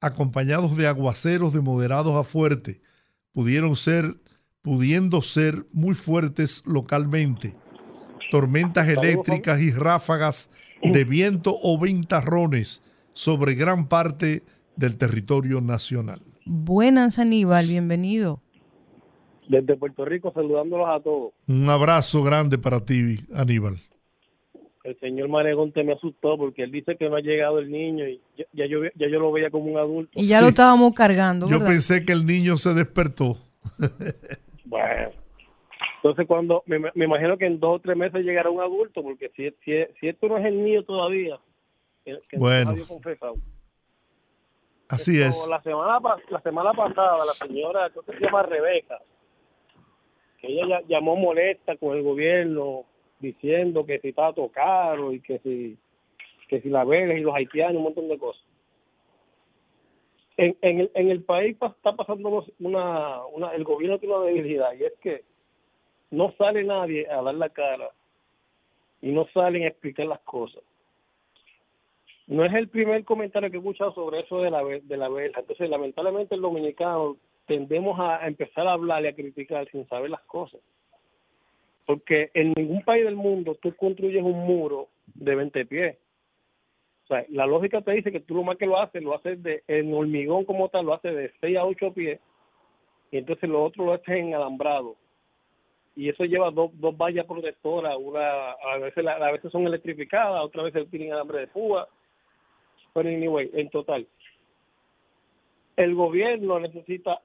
acompañados 0.00 0.76
de 0.76 0.86
aguaceros 0.86 1.52
de 1.52 1.60
moderados 1.60 2.16
a 2.16 2.24
fuertes. 2.24 2.80
Pudieron 3.32 3.76
ser 3.76 4.20
pudiendo 4.68 5.22
ser 5.22 5.64
muy 5.72 5.94
fuertes 5.94 6.62
localmente. 6.66 7.54
Tormentas 8.30 8.86
eléctricas 8.86 9.62
y 9.62 9.70
ráfagas 9.70 10.50
de 10.82 11.04
viento 11.04 11.54
o 11.62 11.80
ventarrones 11.80 12.82
sobre 13.14 13.54
gran 13.54 13.88
parte 13.88 14.42
del 14.76 14.98
territorio 14.98 15.62
nacional. 15.62 16.20
Buenas, 16.44 17.18
Aníbal, 17.18 17.66
bienvenido. 17.66 18.42
Desde 19.48 19.74
Puerto 19.74 20.04
Rico, 20.04 20.32
saludándolos 20.34 20.88
a 20.90 21.00
todos. 21.00 21.32
Un 21.46 21.70
abrazo 21.70 22.22
grande 22.22 22.58
para 22.58 22.84
ti, 22.84 23.20
Aníbal. 23.34 23.78
El 24.84 25.00
señor 25.00 25.30
Maregón 25.30 25.72
te 25.72 25.82
me 25.82 25.94
asustó 25.94 26.36
porque 26.36 26.64
él 26.64 26.72
dice 26.72 26.94
que 26.98 27.08
no 27.08 27.16
ha 27.16 27.20
llegado 27.20 27.58
el 27.58 27.70
niño 27.70 28.06
y 28.06 28.20
ya, 28.52 28.66
yo, 28.66 28.80
ya 28.84 29.08
yo 29.10 29.18
lo 29.18 29.32
veía 29.32 29.50
como 29.50 29.64
un 29.64 29.78
adulto. 29.78 30.12
Y 30.14 30.28
ya 30.28 30.42
lo 30.42 30.48
estábamos 30.48 30.92
cargando. 30.92 31.48
Yo 31.48 31.58
pensé 31.60 32.04
que 32.04 32.12
el 32.12 32.26
niño 32.26 32.58
se 32.58 32.74
despertó. 32.74 33.38
Bueno, 34.68 35.10
entonces 35.96 36.26
cuando, 36.26 36.62
me, 36.66 36.76
imagino 36.94 37.38
que 37.38 37.46
en 37.46 37.58
dos 37.58 37.76
o 37.76 37.78
tres 37.80 37.96
meses 37.96 38.22
llegará 38.22 38.50
un 38.50 38.60
adulto, 38.60 39.02
porque 39.02 39.30
si, 39.30 39.50
si, 39.64 40.08
esto 40.08 40.28
no 40.28 40.36
es 40.36 40.44
el 40.44 40.62
niño 40.62 40.82
todavía, 40.82 41.38
bueno. 42.32 42.74
Así 44.88 45.20
es. 45.20 45.46
La 45.48 45.62
semana, 45.62 46.00
la 46.28 46.40
semana 46.40 46.72
pasada, 46.72 47.24
la 47.24 47.32
señora, 47.32 47.90
creo 47.90 48.02
que 48.02 48.12
se 48.12 48.20
llama 48.20 48.42
Rebeca, 48.42 48.98
que 50.40 50.48
ella 50.48 50.82
llamó 50.86 51.16
molesta 51.16 51.76
con 51.76 51.96
el 51.96 52.02
gobierno 52.02 52.84
diciendo 53.20 53.84
que 53.84 53.98
si 54.00 54.08
estaba 54.08 54.34
todo 54.34 54.48
caro 54.50 55.12
y 55.12 55.20
que 55.20 55.38
si, 55.40 55.78
que 56.48 56.60
si 56.60 56.68
la 56.68 56.84
Vega 56.84 57.14
y 57.14 57.20
los 57.20 57.34
haitianos, 57.34 57.76
un 57.76 57.84
montón 57.84 58.08
de 58.08 58.18
cosas 58.18 58.42
en, 60.38 60.56
en, 60.62 60.80
el, 60.80 60.90
en 60.94 61.10
el 61.10 61.22
país 61.24 61.56
está 61.60 61.94
pasando 61.94 62.46
una, 62.60 63.26
una, 63.26 63.50
el 63.54 63.64
gobierno 63.64 63.98
tiene 63.98 64.14
una 64.14 64.24
debilidad 64.24 64.72
y 64.72 64.84
es 64.84 64.92
que 65.00 65.24
no 66.10 66.32
sale 66.38 66.64
nadie 66.64 67.08
a 67.10 67.20
dar 67.20 67.34
la 67.34 67.48
cara 67.50 67.90
y 69.02 69.10
no 69.10 69.26
salen 69.34 69.64
a 69.64 69.68
explicar 69.68 70.06
las 70.06 70.20
cosas. 70.20 70.62
No 72.28 72.44
es 72.44 72.54
el 72.54 72.68
primer 72.68 73.04
comentario 73.04 73.50
que 73.50 73.56
he 73.56 73.60
escuchado 73.60 73.92
sobre 73.94 74.20
eso 74.20 74.40
de 74.40 74.50
la 74.50 74.62
de 74.62 74.96
la 74.96 75.08
vela. 75.08 75.40
Entonces, 75.40 75.68
lamentablemente 75.68 76.34
el 76.34 76.40
dominicano 76.40 77.16
tendemos 77.46 77.98
a 77.98 78.26
empezar 78.26 78.68
a 78.68 78.72
hablar 78.72 79.02
y 79.04 79.08
a 79.08 79.14
criticar 79.14 79.68
sin 79.70 79.88
saber 79.88 80.10
las 80.10 80.22
cosas. 80.22 80.60
Porque 81.84 82.30
en 82.34 82.52
ningún 82.54 82.82
país 82.82 83.04
del 83.04 83.16
mundo 83.16 83.56
tú 83.56 83.74
construyes 83.74 84.22
un 84.22 84.46
muro 84.46 84.88
de 85.06 85.34
20 85.34 85.66
pies 85.66 85.96
o 87.08 87.14
sea, 87.14 87.24
la 87.30 87.46
lógica 87.46 87.80
te 87.80 87.92
dice 87.92 88.12
que 88.12 88.20
tú 88.20 88.34
lo 88.34 88.42
más 88.42 88.58
que 88.58 88.66
lo 88.66 88.78
haces, 88.78 89.02
lo 89.02 89.14
haces 89.14 89.42
de, 89.42 89.62
en 89.66 89.94
hormigón 89.94 90.44
como 90.44 90.68
tal, 90.68 90.84
lo 90.84 90.92
haces 90.92 91.16
de 91.16 91.32
6 91.40 91.56
a 91.56 91.64
8 91.64 91.92
pies, 91.94 92.20
y 93.10 93.16
entonces 93.16 93.48
lo 93.48 93.64
otro 93.64 93.86
lo 93.86 93.94
haces 93.94 94.08
en 94.08 94.34
alambrado. 94.34 94.94
Y 95.96 96.10
eso 96.10 96.24
lleva 96.24 96.50
dos, 96.50 96.70
dos 96.74 96.94
vallas 96.94 97.24
protectoras, 97.24 97.96
una 97.98 98.50
a 98.50 98.76
veces 98.76 99.06
a 99.06 99.32
veces 99.32 99.50
son 99.50 99.66
electrificadas, 99.66 100.44
otras 100.44 100.66
veces 100.66 100.90
tienen 100.90 101.14
alambre 101.14 101.40
de 101.40 101.46
púa. 101.46 101.88
Pero 102.92 103.08
anyway, 103.08 103.50
en 103.54 103.70
total, 103.70 104.06
el 105.76 105.94
gobierno 105.94 106.60
necesita, 106.60 107.22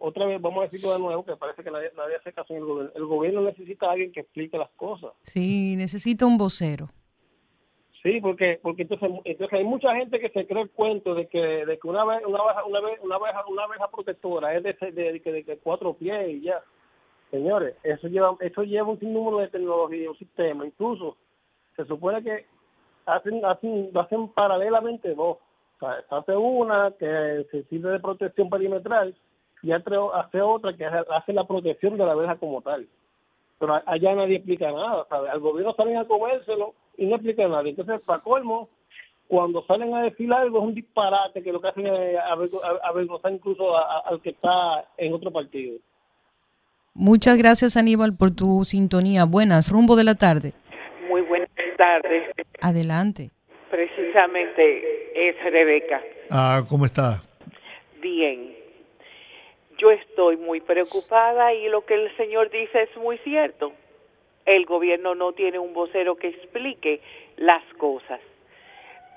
otra 0.00 0.26
vez 0.26 0.38
vamos 0.38 0.60
a 0.60 0.68
decirlo 0.68 0.92
de 0.92 0.98
nuevo, 0.98 1.24
que 1.24 1.34
parece 1.36 1.64
que 1.64 1.70
nadie, 1.70 1.90
nadie 1.96 2.16
hace 2.16 2.34
caso 2.34 2.52
en 2.52 2.58
el 2.58 2.64
gobierno. 2.66 2.92
El 2.94 3.06
gobierno 3.06 3.40
necesita 3.40 3.86
a 3.86 3.92
alguien 3.92 4.12
que 4.12 4.20
explique 4.20 4.58
las 4.58 4.70
cosas. 4.72 5.12
Sí, 5.22 5.76
necesita 5.76 6.26
un 6.26 6.36
vocero. 6.36 6.90
Sí, 8.02 8.20
porque 8.20 8.60
porque 8.62 8.82
entonces, 8.82 9.10
entonces 9.24 9.58
hay 9.58 9.64
mucha 9.64 9.94
gente 9.96 10.20
que 10.20 10.28
se 10.28 10.46
cree 10.46 10.62
el 10.62 10.70
cuento 10.70 11.14
de 11.14 11.26
que 11.26 11.66
de 11.66 11.78
que 11.78 11.88
una 11.88 12.04
vez 12.04 12.24
una 12.24 12.38
abeja 12.38 12.64
una 12.64 12.80
vez 12.80 13.00
una 13.02 13.16
abeja 13.16 13.44
una 13.48 13.64
abeja 13.64 13.88
protectora 13.88 14.54
es 14.54 14.62
de, 14.62 14.72
de, 14.92 15.20
de, 15.20 15.42
de, 15.42 15.58
cuatro 15.58 15.94
pies 15.94 16.28
y 16.28 16.42
ya. 16.42 16.62
Señores, 17.32 17.74
eso 17.82 18.06
lleva 18.06 18.36
eso 18.40 18.62
lleva 18.62 18.88
un 18.88 19.00
sinnúmero 19.00 19.38
de 19.38 19.48
tecnología, 19.48 20.10
un 20.10 20.16
sistema, 20.16 20.64
incluso 20.64 21.16
se 21.76 21.84
supone 21.86 22.22
que 22.22 22.46
hacen 23.04 23.44
hacen 23.44 23.90
hacen 23.94 24.28
paralelamente 24.28 25.14
dos. 25.14 25.38
se 25.80 26.14
hace 26.14 26.36
una 26.36 26.92
que 26.92 27.46
se 27.50 27.64
sirve 27.64 27.90
de 27.90 28.00
protección 28.00 28.48
perimetral 28.48 29.14
y 29.60 29.72
hace 29.72 30.40
otra 30.40 30.72
que 30.76 30.84
hace 30.86 31.32
la 31.32 31.44
protección 31.48 31.98
de 31.98 32.06
la 32.06 32.14
verja 32.14 32.36
como 32.36 32.62
tal. 32.62 32.86
Pero 33.58 33.82
allá 33.84 34.14
nadie 34.14 34.36
explica 34.36 34.70
nada, 34.70 35.04
¿sabes? 35.08 35.32
Al 35.32 35.40
gobierno 35.40 35.74
salen 35.74 35.96
a 35.96 36.06
comérselo 36.06 36.74
y 36.98 37.06
no 37.06 37.14
explica 37.14 37.48
nada. 37.48 37.66
Entonces, 37.66 38.00
para 38.04 38.20
colmo, 38.20 38.68
cuando 39.28 39.64
salen 39.66 39.94
a 39.94 40.02
decir 40.02 40.30
algo 40.32 40.58
es 40.58 40.64
un 40.64 40.74
disparate 40.74 41.42
que 41.42 41.52
lo 41.52 41.60
que 41.60 41.68
hacen 41.68 41.86
es 41.86 42.18
avergonzar 42.82 43.32
incluso 43.32 43.76
al 43.78 44.20
que 44.20 44.30
está 44.30 44.86
en 44.96 45.14
otro 45.14 45.30
partido. 45.30 45.78
Muchas 46.94 47.38
gracias 47.38 47.76
Aníbal 47.76 48.16
por 48.18 48.34
tu 48.34 48.64
sintonía. 48.64 49.24
Buenas, 49.24 49.70
rumbo 49.70 49.96
de 49.96 50.04
la 50.04 50.16
tarde. 50.16 50.52
Muy 51.08 51.22
buenas 51.22 51.48
tardes. 51.76 52.24
Adelante. 52.60 53.30
Precisamente 53.70 55.28
es 55.28 55.36
Rebeca. 55.44 56.02
Ah, 56.30 56.62
¿cómo 56.68 56.86
está? 56.86 57.22
Bien. 58.00 58.56
Yo 59.78 59.92
estoy 59.92 60.36
muy 60.38 60.60
preocupada 60.60 61.54
y 61.54 61.68
lo 61.68 61.84
que 61.84 61.94
el 61.94 62.16
señor 62.16 62.50
dice 62.50 62.82
es 62.82 62.96
muy 62.96 63.18
cierto. 63.18 63.72
El 64.48 64.64
gobierno 64.66 65.14
no 65.14 65.32
tiene 65.32 65.58
un 65.58 65.72
vocero 65.74 66.16
que 66.16 66.28
explique 66.28 67.00
las 67.36 67.62
cosas 67.74 68.20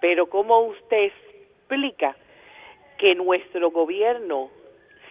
pero 0.01 0.25
¿cómo 0.25 0.59
usted 0.61 1.11
explica 1.11 2.17
que 2.97 3.15
nuestro 3.15 3.71
gobierno, 3.71 4.49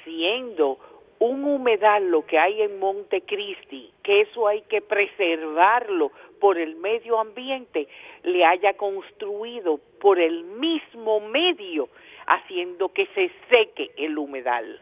siendo 0.05 0.79
un 1.21 1.45
humedal 1.45 2.11
lo 2.11 2.27
que 2.27 2.39
hay 2.39 2.61
en 2.61 2.79
Montecristi, 2.79 3.93
que 4.03 4.23
eso 4.23 4.49
hay 4.49 4.63
que 4.63 4.83
preservarlo 4.83 6.11
por 6.41 6.59
el 6.59 6.77
medio 6.77 7.21
ambiente, 7.21 7.89
le 8.25 8.45
haya 8.45 8.77
construido 8.77 9.79
por 10.01 10.19
el 10.19 10.45
mismo 10.45 11.21
medio, 11.21 11.89
haciendo 12.27 12.93
que 12.93 13.07
se 13.15 13.31
seque 13.49 13.93
el 13.97 14.19
humedal? 14.19 14.81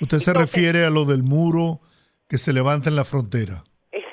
¿Usted 0.00 0.18
se 0.18 0.34
refiere 0.34 0.84
a 0.84 0.90
lo 0.90 1.04
del 1.04 1.22
muro 1.22 1.80
que 2.28 2.38
se 2.38 2.52
levanta 2.52 2.88
en 2.88 2.96
la 2.96 3.04
frontera? 3.04 3.62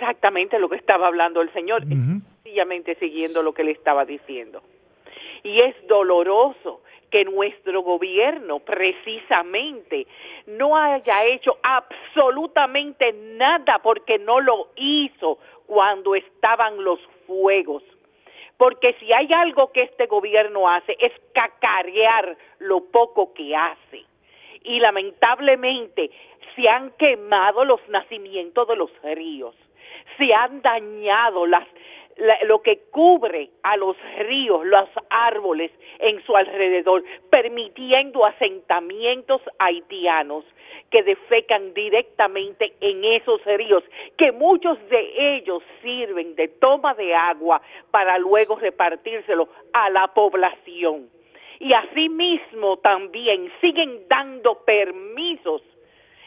Exactamente 0.03 0.59
lo 0.59 0.69
que 0.69 0.75
estaba 0.75 1.07
hablando 1.07 1.41
el 1.41 1.51
señor, 1.53 1.84
sencillamente 1.84 2.95
siguiendo 2.95 3.41
lo 3.41 3.53
que 3.53 3.63
le 3.63 3.71
estaba 3.71 4.05
diciendo 4.05 4.61
y 5.43 5.59
es 5.59 5.75
doloroso 5.88 6.81
que 7.11 7.25
nuestro 7.25 7.84
gobierno 7.84 8.59
precisamente 8.59 10.07
no 10.47 10.75
haya 10.75 11.25
hecho 11.25 11.57
absolutamente 11.61 13.13
nada 13.13 13.80
porque 13.84 14.17
no 14.17 14.39
lo 14.39 14.69
hizo 14.75 15.38
cuando 15.67 16.15
estaban 16.15 16.84
los 16.84 16.99
fuegos. 17.27 17.84
Porque 18.57 18.95
si 18.99 19.11
hay 19.11 19.31
algo 19.34 19.71
que 19.71 19.84
este 19.84 20.07
gobierno 20.07 20.69
hace 20.69 20.95
es 20.99 21.11
cacarear 21.34 22.35
lo 22.59 22.85
poco 22.85 23.34
que 23.34 23.55
hace. 23.55 24.05
Y 24.63 24.80
lamentablemente 24.80 26.09
se 26.55 26.69
han 26.69 26.91
quemado 26.91 27.65
los 27.65 27.81
nacimientos 27.89 28.67
de 28.67 28.75
los 28.75 28.89
ríos, 29.03 29.55
se 30.17 30.34
han 30.34 30.61
dañado 30.61 31.45
las, 31.45 31.67
lo 32.45 32.61
que 32.61 32.81
cubre 32.91 33.49
a 33.63 33.75
los 33.77 33.95
ríos, 34.19 34.63
los 34.65 34.89
árboles 35.09 35.71
en 35.99 36.21
su 36.25 36.35
alrededor, 36.35 37.03
permitiendo 37.30 38.25
asentamientos 38.25 39.41
haitianos 39.59 40.43
que 40.89 41.03
defecan 41.03 41.73
directamente 41.73 42.73
en 42.80 43.03
esos 43.03 43.43
ríos, 43.45 43.84
que 44.17 44.31
muchos 44.31 44.77
de 44.89 45.38
ellos 45.38 45.61
sirven 45.81 46.35
de 46.35 46.47
toma 46.47 46.93
de 46.93 47.13
agua 47.15 47.61
para 47.91 48.17
luego 48.19 48.55
repartírselo 48.57 49.49
a 49.73 49.89
la 49.89 50.07
población. 50.07 51.09
Y 51.59 51.73
asimismo 51.73 52.77
también 52.77 53.51
siguen 53.61 54.07
dando 54.07 54.63
permisos 54.65 55.61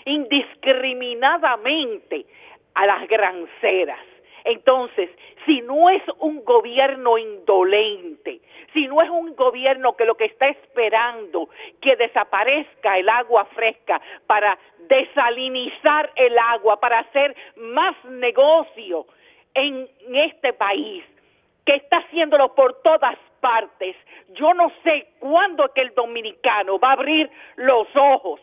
indiscriminadamente 0.04 2.25
a 2.76 2.86
las 2.86 3.08
granceras. 3.08 3.98
Entonces, 4.44 5.10
si 5.44 5.60
no 5.62 5.90
es 5.90 6.02
un 6.20 6.44
gobierno 6.44 7.18
indolente, 7.18 8.40
si 8.72 8.86
no 8.86 9.02
es 9.02 9.10
un 9.10 9.34
gobierno 9.34 9.96
que 9.96 10.04
lo 10.04 10.14
que 10.14 10.26
está 10.26 10.46
esperando 10.46 11.48
que 11.80 11.96
desaparezca 11.96 12.96
el 12.96 13.08
agua 13.08 13.46
fresca 13.46 14.00
para 14.28 14.56
desalinizar 14.88 16.12
el 16.14 16.38
agua, 16.38 16.78
para 16.78 17.00
hacer 17.00 17.34
más 17.56 17.96
negocio 18.04 19.06
en 19.54 19.88
este 20.14 20.52
país, 20.52 21.02
que 21.64 21.74
está 21.74 21.96
haciéndolo 21.96 22.54
por 22.54 22.82
todas 22.82 23.16
partes, 23.40 23.96
yo 24.34 24.54
no 24.54 24.70
sé 24.84 25.08
cuándo 25.18 25.64
es 25.64 25.72
que 25.72 25.80
el 25.80 25.94
dominicano 25.94 26.78
va 26.78 26.90
a 26.90 26.92
abrir 26.92 27.28
los 27.56 27.88
ojos 27.96 28.40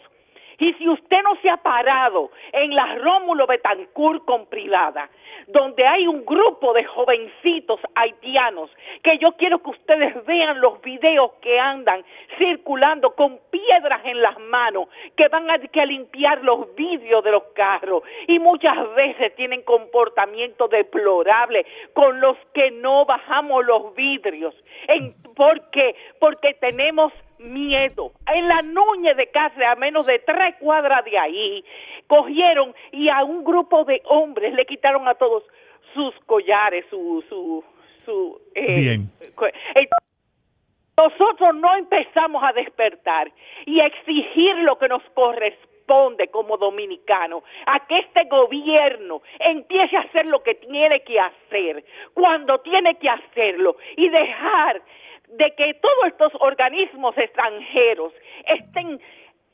y 0.59 0.73
si 0.73 0.87
usted 0.87 1.17
no 1.23 1.35
se 1.41 1.49
ha 1.49 1.57
parado 1.57 2.31
en 2.51 2.75
la 2.75 2.95
Rómulo 2.95 3.47
Betancourt 3.47 4.25
con 4.25 4.45
privada, 4.47 5.09
donde 5.47 5.85
hay 5.85 6.07
un 6.07 6.25
grupo 6.25 6.73
de 6.73 6.83
jovencitos 6.85 7.79
haitianos, 7.95 8.69
que 9.03 9.17
yo 9.17 9.33
quiero 9.33 9.61
que 9.61 9.71
ustedes 9.71 10.25
vean 10.25 10.61
los 10.61 10.81
videos 10.81 11.31
que 11.41 11.59
andan 11.59 12.03
circulando 12.37 13.11
con 13.15 13.39
piedras 13.49 14.01
en 14.05 14.21
las 14.21 14.39
manos, 14.39 14.87
que 15.15 15.27
van 15.27 15.49
a, 15.49 15.59
que 15.59 15.85
limpiar 15.85 16.43
los 16.43 16.73
vidrios 16.75 17.23
de 17.23 17.31
los 17.31 17.43
carros 17.55 18.03
y 18.27 18.39
muchas 18.39 18.93
veces 18.95 19.35
tienen 19.35 19.63
comportamiento 19.63 20.67
deplorable 20.67 21.65
con 21.93 22.19
los 22.19 22.37
que 22.53 22.71
no 22.71 23.05
bajamos 23.05 23.65
los 23.65 23.93
vidrios. 23.95 24.55
¿Por 25.35 25.69
qué? 25.71 25.95
Porque 26.19 26.53
tenemos 26.55 27.11
miedo. 27.39 28.11
En 28.27 28.47
la 28.47 28.61
Núñez 28.61 29.17
de 29.17 29.27
Cáceres, 29.27 29.67
a 29.67 29.75
menos 29.75 30.05
de 30.05 30.19
tres 30.19 30.55
cuadras 30.59 31.03
de 31.05 31.17
ahí, 31.17 31.63
cogieron 32.07 32.73
y 32.91 33.09
a 33.09 33.23
un 33.23 33.43
grupo 33.43 33.83
de 33.85 34.01
hombres 34.05 34.53
le 34.53 34.65
quitaron 34.65 35.07
a 35.07 35.15
todos 35.15 35.43
sus 35.93 36.13
collares, 36.25 36.85
su... 36.89 37.23
su, 37.29 37.63
su 38.05 38.41
eh, 38.55 38.75
Bien. 38.75 39.11
nosotros 40.97 41.55
no 41.55 41.75
empezamos 41.75 42.43
a 42.43 42.53
despertar 42.53 43.31
y 43.65 43.79
a 43.79 43.85
exigir 43.87 44.55
lo 44.57 44.77
que 44.77 44.87
nos 44.87 45.03
corresponde 45.13 46.27
como 46.31 46.57
dominicano, 46.57 47.43
a 47.65 47.85
que 47.87 47.99
este 47.99 48.23
gobierno 48.25 49.21
empiece 49.39 49.97
a 49.97 50.01
hacer 50.01 50.25
lo 50.25 50.41
que 50.41 50.55
tiene 50.55 51.01
que 51.01 51.19
hacer, 51.19 51.83
cuando 52.13 52.59
tiene 52.59 52.95
que 52.95 53.09
hacerlo, 53.09 53.75
y 53.97 54.09
dejar 54.09 54.81
de 55.29 55.53
que 55.57 55.73
todos 55.81 56.07
estos 56.07 56.31
organismos 56.39 57.17
extranjeros 57.17 58.13
estén 58.47 58.99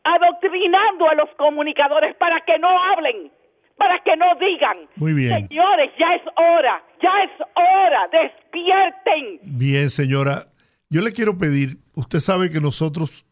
adoctrinando 0.03 1.09
a 1.09 1.15
los 1.15 1.29
comunicadores 1.37 2.15
para 2.15 2.41
que 2.45 2.57
no 2.59 2.67
hablen, 2.67 3.31
para 3.77 4.01
que 4.03 4.15
no 4.17 4.35
digan. 4.39 4.89
Muy 4.95 5.13
bien. 5.13 5.47
Señores, 5.47 5.91
ya 5.97 6.15
es 6.15 6.23
hora, 6.35 6.83
ya 7.01 7.23
es 7.23 7.31
hora, 7.55 8.09
despierten. 8.11 9.39
Bien, 9.43 9.89
señora. 9.89 10.47
Yo 10.89 11.01
le 11.01 11.11
quiero 11.11 11.37
pedir, 11.37 11.77
usted 11.95 12.19
sabe 12.19 12.49
que 12.49 12.59
nosotros 12.59 13.25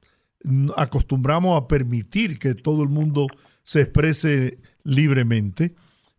acostumbramos 0.75 1.59
a 1.59 1.67
permitir 1.67 2.37
que 2.37 2.53
todo 2.53 2.83
el 2.83 2.89
mundo 2.89 3.27
se 3.63 3.81
exprese 3.81 4.59
libremente, 4.83 5.73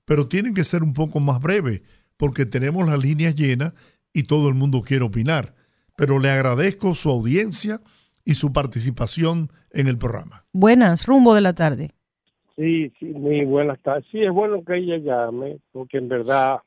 pero 0.04 0.26
tienen 0.26 0.52
que 0.52 0.64
ser 0.64 0.82
un 0.82 0.94
poco 0.94 1.20
más 1.20 1.40
breves, 1.40 1.82
porque 2.16 2.44
tenemos 2.44 2.86
las 2.88 2.98
líneas 2.98 3.36
llenas 3.36 3.72
y 4.12 4.24
todo 4.24 4.48
el 4.48 4.56
mundo 4.56 4.82
quiere 4.82 5.04
opinar 5.04 5.54
pero 5.98 6.20
le 6.20 6.30
agradezco 6.30 6.94
su 6.94 7.10
audiencia 7.10 7.80
y 8.24 8.34
su 8.34 8.52
participación 8.52 9.48
en 9.72 9.88
el 9.88 9.98
programa. 9.98 10.44
Buenas, 10.52 11.06
rumbo 11.06 11.34
de 11.34 11.40
la 11.40 11.54
tarde. 11.54 11.90
Sí, 12.54 12.92
sí, 13.00 13.06
muy 13.06 13.44
buenas 13.44 13.80
tardes. 13.82 14.04
Sí, 14.12 14.22
es 14.22 14.30
bueno 14.30 14.62
que 14.64 14.76
ella 14.76 14.98
llame, 14.98 15.58
porque 15.72 15.98
en 15.98 16.08
verdad 16.08 16.60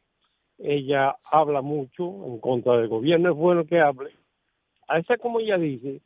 ella 0.58 1.16
habla 1.24 1.62
mucho 1.62 2.04
en 2.28 2.40
contra 2.40 2.76
del 2.76 2.90
gobierno, 2.90 3.32
es 3.32 3.36
bueno 3.38 3.66
que 3.66 3.80
hable. 3.80 4.12
A 4.90 5.00
esa 5.00 5.16
como 5.16 5.40
ella 5.40 5.58
dice, 5.58 6.02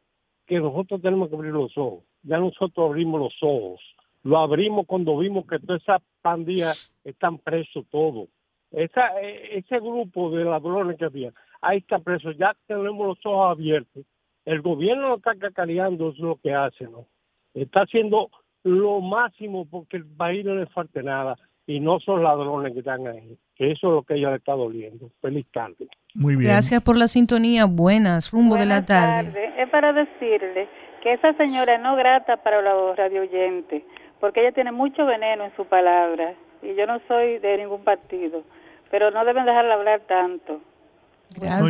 que 0.46 0.60
nosotros 0.60 1.02
tenemos 1.02 1.30
que 1.30 1.36
abrir 1.36 1.52
los 1.52 1.76
ojos. 1.78 2.04
Ya 2.22 2.38
nosotros 2.38 2.90
abrimos 2.90 3.20
los 3.20 3.36
ojos. 3.42 3.82
Lo 4.22 4.38
abrimos 4.38 4.86
cuando 4.86 5.18
vimos 5.18 5.48
que 5.48 5.58
toda 5.58 5.80
esa 5.80 6.00
pandilla 6.22 6.74
están 7.04 7.40
presos 7.40 7.86
todos. 7.90 8.30
Esa, 8.72 9.20
e, 9.20 9.58
ese 9.58 9.80
grupo 9.80 10.30
de 10.30 10.44
ladrones 10.44 10.98
que 10.98 11.06
había, 11.06 11.34
ahí 11.66 11.80
está 11.80 12.00
preso, 12.00 12.32
ya 12.32 12.56
tenemos 12.68 13.08
los 13.08 13.26
ojos 13.26 13.52
abiertos. 13.52 14.06
El 14.46 14.62
gobierno 14.62 15.10
no 15.10 15.16
está 15.16 15.36
cacareando, 15.36 16.10
es 16.10 16.20
lo 16.20 16.36
que 16.38 16.54
hace, 16.54 16.86
¿no? 16.86 17.08
Está 17.54 17.82
haciendo 17.82 18.30
lo 18.64 19.02
máximo 19.02 19.66
porque 19.66 19.98
el 19.98 20.06
país 20.06 20.46
no 20.46 20.56
le 20.56 20.68
falte 20.68 21.02
nada 21.02 21.36
y 21.66 21.80
no 21.80 22.00
son 22.00 22.24
ladrones 22.24 22.74
que 22.74 22.80
están 22.80 23.08
ahí. 23.08 23.38
Que 23.56 23.72
eso 23.72 23.88
es 23.88 23.94
lo 23.94 24.04
que 24.04 24.16
ella 24.16 24.30
le 24.30 24.38
está 24.38 24.54
doliendo. 24.54 25.10
Feliz 25.22 25.48
tarde. 25.52 25.88
Muy 26.14 26.36
bien. 26.36 26.52
Gracias 26.52 26.84
por 26.84 26.96
la 26.98 27.08
sintonía. 27.08 27.66
Buenas, 27.66 28.32
rumbo 28.32 28.56
de 28.56 28.68
la 28.68 28.86
tarde. 28.86 29.54
Es 29.58 29.70
para 29.70 29.94
decirle 29.94 30.68
que 31.02 31.14
esa 31.14 31.34
señora 31.34 31.76
es 31.76 31.82
no 31.82 31.96
grata 31.96 32.38
para 32.38 32.62
los 32.62 32.96
radio 32.96 33.22
oyentes, 33.22 33.82
porque 34.20 34.42
ella 34.42 34.52
tiene 34.52 34.72
mucho 34.72 35.06
veneno 35.06 35.46
en 35.46 35.56
su 35.56 35.66
palabra 35.66 36.36
y 36.62 36.76
yo 36.76 36.86
no 36.86 37.00
soy 37.08 37.40
de 37.40 37.58
ningún 37.58 37.84
partido, 37.84 38.44
pero 38.92 39.10
no 39.10 39.26
deben 39.26 39.46
dejarla 39.46 39.76
hablar 39.76 40.02
tanto 40.02 40.62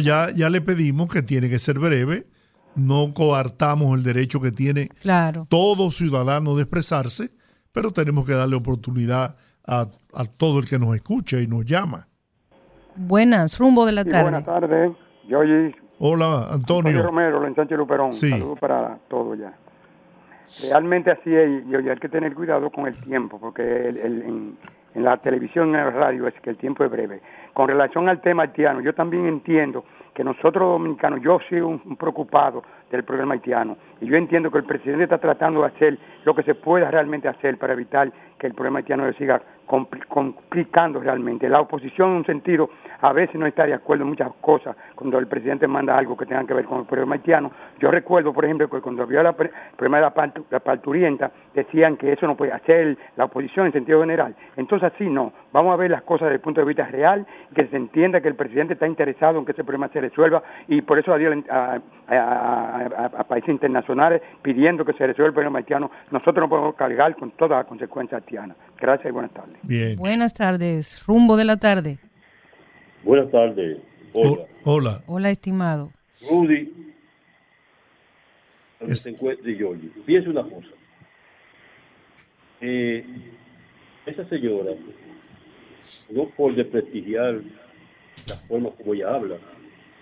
ya, 0.03 0.29
ya 0.31 0.49
le 0.49 0.61
pedimos 0.61 1.07
que 1.11 1.21
tiene 1.21 1.49
que 1.49 1.59
ser 1.59 1.79
breve, 1.79 2.27
no 2.75 3.13
coartamos 3.13 3.97
el 3.97 4.03
derecho 4.03 4.39
que 4.41 4.51
tiene 4.51 4.89
Claro. 5.01 5.47
todo 5.49 5.91
ciudadano 5.91 6.55
de 6.55 6.63
expresarse, 6.63 7.31
pero 7.71 7.91
tenemos 7.91 8.25
que 8.25 8.33
darle 8.33 8.55
oportunidad 8.55 9.35
a, 9.65 9.87
a 10.13 10.25
todo 10.25 10.59
el 10.59 10.67
que 10.69 10.77
nos 10.79 10.93
escucha 10.95 11.39
y 11.39 11.47
nos 11.47 11.65
llama. 11.65 12.07
Buenas, 12.95 13.57
rumbo 13.59 13.85
de 13.85 13.91
la 13.91 14.03
Sí, 14.03 14.09
tarde. 14.09 14.23
buenas 14.23 14.45
tardes. 14.45 14.91
Yo 15.27 15.39
oí 15.39 15.73
Hola, 15.97 16.47
Antonio 16.51 16.89
Antonio. 16.89 17.03
Romero, 17.03 17.47
en 17.47 17.55
Sánchez 17.55 17.77
Luperón. 17.77 18.11
Sí. 18.13 18.29
Saludos 18.29 18.59
para 18.59 18.97
todos 19.09 19.39
ya. 19.39 19.57
Realmente 20.69 21.09
así 21.11 21.33
es, 21.33 21.63
y 21.65 21.71
y 21.71 21.89
hay 21.89 21.97
que 21.97 22.09
tener 22.09 22.33
cuidado 22.35 22.69
con 22.69 22.85
el 22.87 22.95
tiempo, 22.97 23.39
porque 23.39 23.61
el- 23.89 23.97
el- 23.97 24.21
en, 24.21 24.57
en 24.95 25.03
la 25.03 25.17
televisión 25.17 25.67
en 25.67 25.73
la 25.73 25.91
radio 25.91 26.27
es 26.27 26.33
que 26.41 26.49
el 26.49 26.57
tiempo 26.57 26.83
es 26.83 26.89
breve. 26.89 27.21
Con 27.53 27.67
relación 27.67 28.09
al 28.09 28.21
tema 28.21 28.43
haitiano, 28.43 28.81
yo 28.81 28.93
también 28.93 29.27
entiendo 29.27 29.83
que 30.13 30.23
nosotros 30.23 30.71
dominicanos, 30.71 31.21
yo 31.21 31.39
soy 31.49 31.59
un, 31.59 31.97
preocupado 31.97 32.63
del 32.89 33.03
problema 33.03 33.33
haitiano, 33.33 33.77
y 33.99 34.07
yo 34.07 34.15
entiendo 34.15 34.49
que 34.49 34.59
el 34.59 34.63
presidente 34.63 35.03
está 35.03 35.17
tratando 35.17 35.61
de 35.61 35.67
hacer 35.67 35.99
lo 36.23 36.33
que 36.33 36.43
se 36.43 36.55
pueda 36.55 36.89
realmente 36.89 37.27
hacer 37.27 37.57
para 37.57 37.73
evitar 37.73 38.11
que 38.39 38.47
el 38.47 38.53
problema 38.53 38.79
haitiano 38.79 39.11
siga 39.13 39.41
complicando 39.65 40.99
realmente. 40.99 41.49
La 41.49 41.61
oposición 41.61 42.11
en 42.11 42.15
un 42.17 42.25
sentido 42.25 42.69
a 43.01 43.11
veces 43.13 43.35
no 43.35 43.45
está 43.45 43.65
de 43.65 43.73
acuerdo 43.73 44.03
en 44.03 44.09
muchas 44.09 44.31
cosas 44.41 44.75
cuando 44.95 45.17
el 45.19 45.27
presidente 45.27 45.67
manda 45.67 45.97
algo 45.97 46.15
que 46.15 46.25
tenga 46.25 46.45
que 46.45 46.53
ver 46.53 46.65
con 46.65 46.79
el 46.79 46.85
problema 46.85 47.15
haitiano. 47.15 47.51
Yo 47.79 47.91
recuerdo, 47.91 48.33
por 48.33 48.45
ejemplo, 48.45 48.69
que 48.69 48.81
cuando 48.81 49.03
había 49.03 49.21
la 49.23 49.29
el 49.31 49.51
problema 49.75 49.97
de 49.97 50.03
la, 50.03 50.13
partu- 50.13 50.45
la 50.49 50.59
parturienta, 50.59 51.31
decían 51.53 51.97
que 51.97 52.13
eso 52.13 52.25
no 52.27 52.35
puede 52.35 52.51
hacer 52.53 52.97
la 53.17 53.25
oposición 53.25 53.65
en 53.67 53.73
sentido 53.73 54.01
general. 54.01 54.35
Entonces 54.55 54.91
así 54.93 55.09
no. 55.09 55.33
Vamos 55.51 55.73
a 55.73 55.77
ver 55.77 55.91
las 55.91 56.03
cosas 56.03 56.25
desde 56.27 56.35
el 56.35 56.41
punto 56.41 56.61
de 56.61 56.67
vista 56.67 56.85
real, 56.85 57.25
que 57.53 57.67
se 57.67 57.75
entienda 57.75 58.21
que 58.21 58.27
el 58.29 58.35
presidente 58.35 58.73
está 58.73 58.87
interesado 58.87 59.39
en 59.39 59.45
que 59.45 59.51
ese 59.51 59.63
problema 59.63 59.87
se 59.89 60.01
resuelva 60.01 60.41
y 60.67 60.81
por 60.81 60.97
eso 60.99 61.15
dio 61.17 61.31
a, 61.49 61.55
a- 61.55 61.79
a- 62.07 62.85
a- 62.85 63.05
a 63.19 63.23
países 63.25 63.49
internacionales 63.49 64.21
pidiendo 64.41 64.85
que 64.85 64.93
se 64.93 65.05
resuelva 65.05 65.27
el 65.29 65.33
problema 65.33 65.59
haitiano. 65.59 65.91
Nosotros 66.11 66.37
no 66.43 66.49
podemos 66.49 66.75
cargar 66.75 67.15
con 67.15 67.31
todas 67.31 67.59
las 67.59 67.65
consecuencias 67.67 68.21
haitianas. 68.21 68.57
Gracias 68.79 69.09
y 69.09 69.11
buenas 69.13 69.33
tardes. 69.33 69.54
Bien. 69.63 69.95
Buenas 69.97 70.33
tardes, 70.33 71.03
rumbo 71.05 71.37
de 71.37 71.45
la 71.45 71.57
tarde. 71.57 71.97
Buenas 73.03 73.31
tardes. 73.31 73.77
Hola. 74.13 74.45
Hola. 74.63 75.03
Hola, 75.07 75.29
estimado. 75.29 75.91
Rudy. 76.29 76.71
Donde 78.79 78.95
se 78.95 79.09
encuentre 79.09 79.55
Yoyi. 79.55 79.91
Piensa 80.05 80.29
una 80.29 80.43
cosa. 80.43 80.67
Eh, 82.61 83.05
esa 84.05 84.27
señora, 84.29 84.71
no 86.09 86.29
por 86.29 86.55
desprestigiar 86.55 87.41
la 88.27 88.35
forma 88.47 88.71
como 88.71 88.93
ella 88.93 89.13
habla, 89.13 89.37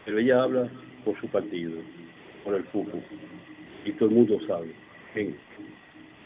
pero 0.05 0.19
ella 0.19 0.43
habla 0.43 0.69
por 1.03 1.19
su 1.19 1.27
partido, 1.27 1.81
por 2.43 2.55
el 2.55 2.63
fútbol. 2.65 3.03
Y 3.85 3.91
todo 3.93 4.09
el 4.09 4.15
mundo 4.15 4.39
sabe. 4.47 4.73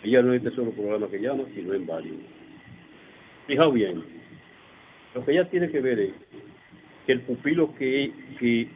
Ella 0.03 0.21
no 0.21 0.33
es 0.33 0.43
este 0.43 0.55
solo 0.55 0.71
programa 0.71 1.07
que 1.07 1.19
llama, 1.19 1.43
sino 1.55 1.73
en 1.73 1.85
varios. 1.85 2.17
Fijaos 3.47 3.73
bien, 3.73 4.03
lo 5.15 5.23
que 5.23 5.31
ella 5.31 5.49
tiene 5.49 5.69
que 5.69 5.79
ver 5.79 5.99
es 5.99 6.11
que 7.05 7.13
el 7.13 7.21
pupilo 7.21 7.73
que, 7.75 8.11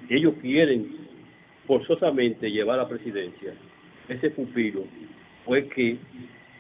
ellos 0.10 0.34
quieren 0.42 0.88
forzosamente 1.68 2.50
llevar 2.50 2.80
a 2.80 2.84
la 2.84 2.90
presidencia, 2.90 3.54
ese 4.08 4.30
pupilo 4.30 4.86
fue 5.46 5.68
que 5.68 5.98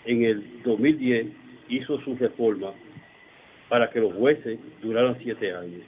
en 0.05 0.23
el 0.23 0.61
2010 0.63 1.27
hizo 1.69 2.01
su 2.01 2.15
reforma 2.17 2.73
para 3.69 3.89
que 3.89 4.01
los 4.01 4.13
jueces 4.13 4.59
duraran 4.81 5.17
siete 5.23 5.53
años. 5.53 5.81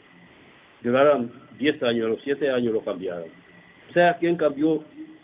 Duraran 0.81 1.29
diez 1.59 1.81
años, 1.83 2.05
a 2.05 2.09
los 2.09 2.21
siete 2.23 2.49
años 2.49 2.73
lo 2.73 2.81
cambiaron. 2.81 3.27
O 3.89 3.93
sea, 3.93 4.17
¿quién 4.17 4.37
cambió 4.37 4.83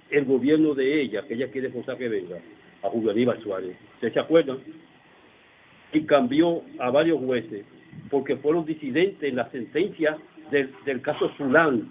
el 0.10 0.26
gobierno 0.26 0.74
de 0.74 1.02
ella, 1.02 1.24
que 1.26 1.36
ella 1.36 1.50
quiere 1.50 1.70
forzar 1.70 1.98
que 1.98 2.10
venga? 2.10 2.38
A 2.84 2.90
Julio 2.90 3.12
Aníbal 3.12 3.42
Suárez. 3.42 3.76
¿Ustedes 3.96 4.14
se 4.14 4.20
acuerdan? 4.20 4.58
Y 5.94 6.02
cambió 6.02 6.61
a 6.80 6.90
varios 6.90 7.20
jueces 7.20 7.66
porque 8.10 8.38
fueron 8.38 8.66
disidentes 8.66 9.30
en 9.30 9.36
la 9.36 9.49
sentencia 9.52 10.18
del, 10.52 10.72
del 10.86 11.02
caso 11.02 11.30
Zulán, 11.38 11.90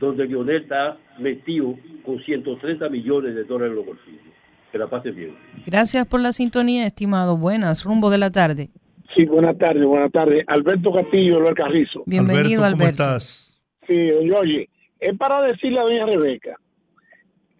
donde 0.00 0.26
Lionel 0.26 0.62
está 0.62 0.96
metido 1.18 1.74
con 2.04 2.18
130 2.20 2.88
millones 2.88 3.34
de 3.34 3.44
dólares 3.44 3.72
en 3.72 3.76
los 3.76 3.86
bolsillos. 3.86 4.22
Que 4.70 4.78
la 4.78 4.86
pasen 4.86 5.14
bien. 5.14 5.34
Gracias 5.66 6.06
por 6.06 6.20
la 6.20 6.32
sintonía, 6.32 6.86
estimado. 6.86 7.36
Buenas, 7.36 7.84
rumbo 7.84 8.10
de 8.10 8.18
la 8.18 8.30
tarde. 8.30 8.68
Sí, 9.14 9.24
buenas 9.24 9.56
tardes, 9.56 9.84
buenas 9.84 10.12
tardes. 10.12 10.44
Alberto 10.46 10.92
Castillo, 10.92 11.40
Luis 11.40 11.54
Carrizo. 11.54 12.02
Bienvenido, 12.06 12.60
¿cómo 12.62 12.66
Alberto. 12.66 12.90
estás? 12.90 13.60
Sí, 13.86 14.10
oye, 14.10 14.68
es 15.00 15.16
para 15.16 15.42
decirle 15.42 15.80
a 15.80 15.82
doña 15.82 16.06
Rebeca, 16.06 16.56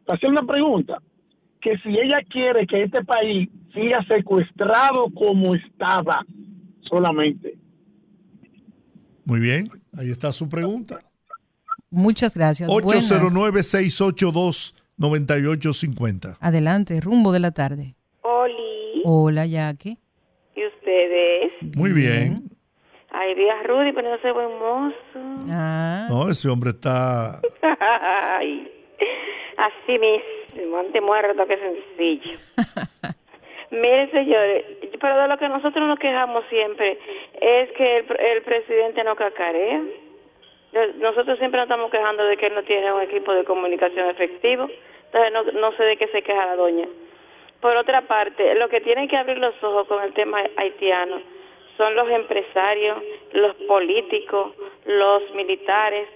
para 0.04 0.16
hacer 0.16 0.28
una 0.28 0.42
pregunta, 0.44 0.98
que 1.60 1.76
si 1.78 1.90
ella 1.90 2.20
quiere 2.28 2.66
que 2.66 2.84
este 2.84 3.04
país 3.04 3.48
siga 3.74 4.04
secuestrado 4.06 5.08
como 5.14 5.54
estaba 5.54 6.24
solamente. 6.82 7.56
Muy 9.24 9.40
bien, 9.40 9.70
ahí 9.96 10.10
está 10.10 10.32
su 10.32 10.48
pregunta. 10.48 11.00
Muchas 11.90 12.34
gracias. 12.34 12.68
Buenas. 12.68 13.10
809-682-9850. 14.98 16.36
Adelante, 16.40 17.00
rumbo 17.00 17.32
de 17.32 17.40
la 17.40 17.50
tarde. 17.52 17.94
Oli, 18.22 19.02
Hola, 19.04 19.46
Jackie. 19.46 19.98
¿y 20.54 20.66
ustedes? 20.66 21.52
Muy 21.76 21.92
bien. 21.92 22.50
Ay, 23.10 23.34
vi 23.34 23.48
a 23.48 23.62
Rudy 23.66 23.92
poniéndose 23.92 24.32
buen 24.32 24.58
mozo. 24.58 24.94
Ah. 25.50 26.06
No, 26.10 26.28
ese 26.28 26.48
hombre 26.48 26.70
está... 26.70 27.40
Ay, 27.80 28.68
así 29.58 29.98
mismo, 29.98 30.78
ante 30.78 31.00
muerto, 31.00 31.46
qué 31.46 31.58
sencillo. 31.58 32.38
Miren, 33.70 34.10
señores, 34.10 34.64
pero 34.98 35.20
de 35.20 35.28
lo 35.28 35.36
que 35.36 35.48
nosotros 35.48 35.86
nos 35.86 35.98
quejamos 35.98 36.44
siempre 36.48 36.98
es 37.40 37.70
que 37.72 37.98
el, 37.98 38.06
el 38.18 38.42
presidente 38.42 39.04
no 39.04 39.14
cacarea. 39.14 39.82
Nosotros 41.00 41.38
siempre 41.38 41.58
nos 41.58 41.66
estamos 41.66 41.90
quejando 41.90 42.24
de 42.24 42.36
que 42.36 42.46
él 42.46 42.54
no 42.54 42.62
tiene 42.62 42.92
un 42.92 43.02
equipo 43.02 43.32
de 43.32 43.44
comunicación 43.44 44.08
efectivo. 44.08 44.68
Entonces, 45.06 45.32
no, 45.32 45.42
no 45.60 45.76
sé 45.76 45.84
de 45.84 45.96
qué 45.96 46.08
se 46.08 46.22
queja 46.22 46.46
la 46.46 46.56
doña. 46.56 46.88
Por 47.60 47.76
otra 47.76 48.02
parte, 48.02 48.54
lo 48.54 48.68
que 48.68 48.80
tienen 48.80 49.08
que 49.08 49.16
abrir 49.16 49.38
los 49.38 49.54
ojos 49.62 49.86
con 49.88 50.02
el 50.02 50.12
tema 50.14 50.42
haitiano 50.56 51.20
son 51.76 51.94
los 51.94 52.08
empresarios, 52.08 52.98
los 53.32 53.54
políticos, 53.66 54.54
los 54.84 55.30
militares, 55.34 56.08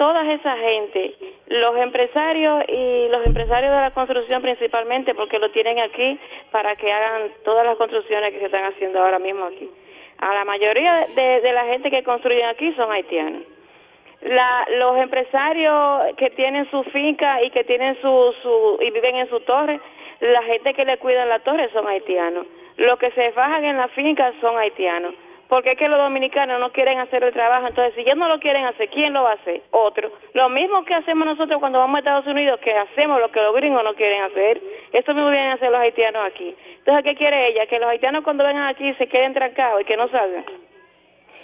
toda 0.00 0.32
esa 0.32 0.56
gente, 0.56 1.14
los 1.48 1.76
empresarios 1.76 2.64
y 2.68 3.08
los 3.10 3.26
empresarios 3.26 3.70
de 3.70 3.82
la 3.82 3.90
construcción 3.90 4.40
principalmente, 4.40 5.14
porque 5.14 5.38
lo 5.38 5.50
tienen 5.50 5.78
aquí 5.78 6.18
para 6.50 6.74
que 6.74 6.90
hagan 6.90 7.30
todas 7.44 7.66
las 7.66 7.76
construcciones 7.76 8.32
que 8.32 8.38
se 8.38 8.46
están 8.46 8.64
haciendo 8.64 8.98
ahora 8.98 9.18
mismo 9.18 9.44
aquí. 9.44 9.68
A 10.16 10.32
la 10.32 10.46
mayoría 10.46 11.06
de, 11.14 11.52
la 11.52 11.66
gente 11.66 11.90
que 11.90 12.02
construyen 12.02 12.46
aquí 12.46 12.72
son 12.76 12.90
haitianos. 12.90 13.42
La, 14.22 14.66
los 14.78 14.96
empresarios 14.96 16.06
que 16.16 16.30
tienen 16.30 16.70
su 16.70 16.82
finca 16.84 17.42
y 17.42 17.50
que 17.50 17.64
tienen 17.64 18.00
su, 18.00 18.34
su 18.42 18.78
y 18.80 18.90
viven 18.92 19.16
en 19.16 19.28
su 19.28 19.40
torre, 19.40 19.78
la 20.20 20.42
gente 20.44 20.72
que 20.72 20.86
le 20.86 20.96
cuida 20.96 21.26
la 21.26 21.40
torre 21.40 21.68
son 21.74 21.86
haitianos. 21.86 22.46
Los 22.78 22.98
que 22.98 23.10
se 23.10 23.32
fajan 23.32 23.66
en 23.66 23.76
la 23.76 23.88
finca 23.88 24.32
son 24.40 24.56
haitianos. 24.56 25.14
Porque 25.50 25.72
es 25.72 25.78
que 25.78 25.88
los 25.88 25.98
dominicanos 25.98 26.60
no 26.60 26.70
quieren 26.70 27.00
hacer 27.00 27.24
el 27.24 27.32
trabajo. 27.32 27.66
Entonces, 27.66 27.92
si 27.94 28.02
ellos 28.02 28.16
no 28.16 28.28
lo 28.28 28.38
quieren 28.38 28.66
hacer, 28.66 28.88
¿quién 28.88 29.12
lo 29.12 29.24
va 29.24 29.32
a 29.32 29.34
hacer? 29.34 29.60
Otro. 29.72 30.12
Lo 30.32 30.48
mismo 30.48 30.84
que 30.84 30.94
hacemos 30.94 31.26
nosotros 31.26 31.58
cuando 31.58 31.80
vamos 31.80 31.96
a 31.96 31.98
Estados 31.98 32.26
Unidos, 32.28 32.60
que 32.60 32.72
hacemos 32.72 33.20
lo 33.20 33.32
que 33.32 33.40
los 33.40 33.52
gringos 33.56 33.82
no 33.82 33.92
quieren 33.94 34.22
hacer. 34.22 34.60
Eso 34.92 35.12
mismo 35.12 35.28
vienen 35.28 35.50
a 35.50 35.54
hacer 35.54 35.72
los 35.72 35.80
haitianos 35.80 36.24
aquí. 36.24 36.54
Entonces, 36.78 37.02
¿qué 37.02 37.16
quiere 37.16 37.48
ella? 37.48 37.66
Que 37.66 37.80
los 37.80 37.88
haitianos 37.88 38.22
cuando 38.22 38.44
vengan 38.44 38.68
aquí 38.68 38.94
se 38.94 39.08
queden 39.08 39.34
trancados 39.34 39.80
y 39.80 39.84
que 39.86 39.96
no 39.96 40.06
salgan. 40.10 40.44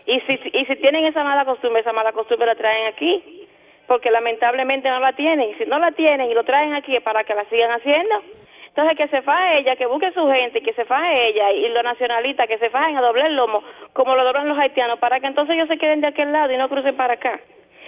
Y 0.06 0.20
si, 0.20 0.40
y 0.52 0.64
si 0.66 0.76
tienen 0.76 1.04
esa 1.06 1.24
mala 1.24 1.44
costumbre, 1.44 1.80
esa 1.80 1.92
mala 1.92 2.12
costumbre 2.12 2.46
la 2.46 2.54
traen 2.54 2.86
aquí. 2.86 3.48
Porque 3.88 4.12
lamentablemente 4.12 4.88
no 4.88 5.00
la 5.00 5.14
tienen. 5.14 5.50
Y 5.50 5.54
si 5.54 5.64
no 5.64 5.80
la 5.80 5.90
tienen 5.90 6.30
y 6.30 6.34
lo 6.34 6.44
traen 6.44 6.74
aquí 6.74 6.96
para 7.00 7.24
que 7.24 7.34
la 7.34 7.44
sigan 7.46 7.72
haciendo. 7.72 8.22
Entonces 8.76 8.98
que 8.98 9.08
se 9.08 9.22
faje 9.22 9.60
ella, 9.60 9.74
que 9.74 9.86
busque 9.86 10.12
su 10.12 10.26
gente, 10.28 10.60
que 10.60 10.74
se 10.74 10.84
faje 10.84 11.28
ella 11.28 11.50
y 11.50 11.66
los 11.72 11.82
nacionalistas 11.82 12.46
que 12.46 12.58
se 12.58 12.68
fajen 12.68 12.94
a 12.98 13.00
doblar 13.00 13.28
el 13.28 13.36
lomo 13.36 13.62
como 13.94 14.14
lo 14.14 14.22
doblan 14.22 14.48
los 14.48 14.58
haitianos 14.58 14.98
para 14.98 15.18
que 15.18 15.26
entonces 15.26 15.54
ellos 15.54 15.68
se 15.68 15.78
queden 15.78 16.02
de 16.02 16.08
aquel 16.08 16.30
lado 16.30 16.52
y 16.52 16.58
no 16.58 16.68
crucen 16.68 16.94
para 16.94 17.14
acá. 17.14 17.40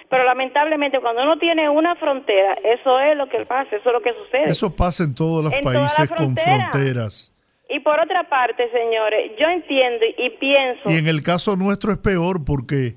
Pero 0.08 0.24
lamentablemente 0.24 0.98
cuando 1.00 1.24
uno 1.24 1.38
tiene 1.38 1.68
una 1.68 1.94
frontera, 1.96 2.54
eso 2.64 2.98
es 3.00 3.18
lo 3.18 3.28
que 3.28 3.44
pasa, 3.44 3.76
eso 3.76 3.86
es 3.90 3.92
lo 3.92 4.00
que 4.00 4.14
sucede. 4.14 4.44
Eso 4.44 4.74
pasa 4.74 5.04
en 5.04 5.14
todos 5.14 5.44
los 5.44 5.52
En 5.52 5.60
países 5.60 6.08
con 6.08 6.34
frontera. 6.34 6.70
fronteras. 6.70 7.34
Y 7.68 7.80
por 7.80 8.00
otra 8.00 8.26
parte, 8.26 8.70
señores, 8.70 9.32
yo 9.38 9.46
entiendo 9.46 10.06
y 10.16 10.30
pienso... 10.40 10.88
Y 10.90 10.96
en 10.96 11.06
el 11.06 11.22
caso 11.22 11.54
nuestro 11.56 11.92
es 11.92 11.98
peor 11.98 12.46
porque 12.46 12.94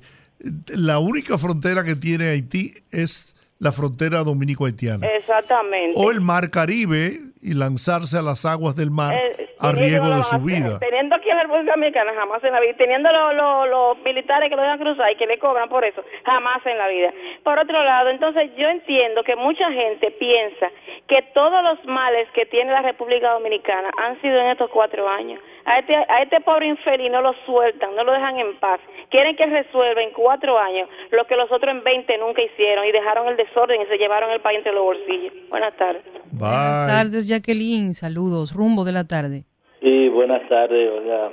la 0.74 0.98
única 0.98 1.36
frontera 1.36 1.84
que 1.84 1.94
tiene 1.94 2.30
Haití 2.30 2.72
es 2.90 3.36
la 3.58 3.70
frontera 3.70 4.24
dominico-haitiana. 4.24 5.06
Exactamente. 5.06 5.92
O 5.96 6.10
el 6.10 6.22
mar 6.22 6.50
Caribe 6.50 7.31
y 7.42 7.54
lanzarse 7.54 8.16
a 8.16 8.22
las 8.22 8.46
aguas 8.46 8.76
del 8.76 8.90
mar 8.90 9.12
Eh, 9.14 9.48
a 9.58 9.72
riesgo 9.72 10.06
lo 10.06 10.16
de 10.16 10.22
su 10.22 10.38
vida. 10.38 10.78
Teniendo 10.78 11.16
aquí 11.16 11.28
en 11.28 11.36
la 11.36 11.42
República 11.42 11.72
Dominicana, 11.72 12.12
jamás 12.14 12.42
en 12.44 12.52
la 12.52 12.60
vida. 12.60 12.74
Teniendo 12.78 13.10
los 13.12 13.68
los 13.68 13.98
militares 14.04 14.48
que 14.48 14.56
lo 14.56 14.62
dejan 14.62 14.78
cruzar 14.78 15.10
y 15.10 15.16
que 15.16 15.26
le 15.26 15.38
cobran 15.38 15.68
por 15.68 15.84
eso, 15.84 16.02
jamás 16.24 16.64
en 16.66 16.78
la 16.78 16.88
vida. 16.88 17.12
Por 17.42 17.58
otro 17.58 17.82
lado, 17.82 18.10
entonces 18.10 18.50
yo 18.56 18.68
entiendo 18.68 19.22
que 19.24 19.36
mucha 19.36 19.70
gente 19.72 20.10
piensa 20.12 20.70
que 21.08 21.22
todos 21.34 21.62
los 21.64 21.84
males 21.86 22.28
que 22.32 22.46
tiene 22.46 22.70
la 22.72 22.82
República 22.82 23.32
Dominicana 23.32 23.90
han 23.98 24.20
sido 24.20 24.38
en 24.40 24.48
estos 24.48 24.70
cuatro 24.70 25.08
años. 25.08 25.40
A 25.64 25.78
este, 25.78 25.94
a 25.94 26.22
este 26.22 26.40
pobre 26.40 26.66
infeliz 26.66 27.10
no 27.10 27.22
lo 27.22 27.34
sueltan, 27.46 27.94
no 27.94 28.04
lo 28.04 28.12
dejan 28.12 28.38
en 28.38 28.56
paz. 28.58 28.80
Quieren 29.10 29.36
que 29.36 29.46
resuelva 29.46 30.02
en 30.02 30.10
cuatro 30.10 30.58
años 30.58 30.88
lo 31.10 31.24
que 31.26 31.36
los 31.36 31.50
otros 31.52 31.74
en 31.74 31.84
20 31.84 32.18
nunca 32.18 32.42
hicieron 32.42 32.84
y 32.86 32.92
dejaron 32.92 33.28
el 33.28 33.36
desorden 33.36 33.80
y 33.82 33.86
se 33.86 33.96
llevaron 33.96 34.30
el 34.30 34.40
país 34.40 34.58
entre 34.58 34.72
los 34.72 34.82
bolsillos. 34.82 35.32
Buenas 35.50 35.76
tardes. 35.76 36.02
Buenas 36.32 36.86
tardes, 36.88 37.28
Jacqueline. 37.28 37.94
Saludos. 37.94 38.54
Rumbo 38.54 38.84
de 38.84 38.92
la 38.92 39.04
tarde. 39.04 39.44
Sí, 39.80 40.08
buenas 40.08 40.48
tardes. 40.48 40.90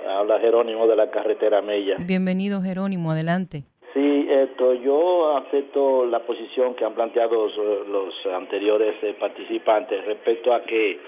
Habla 0.07 0.39
Jerónimo 0.39 0.87
de 0.87 0.95
la 0.95 1.09
carretera 1.09 1.61
Mella. 1.61 1.95
Bienvenido, 1.99 2.61
Jerónimo. 2.61 3.11
Adelante. 3.11 3.63
Sí, 3.93 4.27
esto, 4.29 4.73
yo 4.75 5.37
acepto 5.37 6.05
la 6.05 6.19
posición 6.19 6.75
que 6.75 6.85
han 6.85 6.93
planteado 6.93 7.47
los, 7.47 7.87
los 7.87 8.13
anteriores 8.33 8.95
eh, 9.01 9.15
participantes 9.19 10.05
respecto 10.05 10.53
a 10.53 10.61
que 10.63 10.99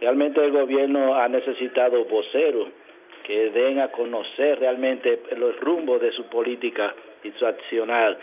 realmente 0.00 0.44
el 0.44 0.52
gobierno 0.52 1.14
ha 1.14 1.28
necesitado 1.28 2.04
voceros 2.04 2.68
que 3.24 3.50
den 3.50 3.80
a 3.80 3.88
conocer 3.88 4.60
realmente 4.60 5.22
los 5.36 5.58
rumbos 5.60 6.00
de 6.00 6.12
su 6.12 6.24
política 6.26 6.94
y 7.22 7.30
su 7.32 7.46
accionar. 7.46 8.18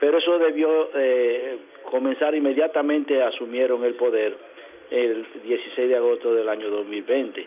Pero 0.00 0.18
eso 0.18 0.38
debió 0.38 0.90
eh, 0.94 1.58
comenzar 1.90 2.34
inmediatamente 2.34 3.22
asumieron 3.22 3.84
el 3.84 3.94
poder 3.94 4.36
el 4.90 5.26
16 5.44 5.88
de 5.88 5.96
agosto 5.96 6.34
del 6.34 6.48
año 6.48 6.70
2020. 6.70 7.46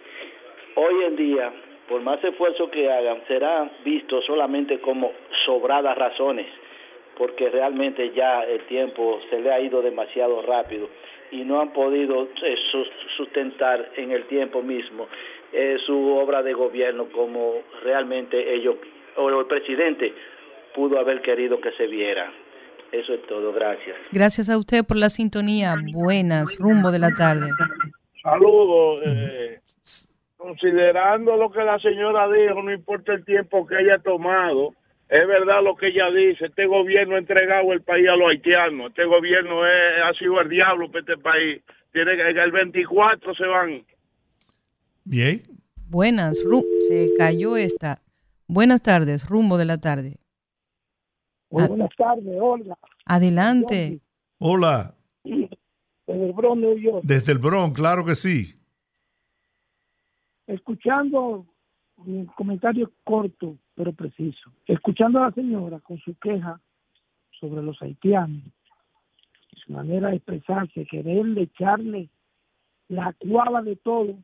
Hoy 0.76 1.04
en 1.06 1.16
día, 1.16 1.52
por 1.88 2.02
más 2.02 2.24
esfuerzo 2.24 2.70
que 2.70 2.92
hagan, 2.92 3.22
serán 3.28 3.72
vistos 3.84 4.26
solamente 4.26 4.80
como 4.80 5.12
sobradas 5.46 5.98
razones, 5.98 6.48
porque 7.18 7.50
realmente 7.50 8.12
ya 8.12 8.44
el 8.44 8.62
tiempo 8.62 9.20
se 9.30 9.40
le 9.40 9.52
ha 9.52 9.60
ido 9.60 9.82
demasiado 9.82 10.42
rápido 10.42 10.90
y 11.32 11.44
no 11.44 11.62
han 11.62 11.72
podido 11.74 12.24
eh, 12.24 12.56
sus- 12.72 12.90
sustentar 13.18 13.92
en 13.98 14.12
el 14.12 14.26
tiempo 14.28 14.62
mismo 14.62 15.08
eh, 15.54 15.78
su 15.86 15.98
obra 16.16 16.42
de 16.44 16.54
gobierno 16.54 17.08
como 17.12 17.56
realmente 17.84 18.54
ellos 18.56 18.76
o 19.18 19.30
el 19.30 19.46
presidente 19.48 20.14
pudo 20.76 21.00
haber 21.00 21.22
querido 21.22 21.60
que 21.60 21.72
se 21.74 21.88
viera. 21.88 22.32
Eso 22.92 23.14
es 23.14 23.22
todo, 23.28 23.52
gracias. 23.54 23.96
Gracias 24.12 24.50
a 24.50 24.58
usted 24.58 24.84
por 24.88 24.98
la 24.98 25.10
sintonía. 25.10 25.76
Buenas. 25.94 26.56
Rumbo 26.58 26.92
de 26.92 27.00
la 27.00 27.10
tarde. 27.16 27.50
Saludos. 28.24 29.04
eh, 29.06 29.60
considerando 30.38 31.36
lo 31.38 31.52
que 31.52 31.64
la 31.64 31.78
señora 31.80 32.28
dijo, 32.32 32.62
no 32.64 32.72
importa 32.72 33.14
el 33.14 33.26
tiempo 33.26 33.68
que 33.68 33.76
haya 33.76 34.00
tomado, 34.00 34.74
es 35.10 35.28
verdad 35.28 35.64
lo 35.64 35.76
que 35.76 35.88
ella 35.88 36.10
dice. 36.12 36.46
Este 36.46 36.66
gobierno 36.68 37.16
ha 37.16 37.20
entregado 37.20 37.74
el 37.74 37.82
país 37.82 38.08
a 38.08 38.16
los 38.16 38.30
haitianos. 38.30 38.90
Este 38.90 39.06
gobierno 39.06 39.66
es- 39.66 40.04
ha 40.06 40.14
sido 40.18 40.40
el 40.42 40.50
diablo 40.50 40.88
para 40.92 41.00
este 41.02 41.18
país. 41.18 41.62
Tiene 41.92 42.16
que 42.16 42.30
el 42.30 42.52
24 42.52 43.34
se 43.36 43.46
van. 43.46 43.84
Bien. 45.04 45.42
Buenas. 45.90 46.44
Ru- 46.46 46.64
se 46.88 47.10
cayó 47.18 47.58
esta. 47.58 48.02
Buenas 48.48 48.82
tardes. 48.84 49.28
Rumbo 49.28 49.58
de 49.58 49.66
la 49.66 49.80
tarde. 49.80 50.16
Muy 51.50 51.68
buenas 51.68 51.90
tardes, 51.98 52.38
Olga. 52.40 52.78
Adelante. 53.06 54.00
Hola, 54.38 54.94
Desde 55.24 56.26
el 56.26 56.34
Bronx, 56.34 56.62
New 56.62 56.78
York. 56.78 57.02
desde 57.04 57.32
el 57.34 57.40
Bronx, 57.40 57.74
claro 57.76 58.06
que 58.06 58.14
sí. 58.16 58.54
Escuchando 60.48 61.46
un 61.98 62.26
comentario 62.28 62.92
corto, 63.04 63.58
pero 63.80 63.94
preciso. 63.94 64.52
Escuchando 64.68 65.20
a 65.20 65.28
la 65.28 65.32
señora 65.32 65.80
con 65.80 65.98
su 66.00 66.14
queja 66.16 66.60
sobre 67.40 67.64
los 67.64 67.82
haitianos, 67.82 68.44
su 69.56 69.72
manera 69.72 70.10
de 70.10 70.18
expresarse, 70.18 70.86
quererle 70.86 71.44
echarle 71.44 72.10
la 72.90 73.14
cuava 73.14 73.62
de 73.62 73.78
todo 73.78 74.18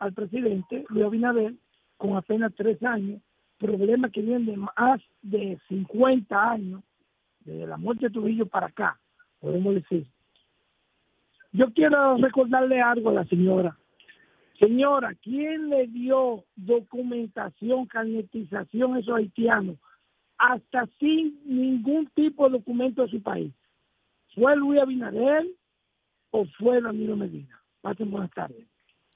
al 0.00 0.12
presidente 0.12 0.84
Luis 0.90 1.06
Abinader 1.06 1.54
con 1.96 2.14
apenas 2.18 2.52
tres 2.56 2.82
años, 2.82 3.22
problemas 3.56 4.12
que 4.12 4.20
vienen 4.20 4.44
de 4.44 4.56
más 4.58 5.00
de 5.22 5.58
50 5.68 6.50
años, 6.50 6.82
desde 7.40 7.66
la 7.66 7.78
muerte 7.78 8.08
de 8.08 8.12
Trujillo 8.12 8.44
para 8.44 8.66
acá, 8.66 9.00
podemos 9.40 9.76
decir. 9.76 10.04
Yo 11.52 11.72
quiero 11.72 12.18
recordarle 12.18 12.82
algo 12.82 13.08
a 13.08 13.14
la 13.14 13.24
señora. 13.24 13.78
Señora, 14.58 15.14
¿quién 15.22 15.68
le 15.68 15.86
dio 15.88 16.44
documentación, 16.54 17.86
carnetización 17.86 18.94
a 18.94 19.00
esos 19.00 19.16
haitianos 19.16 19.76
hasta 20.38 20.86
sin 20.98 21.40
ningún 21.44 22.08
tipo 22.14 22.44
de 22.44 22.58
documento 22.58 23.02
de 23.02 23.08
su 23.08 23.22
país? 23.22 23.52
¿Fue 24.34 24.56
Luis 24.56 24.80
Abinader 24.80 25.46
o 26.30 26.44
fue 26.58 26.80
Danilo 26.80 27.16
Medina? 27.16 27.60
Pasen 27.80 28.10
buenas 28.10 28.30
tardes. 28.32 28.64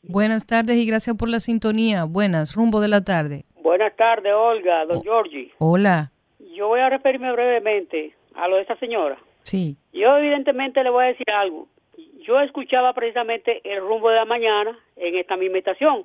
Buenas 0.02 0.47
tardes 0.47 0.77
y 0.77 0.86
gracias 0.86 1.16
por 1.16 1.28
la 1.28 1.40
sintonía. 1.40 2.05
Buenas. 2.05 2.55
Rumbo 2.55 2.81
de 2.81 2.89
la 2.89 3.02
tarde. 3.02 3.44
Buenas 3.62 3.97
tardes, 3.97 4.32
Olga, 4.35 4.86
don 4.86 5.02
Giorgi. 5.02 5.51
Hola. 5.59 6.12
Yo 6.55 6.69
voy 6.69 6.81
a 6.81 6.89
referirme 6.89 7.32
brevemente 7.32 8.15
a 8.35 8.48
lo 8.48 8.56
de 8.56 8.62
esta 8.62 8.77
señora. 8.78 9.19
Sí. 9.43 9.77
Yo 9.93 10.16
evidentemente 10.16 10.82
le 10.82 10.90
voy 10.90 11.05
a 11.05 11.09
decir 11.09 11.31
algo. 11.31 11.69
Yo 12.19 12.40
escuchaba 12.40 12.93
precisamente 12.93 13.61
el 13.65 13.81
rumbo 13.81 14.11
de 14.11 14.16
la 14.16 14.24
mañana 14.24 14.78
en 14.97 15.16
esta 15.16 15.36
misma 15.36 15.59
estación. 15.59 16.05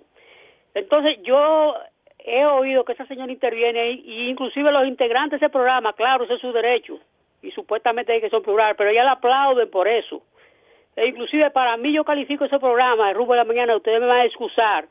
Entonces 0.74 1.18
yo 1.24 1.76
he 2.20 2.46
oído 2.46 2.86
que 2.86 2.94
esa 2.94 3.06
señora 3.06 3.32
interviene 3.32 3.80
ahí, 3.80 4.04
y 4.06 4.30
inclusive 4.30 4.72
los 4.72 4.88
integrantes 4.88 5.40
de 5.40 5.46
ese 5.46 5.52
programa, 5.52 5.94
claro, 5.94 6.24
ese 6.24 6.36
es 6.36 6.42
su 6.42 6.52
derecho, 6.52 7.00
y 7.42 7.52
supuestamente 7.52 8.14
hay 8.14 8.22
que 8.22 8.30
son 8.30 8.44
plural, 8.44 8.76
pero 8.78 8.90
ella 8.90 9.04
la 9.04 9.14
aplauden 9.14 9.70
por 9.70 9.88
eso. 9.88 10.24
E 10.96 11.08
inclusive 11.08 11.50
para 11.52 11.76
mí 11.78 11.92
yo 11.92 12.04
califico 12.04 12.46
ese 12.46 12.60
programa, 12.60 13.10
el 13.10 13.16
rumbo 13.16 13.34
de 13.34 13.40
la 13.40 13.46
mañana, 13.46 13.76
ustedes 13.76 14.00
me 14.00 14.08
van 14.08 14.22
a 14.22 14.26
excusar, 14.26 14.86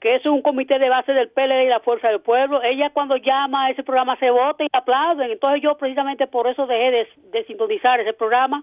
que 0.00 0.14
es 0.14 0.24
un 0.26 0.42
comité 0.42 0.78
de 0.78 0.88
base 0.88 1.12
del 1.12 1.30
PLD 1.30 1.64
y 1.64 1.68
la 1.68 1.80
Fuerza 1.80 2.08
del 2.08 2.20
Pueblo. 2.20 2.62
Ella 2.62 2.90
cuando 2.90 3.16
llama 3.16 3.66
a 3.66 3.70
ese 3.70 3.82
programa 3.82 4.16
se 4.16 4.30
vota 4.30 4.62
y 4.62 4.68
aplauden. 4.72 5.32
Entonces 5.32 5.60
yo 5.60 5.76
precisamente 5.76 6.28
por 6.28 6.46
eso 6.46 6.68
dejé 6.68 6.90
de, 6.92 7.08
de 7.32 7.44
sintonizar 7.46 7.98
ese 7.98 8.12
programa. 8.12 8.62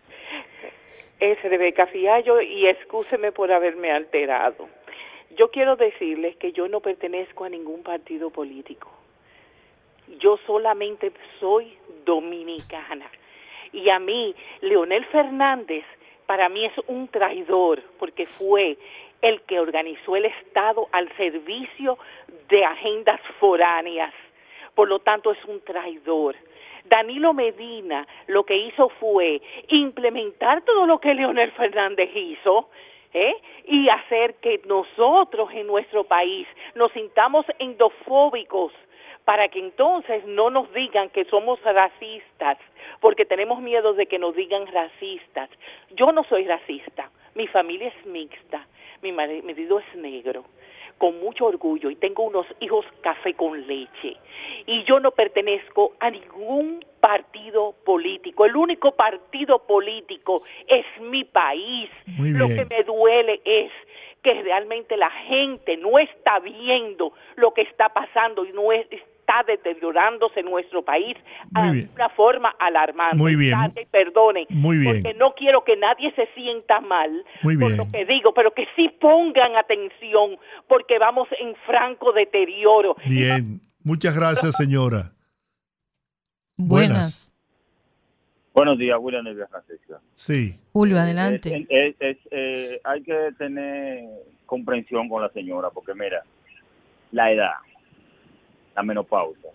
Es 1.19 1.41
Rebeca 1.43 1.87
Fiallo 1.87 2.41
y 2.41 2.67
excúseme 2.67 3.31
por 3.31 3.51
haberme 3.51 3.91
alterado. 3.91 4.67
Yo 5.37 5.51
quiero 5.51 5.75
decirles 5.75 6.35
que 6.37 6.51
yo 6.51 6.67
no 6.67 6.79
pertenezco 6.81 7.45
a 7.45 7.49
ningún 7.49 7.83
partido 7.83 8.31
político. 8.31 8.91
Yo 10.19 10.37
solamente 10.45 11.11
soy 11.39 11.77
dominicana. 12.05 13.09
Y 13.71 13.89
a 13.89 13.99
mí, 13.99 14.35
Leonel 14.61 15.05
Fernández, 15.05 15.85
para 16.25 16.49
mí 16.49 16.65
es 16.65 16.73
un 16.87 17.07
traidor 17.07 17.81
porque 17.99 18.25
fue 18.25 18.77
el 19.21 19.41
que 19.43 19.59
organizó 19.59 20.15
el 20.15 20.25
Estado 20.25 20.87
al 20.91 21.15
servicio 21.15 21.99
de 22.49 22.65
agendas 22.65 23.21
foráneas. 23.39 24.11
Por 24.75 24.87
lo 24.87 24.99
tanto, 24.99 25.31
es 25.31 25.43
un 25.45 25.61
traidor. 25.61 26.35
Danilo 26.85 27.33
Medina 27.33 28.07
lo 28.27 28.43
que 28.43 28.57
hizo 28.57 28.89
fue 28.99 29.41
implementar 29.67 30.63
todo 30.63 30.85
lo 30.85 30.99
que 30.99 31.13
Leonel 31.13 31.51
Fernández 31.51 32.09
hizo, 32.15 32.69
¿eh? 33.13 33.35
y 33.65 33.89
hacer 33.89 34.35
que 34.35 34.61
nosotros 34.65 35.49
en 35.53 35.67
nuestro 35.67 36.03
país 36.03 36.47
nos 36.75 36.91
sintamos 36.93 37.45
endofóbicos 37.59 38.71
para 39.25 39.47
que 39.49 39.59
entonces 39.59 40.25
no 40.25 40.49
nos 40.49 40.71
digan 40.73 41.09
que 41.09 41.25
somos 41.25 41.61
racistas, 41.61 42.57
porque 42.99 43.25
tenemos 43.25 43.61
miedo 43.61 43.93
de 43.93 44.07
que 44.07 44.17
nos 44.17 44.35
digan 44.35 44.65
racistas. 44.67 45.49
Yo 45.91 46.11
no 46.11 46.23
soy 46.23 46.45
racista, 46.45 47.09
mi 47.35 47.47
familia 47.47 47.89
es 47.89 48.05
mixta, 48.05 48.65
mi 49.01 49.11
marido 49.11 49.79
es 49.79 49.95
negro, 49.95 50.45
con 50.97 51.19
mucho 51.19 51.45
orgullo 51.45 51.89
y 51.89 51.95
tengo 51.95 52.23
unos 52.23 52.45
hijos 52.59 52.85
café 53.01 53.33
con 53.33 53.67
leche. 53.67 54.17
Y 54.65 54.83
yo 54.83 54.99
no 54.99 55.11
pertenezco 55.11 55.93
a 55.99 56.09
ningún 56.09 56.83
partido 56.99 57.73
político. 57.83 58.45
El 58.45 58.55
único 58.55 58.91
partido 58.91 59.59
político 59.65 60.43
es 60.67 60.85
mi 61.01 61.23
país. 61.23 61.89
Lo 62.17 62.47
que 62.47 62.65
me 62.65 62.83
duele 62.83 63.41
es 63.43 63.71
que 64.21 64.33
realmente 64.43 64.97
la 64.97 65.09
gente 65.09 65.77
no 65.77 65.97
está 65.97 66.39
viendo 66.39 67.13
lo 67.35 67.53
que 67.53 67.61
está 67.61 67.89
pasando 67.89 68.45
y 68.45 68.51
no 68.53 68.71
está 69.31 69.43
deteriorándose 69.51 70.43
nuestro 70.43 70.83
país 70.83 71.15
de 71.51 71.87
una 71.95 72.09
forma 72.09 72.49
alarmante. 72.59 73.17
Muy 73.17 73.35
bien. 73.35 73.57
perdone, 73.91 74.45
Muy 74.49 74.77
bien. 74.77 75.01
porque 75.03 75.17
no 75.17 75.33
quiero 75.35 75.63
que 75.63 75.75
nadie 75.77 76.11
se 76.15 76.27
sienta 76.33 76.79
mal 76.81 77.09
por 77.41 77.75
lo 77.77 77.91
que 77.91 78.05
digo, 78.05 78.33
pero 78.33 78.53
que 78.53 78.65
sí 78.75 78.89
pongan 78.99 79.55
atención 79.55 80.37
porque 80.67 80.97
vamos 80.99 81.27
en 81.39 81.55
franco 81.65 82.11
deterioro. 82.13 82.95
Bien, 83.07 83.59
muchas 83.83 84.15
gracias 84.17 84.55
señora. 84.55 85.11
Buenas. 86.57 87.33
Buenos 88.53 88.77
días, 88.77 88.97
William 88.99 89.23
Nevia 89.23 89.47
Francisca. 89.47 89.99
Sí. 90.13 90.59
Julio, 90.73 90.99
adelante. 90.99 91.55
Es- 91.55 91.67
es- 91.69 91.95
es, 91.99 92.17
eh, 92.31 92.81
hay 92.83 93.01
que 93.01 93.29
tener 93.37 94.03
comprensión 94.45 95.07
con 95.07 95.21
la 95.21 95.29
señora, 95.29 95.69
porque 95.69 95.93
mira, 95.93 96.21
la 97.11 97.31
edad, 97.31 97.53
la 98.75 98.83
menopausia, 98.83 99.49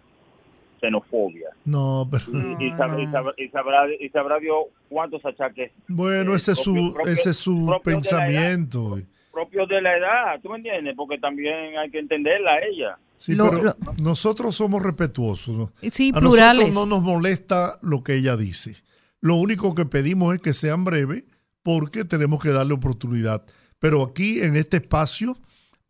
xenofobia, 0.80 1.48
No, 1.64 2.06
pero 2.10 2.24
y, 2.28 2.66
y 2.66 2.70
sab- 2.72 3.01
y 3.01 3.06
sab- 3.06 3.34
y 3.38 3.48
sabrá, 3.48 3.86
y 3.98 4.09
sabrá 4.10 4.38
Dios 4.38 4.56
cuántos 4.88 5.24
achaques 5.24 5.72
bueno, 5.88 6.34
ese 6.34 6.52
es 6.52 6.59
su, 6.59 6.74
propio- 6.93 7.12
ese 7.12 7.30
es 7.30 7.36
su 7.36 7.80
pensamiento. 7.82 8.98
propios 9.32 9.68
de 9.68 9.80
la 9.80 9.97
edad, 9.97 10.40
¿tú 10.43 10.51
me 10.51 10.56
entiendes? 10.56 10.94
Porque 10.97 11.18
también 11.18 11.76
hay 11.78 11.90
que 11.90 11.98
entenderla 11.98 12.52
a 12.52 12.59
ella. 12.60 12.98
Sí, 13.16 13.34
Lo- 13.34 13.51
pero 13.51 13.62
lo- 13.62 13.76
nosotros 14.02 14.55
somos 14.55 14.82
respetuosos. 14.82 15.56
¿no? 15.56 15.72
Sí, 15.90 16.12
a 16.14 16.20
plurales. 16.20 16.68
nosotros 16.68 16.88
no 16.88 16.97
nos 16.97 17.05
molesta 17.05 17.78
lo 17.82 18.02
que 18.05 18.14
ella 18.16 18.36
dice. 18.36 18.76
Lo 19.22 19.36
único 19.36 19.74
que 19.74 19.86
pedimos 19.86 20.34
es 20.34 20.40
que 20.40 20.52
sean 20.52 20.84
breves 20.84 21.24
porque 21.62 22.05
tenemos 22.05 22.43
que 22.43 22.51
darle 22.51 22.74
oportunidad. 22.74 23.43
Pero 23.78 24.02
aquí 24.02 24.40
en 24.40 24.56
este 24.56 24.76
espacio 24.78 25.36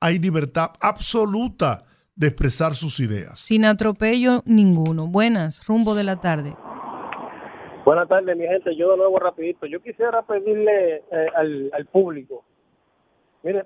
hay 0.01 0.19
libertad 0.21 0.71
absoluta 0.81 1.85
de 2.17 2.27
expresar 2.29 2.75
sus 2.75 2.99
ideas. 3.01 3.39
Sin 3.39 3.65
atropello 3.65 4.43
ninguno. 4.47 5.07
Buenas, 5.07 5.65
rumbo 5.67 5.95
de 5.95 6.05
la 6.05 6.19
tarde. 6.19 6.55
Buenas 7.85 8.09
tardes, 8.09 8.37
mi 8.37 8.45
gente. 8.47 8.75
Yo 8.77 8.91
de 8.91 8.97
nuevo 8.97 9.19
rapidito. 9.19 9.67
Yo 9.67 9.81
quisiera 9.81 10.23
pedirle 10.23 10.97
eh, 10.97 11.27
al, 11.37 11.71
al 11.73 11.87
público, 11.87 12.43
mire, 13.45 13.65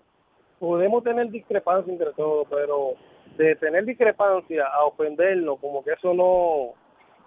podemos 0.59 1.03
tener 1.03 1.31
discrepancia 1.31 1.91
entre 1.91 2.13
todos, 2.13 2.47
pero 2.51 2.91
de 3.39 3.57
tener 3.57 3.87
discrepancia 3.87 4.65
a 4.67 4.85
ofendernos, 4.85 5.59
como 5.61 5.83
que 5.83 5.93
eso 5.93 6.13
no, 6.13 6.75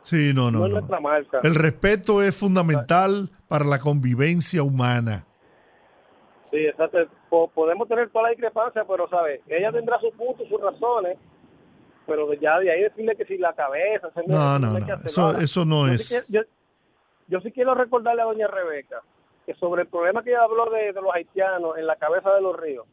Sí, 0.03 0.33
no, 0.35 0.51
no, 0.51 0.59
no, 0.59 0.65
es 0.65 0.69
no. 0.71 0.77
nuestra 0.79 0.99
marca. 0.99 1.39
El 1.43 1.55
respeto 1.55 2.21
es 2.21 2.37
fundamental 2.37 3.29
para 3.47 3.65
la 3.65 3.79
convivencia 3.79 4.61
humana. 4.61 5.25
Sí, 6.53 6.67
exacto. 6.67 6.99
Po- 7.31 7.47
podemos 7.49 7.87
tener 7.87 8.09
toda 8.11 8.25
la 8.25 8.29
discrepancia, 8.29 8.85
pero, 8.87 9.09
¿sabes? 9.09 9.41
Ella 9.47 9.71
tendrá 9.71 9.99
sus 9.99 10.13
puntos, 10.13 10.47
sus 10.47 10.61
razones, 10.61 11.17
pero 12.05 12.31
ya 12.35 12.59
de 12.59 12.71
ahí 12.71 12.81
decirle 12.83 13.15
que 13.15 13.25
si 13.25 13.39
la 13.39 13.53
cabeza... 13.53 14.09
No, 14.27 14.59
no, 14.59 14.71
no. 14.71 14.77
Eso, 15.03 15.35
eso 15.39 15.65
no 15.65 15.87
Yo 15.87 15.93
es. 15.93 16.05
sí 16.07 16.15
quiero- 16.29 16.45
yo, 16.45 16.51
yo 17.27 17.41
sí 17.41 17.51
quiero 17.51 17.73
recordarle 17.73 18.21
a 18.21 18.25
doña 18.25 18.47
Rebeca 18.47 19.01
que 19.47 19.55
sobre 19.55 19.81
el 19.81 19.87
problema 19.87 20.21
que 20.23 20.29
ella 20.29 20.43
habló 20.43 20.69
de, 20.69 20.93
de 20.93 21.01
los 21.01 21.11
haitianos 21.13 21.75
en 21.77 21.87
la 21.87 21.95
cabeza 21.95 22.31
de 22.35 22.41
los 22.41 22.55
ríos, 22.59 22.85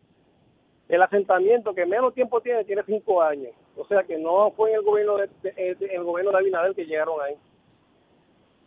el 0.88 1.02
asentamiento 1.02 1.74
que 1.74 1.84
menos 1.84 2.14
tiempo 2.14 2.40
tiene, 2.40 2.64
tiene 2.64 2.82
cinco 2.86 3.20
años. 3.22 3.52
O 3.76 3.86
sea 3.86 4.04
que 4.04 4.16
no 4.18 4.50
fue 4.56 4.70
en 4.70 4.76
el 4.76 4.82
gobierno 4.82 5.16
de, 5.18 5.28
de- 5.42 5.74
de- 5.74 5.86
el 5.94 6.02
gobierno 6.02 6.32
de 6.32 6.38
Abinader 6.38 6.74
que 6.74 6.86
llegaron 6.86 7.20
ahí. 7.22 7.34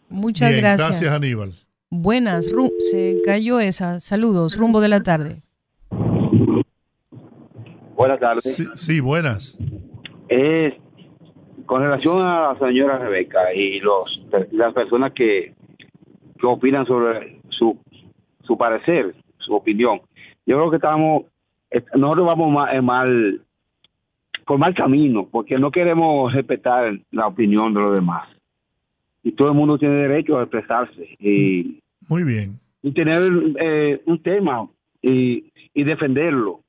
Muchas 0.08 0.50
Bien, 0.50 0.62
gracias. 0.62 0.88
gracias, 0.90 1.14
Aníbal. 1.14 1.52
Buenas, 2.04 2.52
ru- 2.52 2.72
se 2.80 3.22
cayó 3.24 3.60
esa. 3.60 4.00
Saludos, 4.00 4.58
rumbo 4.58 4.82
de 4.82 4.88
la 4.90 5.04
tarde. 5.04 5.44
Buenas 7.96 8.20
tardes. 8.20 8.56
Sí, 8.56 8.66
sí, 8.76 9.00
buenas. 9.00 9.60
Con 11.68 11.82
relación 11.84 12.20
a 12.24 12.54
la 12.54 12.60
señora 12.60 12.98
Rebeca 12.98 13.54
y 13.54 13.80
los 13.80 14.26
las 14.52 14.74
personas 14.74 15.14
que, 15.14 15.54
que 16.40 16.46
opinan 16.48 16.88
sobre 16.88 17.40
su, 17.50 17.78
su 18.44 18.58
parecer, 18.58 19.14
su 19.38 19.54
opinión. 19.54 20.02
Yo 20.48 20.58
creo 20.58 20.70
que 20.72 20.78
estamos, 20.78 21.26
nosotros 21.96 22.26
vamos 22.26 22.70
eh, 22.72 22.82
mal, 22.82 23.40
por 24.48 24.58
mal 24.58 24.74
camino, 24.74 25.28
porque 25.32 25.60
no 25.60 25.70
queremos 25.70 26.34
respetar 26.34 27.00
la 27.12 27.28
opinión 27.28 27.72
de 27.76 27.80
los 27.82 27.94
demás. 27.94 28.28
Y 29.24 29.32
todo 29.34 29.50
el 29.50 29.54
mundo 29.54 29.78
tiene 29.78 29.96
derecho 29.96 30.38
a 30.40 30.42
expresarse 30.44 31.16
y, 31.20 31.82
Muy 32.10 32.24
bien. 32.24 32.60
y 32.82 32.92
tener 32.94 33.22
eh, 33.60 34.02
un 34.06 34.22
tema 34.22 34.68
y, 35.02 35.52
y 35.74 35.84
defenderlo. 35.84 36.60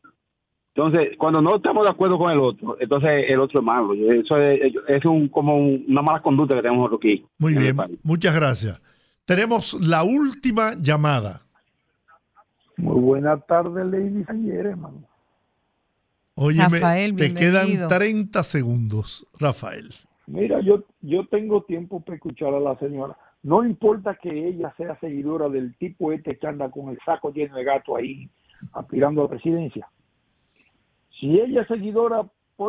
Entonces, 0.77 1.16
cuando 1.19 1.40
no 1.40 1.56
estamos 1.56 1.85
de 1.85 1.90
acuerdo 1.90 2.19
con 2.19 2.32
el 2.32 2.39
otro, 2.40 2.77
entonces 2.81 3.27
el 3.28 3.39
otro 3.40 3.61
es 3.61 3.66
malo. 3.66 3.94
Eso 3.94 4.36
es, 4.39 4.73
es 4.89 5.05
un, 5.05 5.28
como 5.28 5.56
un- 5.56 5.85
una 5.89 6.02
mala 6.02 6.20
conducta 6.23 6.55
que 6.56 6.62
tenemos 6.62 6.90
nosotros 6.90 7.01
aquí. 7.01 7.24
Muy 7.39 7.55
bien, 7.55 7.77
muchas 8.02 8.35
gracias. 8.35 8.81
Tenemos 9.24 9.74
la 9.86 10.02
última 10.05 10.73
llamada. 10.81 11.43
Muy 12.77 13.01
buenas 13.01 13.47
tardes, 13.47 13.86
ladies 13.86 14.28
and 14.28 14.47
gentlemen. 14.51 15.06
Óyeme, 16.35 16.65
Rafael, 16.81 17.15
te 17.16 17.32
quedan 17.35 17.66
bienvenido. 17.66 17.89
30 17.89 18.43
segundos, 18.43 19.27
Rafael. 19.39 19.90
Mira, 20.27 20.61
yo, 20.61 20.82
yo 21.01 21.27
tengo 21.28 21.62
tiempo 21.62 22.01
para 22.01 22.16
escuchar 22.16 22.52
a 22.52 22.59
la 22.59 22.77
señora. 22.78 23.16
No 23.44 23.62
importa 23.62 24.14
que 24.14 24.48
ella 24.48 24.74
sea 24.76 24.98
seguidora 24.98 25.48
del 25.48 25.76
tipo 25.76 26.12
este 26.12 26.36
que 26.36 26.46
anda 26.46 26.70
con 26.70 26.88
el 26.88 26.98
saco 27.04 27.30
lleno 27.30 27.56
de 27.56 27.64
gato 27.64 27.94
ahí, 27.94 28.28
aspirando 28.72 29.20
a 29.20 29.24
la 29.24 29.30
presidencia. 29.30 29.86
Si 31.20 31.38
ella 31.38 31.62
es 31.62 31.68
seguidora 31.68 32.24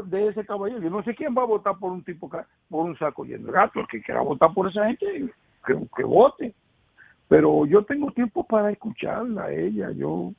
de 0.05 0.27
ese 0.27 0.45
caballero, 0.45 0.81
yo 0.81 0.89
no 0.89 1.01
sé 1.03 1.15
quién 1.15 1.33
va 1.35 1.43
a 1.43 1.45
votar 1.45 1.77
por 1.79 1.91
un 1.91 2.03
tipo 2.03 2.29
por 2.29 2.85
un 2.85 2.97
saco 2.97 3.23
lleno 3.23 3.47
de 3.47 3.53
gato. 3.53 3.79
El 3.79 3.87
que 3.87 4.01
quiera 4.01 4.21
votar 4.21 4.53
por 4.53 4.69
esa 4.69 4.85
gente, 4.85 5.33
que, 5.65 5.79
que 5.95 6.03
vote. 6.03 6.53
Pero 7.29 7.65
yo 7.65 7.83
tengo 7.85 8.11
tiempo 8.11 8.45
para 8.45 8.69
escucharla 8.69 9.45
a 9.45 9.53
ella. 9.53 9.91
Yo 9.91 10.33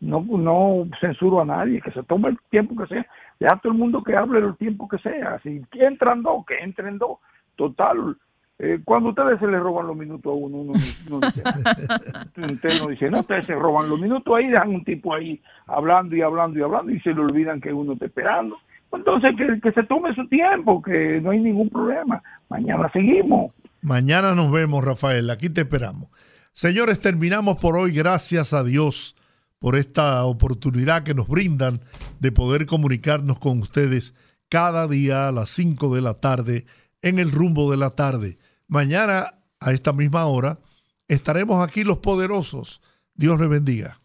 no, 0.00 0.88
censuro 1.00 1.40
a 1.40 1.44
nadie, 1.44 1.80
que 1.80 1.92
se 1.92 2.02
tome 2.04 2.30
el 2.30 2.38
tiempo 2.50 2.74
que 2.76 2.88
sea. 2.88 3.06
Deja 3.38 3.54
a 3.54 3.58
todo 3.60 3.72
el 3.72 3.78
mundo 3.78 4.02
que 4.02 4.16
hable 4.16 4.38
el 4.38 4.56
tiempo 4.56 4.88
que 4.88 4.98
sea. 4.98 5.38
Si 5.42 5.62
entran 5.72 6.22
dos, 6.22 6.44
que 6.46 6.58
entren 6.58 6.98
dos. 6.98 7.18
Total, 7.56 8.16
eh, 8.64 8.78
cuando 8.84 9.08
ustedes 9.10 9.40
se 9.40 9.46
le 9.48 9.58
roban 9.58 9.88
los 9.88 9.96
minutos 9.96 10.30
a 10.30 10.34
uno, 10.34 10.56
uno, 10.58 10.72
no- 11.10 11.18
no 11.20 12.46
dice, 12.46 12.52
usted 12.54 12.80
no 12.80 12.88
dice, 12.88 13.10
no, 13.10 13.20
ustedes 13.20 13.46
se 13.46 13.54
roban 13.54 13.88
los 13.88 13.98
minutos 14.00 14.32
ahí, 14.36 14.46
dejan 14.48 14.68
un 14.70 14.84
tipo 14.84 15.12
ahí 15.14 15.42
hablando 15.66 16.14
y 16.14 16.22
hablando 16.22 16.58
y 16.58 16.62
hablando 16.62 16.92
y 16.92 17.00
se 17.00 17.10
le 17.12 17.20
olvidan 17.20 17.60
que 17.60 17.72
uno 17.72 17.94
está 17.94 18.06
esperando. 18.06 18.56
Entonces, 18.92 19.32
que, 19.36 19.60
que 19.60 19.72
se 19.72 19.82
tome 19.84 20.14
su 20.14 20.28
tiempo, 20.28 20.80
que 20.82 21.20
no 21.22 21.30
hay 21.30 21.40
ningún 21.40 21.70
problema. 21.70 22.22
Mañana 22.50 22.90
seguimos. 22.92 23.52
Mañana 23.80 24.34
nos 24.34 24.52
vemos, 24.52 24.84
Rafael. 24.84 25.28
Aquí 25.30 25.48
te 25.48 25.62
esperamos. 25.62 26.08
Señores, 26.52 27.00
terminamos 27.00 27.56
por 27.56 27.76
hoy. 27.76 27.92
Gracias 27.92 28.52
a 28.52 28.62
Dios 28.62 29.16
por 29.58 29.76
esta 29.76 30.22
oportunidad 30.24 31.04
que 31.04 31.14
nos 31.14 31.26
brindan 31.26 31.80
de 32.20 32.32
poder 32.32 32.66
comunicarnos 32.66 33.38
con 33.38 33.60
ustedes 33.60 34.14
cada 34.50 34.86
día 34.86 35.28
a 35.28 35.32
las 35.32 35.48
5 35.48 35.94
de 35.94 36.02
la 36.02 36.14
tarde 36.20 36.66
en 37.00 37.18
el 37.18 37.30
rumbo 37.30 37.70
de 37.70 37.78
la 37.78 37.90
tarde. 37.90 38.36
Mañana 38.72 39.34
a 39.60 39.72
esta 39.72 39.92
misma 39.92 40.24
hora 40.24 40.58
estaremos 41.06 41.62
aquí 41.62 41.84
los 41.84 41.98
poderosos. 41.98 42.80
Dios 43.14 43.38
les 43.38 43.50
bendiga. 43.50 44.00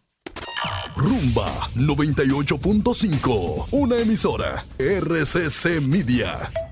Rumba 0.94 1.70
98.5, 1.70 3.68
una 3.70 3.96
emisora 3.96 4.62
RCC 4.78 5.80
Media. 5.80 6.67